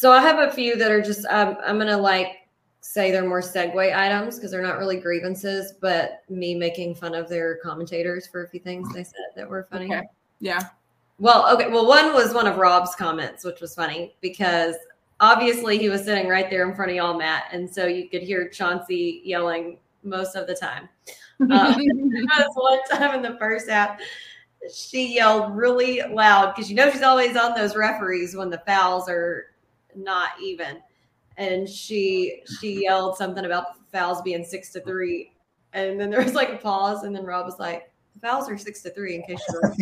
So 0.00 0.10
I 0.10 0.22
have 0.22 0.38
a 0.38 0.50
few 0.50 0.76
that 0.76 0.90
are 0.90 1.02
just 1.02 1.26
um, 1.26 1.58
I'm 1.62 1.76
gonna 1.76 1.94
like 1.94 2.48
say 2.80 3.10
they're 3.10 3.28
more 3.28 3.42
segue 3.42 3.94
items 3.94 4.36
because 4.36 4.50
they're 4.50 4.62
not 4.62 4.78
really 4.78 4.96
grievances, 4.96 5.74
but 5.78 6.22
me 6.30 6.54
making 6.54 6.94
fun 6.94 7.14
of 7.14 7.28
their 7.28 7.56
commentators 7.56 8.26
for 8.26 8.42
a 8.44 8.48
few 8.48 8.60
things 8.60 8.90
they 8.94 9.04
said 9.04 9.26
that 9.36 9.46
were 9.46 9.68
funny. 9.70 9.94
Okay. 9.94 10.00
Yeah. 10.38 10.62
Well, 11.18 11.52
okay. 11.54 11.68
Well, 11.68 11.86
one 11.86 12.14
was 12.14 12.32
one 12.32 12.46
of 12.46 12.56
Rob's 12.56 12.94
comments, 12.94 13.44
which 13.44 13.60
was 13.60 13.74
funny 13.74 14.14
because 14.22 14.74
obviously 15.20 15.76
he 15.76 15.90
was 15.90 16.02
sitting 16.02 16.28
right 16.28 16.48
there 16.48 16.66
in 16.66 16.74
front 16.74 16.92
of 16.92 16.96
y'all, 16.96 17.18
Matt, 17.18 17.48
and 17.52 17.68
so 17.68 17.84
you 17.84 18.08
could 18.08 18.22
hear 18.22 18.48
Chauncey 18.48 19.20
yelling 19.22 19.76
most 20.02 20.34
of 20.34 20.46
the 20.46 20.54
time. 20.54 20.88
Um, 21.42 21.74
one 22.54 22.80
time 22.90 23.16
in 23.16 23.20
the 23.20 23.36
first 23.38 23.68
half, 23.68 24.00
she 24.72 25.14
yelled 25.14 25.54
really 25.54 26.00
loud 26.10 26.54
because 26.54 26.70
you 26.70 26.76
know 26.76 26.90
she's 26.90 27.02
always 27.02 27.36
on 27.36 27.54
those 27.54 27.76
referees 27.76 28.34
when 28.34 28.48
the 28.48 28.62
fouls 28.66 29.06
are 29.06 29.49
not 29.96 30.30
even, 30.42 30.78
and 31.36 31.68
she 31.68 32.42
she 32.60 32.82
yelled 32.82 33.16
something 33.16 33.44
about 33.44 33.74
the 33.74 33.98
fouls 33.98 34.22
being 34.22 34.44
six 34.44 34.70
to 34.72 34.80
three, 34.80 35.32
and 35.72 36.00
then 36.00 36.10
there 36.10 36.22
was 36.22 36.34
like 36.34 36.50
a 36.50 36.56
pause, 36.56 37.04
and 37.04 37.14
then 37.14 37.24
Rob 37.24 37.46
was 37.46 37.58
like, 37.58 37.90
"The 38.14 38.20
fouls 38.20 38.48
are 38.48 38.58
six 38.58 38.82
to 38.82 38.90
three 38.90 39.16
in 39.16 39.22
case 39.22 39.40
you're." 39.52 39.74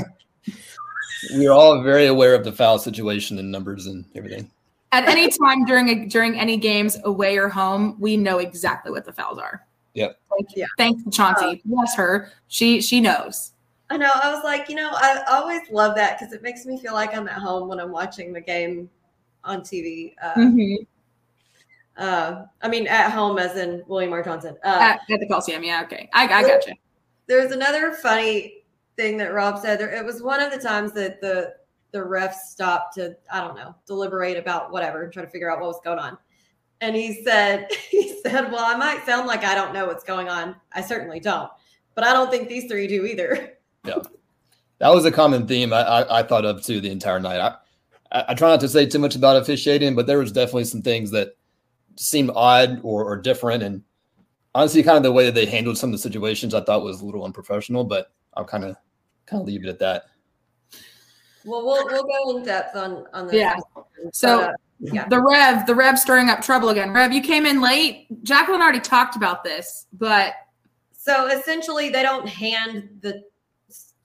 we 1.39 1.47
are 1.47 1.53
all 1.53 1.83
very 1.83 2.07
aware 2.07 2.35
of 2.35 2.45
the 2.45 2.53
foul 2.53 2.79
situation 2.79 3.39
and 3.39 3.51
numbers 3.51 3.87
and 3.87 4.05
everything. 4.15 4.51
At 4.93 5.07
any 5.07 5.29
time 5.29 5.65
during 5.67 5.89
a, 5.89 6.07
during 6.07 6.39
any 6.39 6.57
games, 6.57 6.97
away 7.05 7.37
or 7.37 7.49
home, 7.49 7.97
we 7.99 8.17
know 8.17 8.39
exactly 8.39 8.91
what 8.91 9.05
the 9.05 9.13
fouls 9.13 9.39
are. 9.39 9.67
Yep. 9.95 10.19
Thank 10.31 10.57
you. 10.57 10.67
Thanks, 10.79 11.17
Chauncey. 11.17 11.45
Uh, 11.45 11.55
Bless 11.65 11.95
her. 11.97 12.31
She 12.49 12.81
she 12.81 13.01
knows. 13.01 13.53
I 13.91 13.97
know. 13.97 14.11
I 14.15 14.33
was 14.33 14.45
like, 14.45 14.69
you 14.69 14.77
know, 14.77 14.91
I 14.93 15.23
always 15.29 15.63
love 15.71 15.95
that 15.97 16.19
because 16.19 16.33
it 16.33 16.43
makes 16.43 16.67
me 16.67 16.79
feel 16.79 16.93
like 16.93 17.15
I'm 17.17 17.27
at 17.29 17.39
home 17.39 17.69
when 17.69 17.81
I'm 17.81 17.91
watching 17.91 18.33
the 18.33 18.41
game 18.41 18.91
on 19.45 19.61
TV. 19.61 20.15
Uh, 20.23 20.35
mm-hmm. 20.35 20.83
uh, 21.97 22.45
I 22.63 22.69
mean, 22.69 22.87
at 22.87 23.11
home 23.11 23.39
as 23.39 23.57
in 23.57 23.83
William 23.87 24.13
R. 24.13 24.23
Johnson. 24.23 24.57
Uh, 24.65 24.79
at, 24.81 25.01
at, 25.11 25.21
the 25.21 25.29
Coliseum. 25.29 25.63
Yeah. 25.63 25.83
Okay. 25.85 26.09
I, 26.13 26.25
I 26.25 26.43
got 26.43 26.67
you. 26.67 26.75
There's 27.27 27.53
another 27.53 27.93
funny 27.93 28.65
thing 28.97 29.17
that 29.19 29.33
Rob 29.33 29.61
said. 29.61 29.79
There, 29.81 29.95
it 29.95 30.05
was 30.05 30.23
one 30.23 30.41
of 30.41 30.53
the 30.53 30.59
times 30.59 30.93
that 30.93 31.21
the 31.21 31.55
the 31.93 31.99
refs 31.99 32.35
stopped 32.51 32.95
to 32.95 33.17
I 33.33 33.41
don't 33.41 33.57
know 33.57 33.75
deliberate 33.87 34.37
about 34.37 34.71
whatever 34.71 35.05
and 35.05 35.13
try 35.13 35.25
to 35.25 35.31
figure 35.31 35.51
out 35.51 35.61
what 35.61 35.69
was 35.69 35.81
going 35.83 35.99
on. 35.99 36.19
And 36.81 36.95
he 36.95 37.23
said 37.25 37.69
he 37.91 38.21
said, 38.23 38.53
"Well, 38.53 38.65
I 38.65 38.77
might 38.77 39.05
sound 39.07 39.27
like 39.27 39.45
I 39.45 39.55
don't 39.55 39.73
know 39.73 39.87
what's 39.87 40.05
going 40.05 40.29
on. 40.29 40.57
I 40.73 40.83
certainly 40.83 41.21
don't, 41.21 41.51
but 41.95 42.05
I 42.05 42.13
don't 42.13 42.31
think 42.31 42.49
these 42.49 42.69
three 42.69 42.87
do 42.87 43.07
either." 43.07 43.55
Yeah, 43.85 44.03
that 44.79 44.89
was 44.89 45.05
a 45.05 45.13
common 45.13 45.47
theme 45.47 45.73
I, 45.73 45.83
I, 45.83 46.19
I 46.19 46.23
thought 46.23 46.45
of 46.45 46.63
too 46.63 46.81
the 46.81 46.91
entire 46.91 47.21
night. 47.21 47.41
I, 47.41 47.57
I, 48.13 48.27
I 48.29 48.35
try 48.35 48.49
not 48.49 48.61
to 48.61 48.69
say 48.69 48.87
too 48.87 48.99
much 48.99 49.17
about 49.17 49.37
officiating, 49.37 49.95
but 49.95 50.07
there 50.07 50.19
was 50.19 50.33
definitely 50.33 50.65
some 50.65 50.83
things 50.83 51.11
that 51.13 51.37
seemed 51.97 52.31
odd 52.35 52.81
or, 52.83 53.05
or 53.05 53.17
different 53.17 53.63
and 53.63 53.83
honestly 54.55 54.83
kind 54.83 54.97
of 54.97 55.03
the 55.03 55.13
way 55.13 55.25
that 55.25 55.35
they 55.35 55.47
handled 55.47 55.77
some 55.77 55.91
of 55.91 55.93
the 55.93 55.99
situations 55.99 56.55
i 56.55 56.61
thought 56.61 56.85
was 56.85 57.01
a 57.01 57.05
little 57.05 57.25
unprofessional 57.25 57.83
but 57.83 58.13
i'll 58.35 58.45
kind 58.45 58.63
of 58.63 58.77
kind 59.29 59.43
of 59.43 59.47
leave 59.47 59.65
it 59.65 59.69
at 59.69 59.79
that. 59.79 60.07
Well, 61.45 61.65
we'll 61.65 61.87
we'll 61.87 62.05
go 62.05 62.37
in 62.37 62.45
depth 62.45 62.77
on 62.77 63.07
on 63.13 63.29
the 63.29 63.37
yeah. 63.37 63.57
So 64.13 64.43
uh, 64.43 64.53
yeah. 64.81 65.07
the 65.09 65.21
Rev, 65.21 65.67
the 65.67 65.75
Rev 65.75 65.99
stirring 65.99 66.29
up 66.29 66.41
trouble 66.41 66.71
again. 66.71 66.93
Rev, 66.93 67.13
you 67.13 67.23
came 67.23 67.47
in 67.47 67.61
late. 67.61 68.07
Jacqueline 68.23 68.61
already 68.61 68.81
talked 68.81 69.17
about 69.17 69.45
this, 69.45 69.87
but 69.93 70.35
so 70.93 71.27
essentially 71.29 71.89
they 71.89 72.03
don't 72.03 72.29
hand 72.29 72.89
the 73.01 73.23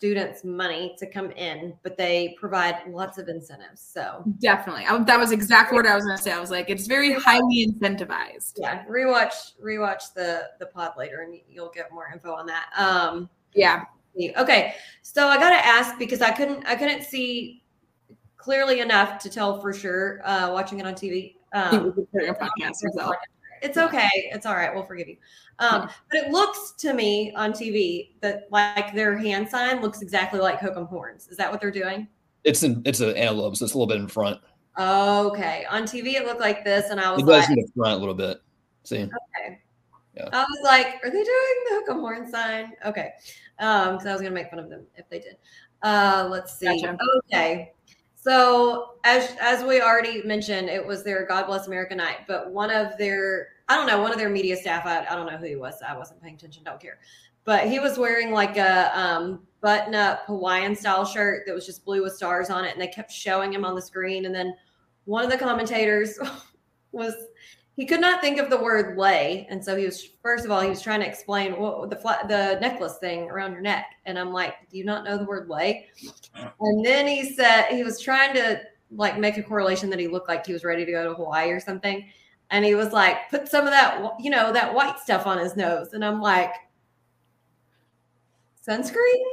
students 0.04 0.44
money 0.44 0.94
to 1.00 1.06
come 1.06 1.32
in, 1.32 1.74
but 1.82 1.98
they 1.98 2.36
provide 2.38 2.76
lots 2.90 3.18
of 3.18 3.30
incentives. 3.30 3.80
So 3.80 4.22
definitely, 4.42 4.84
I, 4.86 5.02
that 5.02 5.18
was 5.18 5.32
exactly 5.32 5.78
what 5.78 5.88
I 5.88 5.96
was 5.96 6.04
going 6.04 6.18
to 6.18 6.22
say. 6.22 6.34
I 6.34 6.42
was 6.42 6.52
like, 6.52 6.70
it's 6.70 6.88
very 6.88 7.14
highly 7.14 7.66
incentivized. 7.66 8.56
Yeah, 8.58 8.84
rewatch 8.84 9.54
rewatch 9.64 10.14
the 10.14 10.50
the 10.60 10.66
pod 10.66 10.96
later, 10.98 11.22
and 11.22 11.40
you'll 11.50 11.72
get 11.74 11.90
more 11.94 12.10
info 12.12 12.34
on 12.34 12.46
that. 12.48 12.66
Um, 12.78 13.30
yeah. 13.56 13.86
Okay, 14.38 14.76
so 15.04 15.28
I 15.28 15.38
got 15.38 15.52
to 15.52 15.66
ask 15.66 15.98
because 15.98 16.22
I 16.22 16.32
couldn't 16.32 16.66
I 16.66 16.76
couldn't 16.76 17.04
see 17.04 17.64
clearly 18.36 18.82
enough 18.82 19.20
to 19.20 19.30
tell 19.30 19.62
for 19.62 19.72
sure 19.72 20.20
uh, 20.26 20.52
watching 20.52 20.82
it 20.82 20.86
on 20.86 20.96
TV. 20.96 21.36
Um, 21.54 21.94
it's 23.64 23.78
okay. 23.78 24.10
It's 24.14 24.46
all 24.46 24.56
right. 24.56 24.74
We'll 24.74 24.84
forgive 24.84 25.08
you. 25.08 25.18
Um, 25.60 25.90
but 26.12 26.20
it 26.20 26.32
looks 26.32 26.74
to 26.80 26.94
me 26.94 27.34
on 27.36 27.54
TV 27.54 28.12
that 28.22 28.48
like 28.52 28.94
their 28.94 29.18
hand 29.18 29.48
sign 29.48 29.82
looks 29.82 30.02
exactly 30.02 30.40
like 30.40 30.60
Hook 30.60 30.76
'em 30.76 30.86
horns. 30.86 31.28
Is 31.30 31.38
that 31.38 31.52
what 31.52 31.62
they're 31.62 31.72
doing? 31.72 32.08
It's 32.44 32.64
an 32.64 32.82
it's 32.86 33.00
an 33.00 33.16
antelope, 33.16 33.56
so 33.56 33.66
it's 33.66 33.74
a 33.74 33.78
little 33.78 33.88
bit 33.88 33.98
in 34.02 34.08
front. 34.08 34.40
Okay. 34.78 35.66
On 35.70 35.84
TV 35.84 36.16
it 36.16 36.26
looked 36.26 36.42
like 36.42 36.64
this, 36.66 36.90
and 36.90 37.00
I 37.00 37.12
was 37.12 37.22
it 37.22 37.26
does 37.26 37.48
like, 37.48 37.50
in 37.50 37.56
the 37.56 37.72
front 37.76 37.94
a 37.94 37.98
little 37.98 38.16
bit. 38.16 38.42
See. 38.84 38.98
Okay. 38.98 39.60
Yeah. 40.16 40.30
I 40.32 40.44
was 40.44 40.60
like, 40.64 41.00
are 41.04 41.10
they 41.10 41.24
doing 41.24 41.56
the 41.70 41.76
Hook 41.76 41.90
'em 41.90 42.00
horn 42.00 42.30
sign? 42.30 42.74
Okay. 42.86 43.12
Um, 43.60 43.94
because 43.94 44.08
I 44.08 44.12
was 44.12 44.22
gonna 44.22 44.34
make 44.34 44.50
fun 44.50 44.60
of 44.60 44.70
them 44.70 44.86
if 44.96 45.10
they 45.10 45.20
did. 45.20 45.38
Uh 45.82 46.28
let's 46.30 46.58
see. 46.58 46.66
Gotcha. 46.66 46.98
Okay. 47.32 47.74
So 48.16 48.96
as 49.04 49.36
as 49.42 49.64
we 49.64 49.82
already 49.82 50.24
mentioned, 50.24 50.70
it 50.70 50.86
was 50.86 51.04
their 51.04 51.26
God 51.26 51.46
Bless 51.46 51.68
America 51.68 51.94
night, 51.96 52.20
but 52.28 52.52
one 52.52 52.72
of 52.72 52.98
their 52.98 53.50
I 53.70 53.76
don't 53.76 53.88
know, 53.88 54.02
one 54.02 54.12
of 54.12 54.18
their 54.18 54.30
media 54.30 54.58
staff, 54.58 54.86
I, 54.86 55.06
I 55.06 55.16
don't 55.16 55.26
know 55.26 55.38
who 55.38 55.46
he 55.46 55.56
was. 55.56 55.76
I 55.88 55.98
wasn't 55.98 56.22
paying 56.22 56.36
attention, 56.36 56.64
don't 56.64 56.82
care. 56.82 57.00
But 57.46 57.68
he 57.68 57.80
was 57.80 57.98
wearing 57.98 58.32
like 58.32 58.58
a 58.58 58.98
um, 58.98 59.42
button 59.62 59.96
up 59.96 60.24
Hawaiian 60.28 60.76
style 60.76 61.06
shirt 61.06 61.46
that 61.46 61.56
was 61.56 61.66
just 61.66 61.84
blue 61.84 62.04
with 62.04 62.16
stars 62.16 62.50
on 62.50 62.66
it. 62.66 62.72
And 62.72 62.82
they 62.82 62.88
kept 62.88 63.12
showing 63.12 63.54
him 63.54 63.66
on 63.66 63.76
the 63.76 63.82
screen. 63.82 64.26
And 64.26 64.36
then 64.36 64.56
one 65.06 65.26
of 65.26 65.32
the 65.32 65.38
commentators 65.38 66.18
was, 66.92 67.14
he 67.76 67.86
could 67.86 68.02
not 68.02 68.22
think 68.22 68.40
of 68.40 68.50
the 68.50 68.62
word 68.62 68.98
lay. 68.98 69.48
And 69.50 69.64
so 69.64 69.76
he 69.76 69.86
was, 69.86 70.10
first 70.22 70.46
of 70.46 70.52
all, 70.52 70.62
he 70.62 70.70
was 70.70 70.82
trying 70.82 71.00
to 71.00 71.08
explain 71.08 71.54
what 71.54 71.90
the 71.90 71.98
the 72.28 72.60
necklace 72.62 72.98
thing 73.00 73.30
around 73.30 73.54
your 73.54 73.62
neck. 73.62 73.86
And 74.06 74.20
I'm 74.20 74.32
like, 74.32 74.54
do 74.70 74.78
you 74.78 74.86
not 74.86 75.04
know 75.04 75.18
the 75.18 75.26
word 75.26 75.50
lay? 75.50 75.88
And 76.60 76.86
then 76.86 77.08
he 77.08 77.34
said, 77.34 77.70
he 77.70 77.84
was 77.84 78.00
trying 78.00 78.36
to 78.36 78.62
like 78.92 79.18
make 79.18 79.38
a 79.38 79.44
correlation 79.44 79.90
that 79.90 80.00
he 80.00 80.08
looked 80.08 80.30
like 80.30 80.46
he 80.46 80.54
was 80.54 80.64
ready 80.64 80.86
to 80.86 80.92
go 80.92 81.04
to 81.04 81.16
Hawaii 81.16 81.50
or 81.50 81.60
something 81.60 82.06
and 82.54 82.64
he 82.64 82.76
was 82.76 82.94
like, 82.94 83.32
put 83.32 83.50
some 83.50 83.66
of 83.66 83.72
that, 83.72 84.14
you 84.20 84.30
know, 84.30 84.54
that 84.54 84.76
white 84.76 85.00
stuff 85.00 85.26
on 85.26 85.40
his 85.40 85.58
nose. 85.58 85.94
And 85.94 86.06
I'm 86.06 86.22
like, 86.22 86.54
sunscreen? 88.66 89.24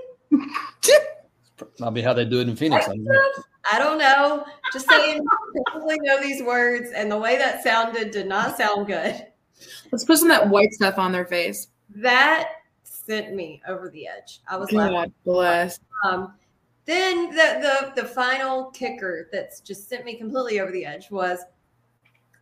Might 1.79 1.91
be 1.91 2.01
how 2.01 2.14
they 2.14 2.25
do 2.25 2.41
it 2.41 2.49
in 2.49 2.57
Phoenix. 2.57 2.87
I 2.89 2.95
don't 2.95 3.05
know. 3.05 3.31
I 3.71 3.79
don't 3.79 3.99
know. 3.99 4.47
Just 4.73 4.89
saying, 4.89 5.23
probably 5.66 5.99
know 6.01 6.18
these 6.18 6.43
words, 6.43 6.93
and 6.97 7.12
the 7.12 7.18
way 7.18 7.37
that 7.37 7.62
sounded 7.62 8.11
did 8.11 8.27
not 8.27 8.57
sound 8.57 8.87
good. 8.87 9.27
Let's 9.93 10.07
put 10.07 10.18
some 10.18 10.31
of 10.31 10.39
that 10.39 10.49
white 10.49 10.73
stuff 10.73 10.97
on 10.97 11.12
their 11.12 11.27
face. 11.27 11.68
That 11.97 12.49
sent 12.85 13.35
me 13.35 13.61
over 13.68 13.91
the 13.91 14.07
edge. 14.07 14.41
I 14.49 14.57
was 14.57 14.73
like, 14.73 14.93
God 14.93 15.12
bless. 15.27 15.79
Um, 16.05 16.33
then 16.87 17.29
the, 17.29 17.93
the 17.95 18.03
the 18.03 18.09
final 18.09 18.71
kicker 18.71 19.29
that's 19.31 19.61
just 19.61 19.91
sent 19.91 20.07
me 20.07 20.16
completely 20.16 20.61
over 20.61 20.73
the 20.73 20.87
edge 20.87 21.11
was 21.11 21.41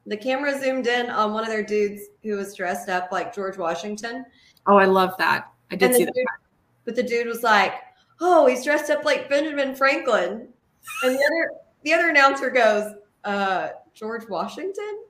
the 0.09 0.17
camera 0.17 0.59
zoomed 0.59 0.87
in 0.87 1.11
on 1.11 1.33
one 1.33 1.43
of 1.45 1.51
their 1.51 1.63
dudes 1.63 2.03
who 2.23 2.37
was 2.37 2.55
dressed 2.55 2.89
up 2.89 3.13
like 3.13 3.35
George 3.35 3.57
Washington. 3.59 4.25
Oh, 4.67 4.77
I 4.77 4.87
love 4.87 5.15
that. 5.19 5.51
I 5.71 5.77
did 5.77 5.87
And 5.87 5.95
the 5.95 5.99
see 5.99 6.05
that. 6.07 6.15
dude- 6.15 6.27
But 6.85 6.97
the 6.97 7.03
dude 7.03 7.27
was 7.27 7.43
like, 7.43 7.75
"Oh, 8.21 8.47
he's 8.47 8.65
dressed 8.65 8.91
up 8.91 9.05
like 9.05 9.29
Benjamin 9.29 9.75
Franklin," 9.75 10.49
and 11.05 11.15
the 11.15 11.23
other 11.25 11.51
the 11.83 11.93
other 11.93 12.09
announcer 12.09 12.49
goes, 12.51 12.95
"Uh, 13.25 13.69
George 13.95 14.27
Washington." 14.29 15.05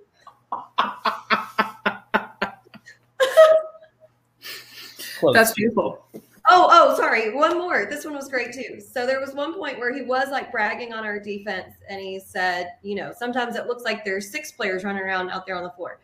That's 5.32 5.52
beautiful. 5.52 6.04
Oh, 6.50 6.66
oh, 6.70 6.96
sorry. 6.96 7.34
One 7.34 7.58
more. 7.58 7.84
This 7.84 8.04
one 8.04 8.14
was 8.14 8.28
great 8.28 8.54
too. 8.54 8.80
So 8.80 9.06
there 9.06 9.20
was 9.20 9.34
one 9.34 9.54
point 9.54 9.78
where 9.78 9.94
he 9.94 10.02
was 10.02 10.30
like 10.30 10.50
bragging 10.50 10.94
on 10.94 11.04
our 11.04 11.20
defense, 11.20 11.74
and 11.88 12.00
he 12.00 12.18
said, 12.18 12.72
you 12.82 12.94
know, 12.94 13.12
sometimes 13.16 13.54
it 13.54 13.66
looks 13.66 13.84
like 13.84 14.04
there's 14.04 14.30
six 14.30 14.50
players 14.52 14.82
running 14.82 15.02
around 15.02 15.30
out 15.30 15.44
there 15.44 15.56
on 15.56 15.62
the 15.62 15.70
floor. 15.70 16.00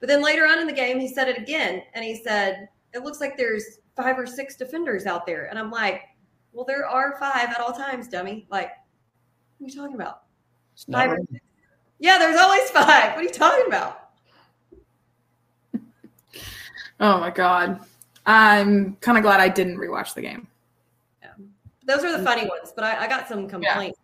But 0.00 0.08
then 0.08 0.20
later 0.20 0.46
on 0.46 0.58
in 0.58 0.66
the 0.66 0.72
game, 0.72 0.98
he 0.98 1.06
said 1.06 1.28
it 1.28 1.38
again, 1.38 1.82
and 1.94 2.04
he 2.04 2.16
said, 2.16 2.68
it 2.92 3.04
looks 3.04 3.20
like 3.20 3.36
there's 3.36 3.78
five 3.96 4.18
or 4.18 4.26
six 4.26 4.56
defenders 4.56 5.06
out 5.06 5.26
there. 5.26 5.46
And 5.46 5.58
I'm 5.58 5.70
like, 5.70 6.02
well, 6.52 6.64
there 6.64 6.86
are 6.86 7.16
five 7.18 7.48
at 7.48 7.60
all 7.60 7.72
times, 7.72 8.08
dummy. 8.08 8.46
Like, 8.50 8.70
what 9.58 9.66
are 9.66 9.70
you 9.70 9.80
talking 9.80 9.94
about? 9.94 10.22
Five 10.90 11.12
right. 11.12 11.20
Yeah, 12.00 12.18
there's 12.18 12.38
always 12.38 12.68
five. 12.70 13.12
What 13.12 13.20
are 13.20 13.22
you 13.22 13.30
talking 13.30 13.66
about? 13.66 14.00
Oh 17.00 17.18
my 17.18 17.28
god. 17.28 17.80
I'm 18.26 18.96
kind 18.96 19.18
of 19.18 19.24
glad 19.24 19.40
I 19.40 19.48
didn't 19.48 19.76
rewatch 19.76 20.14
the 20.14 20.22
game. 20.22 20.48
Yeah. 21.22 21.28
Those 21.86 22.04
are 22.04 22.16
the 22.16 22.24
funny 22.24 22.48
ones, 22.48 22.72
but 22.74 22.84
I, 22.84 23.04
I 23.04 23.08
got 23.08 23.28
some 23.28 23.48
complaints. 23.48 23.98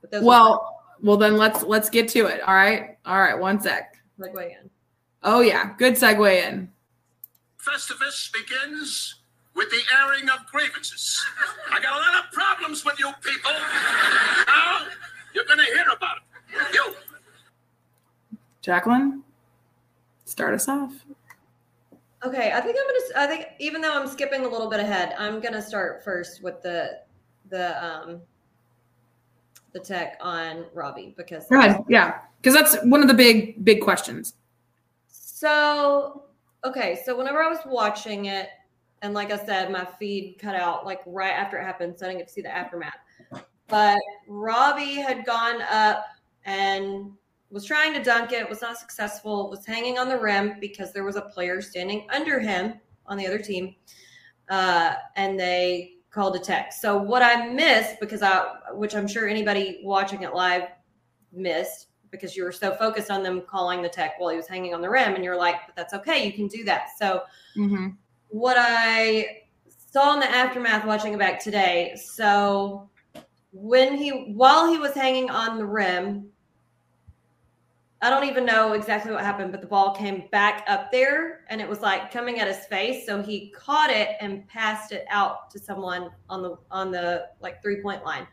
But 0.00 0.10
those 0.10 0.24
Well, 0.24 0.82
well 1.02 1.16
then 1.16 1.36
let's 1.36 1.62
let's 1.62 1.88
get 1.88 2.08
to 2.10 2.26
it. 2.26 2.40
All 2.42 2.54
right. 2.54 2.98
All 3.06 3.20
right, 3.20 3.38
one 3.38 3.60
sec. 3.60 3.94
fun. 3.94 4.02
like 4.18 4.34
way 4.34 4.56
in. 4.60 4.70
Oh 5.22 5.40
yeah, 5.40 5.74
good 5.78 5.94
segue 5.94 6.42
in. 6.42 6.70
Festivus 7.58 8.30
begins 8.32 9.20
with 9.54 9.70
the 9.70 9.80
airing 9.96 10.28
of 10.28 10.44
grievances. 10.50 11.24
I 11.70 11.80
got 11.80 11.96
a 11.96 12.00
lot 12.00 12.24
of 12.24 12.32
problems 12.32 12.84
with 12.84 12.98
you 12.98 13.10
people. 13.22 13.52
Now 14.46 14.86
you're 15.34 15.44
going 15.44 15.58
to 15.58 15.64
hear 15.64 15.84
about 15.96 16.18
it. 16.18 16.74
You. 16.74 16.94
Jacqueline, 18.60 19.22
start 20.24 20.54
us 20.54 20.68
off. 20.68 20.92
Okay, 22.24 22.52
I 22.52 22.60
think 22.60 22.76
I'm 22.80 22.86
gonna. 22.86 23.24
I 23.24 23.26
think 23.26 23.48
even 23.58 23.82
though 23.82 23.94
I'm 23.94 24.08
skipping 24.08 24.44
a 24.46 24.48
little 24.48 24.70
bit 24.70 24.80
ahead, 24.80 25.14
I'm 25.18 25.40
gonna 25.40 25.60
start 25.60 26.02
first 26.02 26.42
with 26.42 26.62
the 26.62 27.00
the 27.50 27.84
um 27.84 28.22
the 29.72 29.80
tech 29.80 30.16
on 30.20 30.64
Robbie 30.72 31.14
because 31.16 31.46
Go 31.48 31.58
ahead. 31.58 31.84
Yeah, 31.88 32.20
because 32.40 32.54
that's 32.54 32.82
one 32.84 33.02
of 33.02 33.08
the 33.08 33.14
big 33.14 33.62
big 33.64 33.82
questions. 33.82 34.34
So 35.08 36.24
okay, 36.64 37.02
so 37.04 37.16
whenever 37.16 37.42
I 37.42 37.48
was 37.48 37.58
watching 37.66 38.26
it, 38.26 38.48
and 39.02 39.12
like 39.12 39.30
I 39.30 39.44
said, 39.44 39.70
my 39.70 39.84
feed 39.98 40.36
cut 40.38 40.54
out 40.54 40.86
like 40.86 41.00
right 41.04 41.32
after 41.32 41.58
it 41.58 41.64
happened, 41.64 41.98
so 41.98 42.06
I 42.06 42.08
didn't 42.08 42.20
get 42.20 42.28
to 42.28 42.32
see 42.32 42.42
the 42.42 42.54
aftermath. 42.54 42.96
But 43.68 44.00
Robbie 44.28 44.94
had 44.94 45.26
gone 45.26 45.60
up 45.62 46.06
and 46.46 47.12
was 47.54 47.64
trying 47.64 47.94
to 47.94 48.02
dunk 48.02 48.32
it, 48.32 48.48
was 48.50 48.60
not 48.60 48.76
successful, 48.76 49.48
was 49.48 49.64
hanging 49.64 49.96
on 49.96 50.08
the 50.08 50.18
rim 50.18 50.56
because 50.60 50.92
there 50.92 51.04
was 51.04 51.14
a 51.14 51.22
player 51.22 51.62
standing 51.62 52.04
under 52.12 52.40
him 52.40 52.74
on 53.06 53.16
the 53.16 53.24
other 53.24 53.38
team. 53.38 53.76
Uh, 54.50 54.94
and 55.14 55.38
they 55.38 55.92
called 56.10 56.34
a 56.34 56.38
tech. 56.40 56.72
So 56.72 56.98
what 56.98 57.22
I 57.22 57.48
missed 57.48 58.00
because 58.00 58.22
I 58.22 58.44
which 58.72 58.96
I'm 58.96 59.06
sure 59.06 59.28
anybody 59.28 59.80
watching 59.84 60.22
it 60.22 60.34
live 60.34 60.64
missed 61.32 61.88
because 62.10 62.36
you 62.36 62.42
were 62.42 62.52
so 62.52 62.74
focused 62.74 63.10
on 63.10 63.22
them 63.22 63.42
calling 63.48 63.82
the 63.82 63.88
tech 63.88 64.18
while 64.18 64.30
he 64.30 64.36
was 64.36 64.48
hanging 64.48 64.74
on 64.74 64.80
the 64.80 64.90
rim 64.90 65.14
and 65.14 65.24
you're 65.24 65.38
like, 65.38 65.56
but 65.66 65.76
that's 65.76 65.94
okay, 65.94 66.26
you 66.26 66.32
can 66.32 66.48
do 66.48 66.64
that. 66.64 66.88
So 66.98 67.22
Mm-hmm. 67.56 67.90
what 68.28 68.56
I 68.58 69.42
saw 69.92 70.14
in 70.14 70.18
the 70.20 70.28
aftermath 70.28 70.84
watching 70.84 71.12
it 71.12 71.20
back 71.20 71.40
today. 71.40 71.94
So 71.96 72.90
when 73.52 73.96
he 73.96 74.10
while 74.34 74.68
he 74.68 74.78
was 74.78 74.92
hanging 74.92 75.30
on 75.30 75.56
the 75.56 75.64
rim, 75.64 76.30
I 78.04 78.10
don't 78.10 78.24
even 78.24 78.44
know 78.44 78.74
exactly 78.74 79.12
what 79.12 79.22
happened, 79.22 79.50
but 79.50 79.62
the 79.62 79.66
ball 79.66 79.94
came 79.94 80.24
back 80.30 80.62
up 80.68 80.92
there 80.92 81.46
and 81.48 81.58
it 81.58 81.66
was 81.66 81.80
like 81.80 82.12
coming 82.12 82.38
at 82.38 82.46
his 82.46 82.66
face. 82.66 83.06
So 83.06 83.22
he 83.22 83.48
caught 83.48 83.88
it 83.88 84.10
and 84.20 84.46
passed 84.46 84.92
it 84.92 85.06
out 85.08 85.50
to 85.52 85.58
someone 85.58 86.10
on 86.28 86.42
the 86.42 86.58
on 86.70 86.90
the 86.90 87.28
like 87.40 87.62
three 87.62 87.80
point 87.80 88.04
line. 88.04 88.26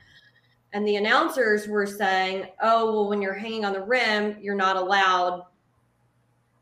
And 0.74 0.86
the 0.86 0.98
announcers 0.98 1.70
were 1.70 1.86
saying, 1.86 2.48
"Oh, 2.62 2.92
well, 2.92 3.08
when 3.08 3.22
you're 3.22 3.34
hanging 3.34 3.64
on 3.64 3.72
the 3.72 3.82
rim, 3.82 4.36
you're 4.42 4.56
not 4.56 4.76
allowed 4.76 5.46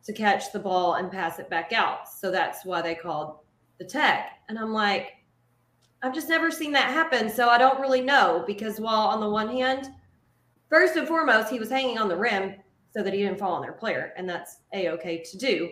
to 0.03 0.13
catch 0.13 0.51
the 0.51 0.59
ball 0.59 0.93
and 0.93 1.11
pass 1.11 1.39
it 1.39 1.49
back 1.49 1.73
out. 1.73 2.07
So 2.07 2.29
that's 2.29 2.63
why 2.63 2.83
they 2.83 2.93
called 2.93 3.39
the 3.79 3.85
tech. 3.85 4.33
And 4.49 4.59
I'm 4.59 4.71
like, 4.71 5.13
I've 6.03 6.13
just 6.13 6.29
never 6.29 6.51
seen 6.51 6.73
that 6.73 6.91
happen. 6.91 7.27
So 7.27 7.49
I 7.49 7.57
don't 7.57 7.81
really 7.81 8.01
know 8.01 8.43
because 8.45 8.79
while 8.79 9.07
on 9.07 9.19
the 9.19 9.29
one 9.29 9.49
hand, 9.49 9.89
first 10.69 10.95
and 10.95 11.07
foremost, 11.07 11.49
he 11.49 11.57
was 11.57 11.71
hanging 11.71 11.97
on 11.97 12.07
the 12.07 12.15
rim 12.15 12.53
so 12.91 13.03
that 13.03 13.13
he 13.13 13.21
didn't 13.21 13.39
fall 13.39 13.53
on 13.53 13.61
their 13.61 13.73
player. 13.73 14.13
And 14.17 14.27
that's 14.27 14.57
a 14.73 14.89
okay 14.89 15.23
to 15.31 15.37
do. 15.37 15.71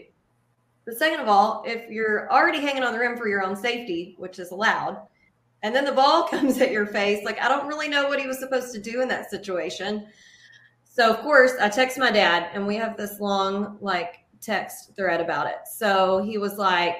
But 0.85 0.97
second 0.97 1.19
of 1.19 1.27
all, 1.27 1.63
if 1.65 1.89
you're 1.89 2.31
already 2.31 2.61
hanging 2.61 2.83
on 2.83 2.93
the 2.93 2.99
rim 2.99 3.17
for 3.17 3.27
your 3.27 3.43
own 3.43 3.55
safety, 3.55 4.15
which 4.17 4.39
is 4.39 4.51
allowed, 4.51 5.01
and 5.63 5.75
then 5.75 5.85
the 5.85 5.91
ball 5.91 6.23
comes 6.29 6.59
at 6.61 6.71
your 6.71 6.85
face, 6.85 7.25
like 7.25 7.41
I 7.41 7.49
don't 7.49 7.67
really 7.67 7.89
know 7.89 8.07
what 8.07 8.19
he 8.19 8.27
was 8.27 8.39
supposed 8.39 8.73
to 8.73 8.79
do 8.79 9.01
in 9.01 9.07
that 9.09 9.29
situation. 9.29 10.07
So 10.85 11.11
of 11.11 11.19
course, 11.19 11.53
I 11.59 11.69
text 11.69 11.97
my 11.97 12.09
dad, 12.09 12.49
and 12.53 12.65
we 12.65 12.75
have 12.77 12.97
this 12.97 13.19
long 13.19 13.77
like 13.81 14.19
text 14.41 14.95
thread 14.95 15.19
about 15.19 15.47
it. 15.47 15.57
So 15.71 16.23
he 16.23 16.37
was 16.37 16.57
like, 16.57 16.95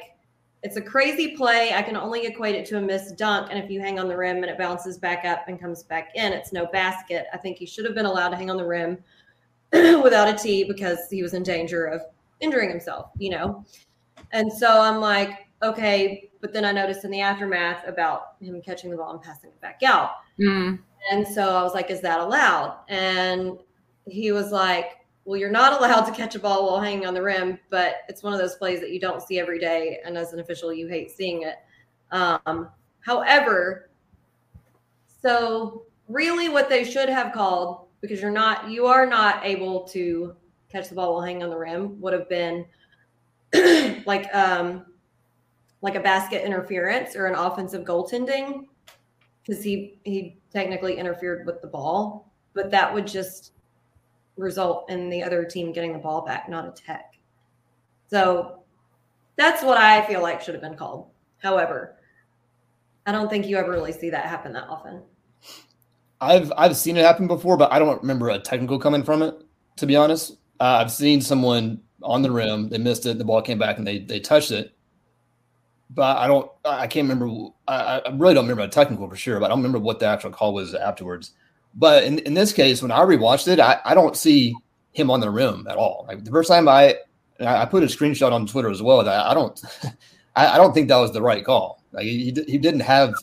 it's 0.63 0.76
a 0.76 0.82
crazy 0.82 1.36
play. 1.36 1.72
I 1.74 1.82
can 1.82 1.95
only 1.95 2.26
equate 2.26 2.55
it 2.55 2.65
to 2.68 2.78
a 2.78 2.82
missed 2.82 3.15
dunk. 3.15 3.49
And 3.51 3.63
if 3.63 3.70
you 3.70 3.80
hang 3.80 3.99
on 3.99 4.07
the 4.07 4.18
rim 4.18 4.38
and 4.38 4.45
it 4.45 4.57
bounces 4.57 4.97
back 4.97 5.24
up 5.24 5.47
and 5.47 5.59
comes 5.59 5.84
back 5.84 6.11
in, 6.15 6.34
it's 6.34 6.51
no 6.51 6.65
basket. 6.65 7.28
I 7.32 7.38
think 7.38 7.57
he 7.57 7.65
should 7.65 7.86
have 7.86 7.95
been 7.95 8.05
allowed 8.05 8.30
to 8.30 8.36
hang 8.36 8.49
on 8.49 8.57
the 8.57 8.65
rim 8.65 8.97
without 10.03 10.28
a 10.28 10.38
T 10.38 10.63
because 10.63 10.99
he 11.09 11.22
was 11.22 11.34
in 11.34 11.43
danger 11.43 11.86
of 11.86 12.01
injuring 12.39 12.70
himself, 12.70 13.11
you 13.18 13.30
know? 13.30 13.65
And 14.32 14.51
so 14.51 14.82
I'm 14.82 14.99
like, 14.99 15.47
okay. 15.63 16.30
But 16.41 16.53
then 16.53 16.65
I 16.65 16.72
noticed 16.72 17.03
in 17.03 17.11
the 17.11 17.22
aftermath 17.22 17.88
about 17.88 18.34
him 18.41 18.61
catching 18.61 18.91
the 18.91 18.97
ball 18.97 19.11
and 19.11 19.22
passing 19.22 19.49
it 19.49 19.61
back 19.61 19.82
out. 19.84 20.11
Mm. 20.39 20.80
And 21.11 21.28
so 21.28 21.55
I 21.55 21.63
was 21.63 21.74
like, 21.74 21.89
is 21.89 22.01
that 22.01 22.20
allowed? 22.20 22.78
And 22.89 23.59
he 24.05 24.32
was 24.32 24.51
like, 24.51 24.97
well, 25.26 25.39
you're 25.39 25.51
not 25.51 25.74
allowed 25.80 26.05
to 26.05 26.11
catch 26.11 26.36
a 26.36 26.39
ball 26.39 26.68
while 26.68 26.80
hanging 26.80 27.05
on 27.05 27.13
the 27.13 27.22
rim, 27.22 27.59
but 27.70 27.97
it's 28.07 28.24
one 28.24 28.34
of 28.34 28.39
those 28.39 28.55
plays 28.55 28.80
that 28.82 28.91
you 28.91 28.99
don't 28.99 29.22
see 29.22 29.39
every 29.39 29.59
day. 29.59 29.99
And 30.05 30.18
as 30.18 30.34
an 30.34 30.39
official, 30.39 30.74
you 30.74 30.88
hate 30.88 31.11
seeing 31.11 31.43
it. 31.43 31.55
Um, 32.11 32.70
however, 33.01 33.89
so 35.22 35.84
really 36.07 36.49
what 36.49 36.70
they 36.70 36.84
should 36.84 37.09
have 37.09 37.34
called, 37.34 37.86
because 38.01 38.21
you're 38.21 38.31
not, 38.31 38.69
you 38.69 38.85
are 38.85 39.05
not 39.05 39.45
able 39.45 39.83
to 39.89 40.35
catch 40.69 40.89
the 40.89 40.95
ball 40.95 41.13
while 41.13 41.23
hanging 41.23 41.43
on 41.43 41.49
the 41.49 41.57
rim, 41.57 41.99
would 42.01 42.13
have 42.13 42.29
been 42.29 42.65
like, 44.05 44.33
um, 44.35 44.85
like 45.81 45.95
a 45.95 45.99
basket 45.99 46.45
interference 46.45 47.15
or 47.15 47.27
an 47.27 47.35
offensive 47.35 47.83
goaltending 47.83 48.65
because 49.47 49.63
he 49.63 49.99
he 50.03 50.37
technically 50.51 50.97
interfered 50.97 51.45
with 51.45 51.61
the 51.61 51.67
ball, 51.67 52.31
but 52.53 52.71
that 52.71 52.93
would 52.93 53.07
just 53.07 53.53
result 54.35 54.89
in 54.89 55.09
the 55.09 55.23
other 55.23 55.43
team 55.45 55.71
getting 55.71 55.93
the 55.93 55.99
ball 55.99 56.25
back, 56.25 56.49
not 56.49 56.67
a 56.67 56.71
tech. 56.71 57.13
So 58.09 58.63
that's 59.35 59.63
what 59.63 59.77
I 59.77 60.05
feel 60.05 60.21
like 60.21 60.41
should 60.41 60.55
have 60.55 60.61
been 60.61 60.75
called. 60.75 61.07
However, 61.37 61.97
I 63.05 63.11
don't 63.11 63.29
think 63.29 63.47
you 63.47 63.57
ever 63.57 63.71
really 63.71 63.91
see 63.91 64.09
that 64.09 64.25
happen 64.25 64.53
that 64.53 64.67
often. 64.67 65.01
I've 66.20 66.51
I've 66.57 66.76
seen 66.76 66.97
it 66.97 67.05
happen 67.05 67.28
before, 67.28 67.57
but 67.57 67.72
I 67.72 67.80
don't 67.80 68.01
remember 68.01 68.30
a 68.30 68.39
technical 68.39 68.80
coming 68.80 69.03
from 69.03 69.22
it. 69.22 69.36
To 69.78 69.86
be 69.86 69.95
honest, 69.95 70.34
uh, 70.59 70.80
I've 70.82 70.91
seen 70.91 71.22
someone 71.22 71.82
on 72.01 72.22
the 72.22 72.32
rim, 72.32 72.70
they 72.70 72.78
missed 72.78 73.05
it, 73.05 73.18
the 73.18 73.26
ball 73.26 73.41
came 73.41 73.59
back, 73.59 73.78
and 73.78 73.86
they 73.86 73.99
they 73.99 74.20
touched 74.20 74.51
it. 74.51 74.74
But 75.89 76.18
I 76.18 76.28
don't, 76.28 76.51
I 76.65 76.86
can't 76.88 77.07
remember. 77.07 77.49
I, 77.68 78.01
I 78.05 78.09
really 78.13 78.34
don't 78.34 78.43
remember 78.45 78.63
a 78.63 78.68
technical 78.68 79.09
for 79.09 79.15
sure, 79.15 79.39
but 79.39 79.45
I 79.45 79.49
don't 79.49 79.59
remember 79.59 79.80
what 79.80 79.99
the 79.99 80.05
actual 80.05 80.32
call 80.32 80.53
was 80.53 80.74
afterwards. 80.74 81.32
But 81.76 82.03
in, 82.03 82.20
in 82.20 82.34
this 82.34 82.51
case, 82.51 82.82
when 82.82 82.91
I 82.91 82.99
rewatched 82.99 83.47
it, 83.47 83.59
I, 83.59 83.80
I 83.86 83.93
don't 83.93 84.18
see 84.18 84.55
him 84.93 85.11
on 85.11 85.22
the 85.22 85.30
rim 85.30 85.65
at 85.70 85.78
all. 85.78 86.05
Like 86.07 86.24
the 86.24 86.32
first 86.32 86.49
time 86.49 86.68
I 86.68 86.95
I 87.39 87.65
put 87.65 87.84
a 87.84 87.86
screenshot 87.86 88.32
on 88.32 88.47
Twitter 88.47 88.70
as 88.70 88.82
well. 88.82 89.03
That 89.03 89.26
I 89.26 89.34
don't 89.34 89.59
I, 90.36 90.47
I 90.55 90.57
don't 90.57 90.74
think 90.74 90.88
that 90.89 90.97
was 90.97 91.13
the 91.13 91.22
right 91.22 91.45
call. 91.45 91.84
Like 91.91 92.05
he, 92.05 92.34
he 92.47 92.57
didn't 92.57 92.82
have 92.82 93.13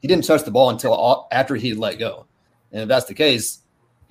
he 0.00 0.08
didn't 0.08 0.24
touch 0.24 0.44
the 0.44 0.50
ball 0.50 0.70
until 0.70 1.28
after 1.30 1.54
he 1.54 1.74
let 1.74 1.98
go. 1.98 2.26
And 2.72 2.82
if 2.82 2.88
that's 2.88 3.06
the 3.06 3.14
case, 3.14 3.60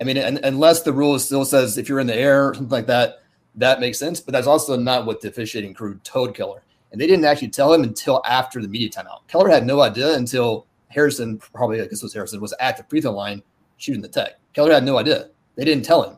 I 0.00 0.04
mean, 0.04 0.16
and, 0.16 0.38
unless 0.44 0.82
the 0.82 0.92
rule 0.92 1.18
still 1.18 1.44
says 1.44 1.78
if 1.78 1.88
you're 1.88 2.00
in 2.00 2.06
the 2.06 2.16
air 2.16 2.48
or 2.48 2.54
something 2.54 2.70
like 2.70 2.86
that, 2.86 3.22
that 3.56 3.80
makes 3.80 3.98
sense. 3.98 4.20
But 4.20 4.32
that's 4.32 4.46
also 4.46 4.76
not 4.76 5.06
what 5.06 5.20
the 5.20 5.28
officiating 5.28 5.74
crew 5.74 6.00
told 6.04 6.34
Keller. 6.34 6.62
And 6.92 7.00
they 7.00 7.06
didn't 7.06 7.24
actually 7.24 7.48
tell 7.48 7.72
him 7.72 7.82
until 7.82 8.22
after 8.26 8.60
the 8.60 8.68
media 8.68 8.88
timeout. 8.88 9.26
Keller 9.28 9.48
had 9.48 9.66
no 9.66 9.80
idea 9.80 10.14
until 10.14 10.66
Harrison, 10.88 11.38
probably 11.38 11.80
I 11.80 11.84
guess 11.84 12.02
it 12.02 12.04
was 12.04 12.14
Harrison, 12.14 12.40
was 12.40 12.54
at 12.60 12.76
the 12.76 12.84
free 12.84 13.00
throw 13.00 13.12
line 13.12 13.42
shooting 13.76 14.02
the 14.02 14.08
tech. 14.08 14.40
Keller 14.52 14.72
had 14.72 14.84
no 14.84 14.98
idea. 14.98 15.28
They 15.56 15.64
didn't 15.64 15.84
tell 15.84 16.02
him. 16.02 16.16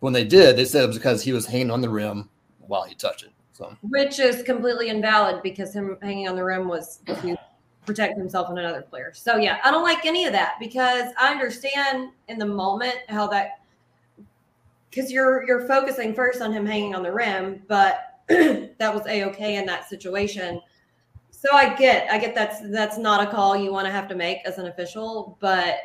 When 0.00 0.12
they 0.12 0.24
did, 0.24 0.56
they 0.56 0.64
said 0.64 0.84
it 0.84 0.88
was 0.88 0.96
because 0.96 1.22
he 1.22 1.32
was 1.32 1.46
hanging 1.46 1.70
on 1.70 1.80
the 1.80 1.88
rim 1.88 2.28
while 2.58 2.84
he 2.84 2.94
touched 2.94 3.24
it. 3.24 3.30
So, 3.52 3.76
which 3.82 4.18
is 4.18 4.42
completely 4.42 4.88
invalid 4.88 5.42
because 5.42 5.74
him 5.74 5.98
hanging 6.00 6.28
on 6.28 6.34
the 6.34 6.44
rim 6.44 6.66
was 6.66 7.00
protect 7.90 8.16
himself 8.16 8.48
and 8.48 8.58
another 8.58 8.82
player. 8.82 9.12
So 9.12 9.36
yeah, 9.36 9.58
I 9.64 9.72
don't 9.72 9.82
like 9.82 10.06
any 10.06 10.24
of 10.24 10.32
that 10.32 10.54
because 10.60 11.12
I 11.18 11.32
understand 11.32 12.10
in 12.28 12.38
the 12.38 12.46
moment 12.46 12.94
how 13.08 13.26
that 13.28 13.62
because 14.88 15.10
you're 15.10 15.44
you're 15.44 15.66
focusing 15.66 16.14
first 16.14 16.40
on 16.40 16.52
him 16.52 16.64
hanging 16.64 16.94
on 16.94 17.02
the 17.02 17.12
rim, 17.12 17.62
but 17.66 18.20
that 18.28 18.94
was 18.94 19.04
a 19.08 19.24
okay 19.24 19.56
in 19.56 19.66
that 19.66 19.88
situation. 19.88 20.60
So 21.32 21.48
I 21.52 21.74
get 21.74 22.08
I 22.12 22.18
get 22.18 22.32
that's 22.32 22.60
that's 22.70 22.96
not 22.96 23.26
a 23.26 23.30
call 23.30 23.56
you 23.56 23.72
want 23.72 23.86
to 23.86 23.92
have 23.92 24.06
to 24.08 24.14
make 24.14 24.38
as 24.44 24.58
an 24.58 24.66
official, 24.66 25.36
but 25.40 25.78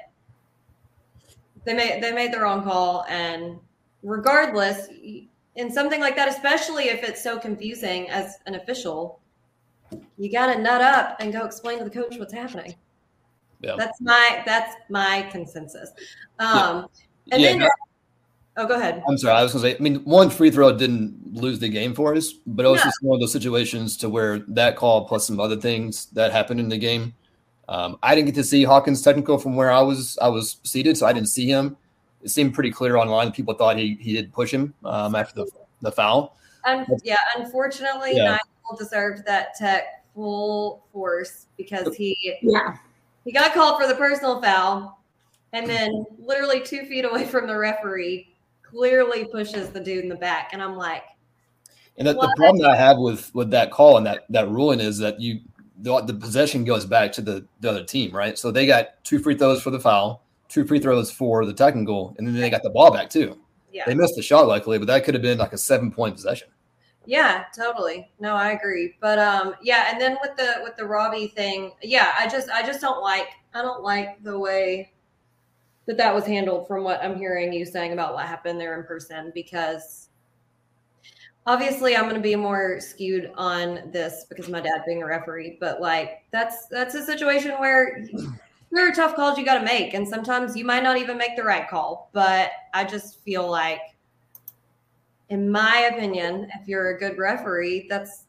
they 1.63 1.73
made 1.73 2.03
they 2.03 2.11
made 2.11 2.31
their 2.31 2.45
own 2.45 2.63
call 2.63 3.03
and 3.09 3.57
regardless 4.03 4.89
in 5.55 5.71
something 5.71 5.99
like 5.99 6.15
that 6.15 6.27
especially 6.27 6.89
if 6.89 7.03
it's 7.03 7.23
so 7.23 7.39
confusing 7.39 8.07
as 8.11 8.37
an 8.45 8.53
official 8.53 9.19
you 10.17 10.31
got 10.31 10.53
to 10.53 10.61
nut 10.61 10.81
up 10.81 11.17
and 11.19 11.33
go 11.33 11.45
explain 11.45 11.77
to 11.77 11.83
the 11.83 11.89
coach 11.89 12.17
what's 12.17 12.33
happening 12.33 12.75
yeah. 13.61 13.75
that's 13.77 13.99
my 14.01 14.43
that's 14.45 14.75
my 14.89 15.27
consensus 15.31 15.91
um 16.39 16.87
yeah. 17.25 17.33
and 17.35 17.41
yeah, 17.41 17.49
then 17.49 17.59
no, 17.59 17.69
oh 18.57 18.67
go 18.67 18.75
ahead 18.75 19.03
i'm 19.07 19.17
sorry 19.17 19.35
i 19.35 19.43
was 19.43 19.51
gonna 19.51 19.61
say 19.61 19.75
i 19.75 19.79
mean 19.79 19.97
one 20.05 20.29
free 20.29 20.51
throw 20.51 20.75
didn't 20.75 21.19
lose 21.33 21.59
the 21.59 21.69
game 21.69 21.93
for 21.93 22.15
us 22.15 22.33
but 22.47 22.65
it 22.65 22.69
was 22.69 22.81
just 22.81 22.97
one 23.01 23.15
of 23.15 23.21
those 23.21 23.33
situations 23.33 23.97
to 23.97 24.09
where 24.09 24.39
that 24.47 24.75
call 24.75 25.07
plus 25.07 25.25
some 25.25 25.39
other 25.39 25.55
things 25.55 26.07
that 26.07 26.31
happened 26.31 26.59
in 26.59 26.69
the 26.69 26.77
game 26.77 27.13
um, 27.67 27.97
I 28.03 28.13
didn't 28.13 28.27
get 28.27 28.35
to 28.35 28.43
see 28.43 28.63
Hawkins 28.63 29.01
technical 29.01 29.37
from 29.37 29.55
where 29.55 29.71
I 29.71 29.81
was 29.81 30.17
I 30.21 30.27
was 30.27 30.57
seated, 30.63 30.97
so 30.97 31.05
I 31.05 31.13
didn't 31.13 31.29
see 31.29 31.47
him. 31.47 31.77
It 32.21 32.29
seemed 32.29 32.53
pretty 32.53 32.71
clear 32.71 32.97
online. 32.97 33.31
People 33.31 33.53
thought 33.53 33.77
he 33.77 33.97
he 33.99 34.13
did 34.13 34.31
push 34.31 34.53
him 34.53 34.73
um, 34.83 35.15
after 35.15 35.43
the 35.43 35.51
the 35.81 35.91
foul. 35.91 36.37
Um, 36.65 36.85
yeah, 37.03 37.17
unfortunately, 37.37 38.11
yeah. 38.15 38.31
Nigel 38.31 38.77
deserved 38.77 39.25
that 39.25 39.55
tech 39.55 40.04
full 40.15 40.85
force 40.91 41.47
because 41.57 41.95
he 41.95 42.37
yeah 42.41 42.77
he 43.25 43.31
got 43.31 43.53
called 43.53 43.81
for 43.81 43.87
the 43.87 43.95
personal 43.95 44.41
foul, 44.41 44.99
and 45.51 45.67
then 45.67 46.05
literally 46.19 46.61
two 46.61 46.85
feet 46.85 47.05
away 47.05 47.25
from 47.25 47.47
the 47.47 47.57
referee, 47.57 48.35
clearly 48.61 49.25
pushes 49.25 49.69
the 49.69 49.79
dude 49.79 50.03
in 50.03 50.09
the 50.09 50.15
back, 50.15 50.51
and 50.53 50.61
I'm 50.61 50.77
like. 50.77 51.03
And 51.97 52.07
the, 52.07 52.13
the 52.13 52.33
problem 52.37 52.61
that 52.61 52.71
I 52.71 52.75
have 52.75 52.97
with 52.97 53.33
with 53.33 53.51
that 53.51 53.71
call 53.71 53.97
and 53.97 54.05
that 54.05 54.25
that 54.29 54.49
ruling 54.49 54.79
is 54.79 54.97
that 54.99 55.19
you 55.19 55.41
the, 55.77 56.01
the 56.01 56.13
possession 56.13 56.63
goes 56.63 56.85
back 56.85 57.11
to 57.13 57.21
the, 57.21 57.45
the 57.59 57.69
other 57.69 57.83
team, 57.83 58.15
right? 58.15 58.37
So 58.37 58.51
they 58.51 58.65
got 58.65 59.03
two 59.03 59.19
free 59.19 59.35
throws 59.35 59.61
for 59.61 59.71
the 59.71 59.79
foul, 59.79 60.23
two 60.47 60.65
free 60.65 60.79
throws 60.79 61.11
for 61.11 61.45
the 61.45 61.53
technical, 61.53 62.15
and 62.17 62.27
then 62.27 62.33
they 62.35 62.49
got 62.49 62.63
the 62.63 62.69
ball 62.69 62.91
back 62.91 63.09
too. 63.09 63.37
Yeah. 63.71 63.83
They 63.85 63.93
missed 63.93 64.15
the 64.15 64.21
shot 64.21 64.47
luckily, 64.47 64.77
but 64.77 64.87
that 64.87 65.03
could 65.03 65.13
have 65.15 65.23
been 65.23 65.37
like 65.37 65.53
a 65.53 65.57
seven 65.57 65.91
point 65.91 66.15
possession. 66.15 66.47
Yeah, 67.05 67.45
totally. 67.55 68.11
No, 68.19 68.35
I 68.35 68.51
agree. 68.51 68.95
But 68.99 69.19
um 69.19 69.55
yeah, 69.61 69.89
and 69.91 70.01
then 70.01 70.17
with 70.21 70.35
the 70.37 70.61
with 70.63 70.75
the 70.77 70.85
Robbie 70.85 71.27
thing, 71.27 71.73
yeah, 71.81 72.13
I 72.17 72.27
just 72.27 72.49
I 72.49 72.65
just 72.65 72.81
don't 72.81 73.01
like 73.01 73.27
I 73.53 73.61
don't 73.61 73.83
like 73.83 74.21
the 74.23 74.37
way 74.37 74.91
that 75.85 75.97
that 75.97 76.13
was 76.13 76.25
handled 76.25 76.67
from 76.67 76.83
what 76.83 77.03
I'm 77.03 77.17
hearing 77.17 77.53
you 77.53 77.65
saying 77.65 77.93
about 77.93 78.13
what 78.13 78.25
happened 78.25 78.59
there 78.59 78.79
in 78.79 78.85
person 78.85 79.31
because 79.35 80.09
obviously 81.47 81.95
i'm 81.95 82.03
going 82.03 82.15
to 82.15 82.21
be 82.21 82.35
more 82.35 82.79
skewed 82.79 83.31
on 83.35 83.79
this 83.91 84.25
because 84.29 84.49
my 84.49 84.59
dad 84.59 84.81
being 84.85 85.03
a 85.03 85.05
referee 85.05 85.57
but 85.59 85.79
like 85.79 86.23
that's 86.31 86.67
that's 86.67 86.95
a 86.95 87.05
situation 87.05 87.51
where 87.59 88.03
there 88.71 88.89
are 88.89 88.91
tough 88.93 89.15
calls 89.15 89.37
you 89.37 89.45
got 89.45 89.59
to 89.59 89.65
make 89.65 89.93
and 89.93 90.07
sometimes 90.07 90.55
you 90.55 90.65
might 90.65 90.83
not 90.83 90.97
even 90.97 91.17
make 91.17 91.35
the 91.35 91.43
right 91.43 91.69
call 91.69 92.09
but 92.13 92.51
i 92.73 92.83
just 92.83 93.19
feel 93.21 93.49
like 93.49 93.79
in 95.29 95.49
my 95.49 95.89
opinion 95.93 96.47
if 96.59 96.67
you're 96.67 96.95
a 96.95 96.99
good 96.99 97.17
referee 97.17 97.87
that's 97.89 98.25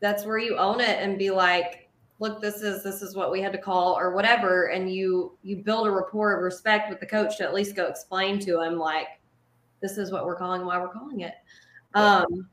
that's 0.00 0.24
where 0.24 0.38
you 0.38 0.56
own 0.56 0.80
it 0.80 0.98
and 1.00 1.18
be 1.18 1.30
like 1.30 1.88
look 2.20 2.40
this 2.40 2.62
is 2.62 2.82
this 2.82 3.02
is 3.02 3.16
what 3.16 3.32
we 3.32 3.40
had 3.40 3.52
to 3.52 3.58
call 3.58 3.96
or 3.98 4.14
whatever 4.14 4.66
and 4.66 4.92
you 4.92 5.36
you 5.42 5.56
build 5.56 5.86
a 5.86 5.90
rapport 5.90 6.36
of 6.36 6.42
respect 6.42 6.90
with 6.90 7.00
the 7.00 7.06
coach 7.06 7.38
to 7.38 7.44
at 7.44 7.54
least 7.54 7.74
go 7.74 7.86
explain 7.86 8.38
to 8.38 8.60
him 8.60 8.78
like 8.78 9.08
this 9.80 9.98
is 9.98 10.12
what 10.12 10.24
we're 10.26 10.36
calling 10.36 10.64
why 10.64 10.78
we're 10.78 10.88
calling 10.88 11.20
it 11.20 11.34
um 11.94 12.46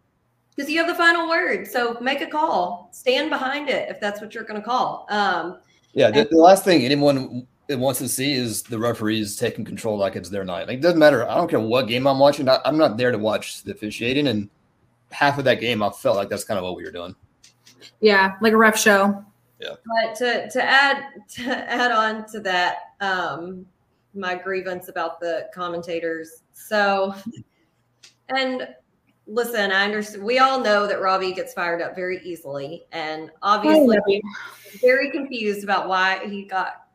because 0.56 0.70
you 0.70 0.78
have 0.78 0.88
the 0.88 0.96
final 0.96 1.28
word. 1.28 1.68
So 1.68 1.98
make 2.02 2.22
a 2.22 2.28
call, 2.28 2.90
stand 2.92 3.30
behind 3.30 3.70
it 3.70 3.90
if 3.90 4.00
that's 4.00 4.22
what 4.22 4.34
you're 4.36 4.44
going 4.44 4.60
to 4.60 4.66
call. 4.66 5.06
Um, 5.10 5.60
yeah, 5.94 6.12
the, 6.12 6.28
the, 6.30 6.38
last 6.38 6.64
thing 6.64 6.84
anyone 6.84 7.48
wants 7.80 8.00
to 8.00 8.10
see 8.10 8.34
is 8.34 8.64
the 8.64 8.80
referees 8.80 9.38
taking 9.38 9.66
control 9.66 9.98
like 9.98 10.16
it's 10.16 10.30
their 10.30 10.44
night. 10.44 10.68
Like, 10.68 10.78
it 10.78 10.82
doesn't 10.82 11.00
matter. 11.00 11.28
I 11.30 11.36
don't 11.36 11.50
care 11.50 11.60
what 11.60 11.88
game 11.88 12.08
I'm 12.08 12.20
watching. 12.20 12.48
I, 12.50 12.60
I'm 12.66 12.78
not 12.78 12.98
there 12.98 13.12
to 13.12 13.18
watch 13.18 13.64
the 13.64 13.72
officiating, 13.72 14.28
and 14.28 14.50
half 15.12 15.38
of 15.38 15.46
that 15.46 15.60
game, 15.60 15.84
I 15.84 15.90
felt 15.90 16.16
like 16.16 16.30
that's 16.30 16.44
kind 16.44 16.58
of 16.58 16.64
what 16.64 16.76
we 16.76 16.84
were 16.84 16.92
doing. 16.92 17.16
Yeah, 18.00 18.36
like 18.42 18.54
a 18.54 18.58
ref 18.58 18.78
show. 18.78 19.24
Yeah. 19.60 19.76
But 19.86 20.16
to 20.16 20.50
to 20.50 20.64
add 20.64 21.04
to 21.36 21.72
add 21.72 21.92
on 21.92 22.26
to 22.32 22.40
that, 22.42 22.78
um, 23.00 23.66
my 24.14 24.36
grievance 24.36 24.90
about 24.90 25.20
the 25.20 25.50
commentators. 25.54 26.44
So, 26.54 27.16
and 28.30 28.68
listen, 29.28 29.72
I 29.72 29.86
understand. 29.86 30.24
We 30.24 30.40
all 30.40 30.60
know 30.60 30.88
that 30.88 31.02
Robbie 31.02 31.34
gets 31.34 31.54
fired 31.54 31.82
up 31.82 31.96
very 31.96 32.20
easily, 32.24 32.86
and 32.92 33.32
obviously 33.42 34.22
very 34.82 35.12
confused 35.12 35.64
about 35.64 35.88
why 35.88 36.26
he 36.26 36.46
got 36.46 36.88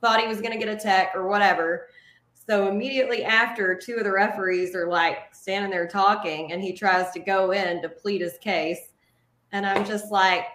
thought 0.00 0.20
he 0.20 0.28
was 0.28 0.40
going 0.40 0.52
to 0.52 0.58
get 0.58 0.68
a 0.68 0.76
tech 0.76 1.12
or 1.14 1.28
whatever. 1.28 1.88
So 2.34 2.68
immediately 2.68 3.24
after, 3.24 3.74
two 3.74 3.96
of 3.96 4.04
the 4.04 4.12
referees 4.12 4.74
are 4.74 4.88
like 4.88 5.34
standing 5.34 5.70
there 5.70 5.86
talking, 5.86 6.52
and 6.52 6.62
he 6.62 6.72
tries 6.72 7.10
to 7.12 7.20
go 7.20 7.50
in 7.50 7.82
to 7.82 7.88
plead 7.88 8.22
his 8.22 8.38
case, 8.38 8.92
and 9.52 9.66
I'm 9.66 9.84
just 9.84 10.10
like, 10.10 10.46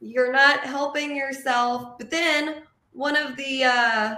you're 0.00 0.32
not 0.32 0.60
helping 0.60 1.16
yourself. 1.16 1.98
But 1.98 2.10
then 2.10 2.62
one 2.92 3.16
of 3.16 3.36
the 3.36 3.64
uh, 3.64 4.16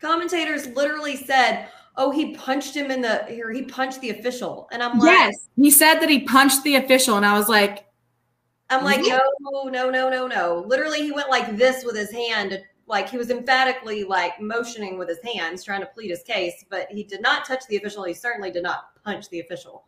commentators 0.00 0.66
literally 0.68 1.14
said, 1.14 1.68
"Oh, 1.96 2.10
he 2.10 2.34
punched 2.34 2.74
him 2.74 2.90
in 2.90 3.00
the 3.00 3.24
here. 3.28 3.52
He 3.52 3.62
punched 3.62 4.00
the 4.00 4.10
official," 4.10 4.68
and 4.72 4.82
I'm 4.82 4.98
like, 4.98 5.12
Yes, 5.12 5.48
he 5.54 5.70
said 5.70 6.00
that 6.00 6.08
he 6.08 6.20
punched 6.20 6.64
the 6.64 6.74
official, 6.76 7.16
and 7.16 7.24
I 7.24 7.38
was 7.38 7.48
like, 7.48 7.88
I'm 8.70 8.84
like, 8.84 9.00
no, 9.00 9.20
no, 9.70 9.88
no, 9.88 10.10
no, 10.10 10.26
no. 10.26 10.64
Literally, 10.66 11.02
he 11.02 11.12
went 11.12 11.30
like 11.30 11.56
this 11.56 11.84
with 11.84 11.96
his 11.96 12.10
hand, 12.10 12.60
like 12.88 13.08
he 13.08 13.18
was 13.18 13.30
emphatically 13.30 14.04
like 14.04 14.40
motioning 14.40 14.98
with 14.98 15.08
his 15.08 15.18
hands, 15.22 15.62
trying 15.62 15.80
to 15.80 15.86
plead 15.86 16.08
his 16.08 16.22
case, 16.22 16.64
but 16.70 16.88
he 16.90 17.04
did 17.04 17.20
not 17.20 17.44
touch 17.44 17.66
the 17.68 17.76
official. 17.76 18.04
He 18.04 18.14
certainly 18.14 18.50
did 18.50 18.62
not 18.62 19.02
punch 19.04 19.28
the 19.28 19.40
official. 19.40 19.84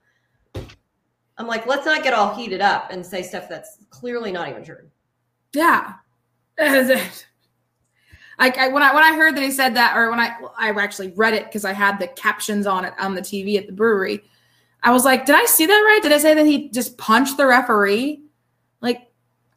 I'm 1.39 1.47
like, 1.47 1.67
let's 1.67 1.87
not 1.87 2.03
get 2.03 2.13
all 2.13 2.35
heated 2.35 2.61
up 2.61 2.91
and 2.91 3.05
say 3.05 3.23
stuff 3.23 3.49
that's 3.49 3.79
clearly 3.89 4.31
not 4.31 4.49
even 4.49 4.63
true. 4.63 4.89
Yeah. 5.55 5.95
Like 8.39 8.57
I, 8.57 8.69
when 8.69 8.83
I 8.83 8.95
when 8.95 9.05
I 9.05 9.15
heard 9.15 9.37
that 9.37 9.43
he 9.43 9.51
said 9.51 9.75
that, 9.77 9.95
or 9.95 10.09
when 10.09 10.19
I 10.19 10.35
I 10.57 10.71
actually 10.71 11.13
read 11.15 11.35
it 11.35 11.45
because 11.45 11.67
I 11.67 11.75
had 11.75 11.99
the 11.99 12.07
captions 12.07 12.67
on 12.67 12.87
it 12.87 12.95
on 12.99 13.15
the 13.15 13.21
TV 13.21 13.59
at 13.59 13.67
the 13.67 13.73
brewery, 13.75 14.25
I 14.83 14.93
was 14.93 15.05
like, 15.05 15.27
did 15.27 15.35
I 15.35 15.45
see 15.45 15.67
that 15.67 15.75
right? 15.75 16.01
Did 16.03 16.13
I 16.13 16.17
say 16.17 16.33
that 16.33 16.47
he 16.47 16.71
just 16.71 16.97
punched 16.97 17.37
the 17.37 17.47
referee? 17.47 18.23
Like, 18.81 19.11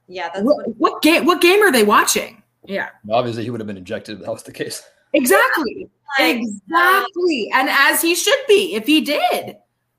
Yeah, 0.07 0.29
that's 0.33 0.43
what. 0.43 0.67
what, 0.67 0.77
what 0.77 1.01
game? 1.01 1.25
What 1.25 1.39
game 1.39 1.61
are 1.61 1.71
they 1.71 1.85
watching? 1.85 2.42
Yeah, 2.65 2.89
Obviously, 3.11 3.43
he 3.43 3.49
would 3.49 3.59
have 3.59 3.67
been 3.67 3.77
ejected 3.77 4.19
if 4.19 4.25
that 4.25 4.31
was 4.31 4.43
the 4.43 4.51
case. 4.53 4.83
exactly, 5.13 5.89
Like, 6.19 6.37
exactly, 6.41 7.49
and 7.53 7.69
as 7.69 8.01
he 8.01 8.13
should 8.15 8.39
be 8.47 8.75
if 8.75 8.85
he 8.85 9.01
did. 9.01 9.57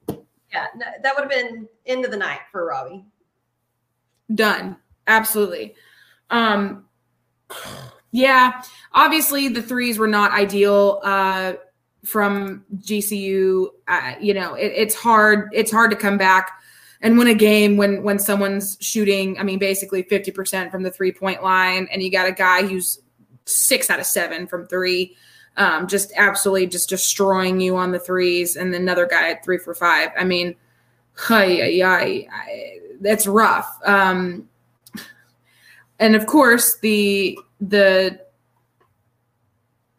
yeah, 0.08 0.66
no, 0.76 0.86
that 1.02 1.14
would 1.16 1.22
have 1.22 1.30
been 1.30 1.68
end 1.86 2.04
of 2.04 2.10
the 2.10 2.16
night 2.16 2.40
for 2.52 2.66
Robbie. 2.66 3.04
done. 4.34 4.76
Absolutely. 5.06 5.74
Um 6.30 6.84
yeah 8.10 8.62
obviously 8.92 9.48
the 9.48 9.60
threes 9.60 9.98
were 9.98 10.06
not 10.08 10.30
ideal 10.32 11.00
uh 11.04 11.52
from 12.04 12.64
gcu 12.76 13.66
uh, 13.88 14.14
you 14.20 14.32
know 14.32 14.54
it, 14.54 14.72
it's 14.74 14.94
hard 14.94 15.50
it's 15.52 15.70
hard 15.70 15.90
to 15.90 15.96
come 15.96 16.16
back 16.16 16.52
and 17.04 17.16
win 17.16 17.28
a 17.28 17.34
game 17.34 17.76
when 17.76 18.02
when 18.02 18.18
someone's 18.18 18.76
shooting 18.80 19.38
i 19.38 19.44
mean 19.44 19.60
basically 19.60 20.02
50% 20.02 20.72
from 20.72 20.82
the 20.82 20.90
three 20.90 21.12
point 21.12 21.42
line 21.42 21.86
and 21.92 22.02
you 22.02 22.10
got 22.10 22.26
a 22.26 22.32
guy 22.32 22.66
who's 22.66 23.00
six 23.44 23.88
out 23.90 24.00
of 24.00 24.06
seven 24.06 24.48
from 24.48 24.66
three 24.66 25.16
um, 25.56 25.86
just 25.86 26.12
absolutely 26.16 26.66
just 26.66 26.88
destroying 26.88 27.60
you 27.60 27.76
on 27.76 27.92
the 27.92 28.00
threes 28.00 28.56
and 28.56 28.74
another 28.74 29.06
guy 29.06 29.30
at 29.30 29.44
three 29.44 29.58
for 29.58 29.72
five 29.72 30.10
i 30.18 30.24
mean 30.24 30.56
that's 33.00 33.26
rough. 33.26 33.78
Um, 33.84 34.48
and 35.98 36.16
of 36.16 36.26
course, 36.26 36.78
the 36.80 37.38
the 37.60 38.20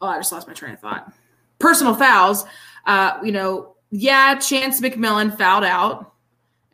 oh, 0.02 0.08
I 0.08 0.18
just 0.18 0.32
lost 0.32 0.48
my 0.48 0.54
train 0.54 0.74
of 0.74 0.80
thought. 0.80 1.14
Personal 1.60 1.96
fouls. 1.96 2.46
Uh, 2.86 3.18
you 3.24 3.32
know, 3.32 3.76
yeah, 3.92 4.36
Chance 4.36 4.82
McMillan 4.82 5.38
fouled 5.38 5.64
out, 5.64 6.14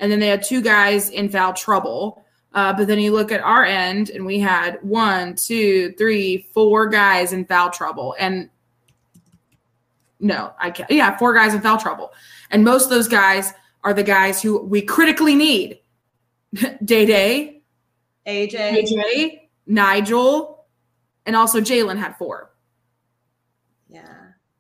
and 0.02 0.12
then 0.12 0.20
they 0.20 0.28
had 0.28 0.44
two 0.44 0.62
guys 0.62 1.10
in 1.12 1.30
foul 1.30 1.54
trouble. 1.54 2.26
Uh, 2.54 2.74
but 2.74 2.88
then 2.88 3.00
you 3.00 3.14
look 3.14 3.32
at 3.32 3.40
our 3.40 3.64
end, 3.64 4.10
and 4.10 4.26
we 4.26 4.38
had 4.38 4.78
one, 4.82 5.36
two, 5.36 5.94
three, 5.98 6.50
four 6.54 6.88
guys 6.88 7.32
in 7.32 7.46
foul 7.46 7.70
trouble, 7.70 8.14
and 8.20 8.50
no, 10.20 10.52
I 10.60 10.70
can't. 10.72 10.92
Yeah, 10.92 11.18
four 11.18 11.34
guys 11.34 11.54
in 11.54 11.62
foul 11.62 11.78
trouble, 11.78 12.12
and 12.50 12.66
most 12.66 12.84
of 12.84 12.90
those 12.90 13.08
guys 13.08 13.54
are 13.86 13.94
the 13.94 14.04
guys 14.04 14.42
who 14.42 14.62
we 14.62 14.82
critically 14.82 15.34
need. 15.34 15.80
Day 16.84 17.06
Day, 17.06 17.62
AJ, 18.28 18.84
AJ, 18.84 19.40
Nigel, 19.68 20.66
and 21.26 21.38
also 21.38 21.62
Jalen 21.62 21.98
had 21.98 22.18
four. 22.18 22.52
yeah, 23.88 24.14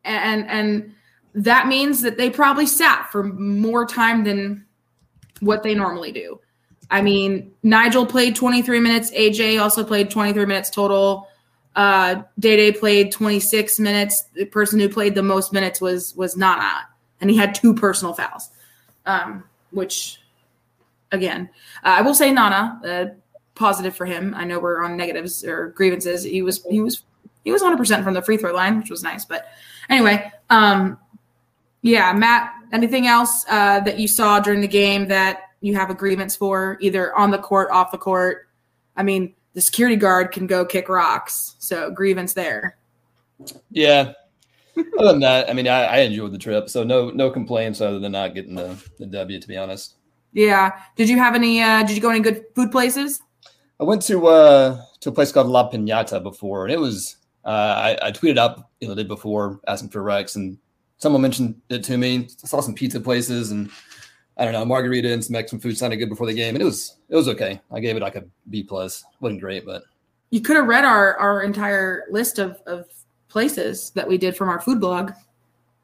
And 0.06 0.48
and 0.48 0.94
that 1.34 1.68
means 1.68 2.02
that 2.04 2.18
they 2.18 2.30
probably 2.30 2.66
sat 2.66 3.12
for 3.12 3.24
more 3.24 3.86
time 3.86 4.24
than 4.24 4.66
what 5.42 5.64
they 5.64 5.76
normally 5.76 6.12
do. 6.12 6.40
I 6.90 7.02
mean, 7.02 7.52
Nigel 7.64 8.06
played 8.06 8.36
23 8.36 8.80
minutes, 8.80 9.12
AJ 9.12 9.62
also 9.62 9.84
played 9.84 10.10
23 10.10 10.46
minutes 10.46 10.70
total. 10.70 11.28
Uh 11.76 12.24
Day 12.38 12.58
Day 12.58 12.72
played 12.78 13.12
26 13.12 13.80
minutes. 13.80 14.26
The 14.34 14.46
person 14.46 14.80
who 14.80 14.90
played 14.90 15.16
the 15.16 15.24
most 15.24 15.54
minutes 15.54 15.80
was 15.80 16.14
was 16.16 16.36
Nana, 16.36 16.88
and 17.22 17.30
he 17.30 17.38
had 17.38 17.56
two 17.56 17.74
personal 17.74 18.14
fouls. 18.14 18.50
Um, 19.06 19.46
which 19.72 20.20
again, 21.12 21.50
uh, 21.84 21.96
I 21.98 22.02
will 22.02 22.14
say 22.14 22.32
Nana, 22.32 22.82
uh, 22.86 23.06
positive 23.56 23.96
for 23.96 24.06
him. 24.06 24.34
I 24.36 24.44
know 24.44 24.60
we're 24.60 24.84
on 24.84 24.98
negatives 24.98 25.44
or 25.46 25.70
grievances. 25.70 26.24
He 26.24 26.42
was 26.42 26.64
he 26.66 26.82
was 26.82 27.04
he 27.44 27.52
was 27.52 27.62
100 27.62 27.78
percent 27.78 28.04
from 28.04 28.14
the 28.14 28.22
free 28.22 28.38
throw 28.38 28.54
line, 28.54 28.78
which 28.78 28.90
was 28.90 29.04
nice. 29.04 29.26
But 29.26 29.48
anyway, 29.90 30.32
um, 30.50 30.98
yeah, 31.82 32.12
Matt. 32.14 32.54
Anything 32.72 33.08
else 33.08 33.46
uh, 33.50 33.80
that 33.82 34.00
you 34.00 34.08
saw 34.08 34.40
during 34.40 34.62
the 34.62 34.68
game 34.68 35.08
that 35.08 35.42
you 35.62 35.76
have 35.76 35.90
a 35.90 35.96
grievance 35.96 36.36
for, 36.36 36.78
either 36.82 37.16
on 37.16 37.32
the 37.32 37.38
court, 37.38 37.70
off 37.72 37.92
the 37.92 37.98
court? 37.98 38.48
I 38.96 39.04
mean, 39.04 39.36
the 39.54 39.62
security 39.62 39.96
guard 39.96 40.32
can 40.32 40.48
go 40.48 40.66
kick 40.66 40.90
rocks, 40.90 41.56
so 41.60 41.92
grievance 41.92 42.34
there. 42.34 42.78
Yeah. 43.70 44.14
Other 44.98 45.12
than 45.12 45.20
that, 45.20 45.50
I 45.50 45.54
mean, 45.54 45.68
I, 45.68 45.84
I 45.84 45.98
enjoyed 46.00 46.32
the 46.32 46.38
trip, 46.38 46.70
so 46.70 46.84
no 46.84 47.10
no 47.10 47.30
complaints 47.30 47.82
other 47.82 48.00
than 48.00 48.14
not 48.14 48.34
getting 48.34 48.56
the, 48.56 48.82
the 49.00 49.06
W. 49.06 49.40
To 49.40 49.48
be 49.48 49.58
honest, 49.58 49.96
Yeah. 50.32 50.72
Did 50.96 51.10
you 51.10 51.18
have 51.18 51.36
any? 51.36 51.62
Uh, 51.62 51.84
did 51.84 51.96
you 51.96 52.02
go 52.02 52.10
any 52.10 52.22
good 52.22 52.46
food 52.56 52.72
places? 52.72 53.22
I 53.80 53.84
went 53.84 54.02
to 54.04 54.28
uh 54.28 54.82
to 55.02 55.10
a 55.10 55.12
place 55.12 55.32
called 55.32 55.48
La 55.48 55.70
Pinata 55.70 56.24
before, 56.24 56.64
and 56.64 56.74
it 56.74 56.80
was 56.80 57.18
uh, 57.44 57.50
I, 57.50 57.98
I 58.02 58.12
tweeted 58.12 58.38
up 58.38 58.72
you 58.80 58.88
know 58.88 58.96
did 58.96 59.08
before 59.10 59.60
asking 59.68 59.90
for 59.90 60.02
Rex, 60.04 60.36
and 60.38 60.58
someone 61.02 61.22
mentioned 61.22 61.60
it 61.70 61.84
to 61.86 61.98
me. 61.98 62.28
I 62.44 62.48
saw 62.48 62.62
some 62.62 62.76
pizza 62.76 63.00
places, 63.00 63.52
and 63.52 63.70
I 64.38 64.46
don't 64.46 64.54
know 64.54 64.64
margarita 64.64 65.12
and 65.12 65.24
some 65.24 65.34
Mexican 65.34 65.60
food 65.60 65.78
sounded 65.78 65.98
good 65.98 66.10
before 66.10 66.28
the 66.28 66.34
game, 66.34 66.56
and 66.56 66.62
it 66.62 66.66
was 66.66 66.98
it 67.10 67.16
was 67.16 67.28
okay. 67.28 67.60
I 67.72 67.80
gave 67.80 67.96
it 67.98 68.02
like 68.02 68.16
a 68.16 68.24
B 68.50 68.64
plus. 68.64 69.04
wasn't 69.20 69.42
great, 69.42 69.66
but 69.66 69.84
You 70.30 70.42
could 70.42 70.56
have 70.56 70.68
read 70.68 70.86
our 70.86 71.18
our 71.18 71.42
entire 71.44 72.06
list 72.12 72.40
of 72.40 72.62
of 72.66 72.86
places 73.28 73.92
that 73.92 74.08
we 74.08 74.18
did 74.18 74.36
from 74.38 74.50
our 74.50 74.62
food 74.62 74.80
blog. 74.80 75.12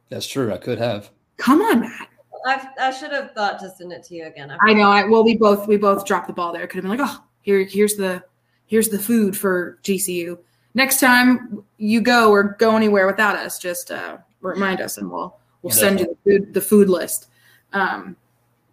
that's 0.10 0.28
true. 0.28 0.54
I 0.54 0.58
could 0.58 0.78
have. 0.78 1.10
Come 1.38 1.62
on, 1.62 1.82
Matt. 1.82 2.10
I, 2.46 2.68
I 2.80 2.92
should 2.92 3.12
have 3.12 3.32
thought 3.34 3.60
to 3.60 3.70
send 3.72 3.92
it 3.92 4.04
to 4.06 4.16
you 4.16 4.26
again. 4.28 4.56
I 4.62 4.74
know. 4.74 4.90
I 4.90 5.04
well, 5.06 5.24
we 5.24 5.36
both 5.36 5.68
we 5.68 5.78
both 5.78 6.06
dropped 6.06 6.28
the 6.28 6.34
ball 6.34 6.54
there. 6.54 6.66
Could 6.68 6.84
have 6.84 6.90
been 6.90 6.98
like, 6.98 7.10
oh, 7.10 7.24
here 7.42 7.64
here's 7.64 7.96
the 7.96 8.24
here's 8.68 8.90
the 8.90 9.00
food 9.00 9.36
for 9.36 9.80
GCU. 9.84 10.38
Next 10.74 11.00
time 11.00 11.64
you 11.78 12.02
go 12.02 12.30
or 12.32 12.56
go 12.60 12.76
anywhere 12.76 13.08
without 13.08 13.36
us, 13.36 13.58
just 13.60 13.90
uh, 13.92 14.18
remind 14.42 14.82
us, 14.82 14.98
and 14.98 15.10
we'll 15.10 15.38
we'll 15.62 15.74
send 15.74 16.00
you 16.00 16.08
the 16.08 16.32
food 16.32 16.54
the 16.54 16.62
food 16.62 16.90
list. 16.90 17.30
Um, 17.74 18.16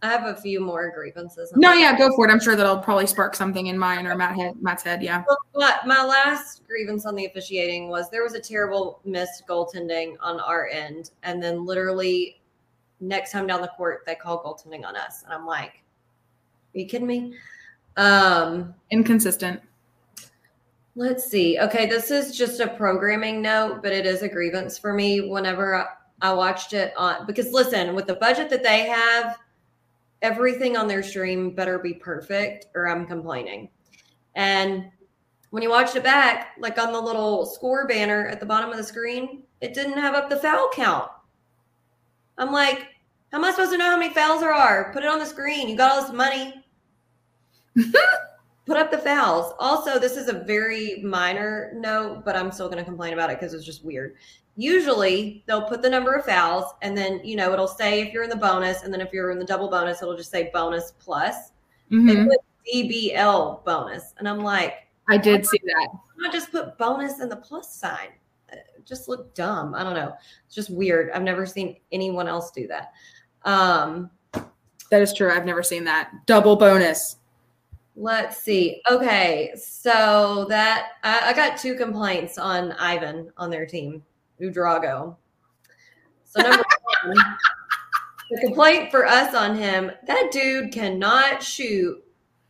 I 0.02 0.08
have 0.08 0.24
a 0.24 0.38
few 0.38 0.60
more 0.60 0.92
grievances. 0.94 1.50
no, 1.56 1.72
yeah, 1.72 1.96
go 1.96 2.14
for 2.14 2.28
it. 2.28 2.30
I'm 2.30 2.38
sure 2.38 2.54
that'll 2.54 2.78
probably 2.78 3.06
spark 3.06 3.34
something 3.34 3.68
in 3.68 3.78
mine 3.78 4.06
or 4.06 4.14
Matt 4.14 4.36
head, 4.36 4.54
Matt's 4.60 4.82
head. 4.82 5.02
Yeah. 5.02 5.24
But 5.54 5.86
my 5.86 6.04
last 6.04 6.60
grievance 6.66 7.06
on 7.06 7.14
the 7.14 7.24
officiating 7.24 7.88
was 7.88 8.10
there 8.10 8.22
was 8.22 8.34
a 8.34 8.40
terrible 8.40 9.00
missed 9.06 9.46
goaltending 9.48 10.16
on 10.20 10.40
our 10.40 10.68
end, 10.68 11.10
and 11.22 11.42
then 11.42 11.64
literally 11.64 12.42
next 13.00 13.32
time 13.32 13.46
down 13.46 13.62
the 13.62 13.68
court 13.68 14.02
they 14.04 14.14
call 14.14 14.42
goaltending 14.42 14.84
on 14.84 14.94
us, 14.94 15.22
and 15.24 15.32
I'm 15.32 15.46
like, 15.46 15.82
"Are 16.74 16.78
you 16.78 16.86
kidding 16.86 17.06
me?" 17.06 17.34
Um, 17.96 18.74
Inconsistent. 18.90 19.62
Let's 20.96 21.24
see. 21.24 21.58
Okay, 21.58 21.86
this 21.86 22.10
is 22.10 22.36
just 22.36 22.60
a 22.60 22.68
programming 22.68 23.42
note, 23.42 23.82
but 23.82 23.92
it 23.92 24.06
is 24.06 24.22
a 24.22 24.28
grievance 24.28 24.78
for 24.78 24.92
me. 24.92 25.28
Whenever 25.28 25.88
I, 26.22 26.32
watched 26.32 26.72
it 26.72 26.94
on, 26.96 27.26
because 27.26 27.52
listen, 27.52 27.94
with 27.94 28.06
the 28.06 28.14
budget 28.14 28.48
that 28.50 28.62
they 28.62 28.86
have, 28.86 29.38
everything 30.22 30.76
on 30.76 30.88
their 30.88 31.02
stream 31.02 31.54
better 31.54 31.78
be 31.78 31.94
perfect, 31.94 32.66
or 32.74 32.88
I'm 32.88 33.06
complaining. 33.06 33.68
And 34.34 34.90
when 35.50 35.62
you 35.62 35.68
watched 35.68 35.96
it 35.96 36.02
back, 36.02 36.52
like 36.58 36.78
on 36.78 36.92
the 36.92 37.00
little 37.00 37.44
score 37.44 37.86
banner 37.86 38.26
at 38.28 38.40
the 38.40 38.46
bottom 38.46 38.70
of 38.70 38.76
the 38.76 38.84
screen, 38.84 39.42
it 39.60 39.74
didn't 39.74 39.98
have 39.98 40.14
up 40.14 40.30
the 40.30 40.36
foul 40.36 40.70
count. 40.72 41.10
I'm 42.38 42.52
like, 42.52 42.88
how 43.30 43.38
am 43.38 43.44
I 43.44 43.50
supposed 43.50 43.72
to 43.72 43.78
know 43.78 43.90
how 43.90 43.98
many 43.98 44.14
fouls 44.14 44.40
there 44.40 44.52
are? 44.52 44.92
Put 44.92 45.02
it 45.02 45.08
on 45.08 45.18
the 45.18 45.26
screen. 45.26 45.68
You 45.68 45.76
got 45.76 45.92
all 45.92 46.02
this 46.02 46.12
money. 46.12 46.64
Put 48.66 48.76
up 48.78 48.90
the 48.90 48.98
fouls. 48.98 49.52
Also, 49.58 49.98
this 49.98 50.16
is 50.16 50.28
a 50.28 50.32
very 50.32 51.00
minor 51.02 51.72
note, 51.76 52.24
but 52.24 52.34
I'm 52.34 52.50
still 52.50 52.66
going 52.68 52.78
to 52.78 52.84
complain 52.84 53.12
about 53.12 53.28
it 53.30 53.38
because 53.38 53.52
it's 53.52 53.64
just 53.64 53.84
weird. 53.84 54.16
Usually, 54.56 55.44
they'll 55.46 55.68
put 55.68 55.82
the 55.82 55.90
number 55.90 56.12
of 56.14 56.24
fouls, 56.24 56.72
and 56.80 56.96
then 56.96 57.20
you 57.24 57.36
know 57.36 57.52
it'll 57.52 57.68
say 57.68 58.00
if 58.00 58.12
you're 58.12 58.22
in 58.22 58.30
the 58.30 58.36
bonus, 58.36 58.82
and 58.82 58.92
then 58.92 59.00
if 59.00 59.12
you're 59.12 59.30
in 59.32 59.38
the 59.38 59.44
double 59.44 59.68
bonus, 59.68 60.00
it'll 60.00 60.16
just 60.16 60.30
say 60.30 60.50
bonus 60.54 60.92
plus. 60.98 61.50
They 61.90 61.96
Mhm. 61.96 62.28
put 62.28 62.38
DBL 62.72 63.62
bonus, 63.66 64.14
and 64.18 64.28
I'm 64.28 64.40
like, 64.40 64.74
I 65.08 65.18
did 65.18 65.44
see 65.44 65.60
that. 65.64 65.88
not 66.16 66.32
just 66.32 66.50
put 66.50 66.78
bonus 66.78 67.18
and 67.20 67.30
the 67.30 67.36
plus 67.36 67.74
sign? 67.74 68.08
It 68.50 68.64
just 68.86 69.08
look 69.08 69.34
dumb. 69.34 69.74
I 69.74 69.82
don't 69.82 69.94
know. 69.94 70.14
It's 70.46 70.54
just 70.54 70.70
weird. 70.70 71.10
I've 71.10 71.22
never 71.22 71.44
seen 71.44 71.76
anyone 71.92 72.28
else 72.28 72.50
do 72.52 72.66
that. 72.68 72.92
Um, 73.44 74.10
That 74.90 75.02
is 75.02 75.12
true. 75.12 75.30
I've 75.32 75.44
never 75.46 75.62
seen 75.62 75.84
that 75.84 76.10
double 76.26 76.56
bonus. 76.56 77.16
Let's 77.96 78.42
see. 78.42 78.82
Okay, 78.90 79.52
so 79.56 80.46
that 80.48 80.92
I, 81.04 81.30
I 81.30 81.32
got 81.32 81.56
two 81.56 81.76
complaints 81.76 82.38
on 82.38 82.72
Yvan 82.80 83.30
on 83.36 83.50
their 83.50 83.66
team, 83.66 84.02
Ouedraogo. 84.40 85.16
So 86.24 86.42
number 86.42 86.64
one, 87.04 87.16
the 88.30 88.40
complaint 88.40 88.90
for 88.90 89.06
us 89.06 89.34
on 89.34 89.56
him, 89.56 89.92
that 90.06 90.30
dude 90.32 90.72
cannot 90.72 91.40
shoot, 91.40 92.02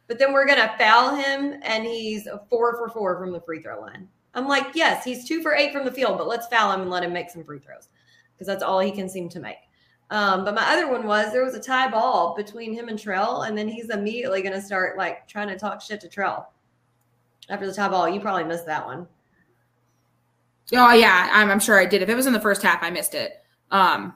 but 0.07 0.19
then 0.19 0.33
we're 0.33 0.47
gonna 0.47 0.75
foul 0.79 1.15
him 1.15 1.61
and 1.63 1.85
he's 1.85 2.27
four 2.49 2.77
for 2.79 2.89
four 2.89 3.19
from 3.19 3.33
the 3.33 3.41
free 3.41 3.61
throw 3.61 3.81
line. 3.81 4.09
I'm 4.35 4.49
like, 4.49 4.69
yes, 4.75 5.05
he's 5.05 5.29
two 5.29 5.43
for 5.43 5.55
eight 5.55 5.73
from 5.73 5.85
the 5.85 5.93
field, 5.93 6.17
but 6.17 6.27
let's 6.27 6.47
foul 6.47 6.73
him 6.73 6.81
and 6.81 6.91
let 6.91 7.05
him 7.05 7.13
make 7.13 7.29
some 7.31 7.45
free 7.45 7.59
throws 7.59 7.89
because 8.33 8.47
that's 8.47 8.63
all 8.63 8.81
he 8.81 8.91
can 8.91 9.09
seem 9.09 9.29
to 9.29 9.41
make. 9.41 9.59
Um, 10.15 10.45
but 10.45 10.55
my 10.55 10.62
other 10.73 10.89
one 10.89 11.09
was 11.09 11.33
there 11.33 11.45
was 11.45 11.57
a 11.57 11.61
tie 11.61 11.91
ball 11.91 12.37
between 12.37 12.73
him 12.73 12.89
and 12.89 12.97
Trell, 12.97 13.49
and 13.49 13.59
then 13.59 13.67
he's 13.67 13.91
immediately 13.91 14.43
going 14.43 14.55
to 14.55 14.62
start 14.62 14.97
like 14.97 15.27
trying 15.27 15.49
to 15.49 15.59
talk 15.59 15.81
shit 15.81 16.01
to 16.03 16.09
Trell 16.09 16.47
after 17.49 17.67
the 17.67 17.75
tie 17.75 17.89
ball. 17.89 18.09
You 18.09 18.21
probably 18.21 18.45
missed 18.45 18.65
that 18.67 18.87
one. 18.87 19.09
Oh 20.73 20.93
yeah, 20.93 21.31
I'm, 21.33 21.51
I'm 21.51 21.59
sure 21.59 21.81
I 21.81 21.85
did. 21.85 22.01
If 22.01 22.09
it 22.09 22.15
was 22.15 22.27
in 22.27 22.33
the 22.33 22.39
first 22.39 22.62
half, 22.62 22.81
I 22.81 22.91
missed 22.91 23.15
it. 23.15 23.43
Um, 23.73 24.15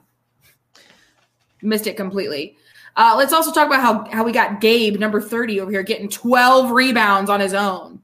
missed 1.61 1.85
it 1.85 1.97
completely. 1.97 2.55
Uh, 2.95 3.15
let's 3.17 3.33
also 3.33 3.51
talk 3.51 3.67
about 3.67 3.81
how 3.81 4.09
how 4.09 4.23
we 4.23 4.31
got 4.31 4.61
Gabe 4.61 4.97
number 4.99 5.19
thirty 5.19 5.59
over 5.59 5.69
here 5.69 5.83
getting 5.83 6.07
twelve 6.07 6.71
rebounds 6.71 7.29
on 7.29 7.41
his 7.41 7.53
own. 7.53 7.99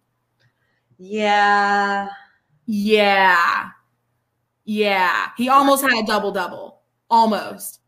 Yeah. 0.97 2.09
Yeah, 2.65 3.69
yeah. 4.65 5.29
He 5.37 5.47
almost 5.47 5.81
had 5.81 6.03
a 6.03 6.05
double 6.05 6.33
double. 6.33 6.81
Almost. 7.09 7.79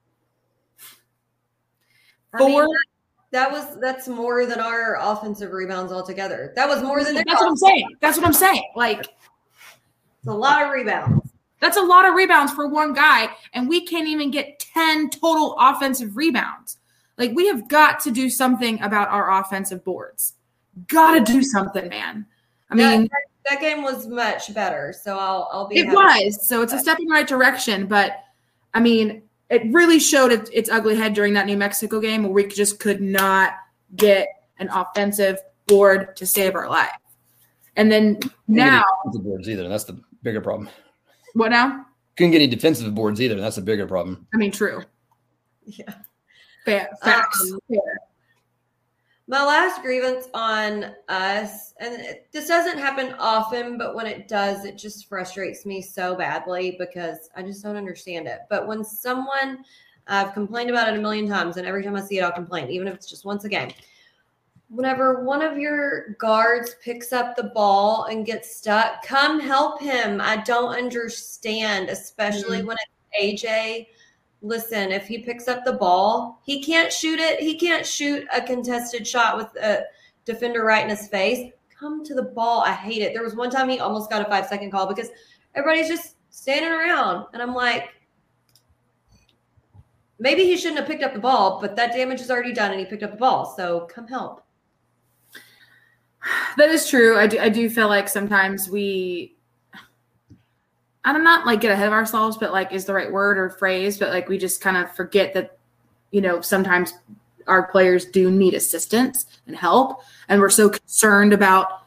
I 2.34 2.39
mean, 2.39 2.51
Four. 2.51 2.67
that, 3.32 3.51
was 3.51 3.80
that's 3.80 4.07
more 4.07 4.45
than 4.45 4.59
our 4.59 4.97
offensive 4.99 5.51
rebounds 5.51 5.91
altogether. 5.91 6.53
That 6.55 6.67
was 6.67 6.84
more 6.84 7.03
than 7.03 7.15
That's 7.15 7.30
what 7.30 7.47
I'm 7.47 7.55
saying. 7.57 7.95
That's 8.01 8.17
what 8.17 8.25
I'm 8.25 8.34
saying. 8.34 8.63
Like 8.75 8.99
It's 8.99 10.28
a 10.28 10.34
lot 10.34 10.63
of 10.63 10.71
rebounds. 10.71 11.30
that's 11.59 11.78
a 11.78 11.82
lot 11.82 12.05
of 12.07 12.13
rebounds 12.15 12.51
for 12.53 12.67
one 12.67 12.93
guy, 12.93 13.30
and 13.53 13.67
we 13.69 13.86
can't 13.86 14.07
even 14.07 14.30
get 14.32 14.59
ten 14.59 15.09
total 15.09 15.55
offensive 15.59 16.15
rebounds. 16.17 16.78
Like 17.17 17.32
we 17.34 17.47
have 17.47 17.67
got 17.67 17.99
to 18.01 18.11
do 18.11 18.30
something 18.30 18.80
about 18.82 19.07
our 19.09 19.39
offensive 19.39 19.84
boards. 19.84 20.34
Got 20.88 21.13
to 21.25 21.32
do 21.32 21.41
something, 21.41 21.88
man. 21.89 22.25
I 22.69 22.75
That- 22.75 22.99
mean, 22.99 23.09
That 23.49 23.61
game 23.61 23.82
was 23.82 24.05
much 24.07 24.53
better, 24.53 24.93
so 24.93 25.17
I'll 25.17 25.49
I'll 25.51 25.67
be. 25.67 25.80
it 25.80 25.88
was 25.88 26.47
so 26.47 26.61
it's 26.61 26.73
a 26.73 26.80
step 26.80 26.99
in 26.99 27.05
the 27.05 27.11
right 27.13 27.25
direction, 27.28 27.88
but 27.88 28.19
I 28.73 28.82
mean, 28.82 29.23
it 29.50 29.64
really 29.74 30.00
showed 30.00 30.32
its, 30.32 30.50
its 30.54 30.70
ugly 30.70 30.95
head 30.95 31.14
during 31.14 31.34
that 31.34 31.45
New 31.45 31.58
Mexico 31.58 32.00
game 32.00 32.24
where 32.24 32.32
we 32.32 32.48
just 32.48 32.80
could 32.80 33.02
not 33.02 33.54
get 33.95 34.28
an 34.60 34.70
offensive 34.70 35.39
board 35.68 36.16
to 36.18 36.26
save 36.26 36.56
our 36.56 36.70
life. 36.70 36.89
And 37.76 37.91
then 37.91 38.20
now, 38.48 38.84
any 38.84 38.84
defensive 39.04 39.24
boards 39.24 39.50
either, 39.50 39.64
and 39.64 39.72
that's 39.72 39.84
the 39.84 40.02
bigger 40.24 40.41
problem. 40.41 40.70
what 41.34 41.50
now? 41.52 41.86
Couldn't 42.18 42.32
get 42.32 42.41
any 42.41 42.48
defensive 42.48 42.93
boards 42.95 43.22
either, 43.22 43.36
and 43.36 43.43
that's 43.43 43.58
the 43.58 43.62
bigger 43.62 43.86
problem. 43.86 44.26
I 44.34 44.38
mean, 44.38 44.52
true. 44.52 44.84
Yeah. 45.66 45.93
Fair, 46.66 46.89
facts. 47.04 47.52
Um, 47.52 47.60
Fair. 47.70 48.00
My 49.30 49.43
last 49.43 49.82
grievance 49.82 50.30
on 50.34 50.95
us, 51.09 51.73
and 51.82 51.93
it, 51.95 52.28
this 52.32 52.47
doesn't 52.47 52.78
happen 52.78 53.13
often, 53.19 53.78
but 53.78 53.93
when 53.93 54.05
it 54.05 54.30
does, 54.30 54.63
it 54.63 54.78
just 54.78 55.09
frustrates 55.09 55.65
me 55.65 55.82
so 55.82 56.15
badly 56.15 56.78
because 56.80 57.30
I 57.36 57.41
just 57.41 57.61
don't 57.61 57.75
understand 57.75 58.25
it. 58.28 58.39
But 58.49 58.67
when 58.67 58.86
someone, 58.86 59.65
I've 60.07 60.34
complained 60.34 60.69
about 60.69 60.88
it 60.88 60.97
a 60.97 61.01
million 61.01 61.28
times, 61.28 61.57
and 61.57 61.67
every 61.67 61.84
time 61.84 61.97
I 61.97 62.01
see 62.01 62.19
it, 62.19 62.21
I'll 62.21 62.32
complain, 62.32 62.69
even 62.69 62.88
if 62.88 62.95
it's 62.95 63.09
just 63.09 63.25
once 63.25 63.43
a 63.43 63.49
game. 63.49 63.71
Whenever 64.69 65.25
one 65.25 65.41
of 65.41 65.57
your 65.57 66.11
guards 66.19 66.75
picks 66.82 67.11
up 67.11 67.36
the 67.36 67.51
ball 67.53 68.05
and 68.05 68.25
gets 68.25 68.55
stuck, 68.55 69.03
come 69.03 69.41
help 69.41 69.82
him. 69.82 70.21
I 70.21 70.38
don't 70.38 70.73
understand, 70.73 71.89
especially 71.89 72.59
mm-hmm. 72.59 72.67
when 72.67 72.78
it's 72.78 73.43
AJ 73.43 73.88
listen, 74.42 74.92
if 74.92 75.08
he 75.08 75.20
picks 75.20 75.48
up 75.48 75.66
the 75.66 75.74
ball, 75.74 76.42
he 76.46 76.64
can't 76.64 76.92
shoot 76.92 77.20
it. 77.20 77.40
He 77.40 77.58
can't 77.58 77.86
shoot 77.86 78.26
a 78.34 78.42
contested 78.42 79.08
shot 79.08 79.38
with 79.38 79.48
a 79.62 79.84
defender 80.26 80.64
right 80.64 80.84
in 80.84 80.90
his 80.90 81.08
face. 81.08 81.52
Come 81.78 82.04
to 82.06 82.14
the 82.14 82.24
ball. 82.24 82.62
I 82.62 82.72
hate 82.72 83.02
it. 83.02 83.14
There 83.14 83.24
was 83.24 83.36
one 83.36 83.50
time 83.50 83.70
he 83.70 83.80
almost 83.80 84.10
got 84.10 84.22
a 84.22 84.30
five 84.30 84.48
second 84.48 84.72
call 84.72 84.88
because 84.88 85.10
everybody's 85.56 85.88
just 85.88 86.16
standing 86.30 86.72
around. 86.72 87.28
And 87.34 87.42
I'm 87.42 87.54
like, 87.54 87.90
maybe 90.20 90.44
he 90.44 90.58
shouldn't 90.58 90.80
have 90.80 90.88
picked 90.88 91.04
up 91.04 91.14
the 91.14 91.20
ball, 91.20 91.60
but 91.62 91.76
that 91.76 91.94
damage 91.94 92.22
is 92.22 92.32
already 92.32 92.54
done 92.54 92.72
and 92.72 92.80
he 92.80 92.86
picked 92.86 93.04
up 93.04 93.12
the 93.12 93.18
ball. 93.18 93.54
So 93.56 93.88
come 93.90 94.08
help. 94.08 94.44
That 96.58 96.70
is 96.70 96.90
true. 96.90 97.18
I 97.18 97.28
do, 97.28 97.40
I 97.40 97.50
do 97.50 97.70
feel 97.70 97.88
like 97.88 98.10
sometimes 98.10 98.68
we, 98.68 99.37
I 101.08 101.14
don't 101.14 101.24
not 101.24 101.45
like 101.45 101.62
get 101.62 101.72
ahead 101.72 101.88
of 101.88 101.93
ourselves, 101.93 102.36
but 102.36 102.51
like 102.51 102.74
is 102.74 102.84
the 102.84 102.93
right 102.93 103.10
word 103.10 103.38
or 103.38 103.49
phrase, 103.49 103.97
but 103.97 104.10
like 104.10 104.28
we 104.28 104.38
just 104.38 104.60
kind 104.60 104.76
of 104.76 104.93
forget 104.93 105.34
that, 105.36 105.58
you 106.12 106.20
know, 106.20 106.41
sometimes 106.41 106.95
our 107.47 107.64
players 107.64 108.03
do 108.03 108.30
need 108.30 108.53
assistance 108.53 109.26
and 109.47 109.55
help. 109.55 110.01
And 110.28 110.41
we're 110.41 110.49
so 110.49 110.68
concerned 110.68 111.32
about 111.32 111.84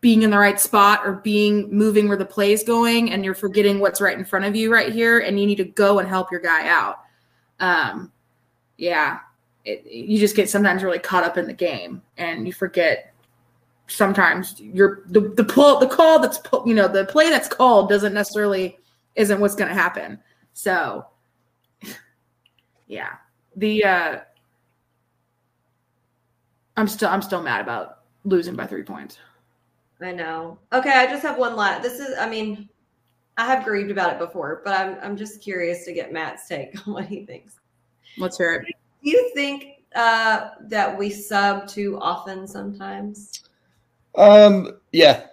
being 0.00 0.22
in 0.22 0.30
the 0.30 0.38
right 0.38 0.60
spot 0.60 1.00
or 1.04 1.14
being 1.14 1.68
moving 1.76 2.06
where 2.06 2.16
the 2.16 2.24
play 2.24 2.52
is 2.52 2.62
going. 2.62 3.10
And 3.10 3.24
you're 3.24 3.34
forgetting 3.34 3.80
what's 3.80 4.00
right 4.00 4.16
in 4.16 4.24
front 4.24 4.44
of 4.44 4.54
you 4.54 4.72
right 4.72 4.92
here. 4.92 5.18
And 5.18 5.40
you 5.40 5.46
need 5.46 5.56
to 5.56 5.64
go 5.64 5.98
and 5.98 6.08
help 6.08 6.30
your 6.30 6.40
guy 6.40 6.68
out. 6.68 7.00
Um, 7.58 8.12
yeah. 8.78 9.18
It, 9.64 9.84
you 9.84 10.16
just 10.16 10.36
get 10.36 10.48
sometimes 10.48 10.84
really 10.84 11.00
caught 11.00 11.24
up 11.24 11.36
in 11.36 11.48
the 11.48 11.52
game 11.52 12.02
and 12.16 12.46
you 12.46 12.52
forget 12.52 13.09
sometimes 13.90 14.58
you're 14.60 15.02
the 15.08 15.20
the 15.20 15.44
pull 15.44 15.78
the 15.78 15.86
call 15.86 16.18
that's 16.18 16.40
you 16.64 16.74
know 16.74 16.88
the 16.88 17.04
play 17.06 17.28
that's 17.28 17.48
called 17.48 17.88
doesn't 17.88 18.14
necessarily 18.14 18.78
isn't 19.16 19.40
what's 19.40 19.54
going 19.54 19.68
to 19.68 19.74
happen 19.74 20.18
so 20.52 21.04
yeah 22.86 23.14
the 23.56 23.84
uh 23.84 24.18
i'm 26.76 26.86
still 26.86 27.08
i'm 27.08 27.22
still 27.22 27.42
mad 27.42 27.60
about 27.60 27.98
losing 28.24 28.54
by 28.54 28.66
three 28.66 28.82
points 28.82 29.18
I 30.02 30.12
know. 30.12 30.58
Okay, 30.72 30.90
I 30.90 31.06
just 31.06 31.22
have 31.22 31.36
one 31.36 31.56
last. 31.56 31.82
This 31.82 32.00
is, 32.00 32.16
I 32.18 32.28
mean, 32.28 32.68
I 33.36 33.46
have 33.46 33.64
grieved 33.64 33.90
about 33.90 34.12
it 34.12 34.18
before, 34.18 34.62
but 34.64 34.74
I'm 34.74 34.98
I'm 35.02 35.16
just 35.16 35.42
curious 35.42 35.84
to 35.84 35.92
get 35.92 36.12
Matt's 36.12 36.48
take 36.48 36.74
on 36.86 36.94
what 36.94 37.06
he 37.06 37.24
thinks. 37.24 37.56
let's 38.18 38.38
hear 38.38 38.54
it 38.54 38.66
Do 38.66 39.10
you 39.10 39.30
think 39.34 39.82
uh, 39.94 40.50
that 40.62 40.96
we 40.96 41.10
sub 41.10 41.68
too 41.68 41.98
often 42.00 42.46
sometimes? 42.46 43.49
Um, 44.14 44.70
yeah, 44.92 45.24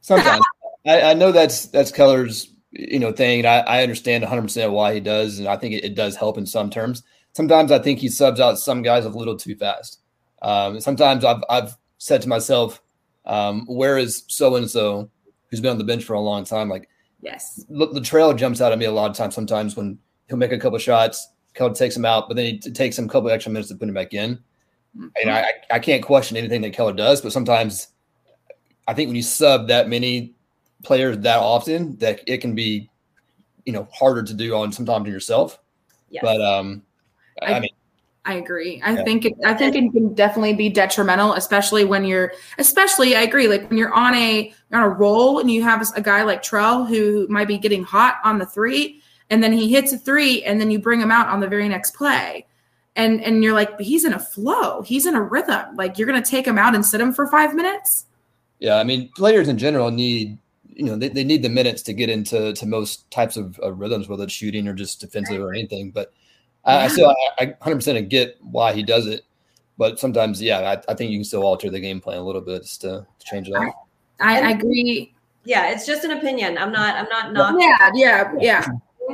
sometimes 0.00 0.44
I, 0.86 1.02
I 1.10 1.14
know 1.14 1.32
that's 1.32 1.66
that's 1.66 1.90
Keller's 1.92 2.52
you 2.70 2.98
know 2.98 3.12
thing, 3.12 3.40
and 3.40 3.46
I, 3.48 3.58
I 3.60 3.82
understand 3.82 4.22
100 4.22 4.42
percent 4.42 4.72
why 4.72 4.94
he 4.94 5.00
does, 5.00 5.38
and 5.38 5.48
I 5.48 5.56
think 5.56 5.74
it, 5.74 5.84
it 5.84 5.94
does 5.94 6.16
help 6.16 6.38
in 6.38 6.46
some 6.46 6.70
terms. 6.70 7.02
Sometimes 7.32 7.70
I 7.72 7.78
think 7.78 7.98
he 7.98 8.08
subs 8.08 8.40
out 8.40 8.58
some 8.58 8.82
guys 8.82 9.04
a 9.04 9.08
little 9.10 9.36
too 9.36 9.54
fast. 9.56 10.00
Um, 10.42 10.80
sometimes 10.80 11.24
I've 11.24 11.42
I've 11.48 11.76
said 11.98 12.22
to 12.22 12.28
myself, 12.28 12.80
um, 13.26 13.64
where 13.66 13.98
is 13.98 14.24
so 14.28 14.56
and 14.56 14.70
so 14.70 15.10
who's 15.50 15.60
been 15.60 15.70
on 15.72 15.78
the 15.78 15.84
bench 15.84 16.04
for 16.04 16.14
a 16.14 16.20
long 16.20 16.44
time? 16.44 16.68
Like 16.68 16.88
yes 17.20 17.64
the, 17.68 17.86
the 17.88 18.00
Trell 18.00 18.36
jumps 18.36 18.60
out 18.60 18.70
at 18.72 18.78
me 18.78 18.84
a 18.84 18.92
lot 18.92 19.10
of 19.10 19.16
times. 19.16 19.34
Sometimes 19.34 19.76
when 19.76 19.98
he'll 20.28 20.36
make 20.36 20.52
a 20.52 20.58
couple 20.58 20.78
shots, 20.78 21.28
Keller 21.54 21.74
takes 21.74 21.96
him 21.96 22.04
out, 22.04 22.28
but 22.28 22.36
then 22.36 22.46
he 22.46 22.58
t- 22.58 22.70
takes 22.70 22.98
him 22.98 23.06
a 23.06 23.08
couple 23.08 23.30
extra 23.30 23.50
minutes 23.52 23.68
to 23.70 23.74
put 23.74 23.88
him 23.88 23.94
back 23.94 24.14
in. 24.14 24.38
And 25.20 25.30
I, 25.30 25.40
I- 25.42 25.52
I 25.76 25.78
can't 25.80 26.02
question 26.04 26.36
anything 26.36 26.60
that 26.62 26.72
Keller 26.72 26.92
does, 26.92 27.20
but 27.20 27.32
sometimes 27.32 27.88
I 28.88 28.94
think 28.94 29.08
when 29.08 29.16
you 29.16 29.22
sub 29.22 29.68
that 29.68 29.88
many 29.88 30.32
players 30.82 31.18
that 31.18 31.38
often, 31.38 31.96
that 31.98 32.20
it 32.26 32.38
can 32.38 32.54
be, 32.54 32.88
you 33.66 33.72
know, 33.72 33.86
harder 33.92 34.22
to 34.22 34.34
do 34.34 34.54
on 34.56 34.72
sometimes 34.72 35.06
on 35.06 35.12
yourself. 35.12 35.60
Yes. 36.08 36.22
But 36.24 36.40
um, 36.40 36.82
I, 37.42 37.54
I- 37.54 37.60
mean, 37.60 37.70
I 38.24 38.34
agree. 38.34 38.80
I 38.84 38.92
Yeah. 38.92 39.04
think 39.04 39.24
it, 39.24 39.34
I 39.44 39.54
think 39.54 39.74
it 39.74 39.90
can 39.92 40.12
definitely 40.14 40.52
be 40.54 40.68
detrimental, 40.68 41.32
especially 41.34 41.84
when 41.86 42.04
you're, 42.04 42.32
especially 42.58 43.16
I 43.16 43.22
agree, 43.22 43.48
like 43.48 43.68
when 43.70 43.78
you're 43.78 43.92
on 43.94 44.14
a 44.14 44.52
you're 44.70 44.80
on 44.80 44.84
a 44.84 44.88
roll 44.90 45.38
and 45.38 45.50
you 45.50 45.62
have 45.62 45.86
a 45.96 46.02
guy 46.02 46.22
like 46.24 46.42
Trell 46.42 46.86
who 46.86 47.26
might 47.28 47.48
be 47.48 47.56
getting 47.56 47.84
hot 47.84 48.16
on 48.24 48.38
the 48.38 48.44
three, 48.44 49.00
and 49.30 49.42
then 49.42 49.52
he 49.52 49.70
hits 49.70 49.94
a 49.94 49.98
three, 49.98 50.44
and 50.44 50.60
then 50.60 50.70
you 50.70 50.78
bring 50.78 51.00
him 51.00 51.10
out 51.10 51.28
on 51.28 51.40
the 51.40 51.46
very 51.48 51.68
next 51.70 51.92
play, 51.92 52.46
and 52.96 53.22
and 53.24 53.42
you're 53.42 53.54
like, 53.54 53.78
but 53.78 53.86
he's 53.86 54.04
in 54.04 54.12
a 54.12 54.18
flow, 54.18 54.82
he's 54.82 55.06
in 55.06 55.14
a 55.14 55.22
rhythm. 55.22 55.74
Like 55.76 55.96
you're 55.96 56.06
gonna 56.06 56.20
take 56.22 56.46
him 56.46 56.58
out 56.58 56.74
and 56.74 56.84
sit 56.84 57.00
him 57.00 57.14
for 57.14 57.26
five 57.28 57.54
minutes. 57.54 58.04
Yeah, 58.58 58.76
I 58.76 58.84
mean, 58.84 59.10
players 59.16 59.48
in 59.48 59.58
general 59.58 59.90
need, 59.90 60.38
you 60.66 60.86
know, 60.86 60.96
they, 60.96 61.08
they 61.08 61.24
need 61.24 61.42
the 61.42 61.48
minutes 61.48 61.82
to 61.82 61.92
get 61.92 62.08
into 62.10 62.52
to 62.52 62.66
most 62.66 63.10
types 63.10 63.36
of, 63.36 63.58
of 63.60 63.78
rhythms, 63.78 64.08
whether 64.08 64.24
it's 64.24 64.32
shooting 64.32 64.68
or 64.68 64.74
just 64.74 65.00
defensive 65.00 65.40
or 65.40 65.52
anything. 65.52 65.90
But 65.90 66.12
I, 66.64 66.84
I 66.84 66.88
still, 66.88 67.14
I, 67.38 67.42
I 67.42 67.46
100% 67.46 68.08
get 68.08 68.36
why 68.40 68.72
he 68.72 68.82
does 68.82 69.06
it. 69.06 69.24
But 69.76 69.98
sometimes, 70.00 70.42
yeah, 70.42 70.58
I, 70.58 70.92
I 70.92 70.94
think 70.94 71.12
you 71.12 71.18
can 71.18 71.24
still 71.24 71.44
alter 71.44 71.70
the 71.70 71.80
game 71.80 72.00
plan 72.00 72.18
a 72.18 72.22
little 72.22 72.40
bit 72.40 72.62
just 72.62 72.80
to, 72.80 73.06
to 73.18 73.26
change 73.26 73.48
it 73.48 73.54
up. 73.54 73.72
I, 74.20 74.40
I 74.40 74.50
agree. 74.50 75.14
yeah, 75.44 75.70
it's 75.70 75.86
just 75.86 76.02
an 76.04 76.10
opinion. 76.10 76.58
I'm 76.58 76.72
not 76.72 76.96
I'm 76.96 77.08
not 77.08 77.32
knocking 77.32 77.60
Yeah, 77.60 77.90
yeah, 77.94 78.32
yeah. 78.40 78.66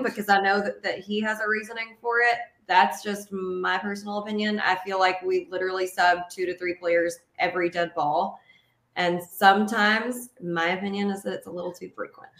because 0.02 0.30
I 0.30 0.40
know 0.40 0.62
that, 0.62 0.82
that 0.82 1.00
he 1.00 1.20
has 1.20 1.40
a 1.40 1.48
reasoning 1.48 1.96
for 2.00 2.20
it. 2.20 2.38
that's 2.66 3.02
just 3.02 3.30
my 3.30 3.76
personal 3.78 4.18
opinion. 4.18 4.60
I 4.60 4.76
feel 4.76 4.98
like 4.98 5.20
we 5.22 5.46
literally 5.50 5.86
sub 5.86 6.30
two 6.30 6.46
to 6.46 6.56
three 6.56 6.74
players 6.74 7.18
every 7.38 7.68
dead 7.68 7.94
ball. 7.94 8.40
And 8.96 9.20
sometimes 9.22 10.30
my 10.42 10.68
opinion 10.68 11.10
is 11.10 11.22
that 11.24 11.32
it's 11.32 11.46
a 11.46 11.50
little 11.50 11.72
too 11.72 11.90
frequent. 11.94 12.30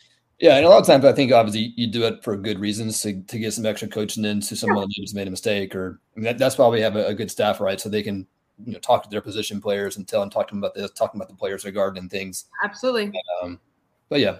Yeah, 0.40 0.56
and 0.56 0.66
a 0.66 0.68
lot 0.68 0.80
of 0.80 0.86
times 0.86 1.04
I 1.04 1.12
think 1.12 1.32
obviously 1.32 1.72
you 1.76 1.86
do 1.86 2.04
it 2.04 2.22
for 2.22 2.36
good 2.36 2.58
reasons 2.58 3.00
to, 3.02 3.22
to 3.22 3.38
get 3.38 3.52
some 3.52 3.66
extra 3.66 3.88
coaching 3.88 4.24
into 4.24 4.56
someone 4.56 4.88
yeah. 4.90 5.02
who's 5.02 5.14
made 5.14 5.28
a 5.28 5.30
mistake, 5.30 5.74
or 5.74 6.00
I 6.14 6.20
mean, 6.20 6.24
that, 6.24 6.38
that's 6.38 6.58
why 6.58 6.68
we 6.68 6.80
have 6.80 6.96
a, 6.96 7.06
a, 7.06 7.14
good 7.14 7.30
staff, 7.30 7.60
right? 7.60 7.80
So 7.80 7.88
they 7.88 8.02
can 8.02 8.26
you 8.64 8.72
know 8.72 8.78
talk 8.80 9.04
to 9.04 9.08
their 9.10 9.20
position 9.20 9.60
players 9.60 9.96
and 9.96 10.06
tell 10.06 10.22
and 10.22 10.32
talk 10.32 10.48
to 10.48 10.52
them 10.52 10.62
about 10.62 10.74
this, 10.74 10.90
talking 10.90 11.18
about 11.18 11.28
the 11.28 11.36
players 11.36 11.64
regarding 11.64 12.02
and 12.02 12.10
things. 12.10 12.46
Absolutely. 12.64 13.12
Um, 13.42 13.60
but 14.08 14.20
yeah. 14.20 14.38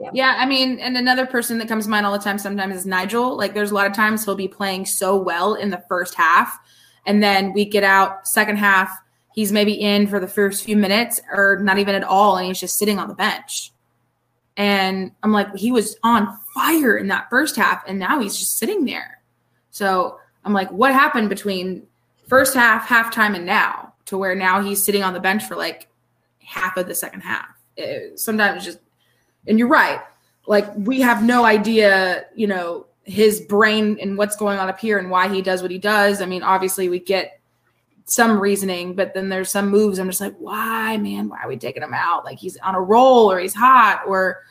yeah. 0.00 0.10
Yeah, 0.12 0.36
I 0.38 0.46
mean, 0.46 0.80
and 0.80 0.96
another 0.96 1.26
person 1.26 1.58
that 1.58 1.68
comes 1.68 1.84
to 1.84 1.90
mind 1.90 2.04
all 2.04 2.12
the 2.12 2.18
time 2.18 2.38
sometimes 2.38 2.74
is 2.74 2.86
Nigel. 2.86 3.36
Like, 3.36 3.54
there's 3.54 3.70
a 3.70 3.74
lot 3.74 3.86
of 3.86 3.92
times 3.92 4.24
he'll 4.24 4.34
be 4.34 4.48
playing 4.48 4.86
so 4.86 5.16
well 5.16 5.54
in 5.54 5.70
the 5.70 5.82
first 5.88 6.14
half, 6.14 6.58
and 7.06 7.22
then 7.22 7.52
we 7.52 7.64
get 7.64 7.84
out 7.84 8.26
second 8.26 8.56
half. 8.56 8.90
He's 9.34 9.52
maybe 9.52 9.72
in 9.72 10.06
for 10.06 10.20
the 10.20 10.28
first 10.28 10.64
few 10.64 10.76
minutes, 10.76 11.20
or 11.32 11.58
not 11.62 11.78
even 11.78 11.94
at 11.94 12.04
all, 12.04 12.36
and 12.36 12.46
he's 12.46 12.60
just 12.60 12.78
sitting 12.78 12.98
on 12.98 13.08
the 13.08 13.14
bench 13.14 13.72
and 14.56 15.12
I'm 15.22 15.32
like, 15.32 15.54
he 15.56 15.72
was 15.72 15.96
on 16.02 16.36
fire 16.54 16.96
in 16.96 17.08
that 17.08 17.30
first 17.30 17.56
half, 17.56 17.82
and 17.86 17.98
now 17.98 18.20
he's 18.20 18.38
just 18.38 18.56
sitting 18.56 18.84
there. 18.84 19.22
So 19.70 20.18
I'm 20.44 20.52
like, 20.52 20.70
what 20.70 20.92
happened 20.92 21.28
between 21.28 21.86
first 22.28 22.54
half, 22.54 22.86
halftime, 22.86 23.34
and 23.34 23.46
now 23.46 23.94
to 24.06 24.18
where 24.18 24.34
now 24.34 24.60
he's 24.60 24.82
sitting 24.84 25.02
on 25.02 25.14
the 25.14 25.20
bench 25.20 25.44
for 25.44 25.56
like 25.56 25.88
half 26.40 26.76
of 26.76 26.86
the 26.86 26.94
second 26.94 27.22
half? 27.22 27.46
It, 27.76 28.20
sometimes 28.20 28.64
just, 28.64 28.78
and 29.46 29.58
you're 29.58 29.68
right. 29.68 30.00
Like 30.46 30.66
we 30.76 31.00
have 31.00 31.24
no 31.24 31.44
idea, 31.44 32.26
you 32.34 32.46
know, 32.46 32.86
his 33.04 33.40
brain 33.40 33.98
and 34.00 34.18
what's 34.18 34.36
going 34.36 34.58
on 34.58 34.68
up 34.68 34.78
here 34.78 34.98
and 34.98 35.10
why 35.10 35.28
he 35.28 35.40
does 35.40 35.62
what 35.62 35.70
he 35.70 35.78
does. 35.78 36.20
I 36.20 36.26
mean, 36.26 36.42
obviously 36.42 36.88
we 36.88 36.98
get 36.98 37.40
some 38.04 38.38
reasoning, 38.38 38.94
but 38.94 39.14
then 39.14 39.28
there's 39.28 39.50
some 39.50 39.68
moves. 39.68 39.98
I'm 39.98 40.08
just 40.08 40.20
like, 40.20 40.34
why, 40.38 40.96
man? 40.96 41.28
Why 41.28 41.42
are 41.42 41.48
we 41.48 41.56
taking 41.56 41.82
him 41.82 41.94
out? 41.94 42.24
Like 42.24 42.38
he's 42.38 42.56
on 42.58 42.74
a 42.74 42.80
roll 42.80 43.30
or 43.30 43.38
he's 43.38 43.54
hot 43.54 44.02
or, 44.06 44.42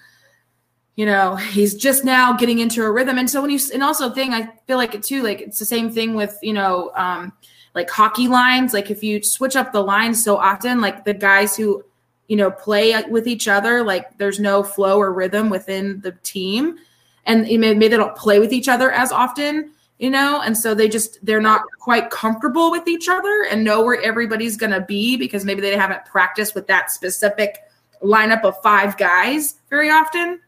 you 0.96 1.06
know, 1.06 1.36
he's 1.36 1.76
just 1.76 2.06
now 2.06 2.34
getting 2.34 2.60
into 2.60 2.84
a 2.84 2.92
rhythm. 2.92 3.18
And 3.18 3.30
so 3.30 3.42
when 3.42 3.52
you, 3.52 3.60
and 3.74 3.84
also 3.84 4.10
thing, 4.10 4.34
I 4.34 4.50
feel 4.68 4.78
like 4.78 4.96
it 4.96 5.04
too, 5.04 5.24
like 5.24 5.42
it's 5.42 5.60
the 5.60 5.66
same 5.66 5.92
thing 5.92 6.16
with, 6.16 6.38
you 6.42 6.54
know, 6.54 6.92
um, 6.96 7.34
like 7.76 7.90
hockey 7.90 8.28
lines. 8.28 8.74
Like 8.74 8.92
if 8.92 9.04
you 9.04 9.24
switch 9.24 9.56
up 9.56 9.72
the 9.72 9.84
lines 9.84 10.24
so 10.24 10.38
often, 10.38 10.82
like 10.82 11.06
the 11.06 11.14
guys 11.14 11.56
who, 11.56 11.84
you 12.28 12.38
know, 12.38 12.52
play 12.52 13.02
with 13.10 13.28
each 13.28 13.48
other, 13.48 13.84
like 13.84 14.18
there's 14.18 14.40
no 14.40 14.64
flow 14.64 14.98
or 14.98 15.14
rhythm 15.14 15.50
within 15.50 16.00
the 16.02 16.12
team. 16.24 16.78
And 17.26 17.44
maybe 17.44 17.88
they 17.88 17.98
don't 17.98 18.16
play 18.16 18.40
with 18.40 18.52
each 18.52 18.68
other 18.68 18.92
as 18.92 19.12
often 19.12 19.72
you 20.02 20.10
know? 20.10 20.42
And 20.42 20.58
so 20.58 20.74
they 20.74 20.90
just 20.90 21.24
they're 21.24 21.40
not 21.40 21.62
quite 21.80 22.10
comfortable 22.10 22.72
with 22.72 22.88
each 22.88 23.08
other 23.08 23.46
and 23.50 23.64
know 23.64 23.86
where 23.86 24.02
everybody's 24.02 24.58
going 24.58 24.72
to 24.72 24.82
be 24.82 25.16
because 25.16 25.46
maybe 25.46 25.62
they 25.62 25.78
haven't 25.78 26.04
practiced 26.06 26.56
with 26.56 26.68
that 26.68 26.92
specific 26.92 27.60
lineup 28.02 28.44
of 28.44 28.62
five 28.62 28.98
guys 28.98 29.56
very 29.70 29.90
often. 29.90 30.42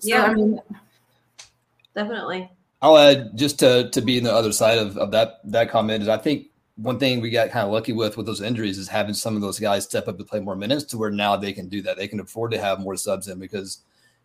So, 0.00 0.08
yeah. 0.08 0.24
I 0.24 0.34
mean, 0.34 0.60
definitely. 1.94 2.50
I'll 2.82 2.98
add 2.98 3.38
just 3.38 3.60
to 3.60 3.88
to 3.90 4.02
be 4.02 4.18
in 4.18 4.24
the 4.24 4.34
other 4.34 4.52
side 4.52 4.78
of, 4.78 4.98
of 4.98 5.12
that 5.12 5.40
that 5.44 5.70
comment 5.70 6.02
is 6.02 6.08
i 6.10 6.18
think 6.18 6.48
one 6.76 6.98
thing 6.98 7.20
we 7.20 7.30
got 7.30 7.50
kind 7.50 7.64
of 7.64 7.72
lucky 7.72 7.92
with 7.92 8.16
with 8.16 8.26
those 8.26 8.42
injuries 8.42 8.76
is 8.76 8.86
having 8.86 9.14
some 9.14 9.34
of 9.34 9.40
those 9.40 9.58
guys 9.58 9.84
step 9.84 10.08
up 10.08 10.18
to 10.18 10.24
play 10.24 10.40
more 10.40 10.54
minutes 10.54 10.84
to 10.84 10.98
where 10.98 11.10
now 11.10 11.34
they 11.34 11.52
can 11.52 11.68
do 11.68 11.80
that. 11.82 11.96
They 11.96 12.06
can 12.06 12.20
afford 12.20 12.50
to 12.52 12.60
have 12.60 12.80
more 12.80 12.96
subs 12.96 13.28
in 13.28 13.38
because 13.38 13.80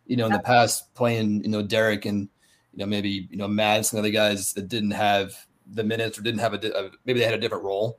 you 0.06 0.16
know 0.16 0.26
in 0.26 0.32
the 0.32 0.38
past 0.38 0.94
playing 0.94 1.42
you 1.44 1.50
know 1.50 1.62
derek 1.62 2.04
and 2.04 2.28
you 2.72 2.78
know, 2.78 2.86
maybe 2.86 3.28
you 3.30 3.36
know 3.36 3.48
Matt, 3.48 3.86
some 3.86 3.98
of 3.98 4.04
the 4.04 4.10
guys 4.10 4.52
that 4.54 4.68
didn't 4.68 4.92
have 4.92 5.34
the 5.66 5.84
minutes 5.84 6.18
or 6.18 6.22
didn't 6.22 6.40
have 6.40 6.54
a, 6.54 6.56
a 6.56 6.90
maybe 7.04 7.20
they 7.20 7.26
had 7.26 7.34
a 7.34 7.40
different 7.40 7.64
role. 7.64 7.98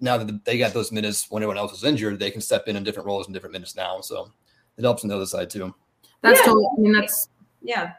Now 0.00 0.18
that 0.18 0.44
they 0.44 0.58
got 0.58 0.74
those 0.74 0.92
minutes 0.92 1.30
when 1.30 1.42
everyone 1.42 1.58
else 1.58 1.72
was 1.72 1.84
injured, 1.84 2.18
they 2.18 2.30
can 2.30 2.40
step 2.40 2.68
in 2.68 2.76
in 2.76 2.84
different 2.84 3.06
roles 3.06 3.26
and 3.26 3.34
different 3.34 3.52
minutes 3.52 3.74
now. 3.74 4.00
So 4.00 4.32
it 4.76 4.82
helps 4.82 5.02
on 5.02 5.08
the 5.08 5.16
other 5.16 5.26
side 5.26 5.50
too. 5.50 5.74
That's 6.22 6.40
yeah. 6.40 6.46
totally. 6.46 6.66
I 6.66 6.80
mean, 6.80 6.92
that's 6.92 7.28
yeah. 7.62 7.92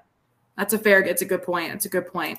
That's 0.58 0.74
a 0.74 0.78
fair. 0.78 1.02
It's 1.02 1.22
a 1.22 1.26
good 1.26 1.44
point. 1.44 1.74
It's 1.74 1.86
a 1.86 1.90
good 1.90 2.08
point. 2.08 2.38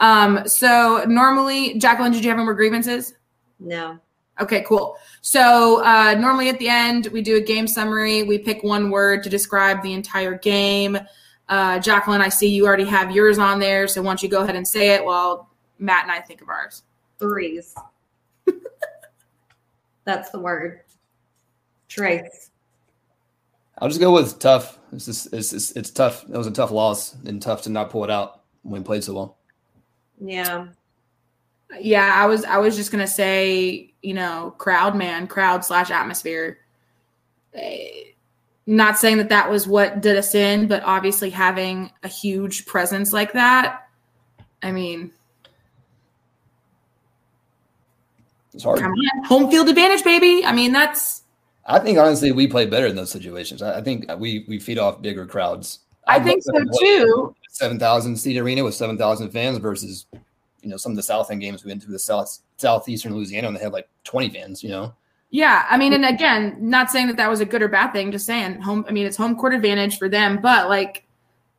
Um, 0.00 0.46
so 0.46 1.04
normally, 1.06 1.78
Jacqueline, 1.78 2.12
did 2.12 2.24
you 2.24 2.30
have 2.30 2.38
any 2.38 2.44
more 2.44 2.54
grievances? 2.54 3.14
No. 3.60 3.98
Okay, 4.40 4.64
cool. 4.66 4.96
So 5.20 5.84
uh, 5.84 6.14
normally 6.18 6.48
at 6.48 6.58
the 6.58 6.68
end, 6.68 7.08
we 7.12 7.20
do 7.20 7.36
a 7.36 7.40
game 7.40 7.66
summary. 7.66 8.22
We 8.22 8.38
pick 8.38 8.64
one 8.64 8.90
word 8.90 9.22
to 9.24 9.28
describe 9.28 9.82
the 9.82 9.92
entire 9.92 10.38
game. 10.38 10.98
Uh, 11.50 11.80
Jacqueline, 11.80 12.22
I 12.22 12.28
see 12.28 12.48
you 12.48 12.64
already 12.64 12.84
have 12.84 13.10
yours 13.10 13.36
on 13.38 13.58
there. 13.58 13.88
So 13.88 14.00
why 14.00 14.10
don't 14.10 14.22
you 14.22 14.28
go 14.28 14.42
ahead 14.42 14.54
and 14.54 14.66
say 14.66 14.90
it 14.90 15.04
while 15.04 15.50
Matt 15.80 16.04
and 16.04 16.12
I 16.12 16.20
think 16.20 16.40
of 16.40 16.48
ours? 16.48 16.84
Threes. 17.18 17.74
That's 20.04 20.30
the 20.30 20.38
word. 20.38 20.82
Trace. 21.88 22.50
I'll 23.78 23.88
just 23.88 24.00
go 24.00 24.12
with 24.12 24.38
tough. 24.38 24.78
It's 24.92 25.06
just 25.06 25.32
it's, 25.32 25.52
it's 25.52 25.72
it's 25.72 25.90
tough. 25.90 26.24
It 26.24 26.36
was 26.36 26.46
a 26.46 26.52
tough 26.52 26.70
loss 26.70 27.16
and 27.24 27.42
tough 27.42 27.62
to 27.62 27.70
not 27.70 27.90
pull 27.90 28.04
it 28.04 28.10
out 28.10 28.42
when 28.62 28.82
we 28.82 28.86
played 28.86 29.02
so 29.02 29.14
well. 29.14 29.38
Yeah. 30.20 30.68
Yeah, 31.80 32.12
I 32.14 32.26
was 32.26 32.44
I 32.44 32.58
was 32.58 32.76
just 32.76 32.92
gonna 32.92 33.06
say, 33.08 33.92
you 34.02 34.14
know, 34.14 34.54
crowd 34.58 34.96
man, 34.96 35.26
crowd 35.26 35.64
slash 35.64 35.90
atmosphere. 35.90 36.58
Eh, 37.54 38.09
not 38.70 38.98
saying 38.98 39.16
that 39.16 39.28
that 39.30 39.50
was 39.50 39.66
what 39.66 40.00
did 40.00 40.16
us 40.16 40.34
in, 40.34 40.68
but 40.68 40.82
obviously 40.84 41.28
having 41.28 41.90
a 42.04 42.08
huge 42.08 42.66
presence 42.66 43.12
like 43.12 43.32
that, 43.32 43.88
I 44.62 44.70
mean, 44.70 45.10
it's 48.54 48.62
hard. 48.62 48.78
Come 48.78 48.92
on, 48.92 49.24
home 49.24 49.50
field 49.50 49.68
advantage, 49.68 50.04
baby. 50.04 50.44
I 50.44 50.52
mean, 50.52 50.72
that's. 50.72 51.22
I 51.66 51.80
think 51.80 51.98
honestly, 51.98 52.30
we 52.30 52.46
play 52.46 52.66
better 52.66 52.86
in 52.86 52.94
those 52.94 53.10
situations. 53.10 53.60
I 53.60 53.82
think 53.82 54.06
we 54.18 54.44
we 54.46 54.60
feed 54.60 54.78
off 54.78 55.02
bigger 55.02 55.26
crowds. 55.26 55.80
I, 56.06 56.16
I 56.16 56.20
think 56.20 56.42
so 56.42 56.52
too. 56.78 57.34
Seven 57.50 57.78
thousand 57.78 58.16
seat 58.16 58.38
arena 58.38 58.62
with 58.62 58.74
seven 58.74 58.96
thousand 58.96 59.30
fans 59.30 59.58
versus, 59.58 60.06
you 60.62 60.68
know, 60.68 60.76
some 60.76 60.92
of 60.92 60.96
the 60.96 61.02
South 61.02 61.30
End 61.30 61.40
games 61.40 61.64
we 61.64 61.70
went 61.70 61.82
to 61.82 61.90
the 61.90 61.98
South 61.98 62.38
southeastern 62.56 63.14
Louisiana 63.14 63.48
and 63.48 63.56
they 63.56 63.60
had 63.60 63.72
like 63.72 63.88
twenty 64.04 64.30
fans. 64.30 64.62
You 64.62 64.70
know. 64.70 64.94
Yeah, 65.30 65.64
I 65.70 65.78
mean, 65.78 65.92
and 65.92 66.04
again, 66.04 66.56
not 66.58 66.90
saying 66.90 67.06
that 67.06 67.16
that 67.16 67.30
was 67.30 67.40
a 67.40 67.44
good 67.44 67.62
or 67.62 67.68
bad 67.68 67.92
thing. 67.92 68.10
Just 68.10 68.26
saying, 68.26 68.60
home. 68.60 68.84
I 68.88 68.92
mean, 68.92 69.06
it's 69.06 69.16
home 69.16 69.36
court 69.36 69.54
advantage 69.54 69.96
for 69.96 70.08
them, 70.08 70.40
but 70.40 70.68
like, 70.68 71.06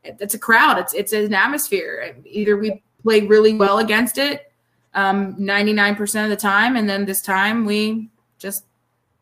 it's 0.04 0.34
a 0.34 0.38
crowd. 0.38 0.78
It's 0.78 0.92
it's 0.92 1.12
an 1.12 1.32
atmosphere. 1.32 2.16
Either 2.26 2.56
we 2.56 2.82
play 3.02 3.22
really 3.22 3.54
well 3.54 3.78
against 3.78 4.18
it, 4.18 4.52
ninety 4.94 5.72
nine 5.72 5.96
percent 5.96 6.30
of 6.30 6.30
the 6.30 6.40
time, 6.40 6.76
and 6.76 6.88
then 6.88 7.06
this 7.06 7.22
time 7.22 7.64
we 7.64 8.10
just 8.38 8.64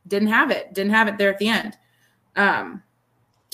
didn't 0.09 0.29
have 0.29 0.51
it. 0.51 0.75
Didn't 0.75 0.93
have 0.93 1.07
it 1.07 1.17
there 1.17 1.31
at 1.31 1.39
the 1.39 1.49
end. 1.49 1.77
Um, 2.35 2.83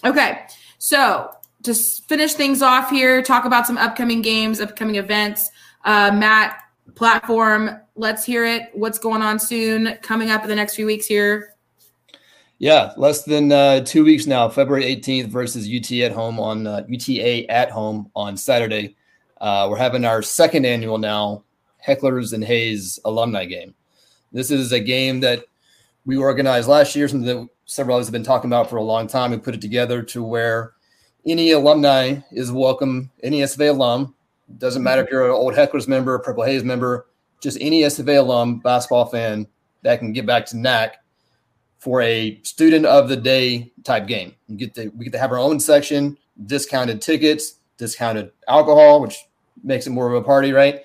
okay, 0.05 0.47
so 0.78 1.30
to 1.64 1.74
finish 1.74 2.34
things 2.34 2.62
off 2.62 2.90
here, 2.90 3.20
talk 3.22 3.44
about 3.44 3.66
some 3.66 3.76
upcoming 3.76 4.22
games, 4.22 4.61
upcoming 4.61 4.97
events. 4.97 5.51
Uh, 5.84 6.11
Matt, 6.14 6.59
platform 6.95 7.80
let's 7.97 8.24
hear 8.24 8.45
it. 8.45 8.70
What's 8.74 8.99
going 8.99 9.22
on 9.22 9.39
soon, 9.39 9.97
coming 10.03 10.30
up 10.30 10.43
in 10.43 10.49
the 10.49 10.55
next 10.55 10.76
few 10.76 10.87
weeks 10.87 11.07
here? 11.07 11.55
Yeah, 12.59 12.93
less 12.97 13.24
than 13.24 13.53
uh, 13.53 13.80
two 13.80 14.05
weeks 14.05 14.26
now. 14.26 14.49
February 14.49 14.84
18th 14.84 15.26
versus 15.26 15.68
UT 15.68 15.91
at 16.01 16.12
home 16.12 16.41
on 16.41 16.66
uh, 16.66 16.84
UTA 16.89 17.51
at 17.51 17.70
home 17.70 18.11
on 18.14 18.37
Saturday. 18.37 18.97
Uh, 19.41 19.66
we're 19.70 19.76
having 19.76 20.05
our 20.05 20.22
second 20.22 20.64
annual 20.64 20.97
now 20.97 21.45
Hecklers 21.87 22.32
and 22.32 22.43
Haze 22.43 22.99
alumni 23.05 23.45
game. 23.45 23.74
This 24.32 24.51
is 24.51 24.72
a 24.72 24.80
game 24.80 25.20
that 25.20 25.45
we 26.07 26.16
organized 26.16 26.68
last 26.68 26.97
year, 26.97 27.09
something 27.09 27.26
that 27.26 27.49
several 27.66 27.97
of 27.97 28.01
us 28.01 28.07
have 28.07 28.12
been 28.12 28.22
talking 28.22 28.49
about 28.49 28.70
for 28.70 28.76
a 28.76 28.82
long 28.82 29.07
time. 29.07 29.30
We 29.30 29.39
put 29.39 29.55
it 29.55 29.61
together 29.61 30.03
to 30.03 30.22
where 30.22 30.72
any 31.26 31.51
alumni 31.51 32.20
is 32.32 32.51
welcome, 32.51 33.11
any 33.22 33.41
SFA 33.41 33.70
alum. 33.70 34.14
Doesn't 34.59 34.82
matter 34.82 35.03
if 35.03 35.11
you're 35.11 35.26
an 35.26 35.32
old 35.32 35.55
Hecklers 35.55 35.88
member, 35.88 36.18
Purple 36.18 36.44
Haze 36.44 36.64
member, 36.64 37.07
just 37.40 37.59
any 37.61 37.82
SFA 37.82 38.18
alum 38.18 38.61
basketball 38.61 39.07
fan 39.07 39.47
that 39.82 39.99
can 39.99 40.12
get 40.12 40.26
back 40.26 40.47
to 40.47 40.57
NAC 40.57 40.97
for 41.78 42.01
a 42.01 42.40
student 42.42 42.86
of 42.86 43.09
the 43.09 43.16
day 43.16 43.72
type 43.84 44.07
game. 44.07 44.34
Get 44.57 44.74
to 44.74 44.88
we 44.88 45.05
get 45.05 45.12
to 45.12 45.18
have 45.18 45.32
our 45.32 45.38
own 45.38 45.61
section, 45.61 46.16
discounted 46.47 47.03
tickets, 47.03 47.57
discounted 47.76 48.32
alcohol, 48.49 49.01
which 49.01 49.18
makes 49.62 49.86
it 49.86 49.90
more 49.90 50.07
of 50.07 50.14
a 50.14 50.24
party, 50.24 50.53
right? 50.53 50.82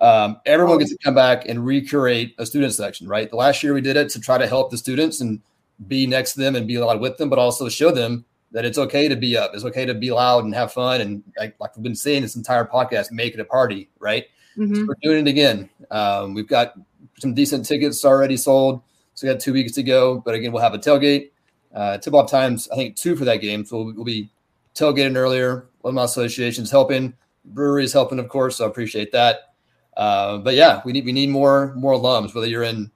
Um, 0.00 0.40
everyone 0.44 0.78
gets 0.78 0.90
to 0.90 0.98
come 0.98 1.14
back 1.14 1.48
and 1.48 1.64
recreate 1.64 2.34
a 2.38 2.44
student 2.44 2.74
section, 2.74 3.08
right? 3.08 3.30
The 3.30 3.36
last 3.36 3.62
year 3.62 3.72
we 3.72 3.80
did 3.80 3.96
it 3.96 4.10
to 4.10 4.20
try 4.20 4.36
to 4.36 4.46
help 4.46 4.70
the 4.70 4.76
students 4.76 5.20
and 5.20 5.40
be 5.86 6.06
next 6.06 6.34
to 6.34 6.40
them 6.40 6.54
and 6.54 6.66
be 6.66 6.74
a 6.74 6.84
lot 6.84 7.00
with 7.00 7.16
them, 7.16 7.30
but 7.30 7.38
also 7.38 7.68
show 7.68 7.90
them 7.90 8.24
that 8.56 8.64
it's 8.64 8.78
okay 8.78 9.06
to 9.06 9.16
be 9.16 9.36
up, 9.36 9.50
it's 9.52 9.66
okay 9.66 9.84
to 9.84 9.92
be 9.92 10.10
loud 10.10 10.46
and 10.46 10.54
have 10.54 10.72
fun, 10.72 11.02
and 11.02 11.22
like, 11.38 11.54
like 11.60 11.76
we've 11.76 11.82
been 11.82 11.94
saying 11.94 12.22
this 12.22 12.36
entire 12.36 12.64
podcast, 12.64 13.12
make 13.12 13.34
it 13.34 13.40
a 13.40 13.44
party, 13.44 13.90
right? 13.98 14.24
Mm-hmm. 14.56 14.74
So 14.74 14.86
we're 14.86 14.94
doing 15.02 15.26
it 15.26 15.30
again. 15.30 15.68
Um, 15.90 16.32
we've 16.32 16.48
got 16.48 16.72
some 17.18 17.34
decent 17.34 17.66
tickets 17.66 18.02
already 18.02 18.38
sold. 18.38 18.80
So 19.12 19.26
we 19.26 19.32
got 19.34 19.42
two 19.42 19.52
weeks 19.52 19.72
to 19.72 19.82
go. 19.82 20.22
But 20.24 20.34
again, 20.34 20.52
we'll 20.52 20.62
have 20.62 20.72
a 20.72 20.78
tailgate. 20.78 21.32
Uh, 21.74 21.98
tip 21.98 22.14
off 22.14 22.30
times, 22.30 22.66
I 22.72 22.76
think 22.76 22.96
two 22.96 23.14
for 23.14 23.26
that 23.26 23.42
game. 23.42 23.62
So 23.66 23.82
we'll, 23.82 23.94
we'll 23.94 24.04
be 24.06 24.30
tailgating 24.74 25.16
earlier. 25.16 25.66
One 25.82 25.90
of 25.90 25.94
my 25.94 26.04
associations 26.04 26.70
helping. 26.70 27.12
Brewery 27.44 27.84
is 27.84 27.92
helping, 27.92 28.18
of 28.18 28.30
course. 28.30 28.56
So 28.56 28.64
I 28.64 28.68
appreciate 28.68 29.12
that. 29.12 29.52
Uh, 29.98 30.38
but 30.38 30.54
yeah, 30.54 30.80
we 30.86 30.92
need 30.92 31.04
we 31.04 31.12
need 31.12 31.28
more 31.28 31.74
more 31.74 31.92
alums. 31.92 32.34
Whether 32.34 32.46
you're 32.46 32.62
in 32.62 32.90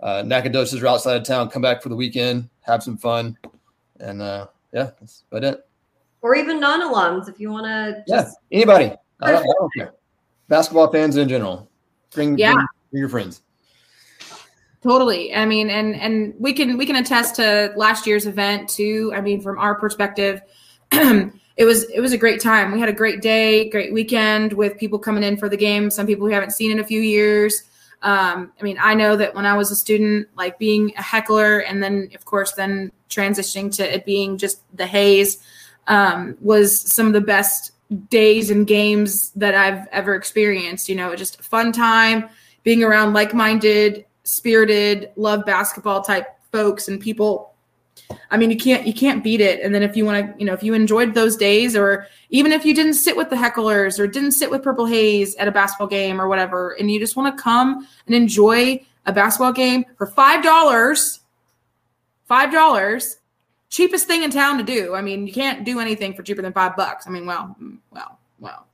uh, 0.00 0.22
Nacogdoches 0.24 0.82
or 0.82 0.86
outside 0.86 1.16
of 1.18 1.24
town, 1.24 1.50
come 1.50 1.60
back 1.60 1.82
for 1.82 1.90
the 1.90 1.96
weekend, 1.96 2.48
have 2.62 2.82
some 2.82 2.96
fun, 2.96 3.36
and 4.00 4.20
uh, 4.20 4.46
yeah, 4.72 4.90
that's 5.00 5.24
about 5.30 5.44
it. 5.44 5.66
Or 6.22 6.34
even 6.36 6.60
non-alums, 6.60 7.28
if 7.28 7.40
you 7.40 7.50
want 7.50 7.66
to. 7.66 8.04
Yeah, 8.06 8.30
anybody. 8.50 8.92
I 9.20 9.32
don't, 9.32 9.42
I 9.42 9.52
don't 9.58 9.70
care. 9.76 9.94
Basketball 10.48 10.90
fans 10.90 11.16
in 11.16 11.28
general, 11.28 11.68
bring 12.12 12.38
Yeah. 12.38 12.54
bring, 12.54 12.66
bring 12.90 13.00
your 13.00 13.08
friends. 13.08 13.42
Totally. 14.82 15.34
I 15.34 15.46
mean, 15.46 15.70
and 15.70 15.94
and 15.94 16.34
we 16.38 16.52
can 16.52 16.76
we 16.76 16.86
can 16.86 16.96
attest 16.96 17.36
to 17.36 17.72
last 17.76 18.06
year's 18.06 18.26
event 18.26 18.68
too. 18.68 19.12
I 19.14 19.20
mean, 19.20 19.40
from 19.40 19.58
our 19.58 19.76
perspective, 19.76 20.40
it 20.92 21.64
was 21.64 21.84
it 21.84 22.00
was 22.00 22.12
a 22.12 22.18
great 22.18 22.40
time. 22.40 22.72
We 22.72 22.80
had 22.80 22.88
a 22.88 22.92
great 22.92 23.22
day, 23.22 23.70
great 23.70 23.92
weekend 23.92 24.52
with 24.52 24.78
people 24.78 24.98
coming 24.98 25.22
in 25.22 25.36
for 25.36 25.48
the 25.48 25.56
game. 25.56 25.88
Some 25.88 26.06
people 26.06 26.26
we 26.26 26.32
haven't 26.32 26.50
seen 26.50 26.72
in 26.72 26.80
a 26.80 26.84
few 26.84 27.00
years. 27.00 27.62
Um, 28.02 28.52
I 28.60 28.64
mean, 28.64 28.76
I 28.80 28.94
know 28.94 29.16
that 29.16 29.32
when 29.36 29.46
I 29.46 29.56
was 29.56 29.70
a 29.70 29.76
student, 29.76 30.26
like 30.36 30.58
being 30.58 30.92
a 30.96 31.02
heckler, 31.02 31.60
and 31.60 31.80
then 31.80 32.10
of 32.16 32.24
course 32.24 32.52
then 32.52 32.90
transitioning 33.14 33.74
to 33.76 33.94
it 33.94 34.04
being 34.04 34.38
just 34.38 34.62
the 34.76 34.86
haze, 34.86 35.38
um, 35.86 36.36
was 36.40 36.92
some 36.94 37.06
of 37.06 37.12
the 37.12 37.20
best 37.20 37.72
days 38.08 38.50
and 38.50 38.66
games 38.66 39.30
that 39.36 39.54
I've 39.54 39.86
ever 39.88 40.14
experienced. 40.14 40.88
You 40.88 40.96
know, 40.96 41.14
just 41.14 41.42
fun 41.42 41.72
time 41.72 42.28
being 42.62 42.82
around 42.82 43.12
like-minded 43.12 44.04
spirited 44.24 45.10
love 45.16 45.44
basketball 45.44 46.00
type 46.00 46.28
folks 46.52 46.88
and 46.88 47.00
people 47.00 47.54
i 48.30 48.36
mean 48.36 48.50
you 48.50 48.56
can't 48.56 48.86
you 48.86 48.94
can't 48.94 49.24
beat 49.24 49.40
it 49.40 49.60
and 49.60 49.74
then 49.74 49.82
if 49.82 49.96
you 49.96 50.04
want 50.04 50.24
to 50.24 50.38
you 50.38 50.44
know 50.44 50.52
if 50.52 50.62
you 50.62 50.74
enjoyed 50.74 51.14
those 51.14 51.36
days 51.36 51.74
or 51.74 52.06
even 52.30 52.52
if 52.52 52.64
you 52.64 52.74
didn't 52.74 52.94
sit 52.94 53.16
with 53.16 53.30
the 53.30 53.36
hecklers 53.36 53.98
or 53.98 54.06
didn't 54.06 54.32
sit 54.32 54.50
with 54.50 54.62
purple 54.62 54.86
haze 54.86 55.34
at 55.36 55.48
a 55.48 55.52
basketball 55.52 55.88
game 55.88 56.20
or 56.20 56.28
whatever 56.28 56.70
and 56.78 56.90
you 56.90 57.00
just 57.00 57.16
want 57.16 57.36
to 57.36 57.42
come 57.42 57.86
and 58.06 58.14
enjoy 58.14 58.80
a 59.06 59.12
basketball 59.12 59.52
game 59.52 59.84
for 59.96 60.06
five 60.06 60.42
dollars 60.42 61.20
five 62.32 62.50
dollars 62.50 63.18
cheapest 63.68 64.06
thing 64.06 64.22
in 64.22 64.30
town 64.30 64.56
to 64.56 64.64
do 64.64 64.94
i 64.94 65.02
mean 65.02 65.26
you 65.26 65.32
can't 65.34 65.64
do 65.64 65.80
anything 65.80 66.14
for 66.14 66.22
cheaper 66.22 66.40
than 66.40 66.52
five 66.54 66.74
bucks 66.76 67.06
i 67.06 67.10
mean 67.10 67.26
well 67.26 67.54
well 67.90 68.18
well 68.40 68.66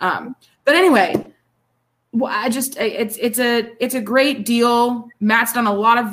um 0.00 0.34
but 0.64 0.74
anyway 0.74 1.14
I 2.24 2.48
just 2.48 2.76
it's 2.78 3.16
it's 3.16 3.40
a 3.40 3.72
it's 3.80 3.94
a 3.94 4.00
great 4.00 4.46
deal. 4.46 5.08
Matt's 5.18 5.52
done 5.52 5.66
a 5.66 5.74
lot 5.74 5.98
of 5.98 6.12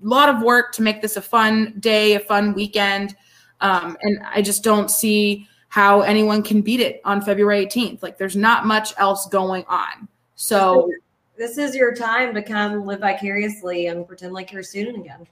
lot 0.00 0.28
of 0.28 0.42
work 0.42 0.72
to 0.74 0.82
make 0.82 1.02
this 1.02 1.16
a 1.16 1.20
fun 1.20 1.74
day, 1.80 2.14
a 2.14 2.20
fun 2.20 2.54
weekend, 2.54 3.16
um, 3.60 3.96
and 4.02 4.20
I 4.32 4.42
just 4.42 4.62
don't 4.62 4.88
see 4.88 5.48
how 5.68 6.02
anyone 6.02 6.44
can 6.44 6.62
beat 6.62 6.78
it 6.78 7.00
on 7.04 7.20
February 7.20 7.66
18th. 7.66 8.02
Like, 8.02 8.16
there's 8.16 8.36
not 8.36 8.64
much 8.64 8.92
else 8.96 9.26
going 9.26 9.64
on. 9.66 10.08
So 10.36 10.90
This 11.36 11.58
is 11.58 11.74
your 11.74 11.94
time 11.94 12.34
to 12.34 12.42
come 12.42 12.84
live 12.86 13.00
vicariously 13.00 13.86
and 13.86 14.06
pretend 14.06 14.32
like 14.32 14.52
you're 14.52 14.60
a 14.60 14.64
student 14.64 14.98
again. 14.98 15.26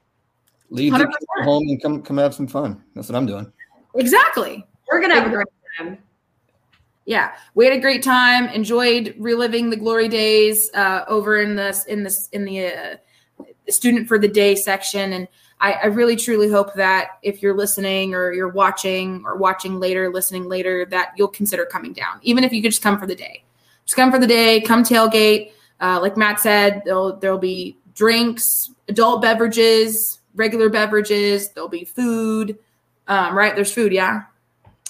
Leave 0.70 0.92
the 0.92 0.98
100%. 0.98 1.06
kids 1.06 1.26
home 1.44 1.62
and 1.68 1.82
come 1.82 2.02
come 2.02 2.18
have 2.18 2.34
some 2.34 2.46
fun. 2.46 2.82
That's 2.94 3.08
what 3.08 3.16
I'm 3.16 3.26
doing. 3.26 3.50
exactly, 3.94 4.66
We're 4.90 5.00
gonna 5.00 5.14
have 5.14 5.26
a 5.26 5.30
great 5.34 5.46
time. 5.78 5.98
yeah, 7.06 7.32
we 7.54 7.64
had 7.64 7.74
a 7.74 7.80
great 7.80 8.02
time. 8.02 8.48
Enjoyed 8.48 9.14
reliving 9.18 9.70
the 9.70 9.76
glory 9.76 10.08
days 10.08 10.70
uh, 10.74 11.04
over 11.08 11.40
in 11.40 11.56
this 11.56 11.84
in 11.86 12.02
this 12.02 12.28
in 12.32 12.44
the 12.44 12.66
uh, 12.66 12.96
student 13.68 14.08
for 14.08 14.18
the 14.18 14.28
day 14.28 14.54
section, 14.54 15.14
and 15.14 15.26
I, 15.60 15.72
I 15.72 15.86
really 15.86 16.16
truly 16.16 16.50
hope 16.50 16.74
that 16.74 17.18
if 17.22 17.42
you're 17.42 17.56
listening 17.56 18.14
or 18.14 18.32
you're 18.32 18.48
watching 18.52 19.22
or 19.24 19.36
watching 19.36 19.80
later, 19.80 20.10
listening 20.12 20.44
later, 20.48 20.84
that 20.90 21.12
you'll 21.16 21.28
consider 21.28 21.64
coming 21.64 21.92
down, 21.94 22.20
even 22.22 22.44
if 22.44 22.52
you 22.52 22.60
could 22.62 22.70
just 22.72 22.82
come 22.82 22.98
for 22.98 23.06
the 23.06 23.16
day. 23.16 23.42
Just 23.86 23.96
come 23.96 24.12
for 24.12 24.18
the 24.18 24.26
day. 24.26 24.60
Come 24.60 24.84
tailgate. 24.84 25.52
Uh, 25.80 25.98
like 26.02 26.16
Matt 26.18 26.40
said, 26.40 26.82
there'll 26.84 27.16
there'll 27.16 27.38
be 27.38 27.78
drinks, 27.94 28.70
adult 28.88 29.22
beverages, 29.22 30.17
regular 30.38 30.70
beverages. 30.70 31.50
There'll 31.50 31.68
be 31.68 31.84
food. 31.84 32.58
Um, 33.08 33.36
right? 33.36 33.54
There's 33.54 33.72
food. 33.72 33.92
Yeah. 33.92 34.22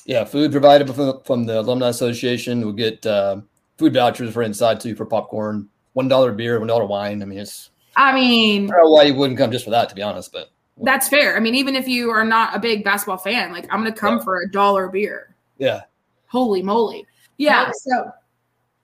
Yeah, 0.05 0.25
food 0.25 0.53
provided 0.53 0.93
from, 0.95 1.21
from 1.25 1.45
the 1.45 1.61
Alumni 1.61 1.89
Association. 1.89 2.61
We'll 2.61 2.73
get 2.73 3.05
uh, 3.05 3.41
food 3.77 3.93
vouchers 3.95 4.33
for 4.33 4.43
inside 4.43 4.81
too 4.81 4.95
for 4.95 5.05
popcorn, 5.05 5.69
one 5.95 6.09
dollar 6.09 6.33
beer, 6.33 6.59
one 6.59 6.69
dollar 6.69 6.87
wine. 6.87 7.21
I 7.23 7.27
mean, 7.27 7.39
it's 7.39 7.71
I 7.97 8.15
mean, 8.15 8.71
I 8.71 8.77
don't 8.77 8.85
know 8.87 8.91
why 8.93 9.03
you 9.05 9.15
wouldn't 9.15 9.39
come 9.39 9.51
just 9.51 9.65
for 9.65 9.71
that, 9.73 9.89
to 9.91 9.95
be 9.95 10.03
honest. 10.03 10.33
But 10.33 10.51
That's 10.83 11.09
fair. 11.09 11.37
I 11.37 11.41
mean, 11.41 11.55
even 11.55 11.75
if 11.77 11.87
you 11.87 12.11
are 12.11 12.25
not 12.25 12.57
a 12.57 12.59
big 12.59 12.85
basketball 12.85 13.19
fan, 13.19 13.53
like 13.53 13.65
I'm 13.71 13.81
gonna 13.81 13.93
come 13.93 14.17
Yeah. 14.19 14.25
for 14.25 14.41
a 14.43 14.51
dollar 14.51 14.89
beer. 14.89 15.35
yeah, 15.59 15.83
Holy 16.29 16.63
moly! 16.63 17.07
Yeah. 17.37 17.71
So 17.75 18.11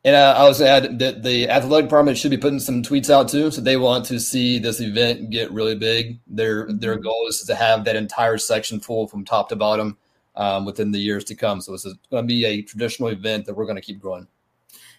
and 0.04 0.14
uh, 0.14 0.34
I 0.36 0.44
was 0.46 0.60
add 0.60 0.98
that 0.98 1.22
the 1.22 1.48
athletic 1.48 1.86
department 1.86 2.18
should 2.18 2.30
be 2.30 2.36
putting 2.36 2.60
some 2.60 2.82
tweets 2.82 3.08
out 3.08 3.28
too. 3.28 3.50
So 3.50 3.60
they 3.60 3.76
want 3.76 4.04
to 4.06 4.20
see 4.20 4.58
this 4.58 4.80
event 4.80 5.30
get 5.30 5.50
really 5.50 5.74
big. 5.74 6.20
Their 6.26 6.70
their 6.70 6.96
goal 6.96 7.26
is 7.28 7.42
to 7.44 7.54
have 7.54 7.84
that 7.84 7.96
entire 7.96 8.36
section 8.36 8.80
full 8.80 9.06
from 9.06 9.24
top 9.24 9.48
to 9.48 9.56
bottom 9.56 9.96
um, 10.36 10.66
within 10.66 10.90
the 10.90 10.98
years 10.98 11.24
to 11.24 11.34
come. 11.34 11.60
So 11.60 11.72
it's 11.72 11.84
going 11.84 12.24
to 12.24 12.26
be 12.26 12.44
a 12.44 12.62
traditional 12.62 13.08
event 13.08 13.46
that 13.46 13.54
we're 13.54 13.64
going 13.64 13.76
to 13.76 13.82
keep 13.82 14.00
growing. 14.00 14.26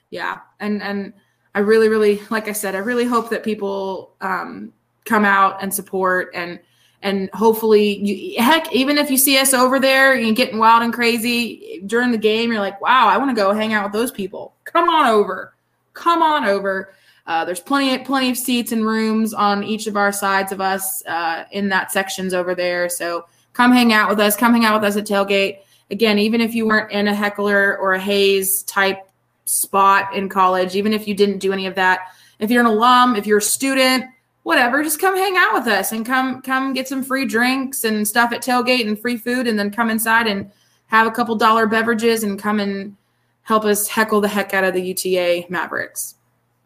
yeah, 0.10 0.39
and 0.60 0.82
and 0.82 1.14
I 1.53 1.60
really, 1.60 1.88
really, 1.88 2.22
like 2.30 2.47
I 2.47 2.51
said, 2.51 2.76
I 2.76 2.80
really 2.80 3.06
hope 3.06 3.30
that 3.30 3.43
people 3.43 4.16
um, 4.22 4.74
come 5.06 5.24
out 5.24 5.62
and 5.62 5.74
support 5.74 6.32
and 6.34 6.60
and 7.06 7.30
hopefully, 7.34 7.99
you, 7.99 8.41
heck, 8.41 8.74
even 8.74 8.97
if 8.97 9.12
you 9.12 9.18
see 9.18 9.38
us 9.38 9.53
over 9.53 9.80
there, 9.80 10.16
you're 10.16 10.34
getting 10.34 10.58
wild 10.58 10.82
and 10.82 10.91
crazy 10.91 11.84
during 11.86 12.12
the 12.12 12.18
game, 12.18 12.51
you're 12.51 12.60
like, 12.60 12.82
wow, 12.82 13.08
I 13.08 13.18
want 13.20 13.30
to 13.30 13.36
go 13.36 13.53
hang 13.53 13.74
out 13.74 13.84
with 13.84 13.93
those 13.93 14.10
people. 14.10 14.56
Come 14.64 14.89
on 14.89 15.06
over, 15.06 15.53
come 15.93 16.24
on 16.24 16.45
over. 16.45 16.95
Uh, 17.28 17.45
there's 17.45 17.60
plenty 17.60 17.93
of 17.93 18.03
plenty 18.06 18.32
of 18.32 18.38
seats 18.38 18.72
and 18.72 18.88
rooms 18.88 19.36
on 19.36 19.64
each 19.64 19.86
of 19.86 19.95
our 19.95 20.12
sides 20.12 20.51
of 20.51 20.60
us 20.60 21.06
uh, 21.06 21.43
in 21.51 21.70
that 21.70 21.91
sections 21.91 22.34
over 22.34 22.56
there. 22.56 22.89
So 22.89 23.28
come 23.53 23.72
hang 23.72 23.93
out 23.93 24.10
with 24.10 24.20
us. 24.20 24.36
Come 24.36 24.53
hang 24.53 24.66
out 24.66 24.82
with 24.82 24.89
us 24.89 24.97
at 24.97 25.06
tailgate. 25.06 25.60
Again, 25.91 26.18
even 26.18 26.41
if 26.41 26.56
you 26.56 26.66
weren't 26.66 26.91
in 26.91 27.08
a 27.08 27.14
heckler 27.14 27.78
or 27.78 27.93
a 27.93 27.99
haze 27.99 28.64
type 28.64 29.08
spot 29.45 30.16
in 30.16 30.28
college, 30.28 30.76
even 30.76 30.91
if 30.91 31.08
you 31.08 31.14
didn't 31.14 31.38
do 31.38 31.53
any 31.53 31.68
of 31.68 31.76
that, 31.76 31.99
if 32.39 32.49
you're 32.49 32.62
an 32.62 32.68
alum, 32.68 33.16
if 33.16 33.28
you're 33.28 33.38
a 33.38 33.43
student, 33.43 34.06
whatever, 34.46 34.84
just 34.84 35.02
come 35.02 35.18
hang 35.18 35.36
out 35.38 35.56
with 35.56 35.66
us 35.66 35.91
and 35.91 36.06
come 36.06 36.39
come 36.43 36.72
get 36.72 36.88
some 36.88 37.04
free 37.04 37.26
drinks 37.26 37.84
and 37.84 38.08
stuff 38.08 38.32
at 38.32 38.43
tailgate 38.43 38.88
and 38.88 38.98
free 38.98 39.18
food, 39.18 39.48
and 39.48 39.58
then 39.58 39.72
come 39.72 39.89
inside 39.89 40.28
and 40.28 40.52
have 40.86 41.08
a 41.08 41.12
couple 41.12 41.36
dollar 41.36 41.66
beverages 41.66 42.24
and 42.24 42.39
come 42.39 42.60
and 42.60 42.96
help 43.41 43.66
us 43.66 43.88
heckle 43.88 44.22
the 44.22 44.28
heck 44.28 44.54
out 44.54 44.64
of 44.64 44.76
the 44.76 44.82
UTA 44.82 45.46
Mavericks. 45.50 46.16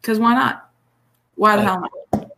Because 0.00 0.18
why 0.18 0.34
not? 0.34 0.70
Why 1.36 1.56
the 1.56 1.62
hell 1.62 1.80
not? 2.12 2.30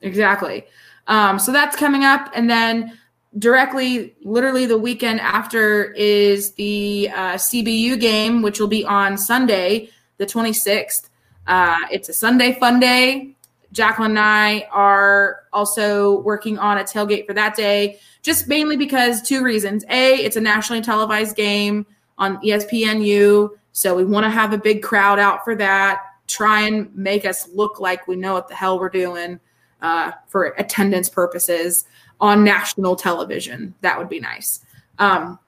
Exactly. 0.00 0.64
Um, 1.08 1.40
so 1.40 1.50
that's 1.50 1.74
coming 1.74 2.04
up, 2.04 2.30
and 2.32 2.48
then 2.48 2.96
directly, 3.40 4.14
literally 4.22 4.64
the 4.64 4.78
weekend 4.78 5.20
after 5.20 5.90
is 5.94 6.52
the 6.52 7.10
uh, 7.12 7.34
CBU 7.34 7.98
game, 7.98 8.42
which 8.42 8.60
will 8.60 8.68
be 8.68 8.84
on 8.84 9.18
Sunday, 9.18 9.90
the 10.18 10.26
26th. 10.26 11.08
Uh, 11.48 11.78
it's 11.90 12.08
a 12.08 12.12
Sunday 12.12 12.56
fun 12.60 12.78
day. 12.78 13.33
Jacqueline 13.74 14.12
and 14.12 14.20
I 14.20 14.68
are 14.70 15.40
also 15.52 16.20
working 16.20 16.58
on 16.58 16.78
a 16.78 16.84
tailgate 16.84 17.26
for 17.26 17.34
that 17.34 17.56
day, 17.56 17.98
just 18.22 18.46
mainly 18.46 18.76
because 18.76 19.20
two 19.20 19.42
reasons. 19.42 19.84
A, 19.90 20.14
it's 20.14 20.36
a 20.36 20.40
nationally 20.40 20.80
televised 20.80 21.34
game 21.34 21.84
on 22.16 22.40
ESPNU, 22.42 23.50
so 23.72 23.96
we 23.96 24.04
want 24.04 24.24
to 24.24 24.30
have 24.30 24.52
a 24.52 24.58
big 24.58 24.80
crowd 24.82 25.18
out 25.18 25.44
for 25.44 25.56
that. 25.56 26.02
Try 26.28 26.60
and 26.60 26.94
make 26.94 27.24
us 27.26 27.48
look 27.52 27.80
like 27.80 28.06
we 28.06 28.14
know 28.14 28.34
what 28.34 28.46
the 28.46 28.54
hell 28.54 28.78
we're 28.78 28.88
doing 28.88 29.40
uh, 29.82 30.12
for 30.28 30.54
attendance 30.56 31.08
purposes 31.08 31.84
on 32.20 32.44
national 32.44 32.94
television. 32.94 33.74
That 33.80 33.98
would 33.98 34.08
be 34.08 34.20
nice. 34.20 34.60
Um, 35.00 35.40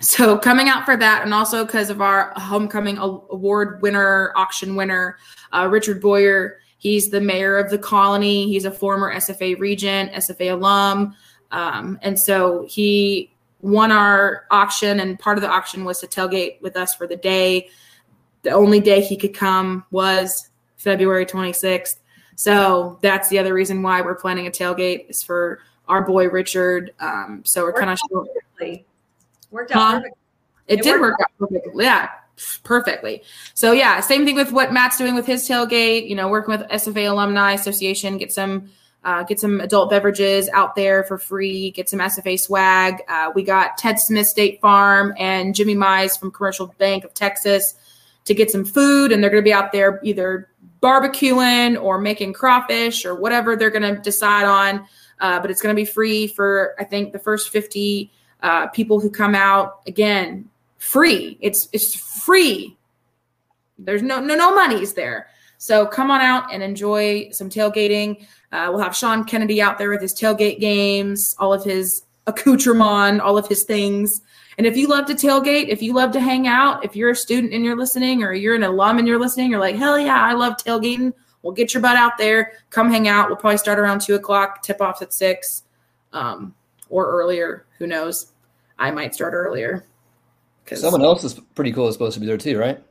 so 0.00 0.36
coming 0.36 0.68
out 0.68 0.84
for 0.84 0.96
that, 0.96 1.22
and 1.22 1.32
also 1.32 1.64
because 1.64 1.90
of 1.90 2.00
our 2.00 2.32
homecoming 2.36 2.98
award 2.98 3.80
winner, 3.82 4.32
auction 4.34 4.74
winner, 4.74 5.16
uh, 5.52 5.68
Richard 5.70 6.02
Boyer. 6.02 6.58
He's 6.78 7.10
the 7.10 7.20
mayor 7.20 7.56
of 7.56 7.70
the 7.70 7.78
colony. 7.78 8.46
He's 8.48 8.64
a 8.64 8.70
former 8.70 9.12
SFA 9.14 9.58
regent, 9.58 10.12
SFA 10.12 10.52
alum, 10.52 11.14
um, 11.50 11.98
and 12.02 12.18
so 12.18 12.66
he 12.68 13.32
won 13.60 13.90
our 13.90 14.44
auction. 14.50 15.00
And 15.00 15.18
part 15.18 15.38
of 15.38 15.42
the 15.42 15.48
auction 15.48 15.84
was 15.84 16.00
to 16.00 16.06
tailgate 16.06 16.60
with 16.60 16.76
us 16.76 16.94
for 16.94 17.06
the 17.06 17.16
day. 17.16 17.68
The 18.42 18.50
only 18.50 18.80
day 18.80 19.00
he 19.00 19.16
could 19.16 19.34
come 19.34 19.84
was 19.90 20.50
February 20.76 21.26
26th. 21.26 21.96
So 22.36 22.98
that's 23.00 23.28
the 23.28 23.38
other 23.38 23.54
reason 23.54 23.82
why 23.82 24.02
we're 24.02 24.14
planning 24.14 24.46
a 24.46 24.50
tailgate 24.50 25.08
is 25.08 25.22
for 25.22 25.60
our 25.88 26.02
boy 26.02 26.28
Richard. 26.28 26.92
Um, 27.00 27.42
so 27.44 27.62
we're 27.62 27.72
kind 27.72 27.90
of 27.90 27.98
short. 28.10 28.28
Worked 29.50 29.72
out 29.72 30.02
Huh? 30.02 30.02
It, 30.66 30.80
It 30.80 30.82
did 30.82 31.00
work 31.00 31.14
out 31.20 31.30
perfectly. 31.38 31.84
Yeah, 31.84 32.10
perfectly. 32.62 33.22
So 33.54 33.72
yeah, 33.72 34.00
same 34.00 34.24
thing 34.24 34.36
with 34.36 34.52
what 34.52 34.72
Matt's 34.72 34.98
doing 34.98 35.14
with 35.14 35.26
his 35.26 35.48
tailgate. 35.48 36.08
You 36.08 36.14
know, 36.14 36.28
working 36.28 36.56
with 36.56 36.68
SFA 36.68 37.10
Alumni 37.10 37.52
Association, 37.52 38.18
get 38.18 38.32
some 38.32 38.70
uh, 39.04 39.22
get 39.22 39.38
some 39.38 39.60
adult 39.60 39.88
beverages 39.88 40.48
out 40.52 40.74
there 40.74 41.04
for 41.04 41.16
free. 41.16 41.70
Get 41.70 41.88
some 41.88 42.00
SFA 42.00 42.38
swag. 42.38 43.02
Uh, 43.08 43.30
we 43.34 43.44
got 43.44 43.78
Ted 43.78 44.00
Smith 44.00 44.26
State 44.26 44.60
Farm 44.60 45.14
and 45.16 45.54
Jimmy 45.54 45.76
Mize 45.76 46.18
from 46.18 46.32
Commercial 46.32 46.74
Bank 46.78 47.04
of 47.04 47.14
Texas 47.14 47.74
to 48.24 48.34
get 48.34 48.50
some 48.50 48.64
food, 48.64 49.12
and 49.12 49.22
they're 49.22 49.30
going 49.30 49.42
to 49.42 49.48
be 49.48 49.52
out 49.52 49.70
there 49.70 50.00
either 50.02 50.48
barbecuing 50.82 51.80
or 51.80 52.00
making 52.00 52.32
crawfish 52.32 53.04
or 53.04 53.14
whatever 53.14 53.54
they're 53.54 53.70
going 53.70 53.94
to 53.94 54.00
decide 54.02 54.44
on. 54.44 54.84
Uh, 55.20 55.40
but 55.40 55.50
it's 55.50 55.62
going 55.62 55.74
to 55.74 55.80
be 55.80 55.86
free 55.86 56.26
for 56.26 56.74
I 56.78 56.84
think 56.84 57.12
the 57.12 57.18
first 57.18 57.50
fifty 57.50 58.10
uh, 58.42 58.66
people 58.68 59.00
who 59.00 59.08
come 59.08 59.34
out. 59.34 59.82
Again, 59.86 60.50
free. 60.86 61.36
It's 61.40 61.68
it's 61.72 61.94
free. 61.94 62.76
There's 63.78 64.02
no 64.02 64.20
no 64.20 64.34
no 64.34 64.54
money's 64.54 64.94
there. 64.94 65.28
So 65.58 65.86
come 65.86 66.10
on 66.10 66.20
out 66.20 66.52
and 66.52 66.62
enjoy 66.62 67.30
some 67.30 67.48
tailgating. 67.48 68.26
Uh, 68.52 68.68
we'll 68.70 68.82
have 68.82 68.94
Sean 68.94 69.24
Kennedy 69.24 69.60
out 69.60 69.78
there 69.78 69.90
with 69.90 70.02
his 70.02 70.14
tailgate 70.14 70.60
games, 70.60 71.34
all 71.38 71.52
of 71.52 71.64
his 71.64 72.02
accoutrement, 72.26 73.20
all 73.20 73.38
of 73.38 73.48
his 73.48 73.64
things. 73.64 74.20
And 74.58 74.66
if 74.66 74.76
you 74.76 74.86
love 74.86 75.06
to 75.06 75.14
tailgate, 75.14 75.68
if 75.68 75.82
you 75.82 75.92
love 75.92 76.12
to 76.12 76.20
hang 76.20 76.46
out, 76.46 76.84
if 76.84 76.96
you're 76.96 77.10
a 77.10 77.16
student 77.16 77.52
and 77.52 77.64
you're 77.64 77.76
listening, 77.76 78.22
or 78.22 78.32
you're 78.32 78.54
an 78.54 78.62
alum 78.62 78.98
and 78.98 79.06
you're 79.06 79.18
listening, 79.20 79.50
you're 79.50 79.60
like, 79.60 79.76
hell 79.76 79.98
yeah, 79.98 80.22
I 80.22 80.32
love 80.32 80.56
tailgating. 80.56 81.12
We'll 81.42 81.52
get 81.52 81.74
your 81.74 81.82
butt 81.82 81.96
out 81.96 82.16
there. 82.18 82.52
Come 82.70 82.90
hang 82.90 83.06
out. 83.06 83.28
We'll 83.28 83.36
probably 83.36 83.58
start 83.58 83.78
around 83.78 84.00
two 84.00 84.14
o'clock, 84.14 84.62
tip 84.62 84.80
offs 84.80 85.02
at 85.02 85.12
six 85.12 85.64
um, 86.12 86.54
or 86.88 87.06
earlier. 87.06 87.66
Who 87.78 87.86
knows? 87.86 88.32
I 88.78 88.90
might 88.90 89.14
start 89.14 89.34
earlier. 89.34 89.86
Someone 90.74 91.02
else 91.02 91.24
is 91.24 91.34
pretty 91.54 91.72
cool 91.72 91.88
is 91.88 91.94
supposed 91.94 92.14
to 92.14 92.20
be 92.20 92.26
there 92.26 92.38
too, 92.38 92.58
right? 92.58 92.82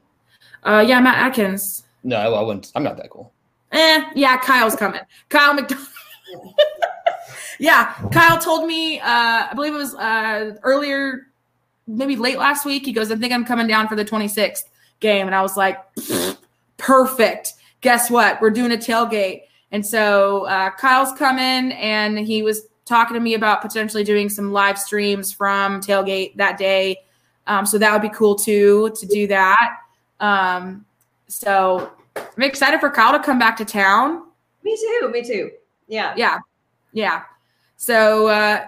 Uh, 0.63 0.83
yeah, 0.85 0.99
Matt 0.99 1.17
Adkins. 1.17 1.83
No, 2.03 2.17
I 2.17 2.41
wouldn't. 2.41 2.71
I'm 2.75 2.83
not 2.83 2.97
that 2.97 3.09
cool. 3.09 3.33
Eh, 3.71 4.05
yeah, 4.15 4.37
Kyle's 4.37 4.75
coming. 4.75 5.01
Kyle 5.29 5.53
McDonald. 5.53 5.87
yeah, 7.59 7.93
Kyle 8.11 8.37
told 8.37 8.67
me, 8.67 8.99
uh, 8.99 9.47
I 9.49 9.51
believe 9.53 9.73
it 9.73 9.77
was 9.77 9.95
uh, 9.95 10.55
earlier, 10.63 11.27
maybe 11.87 12.15
late 12.15 12.37
last 12.37 12.65
week. 12.65 12.85
He 12.85 12.93
goes, 12.93 13.11
I 13.11 13.15
think 13.15 13.33
I'm 13.33 13.45
coming 13.45 13.67
down 13.67 13.87
for 13.87 13.95
the 13.95 14.05
26th 14.05 14.63
game. 14.99 15.25
And 15.27 15.35
I 15.35 15.41
was 15.41 15.57
like, 15.57 15.77
perfect. 16.77 17.53
Guess 17.81 18.09
what? 18.09 18.39
We're 18.41 18.51
doing 18.51 18.71
a 18.71 18.77
tailgate. 18.77 19.41
And 19.71 19.85
so 19.85 20.45
uh, 20.45 20.71
Kyle's 20.71 21.11
coming 21.17 21.73
and 21.73 22.17
he 22.17 22.43
was 22.43 22.67
talking 22.85 23.15
to 23.15 23.19
me 23.19 23.33
about 23.33 23.61
potentially 23.61 24.03
doing 24.03 24.29
some 24.29 24.51
live 24.51 24.77
streams 24.77 25.33
from 25.33 25.81
tailgate 25.81 26.35
that 26.37 26.57
day. 26.57 26.97
Um, 27.47 27.65
so 27.65 27.77
that 27.77 27.91
would 27.93 28.01
be 28.01 28.15
cool 28.15 28.35
too 28.35 28.91
to 28.95 29.05
do 29.05 29.27
that. 29.27 29.77
Um, 30.19 30.85
so 31.27 31.91
I'm 32.15 32.43
excited 32.43 32.79
for 32.79 32.89
Kyle 32.89 33.11
to 33.11 33.23
come 33.23 33.39
back 33.39 33.57
to 33.57 33.65
town. 33.65 34.23
Me 34.63 34.75
too. 34.75 35.09
Me 35.09 35.23
too. 35.23 35.51
Yeah. 35.87 36.13
Yeah. 36.17 36.39
Yeah. 36.91 37.23
So 37.77 38.27
uh, 38.27 38.65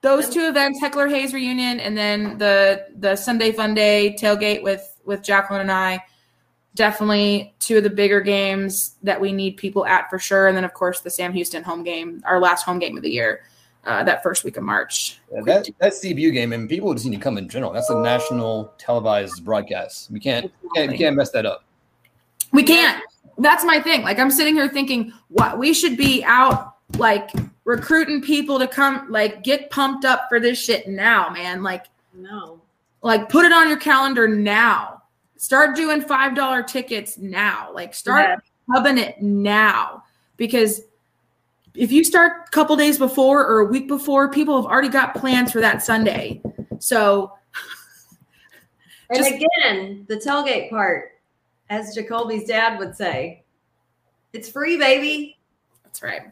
those 0.00 0.28
two 0.28 0.48
events, 0.48 0.80
Heckler 0.80 1.08
Haze 1.08 1.32
reunion, 1.32 1.78
and 1.78 1.96
then 1.96 2.38
the 2.38 2.86
the 2.96 3.16
Sunday 3.16 3.52
Fun 3.52 3.74
Day 3.74 4.16
tailgate 4.18 4.62
with 4.62 4.96
with 5.04 5.22
Jacqueline 5.22 5.60
and 5.60 5.72
I, 5.72 6.02
definitely 6.74 7.54
two 7.58 7.78
of 7.78 7.82
the 7.82 7.90
bigger 7.90 8.20
games 8.20 8.96
that 9.02 9.20
we 9.20 9.32
need 9.32 9.56
people 9.56 9.84
at 9.86 10.08
for 10.08 10.18
sure. 10.18 10.48
And 10.48 10.56
then 10.56 10.64
of 10.64 10.74
course 10.74 11.00
the 11.00 11.10
Sam 11.10 11.32
Houston 11.32 11.62
home 11.62 11.84
game, 11.84 12.22
our 12.24 12.40
last 12.40 12.62
home 12.62 12.78
game 12.78 12.96
of 12.96 13.02
the 13.02 13.10
year, 13.10 13.42
uh, 13.84 14.04
that 14.04 14.22
first 14.22 14.44
week 14.44 14.56
of 14.56 14.62
March. 14.62 15.18
Yeah, 15.32 15.40
that 15.46 15.68
that 15.78 15.92
CBU 15.92 16.32
game, 16.32 16.52
and 16.52 16.68
people 16.68 16.92
just 16.94 17.06
need 17.06 17.16
to 17.16 17.22
come 17.22 17.38
in 17.38 17.48
general. 17.48 17.72
That's 17.72 17.90
a 17.90 17.98
national 17.98 18.72
televised 18.78 19.44
broadcast. 19.44 20.10
We 20.10 20.20
can't 20.20 20.50
we 20.62 20.70
can't, 20.74 20.92
we 20.92 20.98
can't 20.98 21.16
mess 21.16 21.30
that 21.30 21.46
up. 21.46 21.64
We 22.52 22.62
can't. 22.62 23.02
That's 23.38 23.64
my 23.64 23.80
thing. 23.80 24.02
Like 24.02 24.18
I'm 24.18 24.30
sitting 24.30 24.54
here 24.54 24.68
thinking, 24.68 25.12
what 25.28 25.58
we 25.58 25.72
should 25.72 25.96
be 25.96 26.22
out 26.24 26.76
like 26.98 27.30
recruiting 27.64 28.20
people 28.20 28.58
to 28.58 28.66
come 28.66 29.06
like 29.10 29.42
get 29.42 29.70
pumped 29.70 30.04
up 30.04 30.26
for 30.28 30.40
this 30.40 30.62
shit 30.62 30.88
now, 30.88 31.30
man. 31.30 31.62
Like 31.62 31.86
no. 32.14 32.60
Like 33.02 33.28
put 33.28 33.46
it 33.46 33.52
on 33.52 33.68
your 33.68 33.78
calendar 33.78 34.28
now. 34.28 35.02
Start 35.36 35.74
doing 35.74 36.02
five 36.02 36.34
dollar 36.34 36.62
tickets 36.62 37.16
now. 37.16 37.70
Like 37.72 37.94
start 37.94 38.26
yeah. 38.28 38.36
hubbing 38.74 38.98
it 38.98 39.22
now. 39.22 40.04
Because 40.36 40.82
if 41.74 41.92
you 41.92 42.04
start 42.04 42.48
a 42.48 42.50
couple 42.50 42.76
days 42.76 42.98
before 42.98 43.46
or 43.46 43.60
a 43.60 43.64
week 43.66 43.88
before, 43.88 44.30
people 44.30 44.60
have 44.60 44.70
already 44.70 44.88
got 44.88 45.14
plans 45.14 45.52
for 45.52 45.60
that 45.60 45.82
Sunday. 45.82 46.42
So 46.78 47.32
and 49.10 49.26
again, 49.26 50.06
the 50.08 50.16
tailgate 50.16 50.70
part 50.70 51.20
as 51.68 51.94
Jacoby's 51.94 52.44
dad 52.44 52.78
would 52.78 52.94
say, 52.94 53.44
it's 54.32 54.48
free, 54.48 54.76
baby. 54.76 55.38
That's 55.84 56.02
right. 56.02 56.22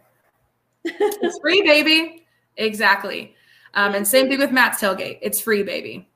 it's 0.84 1.38
free, 1.40 1.62
baby. 1.62 2.26
Exactly. 2.56 3.34
Um, 3.74 3.94
and 3.94 4.06
same 4.06 4.28
thing 4.28 4.38
with 4.38 4.52
Matt's 4.52 4.80
tailgate. 4.80 5.18
It's 5.22 5.40
free, 5.40 5.62
baby. 5.62 6.08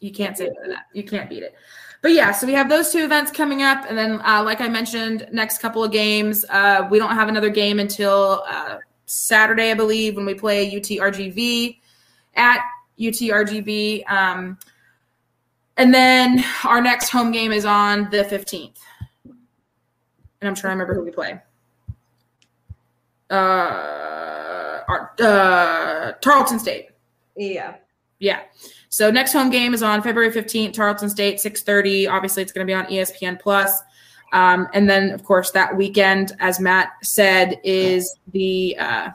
You 0.00 0.12
can't 0.12 0.36
say 0.36 0.48
that. 0.66 0.86
You 0.92 1.02
can't 1.02 1.28
beat 1.28 1.42
it. 1.42 1.54
But 2.00 2.12
yeah, 2.12 2.30
so 2.30 2.46
we 2.46 2.52
have 2.52 2.68
those 2.68 2.92
two 2.92 3.04
events 3.04 3.32
coming 3.32 3.62
up, 3.62 3.84
and 3.88 3.98
then, 3.98 4.20
uh, 4.24 4.42
like 4.44 4.60
I 4.60 4.68
mentioned, 4.68 5.28
next 5.32 5.58
couple 5.58 5.82
of 5.82 5.90
games. 5.90 6.44
Uh, 6.48 6.86
we 6.90 6.98
don't 6.98 7.14
have 7.14 7.28
another 7.28 7.50
game 7.50 7.80
until 7.80 8.44
uh, 8.48 8.78
Saturday, 9.06 9.72
I 9.72 9.74
believe, 9.74 10.14
when 10.14 10.24
we 10.24 10.34
play 10.34 10.70
UTRGV 10.70 11.78
at 12.36 12.60
UTRGV. 13.00 14.08
Um, 14.08 14.58
and 15.76 15.92
then 15.92 16.44
our 16.64 16.80
next 16.80 17.08
home 17.08 17.32
game 17.32 17.52
is 17.52 17.64
on 17.64 18.10
the 18.10 18.24
15th. 18.24 18.78
And 19.24 20.48
I'm 20.48 20.54
trying 20.54 20.76
to 20.76 20.84
remember 20.84 20.94
who 20.94 21.04
we 21.04 21.10
play. 21.10 21.40
Uh, 23.30 24.80
our, 24.88 25.14
uh, 25.20 26.12
Tarleton 26.20 26.58
State. 26.58 26.90
Yeah. 27.36 27.76
Yeah. 28.18 28.40
So 28.88 29.10
next 29.10 29.32
home 29.32 29.50
game 29.50 29.74
is 29.74 29.82
on 29.82 30.02
February 30.02 30.32
15th, 30.32 30.72
Tarleton 30.72 31.10
State, 31.10 31.38
6:30. 31.38 32.08
Obviously, 32.08 32.42
it's 32.42 32.52
going 32.52 32.66
to 32.66 32.70
be 32.70 32.74
on 32.74 32.86
ESPN 32.86 33.38
Plus. 33.40 33.82
Um, 34.32 34.68
and 34.74 34.88
then, 34.88 35.10
of 35.10 35.24
course, 35.24 35.50
that 35.52 35.76
weekend, 35.76 36.32
as 36.38 36.60
Matt 36.60 36.92
said, 37.02 37.60
is 37.64 38.14
the 38.32 38.76
uh, 38.78 39.10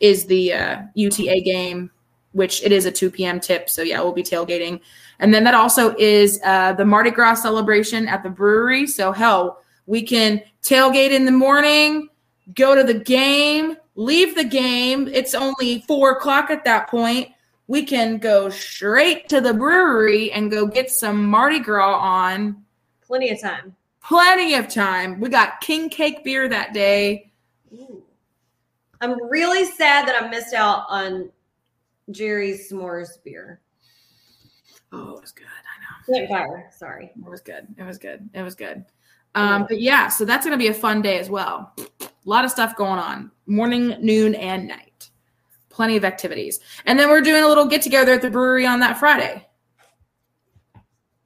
is 0.00 0.26
the 0.26 0.52
uh, 0.52 0.82
UTA 0.94 1.40
game, 1.44 1.90
which 2.32 2.62
it 2.62 2.72
is 2.72 2.86
a 2.86 2.90
2 2.90 3.10
p.m. 3.10 3.40
tip. 3.40 3.68
So 3.68 3.82
yeah, 3.82 4.00
we'll 4.00 4.12
be 4.12 4.22
tailgating 4.22 4.80
and 5.20 5.34
then 5.34 5.44
that 5.44 5.54
also 5.54 5.94
is 5.98 6.40
uh, 6.44 6.72
the 6.74 6.84
Mardi 6.84 7.10
Gras 7.10 7.42
celebration 7.42 8.06
at 8.06 8.22
the 8.22 8.30
brewery. 8.30 8.86
So, 8.86 9.12
hell, 9.12 9.62
we 9.86 10.02
can 10.02 10.42
tailgate 10.62 11.10
in 11.10 11.24
the 11.24 11.32
morning, 11.32 12.08
go 12.54 12.74
to 12.74 12.84
the 12.84 12.98
game, 12.98 13.76
leave 13.96 14.36
the 14.36 14.44
game. 14.44 15.08
It's 15.08 15.34
only 15.34 15.82
four 15.88 16.12
o'clock 16.12 16.50
at 16.50 16.64
that 16.64 16.88
point. 16.88 17.28
We 17.68 17.84
can 17.84 18.18
go 18.18 18.48
straight 18.48 19.28
to 19.28 19.40
the 19.40 19.54
brewery 19.54 20.32
and 20.32 20.50
go 20.50 20.66
get 20.66 20.90
some 20.90 21.26
Mardi 21.26 21.60
Gras 21.60 21.98
on. 21.98 22.64
Plenty 23.06 23.30
of 23.30 23.40
time. 23.40 23.76
Plenty 24.02 24.54
of 24.54 24.68
time. 24.68 25.20
We 25.20 25.28
got 25.28 25.60
king 25.60 25.90
cake 25.90 26.24
beer 26.24 26.48
that 26.48 26.72
day. 26.72 27.30
Ooh. 27.74 28.02
I'm 29.00 29.22
really 29.30 29.64
sad 29.64 30.08
that 30.08 30.20
I 30.20 30.28
missed 30.28 30.54
out 30.54 30.86
on 30.88 31.30
Jerry's 32.10 32.72
s'mores 32.72 33.22
beer. 33.22 33.60
Oh, 34.92 35.16
it 35.16 35.20
was 35.20 35.32
good. 35.32 35.46
I 35.46 36.20
know. 36.20 36.26
Fire. 36.26 36.70
Sorry. 36.74 37.12
It 37.14 37.30
was 37.30 37.42
good. 37.42 37.66
It 37.76 37.82
was 37.82 37.98
good. 37.98 38.28
It 38.32 38.42
was 38.42 38.54
good. 38.54 38.84
Um, 39.34 39.66
but 39.68 39.80
yeah, 39.80 40.08
so 40.08 40.24
that's 40.24 40.46
going 40.46 40.58
to 40.58 40.62
be 40.62 40.68
a 40.68 40.74
fun 40.74 41.02
day 41.02 41.18
as 41.18 41.28
well. 41.28 41.74
A 41.78 42.08
lot 42.24 42.46
of 42.46 42.50
stuff 42.50 42.76
going 42.76 42.98
on 42.98 43.30
morning, 43.46 43.96
noon, 44.00 44.34
and 44.34 44.68
night. 44.68 44.87
Plenty 45.78 45.96
of 45.96 46.04
activities. 46.04 46.58
And 46.86 46.98
then 46.98 47.08
we're 47.08 47.20
doing 47.20 47.44
a 47.44 47.46
little 47.46 47.64
get 47.64 47.82
together 47.82 48.14
at 48.14 48.20
the 48.20 48.30
brewery 48.30 48.66
on 48.66 48.80
that 48.80 48.98
Friday 48.98 49.46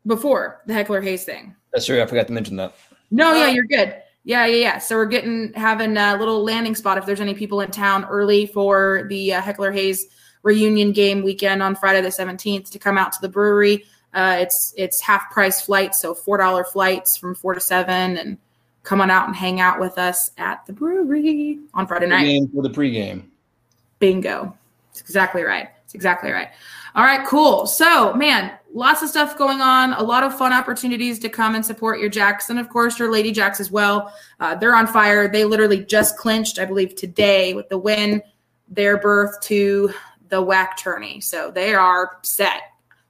before 0.07 0.61
the 0.67 0.75
Heckler 0.75 1.01
Haze 1.01 1.25
thing. 1.25 1.57
That's 1.73 1.87
true. 1.87 2.03
I 2.03 2.05
forgot 2.05 2.27
to 2.27 2.35
mention 2.35 2.57
that. 2.57 2.75
No, 3.11 3.33
yeah, 3.33 3.49
you're 3.49 3.65
good. 3.65 3.97
Yeah, 4.25 4.45
yeah, 4.45 4.57
yeah. 4.57 4.79
So 4.79 4.97
we're 4.97 5.07
getting 5.07 5.55
having 5.55 5.97
a 5.97 6.19
little 6.19 6.45
landing 6.45 6.75
spot 6.75 6.99
if 6.99 7.07
there's 7.07 7.23
any 7.23 7.33
people 7.33 7.63
in 7.63 7.71
town 7.71 8.05
early 8.05 8.45
for 8.45 9.07
the 9.09 9.33
uh, 9.33 9.41
Heckler 9.41 9.73
Haze 9.73 10.05
reunion 10.43 10.93
game 10.93 11.23
weekend 11.23 11.63
on 11.63 11.75
Friday 11.75 12.03
the 12.03 12.11
17th 12.11 12.71
to 12.73 12.79
come 12.79 12.99
out 12.99 13.13
to 13.13 13.23
the 13.23 13.31
brewery. 13.31 13.87
Uh, 14.13 14.37
it's 14.39 14.75
it's 14.77 15.01
half 15.01 15.31
price 15.31 15.63
flights, 15.63 15.99
so 15.99 16.13
four 16.13 16.37
dollar 16.37 16.63
flights 16.63 17.17
from 17.17 17.35
four 17.35 17.55
to 17.55 17.61
seven, 17.61 18.19
and 18.19 18.37
come 18.83 19.01
on 19.01 19.11
out 19.11 19.29
and 19.29 19.35
hang 19.35 19.63
out 19.63 19.81
with 19.81 19.97
us 19.97 20.31
at 20.37 20.67
the 20.67 20.75
brewery 20.75 21.59
on 21.73 21.87
Friday 21.87 22.07
night. 22.07 22.27
Game 22.27 22.49
for 22.49 22.63
the 22.63 22.69
pregame. 22.69 23.23
Bingo. 24.03 24.53
It's 24.91 25.01
exactly 25.01 25.45
right. 25.45 25.69
It's 25.85 25.95
exactly 25.95 26.33
right. 26.33 26.49
All 26.97 27.05
right, 27.05 27.25
cool. 27.25 27.67
So, 27.67 28.13
man, 28.15 28.51
lots 28.75 29.01
of 29.01 29.09
stuff 29.09 29.39
going 29.39 29.61
on. 29.61 29.93
A 29.93 30.03
lot 30.03 30.25
of 30.25 30.37
fun 30.37 30.53
opportunities 30.53 31.21
to 31.21 31.29
come 31.29 31.55
and 31.55 31.65
support 31.65 32.01
your 32.01 32.11
Jacks, 32.11 32.51
and 32.51 32.59
of 32.59 32.69
course 32.69 32.99
your 32.99 33.13
Lady 33.13 33.31
Jacks 33.31 33.61
as 33.61 33.71
well. 33.71 34.13
Uh, 34.41 34.57
they're 34.57 34.75
on 34.75 34.89
fire. 34.89 35.29
They 35.29 35.45
literally 35.45 35.85
just 35.85 36.19
clinched, 36.19 36.59
I 36.59 36.65
believe, 36.65 36.97
today 36.97 37.55
with 37.55 37.69
the 37.69 37.79
win, 37.79 38.21
their 38.67 38.99
berth 38.99 39.41
to 39.43 39.95
the 40.31 40.43
WAC 40.43 40.77
tourney. 40.77 41.21
So 41.21 41.53
they 41.53 41.73
are 41.73 42.19
set. 42.23 42.61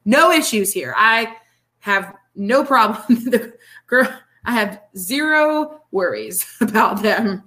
No 0.05 0.31
issues 0.31 0.74
here. 0.74 0.93
I 0.94 1.36
have 1.78 2.14
no 2.36 2.66
problem. 2.66 3.02
the 3.31 3.55
girl, 3.86 4.14
I 4.44 4.52
have 4.52 4.82
zero 4.94 5.81
worries 5.90 6.47
about 6.60 7.02
them. 7.02 7.44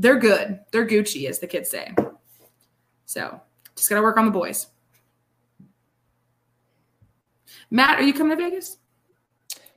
They're 0.00 0.18
good. 0.18 0.60
They're 0.72 0.86
Gucci, 0.86 1.28
as 1.28 1.40
the 1.40 1.46
kids 1.46 1.68
say. 1.68 1.94
So 3.04 3.38
just 3.76 3.90
gotta 3.90 4.00
work 4.00 4.16
on 4.16 4.24
the 4.24 4.30
boys. 4.30 4.68
Matt, 7.70 8.00
are 8.00 8.02
you 8.02 8.14
coming 8.14 8.34
to 8.34 8.42
Vegas? 8.42 8.78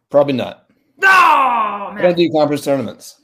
Probably 0.10 0.34
not. 0.34 0.70
No, 0.98 1.10
I 1.10 1.98
don't 2.02 2.16
do 2.16 2.32
conference 2.32 2.64
tournaments. 2.64 3.20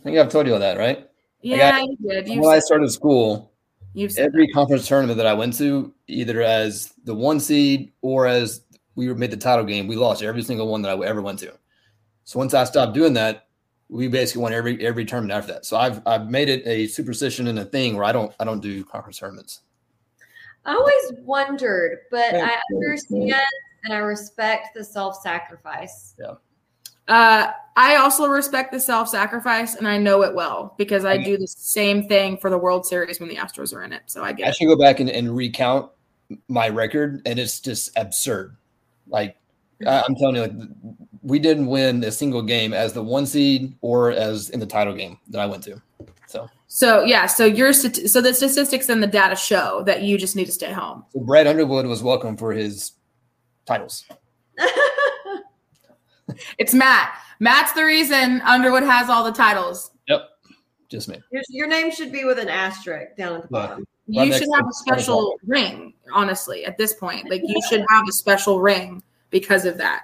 I 0.00 0.02
think 0.02 0.18
I've 0.18 0.28
told 0.28 0.46
you 0.46 0.52
all 0.52 0.58
that, 0.58 0.76
right? 0.76 1.08
Yeah, 1.40 1.80
you 1.80 1.96
did. 2.06 2.28
You 2.28 2.42
when 2.42 2.54
I 2.54 2.58
started 2.58 2.90
school, 2.90 3.54
you've 3.94 4.12
said 4.12 4.26
every 4.26 4.46
conference 4.48 4.86
tournament 4.86 5.16
that 5.16 5.26
I 5.26 5.32
went 5.32 5.56
to, 5.58 5.94
either 6.08 6.42
as 6.42 6.92
the 7.04 7.14
one 7.14 7.40
seed 7.40 7.90
or 8.02 8.26
as 8.26 8.60
we 8.96 9.12
made 9.14 9.30
the 9.30 9.38
title 9.38 9.64
game, 9.64 9.86
we 9.86 9.96
lost 9.96 10.22
every 10.22 10.42
single 10.42 10.68
one 10.68 10.82
that 10.82 10.90
I 10.90 11.06
ever 11.06 11.22
went 11.22 11.38
to. 11.38 11.54
So 12.24 12.38
once 12.38 12.52
I 12.52 12.64
stopped 12.64 12.92
doing 12.92 13.14
that, 13.14 13.46
we 13.94 14.08
basically 14.08 14.42
won 14.42 14.52
every 14.52 14.84
every 14.84 15.04
tournament 15.04 15.32
after 15.38 15.52
that. 15.52 15.64
So 15.64 15.76
I've 15.76 16.02
I've 16.04 16.28
made 16.28 16.48
it 16.48 16.66
a 16.66 16.88
superstition 16.88 17.46
and 17.46 17.58
a 17.60 17.64
thing 17.64 17.94
where 17.96 18.04
I 18.04 18.10
don't 18.12 18.34
I 18.40 18.44
don't 18.44 18.60
do 18.60 18.84
conference 18.84 19.18
tournaments. 19.18 19.60
I 20.64 20.74
always 20.74 21.12
wondered, 21.24 22.00
but 22.10 22.34
I 22.34 22.56
understand 22.74 23.34
and 23.84 23.94
I 23.94 23.98
respect 23.98 24.74
the 24.74 24.82
self 24.82 25.20
sacrifice. 25.22 26.14
Yeah. 26.18 26.34
Uh, 27.06 27.52
I 27.76 27.96
also 27.96 28.26
respect 28.26 28.72
the 28.72 28.80
self 28.80 29.08
sacrifice, 29.08 29.76
and 29.76 29.86
I 29.86 29.98
know 29.98 30.22
it 30.22 30.34
well 30.34 30.74
because 30.76 31.04
I 31.04 31.14
Okay. 31.14 31.24
do 31.24 31.38
the 31.38 31.46
same 31.46 32.08
thing 32.08 32.38
for 32.38 32.50
the 32.50 32.58
World 32.58 32.86
Series 32.86 33.20
when 33.20 33.28
the 33.28 33.36
Astros 33.36 33.72
are 33.74 33.84
in 33.84 33.92
it. 33.92 34.02
So 34.06 34.24
I 34.24 34.32
guess 34.32 34.34
I 34.34 34.46
get 34.46 34.48
it. 34.48 34.56
should 34.56 34.66
go 34.66 34.76
back 34.76 35.00
and, 35.00 35.10
and 35.10 35.36
recount 35.36 35.92
my 36.48 36.68
record, 36.68 37.22
and 37.26 37.38
it's 37.38 37.60
just 37.60 37.96
absurd. 37.96 38.56
Like 39.06 39.36
I'm 39.86 40.14
telling 40.16 40.36
you, 40.36 40.42
like, 40.42 40.52
we 41.24 41.38
didn't 41.38 41.66
win 41.66 42.04
a 42.04 42.12
single 42.12 42.42
game 42.42 42.72
as 42.72 42.92
the 42.92 43.02
one 43.02 43.24
seed 43.26 43.74
or 43.80 44.12
as 44.12 44.50
in 44.50 44.60
the 44.60 44.66
title 44.66 44.94
game 44.94 45.18
that 45.30 45.40
I 45.40 45.46
went 45.46 45.64
to. 45.64 45.80
So, 46.26 46.48
So 46.68 47.02
yeah, 47.04 47.26
so 47.26 47.44
your 47.46 47.72
so 47.72 48.20
the 48.20 48.34
statistics 48.34 48.88
and 48.90 49.02
the 49.02 49.06
data 49.06 49.34
show 49.34 49.82
that 49.86 50.02
you 50.02 50.18
just 50.18 50.36
need 50.36 50.44
to 50.46 50.52
stay 50.52 50.70
home. 50.72 51.04
so 51.12 51.20
Brad 51.20 51.46
Underwood 51.46 51.86
was 51.86 52.02
welcome 52.02 52.36
for 52.36 52.52
his 52.52 52.92
titles. 53.66 54.04
It's 56.58 56.72
Matt. 56.72 57.18
Matt's 57.38 57.72
the 57.74 57.84
reason 57.84 58.40
Underwood 58.42 58.82
has 58.82 59.10
all 59.10 59.24
the 59.24 59.32
titles. 59.32 59.90
Yep, 60.08 60.22
just 60.88 61.06
me. 61.08 61.20
your, 61.30 61.42
your 61.50 61.66
name 61.68 61.90
should 61.90 62.10
be 62.10 62.24
with 62.24 62.38
an 62.38 62.48
asterisk 62.48 63.14
down 63.16 63.36
at 63.36 63.42
the 63.42 63.48
Right. 63.50 63.68
bottom. 63.68 63.84
Right 64.08 64.26
You 64.28 64.32
should 64.32 64.48
have 64.54 64.66
a 64.66 64.72
special 64.72 65.34
ring, 65.46 65.92
honestly, 66.12 66.64
at 66.64 66.78
this 66.78 66.94
point. 66.94 67.28
Like 67.30 67.42
you 67.44 67.60
should 67.68 67.84
have 67.90 68.04
a 68.08 68.12
special 68.12 68.60
ring 68.60 69.02
because 69.30 69.64
of 69.66 69.76
that. 69.78 70.02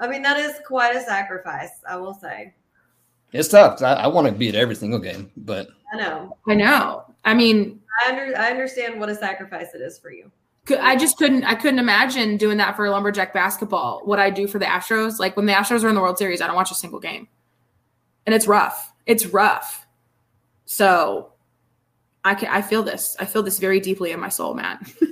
I 0.00 0.08
mean, 0.08 0.22
that 0.22 0.38
is 0.38 0.60
quite 0.66 0.94
a 0.94 1.00
sacrifice, 1.00 1.70
I 1.88 1.96
will 1.96 2.14
say. 2.14 2.54
It's 3.32 3.48
tough. 3.48 3.82
I, 3.82 3.94
I 3.94 4.06
want 4.06 4.26
to 4.26 4.32
be 4.32 4.48
at 4.48 4.54
every 4.54 4.74
single 4.74 4.98
game, 4.98 5.30
but 5.36 5.68
I 5.92 5.96
know. 5.96 6.36
I 6.48 6.54
know. 6.54 7.04
I 7.24 7.34
mean, 7.34 7.80
I 8.04 8.10
under 8.10 8.36
I 8.38 8.50
understand 8.50 8.98
what 8.98 9.08
a 9.08 9.14
sacrifice 9.14 9.74
it 9.74 9.80
is 9.80 9.98
for 9.98 10.10
you. 10.10 10.30
I 10.80 10.96
just 10.96 11.16
couldn't 11.16 11.44
I 11.44 11.54
couldn't 11.54 11.78
imagine 11.78 12.36
doing 12.36 12.58
that 12.58 12.76
for 12.76 12.88
lumberjack 12.88 13.34
basketball. 13.34 14.02
What 14.04 14.18
I 14.18 14.30
do 14.30 14.46
for 14.46 14.58
the 14.58 14.66
Astros, 14.66 15.18
like 15.18 15.36
when 15.36 15.46
the 15.46 15.52
Astros 15.52 15.84
are 15.84 15.88
in 15.88 15.94
the 15.94 16.00
World 16.00 16.18
Series, 16.18 16.40
I 16.40 16.46
don't 16.46 16.56
watch 16.56 16.70
a 16.70 16.74
single 16.74 17.00
game. 17.00 17.28
And 18.26 18.34
it's 18.34 18.46
rough. 18.46 18.92
It's 19.06 19.26
rough. 19.26 19.86
So 20.66 21.32
I 22.24 22.34
can, 22.34 22.48
I 22.50 22.60
feel 22.60 22.82
this. 22.82 23.16
I 23.18 23.24
feel 23.24 23.42
this 23.42 23.58
very 23.58 23.80
deeply 23.80 24.12
in 24.12 24.20
my 24.20 24.28
soul, 24.28 24.54
Matt. 24.54 24.86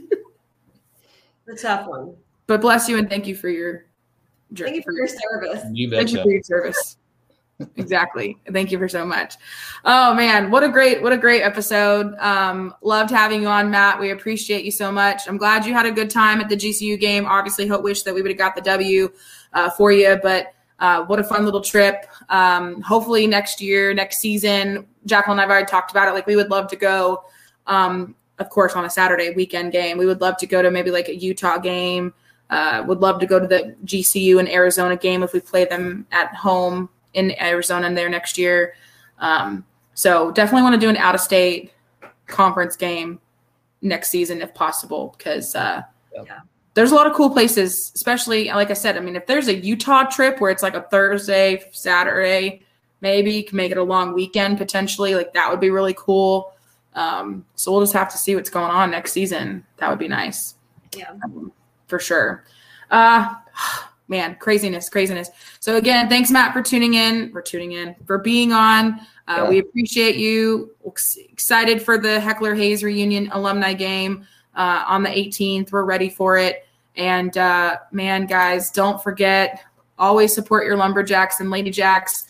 The 1.46 1.54
tough 1.54 1.86
one. 1.86 2.16
but 2.48 2.60
bless 2.60 2.88
you 2.88 2.98
and 2.98 3.08
thank 3.08 3.26
you 3.26 3.36
for 3.36 3.48
your 3.48 3.85
Thank 4.55 4.77
you 4.77 4.82
for 4.82 4.93
your 4.93 5.09
service. 5.09 5.64
you 5.73 5.90
Thank 5.90 6.10
you 6.10 6.16
betcha. 6.16 6.23
for 6.23 6.31
your 6.31 6.43
service. 6.43 6.97
exactly. 7.77 8.36
Thank 8.52 8.70
you 8.70 8.78
for 8.78 8.89
so 8.89 9.05
much. 9.05 9.35
Oh 9.85 10.14
man, 10.14 10.51
what 10.51 10.62
a 10.62 10.68
great, 10.68 11.02
what 11.02 11.12
a 11.12 11.18
great 11.18 11.43
episode. 11.43 12.14
Um, 12.18 12.74
loved 12.82 13.10
having 13.10 13.43
you 13.43 13.48
on, 13.48 13.70
Matt. 13.70 13.98
We 13.98 14.10
appreciate 14.10 14.64
you 14.64 14.70
so 14.70 14.93
much. 14.93 15.23
I'm 15.27 15.39
glad 15.39 15.64
you 15.64 15.73
had 15.73 15.86
a 15.86 15.93
good 15.93 16.10
time 16.10 16.40
at 16.40 16.48
the 16.48 16.56
GCU 16.56 17.01
game. 17.01 17.27
Obviously, 17.27 17.66
hope 17.66 17.82
wish 17.82 18.02
that 18.02 18.14
we 18.14 18.23
would 18.23 18.31
have 18.31 18.39
got 18.39 18.55
the 18.55 18.60
W 18.62 19.09
uh, 19.52 19.70
for 19.70 19.90
you, 19.90 20.18
but 20.23 20.52
uh, 20.78 21.05
what 21.06 21.18
a 21.18 21.24
fun 21.24 21.44
little 21.44 21.62
trip. 21.62 22.06
Um, 22.28 22.82
hopefully 22.82 23.27
next 23.27 23.60
year, 23.60 23.94
next 23.94 24.18
season, 24.18 24.86
Jacqueline 25.06 25.39
and 25.39 25.40
I've 25.40 25.51
already 25.51 25.66
talked 25.66 25.90
about 25.90 26.09
it. 26.09 26.12
Like 26.12 26.27
we 26.27 26.36
would 26.36 26.51
love 26.51 26.68
to 26.68 26.77
go. 26.77 27.24
Um, 27.66 28.14
of 28.39 28.51
course, 28.51 28.74
on 28.74 28.85
a 28.85 28.90
Saturday 28.90 29.31
weekend 29.31 29.73
game, 29.73 29.97
we 29.97 30.05
would 30.05 30.20
love 30.20 30.36
to 30.39 30.47
go 30.47 30.60
to 30.60 30.70
maybe 30.70 30.90
like 30.90 31.09
a 31.09 31.16
Utah 31.16 31.59
game. 31.59 32.12
Uh, 32.51 32.85
would 32.86 33.01
love 33.01 33.18
to 33.20 33.27
go 33.27 33.40
to 33.40 33.47
the 33.47 33.74
GCU 33.85 34.39
and 34.39 34.48
Arizona 34.48 34.97
game 34.97 35.23
if 35.23 35.32
we 35.32 35.40
play 35.40 35.64
them 35.64 36.06
at 36.12 36.32
home 36.35 36.89
in 37.14 37.32
Arizona 37.43 37.86
and 37.86 37.97
there 37.98 38.09
next 38.09 38.39
year. 38.39 38.74
Um, 39.18 39.64
so 39.94 40.31
definitely 40.31 40.62
want 40.62 40.74
to 40.74 40.81
do 40.81 40.89
an 40.89 40.97
out 40.97 41.14
of 41.14 41.20
state 41.20 41.73
conference 42.27 42.77
game 42.77 43.18
next 43.82 44.10
season 44.10 44.43
if 44.43 44.55
possible 44.55 45.14
because 45.18 45.55
uh, 45.55 45.82
Yeah. 46.14 46.40
there's 46.74 46.93
a 46.93 46.94
lot 46.94 47.06
of 47.06 47.14
cool 47.14 47.31
places, 47.31 47.90
especially 47.94 48.48
like 48.48 48.70
I 48.70 48.74
said. 48.74 48.97
I 48.97 49.01
mean, 49.01 49.16
if 49.16 49.27
there's 49.27 49.48
a 49.48 49.55
Utah 49.55 50.05
trip 50.05 50.40
where 50.40 50.51
it's 50.51 50.62
like 50.62 50.74
a 50.74 50.82
Thursday, 50.82 51.64
Saturday, 51.73 52.62
maybe 53.01 53.32
you 53.32 53.44
can 53.44 53.56
make 53.56 53.73
it 53.73 53.78
a 53.78 53.82
long 53.82 54.12
weekend 54.14 54.59
potentially. 54.59 55.14
Like 55.14 55.32
that 55.35 55.51
would 55.51 55.60
be 55.60 55.70
really 55.70 55.94
cool. 55.98 56.52
Um, 56.94 57.44
so 57.56 57.73
we'll 57.73 57.82
just 57.82 57.93
have 57.93 58.10
to 58.12 58.18
see 58.18 58.36
what's 58.36 58.51
going 58.51 58.70
on 58.70 58.90
next 58.90 59.12
season. 59.12 59.64
That 59.78 59.90
would 59.90 59.98
be 59.98 60.09
nice 60.09 60.55
Yeah. 60.97 61.12
For 61.86 61.98
sure. 61.98 62.44
Uh 62.90 63.34
man, 64.08 64.36
craziness, 64.36 64.88
craziness. 64.88 65.30
So 65.60 65.76
again, 65.76 66.08
thanks 66.08 66.30
Matt 66.30 66.52
for 66.52 66.62
tuning 66.62 66.94
in, 66.94 67.32
for 67.32 67.42
tuning 67.42 67.72
in, 67.72 67.96
for 68.06 68.18
being 68.18 68.52
on. 68.52 69.00
Uh, 69.26 69.42
Yeah. 69.42 69.48
We 69.48 69.58
appreciate 69.58 70.16
you. 70.16 70.74
Excited 70.84 71.82
for 71.82 71.98
the 71.98 72.20
Heckler 72.20 72.54
Haze 72.54 72.84
reunion 72.84 73.28
alumni 73.32 73.72
game 73.72 74.24
uh, 74.54 74.84
on 74.86 75.02
the 75.02 75.08
18th. 75.10 75.72
We're 75.72 75.84
ready 75.84 76.08
for 76.08 76.36
it. 76.36 76.66
And 76.94 77.36
uh, 77.36 77.78
man, 77.90 78.26
guys, 78.26 78.70
don't 78.70 79.02
forget 79.02 79.60
always 79.98 80.34
support 80.34 80.66
your 80.66 80.76
lumberjacks 80.76 81.40
and 81.40 81.50
lady 81.50 81.70
jacks. 81.70 82.26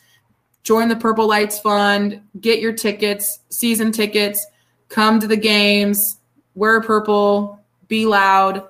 Join 0.63 0.89
the 0.89 0.97
Purple 0.97 1.27
Lights 1.27 1.59
Fund. 1.61 2.21
Get 2.41 2.61
your 2.61 2.73
tickets, 2.73 3.41
season 3.51 3.93
tickets. 3.93 4.47
Come 4.89 5.21
to 5.21 5.27
the 5.27 5.37
games. 5.37 6.19
Wear 6.55 6.81
purple. 6.81 7.61
Be 7.89 8.07
loud 8.07 8.67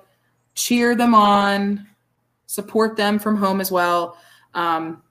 cheer 0.57 0.95
them 0.95 1.15
on, 1.15 1.87
support 2.47 2.97
them 2.97 3.19
from 3.19 3.37
home 3.37 3.61
as 3.61 3.71
well. 3.71 4.17
Um, 4.53 5.01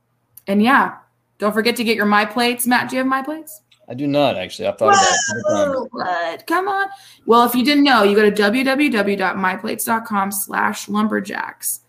and 0.47 0.63
yeah, 0.63 0.97
don't 1.39 1.55
forget 1.55 1.77
to 1.77 1.85
get 1.85 1.97
your 1.97 2.05
my 2.05 2.27
plates. 2.27 2.67
Matt, 2.67 2.91
do 2.91 2.97
you 2.97 3.01
have 3.01 3.07
my 3.07 3.23
plates? 3.23 3.63
I 3.89 3.95
do 3.95 4.07
not 4.09 4.37
actually. 4.37 4.67
I've 4.67 4.77
thought 4.77 4.95
about 4.95 5.05
it. 5.05 5.77
all. 5.77 5.89
What? 5.93 6.47
Come 6.47 6.67
on. 6.67 6.89
Well, 7.25 7.47
if 7.47 7.55
you 7.55 7.65
didn't 7.65 7.85
know, 7.85 8.03
you 8.03 8.17
go 8.17 8.29
to 8.29 8.43
www.myplates.com 8.43 10.33
slash 10.33 10.89
lumberjacks 10.89 11.83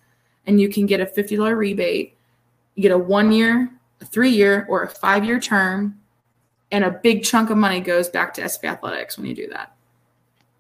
and 0.46 0.62
you 0.62 0.70
can 0.70 0.86
get 0.86 1.02
a 1.02 1.08
$50 1.08 1.58
rebate. 1.58 2.16
You 2.76 2.84
get 2.84 2.92
a 2.92 2.98
one 2.98 3.32
year, 3.32 3.72
a 4.00 4.06
three 4.06 4.30
year, 4.30 4.68
or 4.70 4.84
a 4.84 4.90
five 4.90 5.26
year 5.26 5.40
term. 5.40 6.00
And 6.72 6.84
a 6.84 6.92
big 6.92 7.24
chunk 7.24 7.50
of 7.50 7.58
money 7.58 7.80
goes 7.80 8.10
back 8.10 8.34
to 8.36 8.42
SFA 8.42 8.66
Athletics 8.66 9.18
when 9.18 9.26
you 9.26 9.34
do 9.34 9.48
that. 9.48 9.76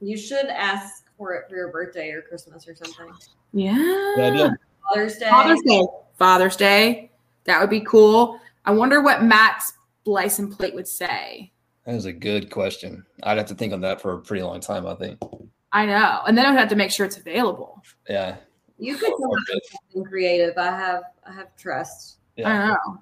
You 0.01 0.17
should 0.17 0.47
ask 0.47 1.03
for 1.17 1.33
it 1.33 1.49
for 1.49 1.55
your 1.55 1.71
birthday 1.71 2.11
or 2.11 2.21
Christmas 2.21 2.67
or 2.67 2.75
something. 2.75 3.13
Yeah. 3.53 3.73
Good. 4.15 4.51
Father's 4.87 5.17
Day. 5.17 5.29
Father's 5.29 5.61
Day. 5.61 5.83
Father's 6.17 6.55
Day. 6.55 7.11
That 7.45 7.59
would 7.59 7.69
be 7.69 7.81
cool. 7.81 8.39
I 8.65 8.71
wonder 8.71 9.01
what 9.01 9.23
Matt's 9.23 9.73
license 10.05 10.55
plate 10.55 10.75
would 10.75 10.87
say. 10.87 11.51
That 11.85 11.95
is 11.95 12.05
a 12.05 12.13
good 12.13 12.51
question. 12.51 13.05
I'd 13.23 13.37
have 13.37 13.47
to 13.47 13.55
think 13.55 13.73
on 13.73 13.81
that 13.81 14.01
for 14.01 14.13
a 14.13 14.19
pretty 14.19 14.43
long 14.43 14.59
time. 14.59 14.85
I 14.85 14.95
think. 14.95 15.19
I 15.71 15.85
know. 15.85 16.21
And 16.27 16.37
then 16.37 16.45
I 16.45 16.51
would 16.51 16.59
have 16.59 16.69
to 16.69 16.75
make 16.75 16.91
sure 16.91 17.05
it's 17.05 17.17
available. 17.17 17.81
Yeah. 18.09 18.37
You 18.77 18.95
could 18.95 19.11
come 19.11 19.23
up 19.23 19.31
with 19.31 19.63
something 19.71 20.03
creative. 20.09 20.57
I 20.57 20.65
have 20.65 21.03
I 21.25 21.33
have 21.33 21.55
trust. 21.55 22.17
Yeah. 22.35 22.49
I 22.49 22.67
know. 22.67 23.01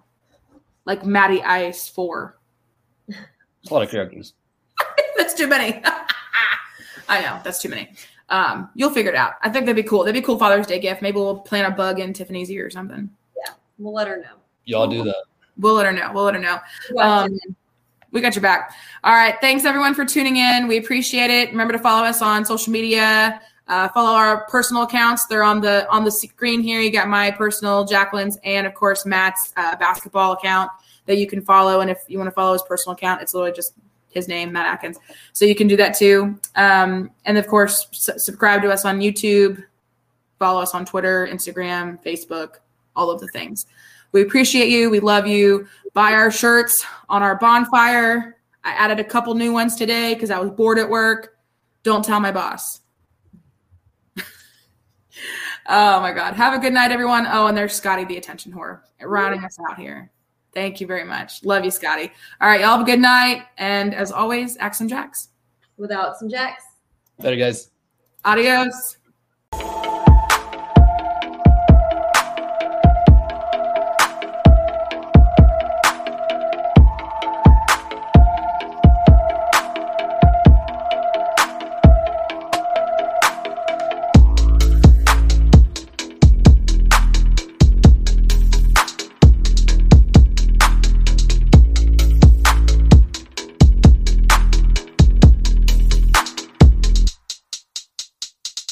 Like 0.86 1.06
Matty 1.06 1.42
Ice 1.42 1.90
4. 1.90 2.38
It's 3.08 3.18
a 3.72 3.74
lot 3.74 3.84
of 3.84 3.90
characters. 3.90 4.34
that's 5.18 5.34
too 5.34 5.48
many. 5.48 5.82
I 7.08 7.22
know. 7.22 7.40
That's 7.44 7.62
too 7.62 7.70
many. 7.70 7.92
Um, 8.30 8.70
you'll 8.76 8.90
figure 8.90 9.12
it 9.12 9.18
out. 9.18 9.34
I 9.42 9.50
think 9.50 9.66
that'd 9.66 9.76
be 9.76 9.88
cool. 9.88 10.04
That'd 10.04 10.20
be 10.20 10.26
cool 10.26 10.40
Father's 10.40 10.68
Day 10.68 10.80
gift. 10.80 11.02
Maybe 11.02 11.18
we'll 11.18 11.40
plant 11.40 11.72
a 11.72 11.76
bug 11.76 12.00
in 12.00 12.14
Tiffany's 12.14 12.50
ear 12.50 12.66
or 12.66 12.70
something. 12.70 13.10
Yeah, 13.38 13.54
we'll 13.78 13.94
let 13.94 14.08
her 14.08 14.18
know. 14.18 14.38
Y'all 14.66 14.88
do 14.88 15.04
that. 15.04 15.24
We'll 15.58 15.76
let 15.76 15.86
her 15.86 15.92
know. 15.92 16.12
We'll 16.14 16.24
let 16.24 16.36
her 16.36 16.42
know. 16.42 16.60
Um, 17.00 17.38
we 18.12 18.22
got 18.22 18.34
your 18.34 18.42
back. 18.42 18.74
All 19.04 19.14
right. 19.14 19.36
Thanks 19.42 19.66
everyone 19.66 19.94
for 19.94 20.06
tuning 20.06 20.38
in. 20.38 20.68
We 20.68 20.78
appreciate 20.78 21.30
it. 21.30 21.52
Remember 21.52 21.74
to 21.74 21.80
follow 21.80 22.06
us 22.06 22.22
on 22.22 22.46
social 22.46 22.74
media. 22.74 23.42
Uh, 23.68 23.90
follow 23.90 24.12
our 24.12 24.46
personal 24.48 24.84
accounts. 24.84 25.26
They're 25.26 25.44
on 25.44 25.60
the 25.60 25.88
on 25.90 26.04
the 26.04 26.12
screen 26.12 26.62
here. 26.62 26.82
You 26.82 26.92
got 26.92 27.08
my 27.08 27.32
personal, 27.32 27.84
Jacqueline's, 27.84 28.38
and 28.44 28.68
of 28.68 28.74
course 28.74 29.06
Matt's 29.06 29.54
uh, 29.58 29.76
basketball 29.76 30.34
account 30.34 30.72
that 31.08 31.18
you 31.18 31.28
can 31.28 31.42
follow. 31.42 31.82
And 31.82 31.90
if 31.90 32.04
you 32.08 32.18
want 32.18 32.28
to 32.28 32.32
follow 32.32 32.54
his 32.54 32.62
personal 32.62 32.94
account, 32.94 33.22
it's 33.22 33.34
literally 33.34 33.56
just 33.56 33.74
his 34.16 34.28
name, 34.28 34.52
Matt 34.52 34.66
Adkins. 34.66 34.98
So 35.34 35.46
you 35.46 35.54
can 35.54 35.68
do 35.68 35.78
that 35.78 35.96
too. 35.96 36.40
Um, 36.56 37.12
and 37.26 37.38
of 37.38 37.48
course, 37.48 37.88
subscribe 37.92 38.64
to 38.64 38.72
us 38.72 38.86
on 38.86 39.00
YouTube. 39.00 39.64
Follow 40.40 40.62
us 40.62 40.74
on 40.74 40.86
Twitter, 40.86 41.28
Instagram, 41.32 42.04
Facebook, 42.04 42.56
all 42.96 43.12
of 43.12 43.22
the 43.22 43.28
things. 43.28 43.68
We 44.12 44.22
appreciate 44.22 44.70
you. 44.70 44.90
We 44.90 45.00
love 45.00 45.28
you 45.28 45.68
buy 45.96 46.14
our 46.14 46.30
shirts 46.30 46.86
on 47.10 47.24
our 47.24 47.36
bonfire. 47.38 48.38
I 48.64 48.74
added 48.74 49.00
a 49.00 49.04
couple 49.04 49.34
new 49.34 49.52
ones 49.52 49.76
today 49.76 50.14
because 50.14 50.30
I 50.30 50.38
was 50.38 50.52
bored 50.52 50.78
at 50.78 50.88
work. 50.88 51.38
Don't 51.82 52.06
tell 52.06 52.20
my 52.20 52.32
boss. 52.32 52.82
Oh 55.68 56.00
my 56.00 56.12
God. 56.12 56.36
Have 56.36 56.54
a 56.54 56.60
good 56.60 56.74
night, 56.74 56.92
everyone. 56.92 57.26
Oh, 57.28 57.48
and 57.48 57.58
there's 57.58 57.74
Scotty, 57.74 58.06
the 58.06 58.18
attention 58.18 58.52
whore, 58.52 58.82
rounding 59.02 59.44
us 59.44 59.58
out 59.68 59.80
here. 59.80 60.12
Thank 60.56 60.80
you 60.80 60.88
very 60.88 61.04
much. 61.04 61.44
Love 61.44 61.66
you, 61.66 61.70
Scotty. 61.70 62.12
All 62.40 62.48
right, 62.48 62.62
y'all 62.62 62.72
have 62.72 62.82
a 62.82 62.86
good 62.86 63.02
night. 63.02 63.44
And 63.58 63.94
as 63.94 64.12
always, 64.12 64.58
Axe 64.58 64.80
and 64.80 64.90
Jacks. 64.90 65.30
Without 65.78 66.18
some 66.18 66.30
jacks. 66.30 66.64
Better 67.20 67.36
guys. 67.36 67.70
Adios. 68.24 68.98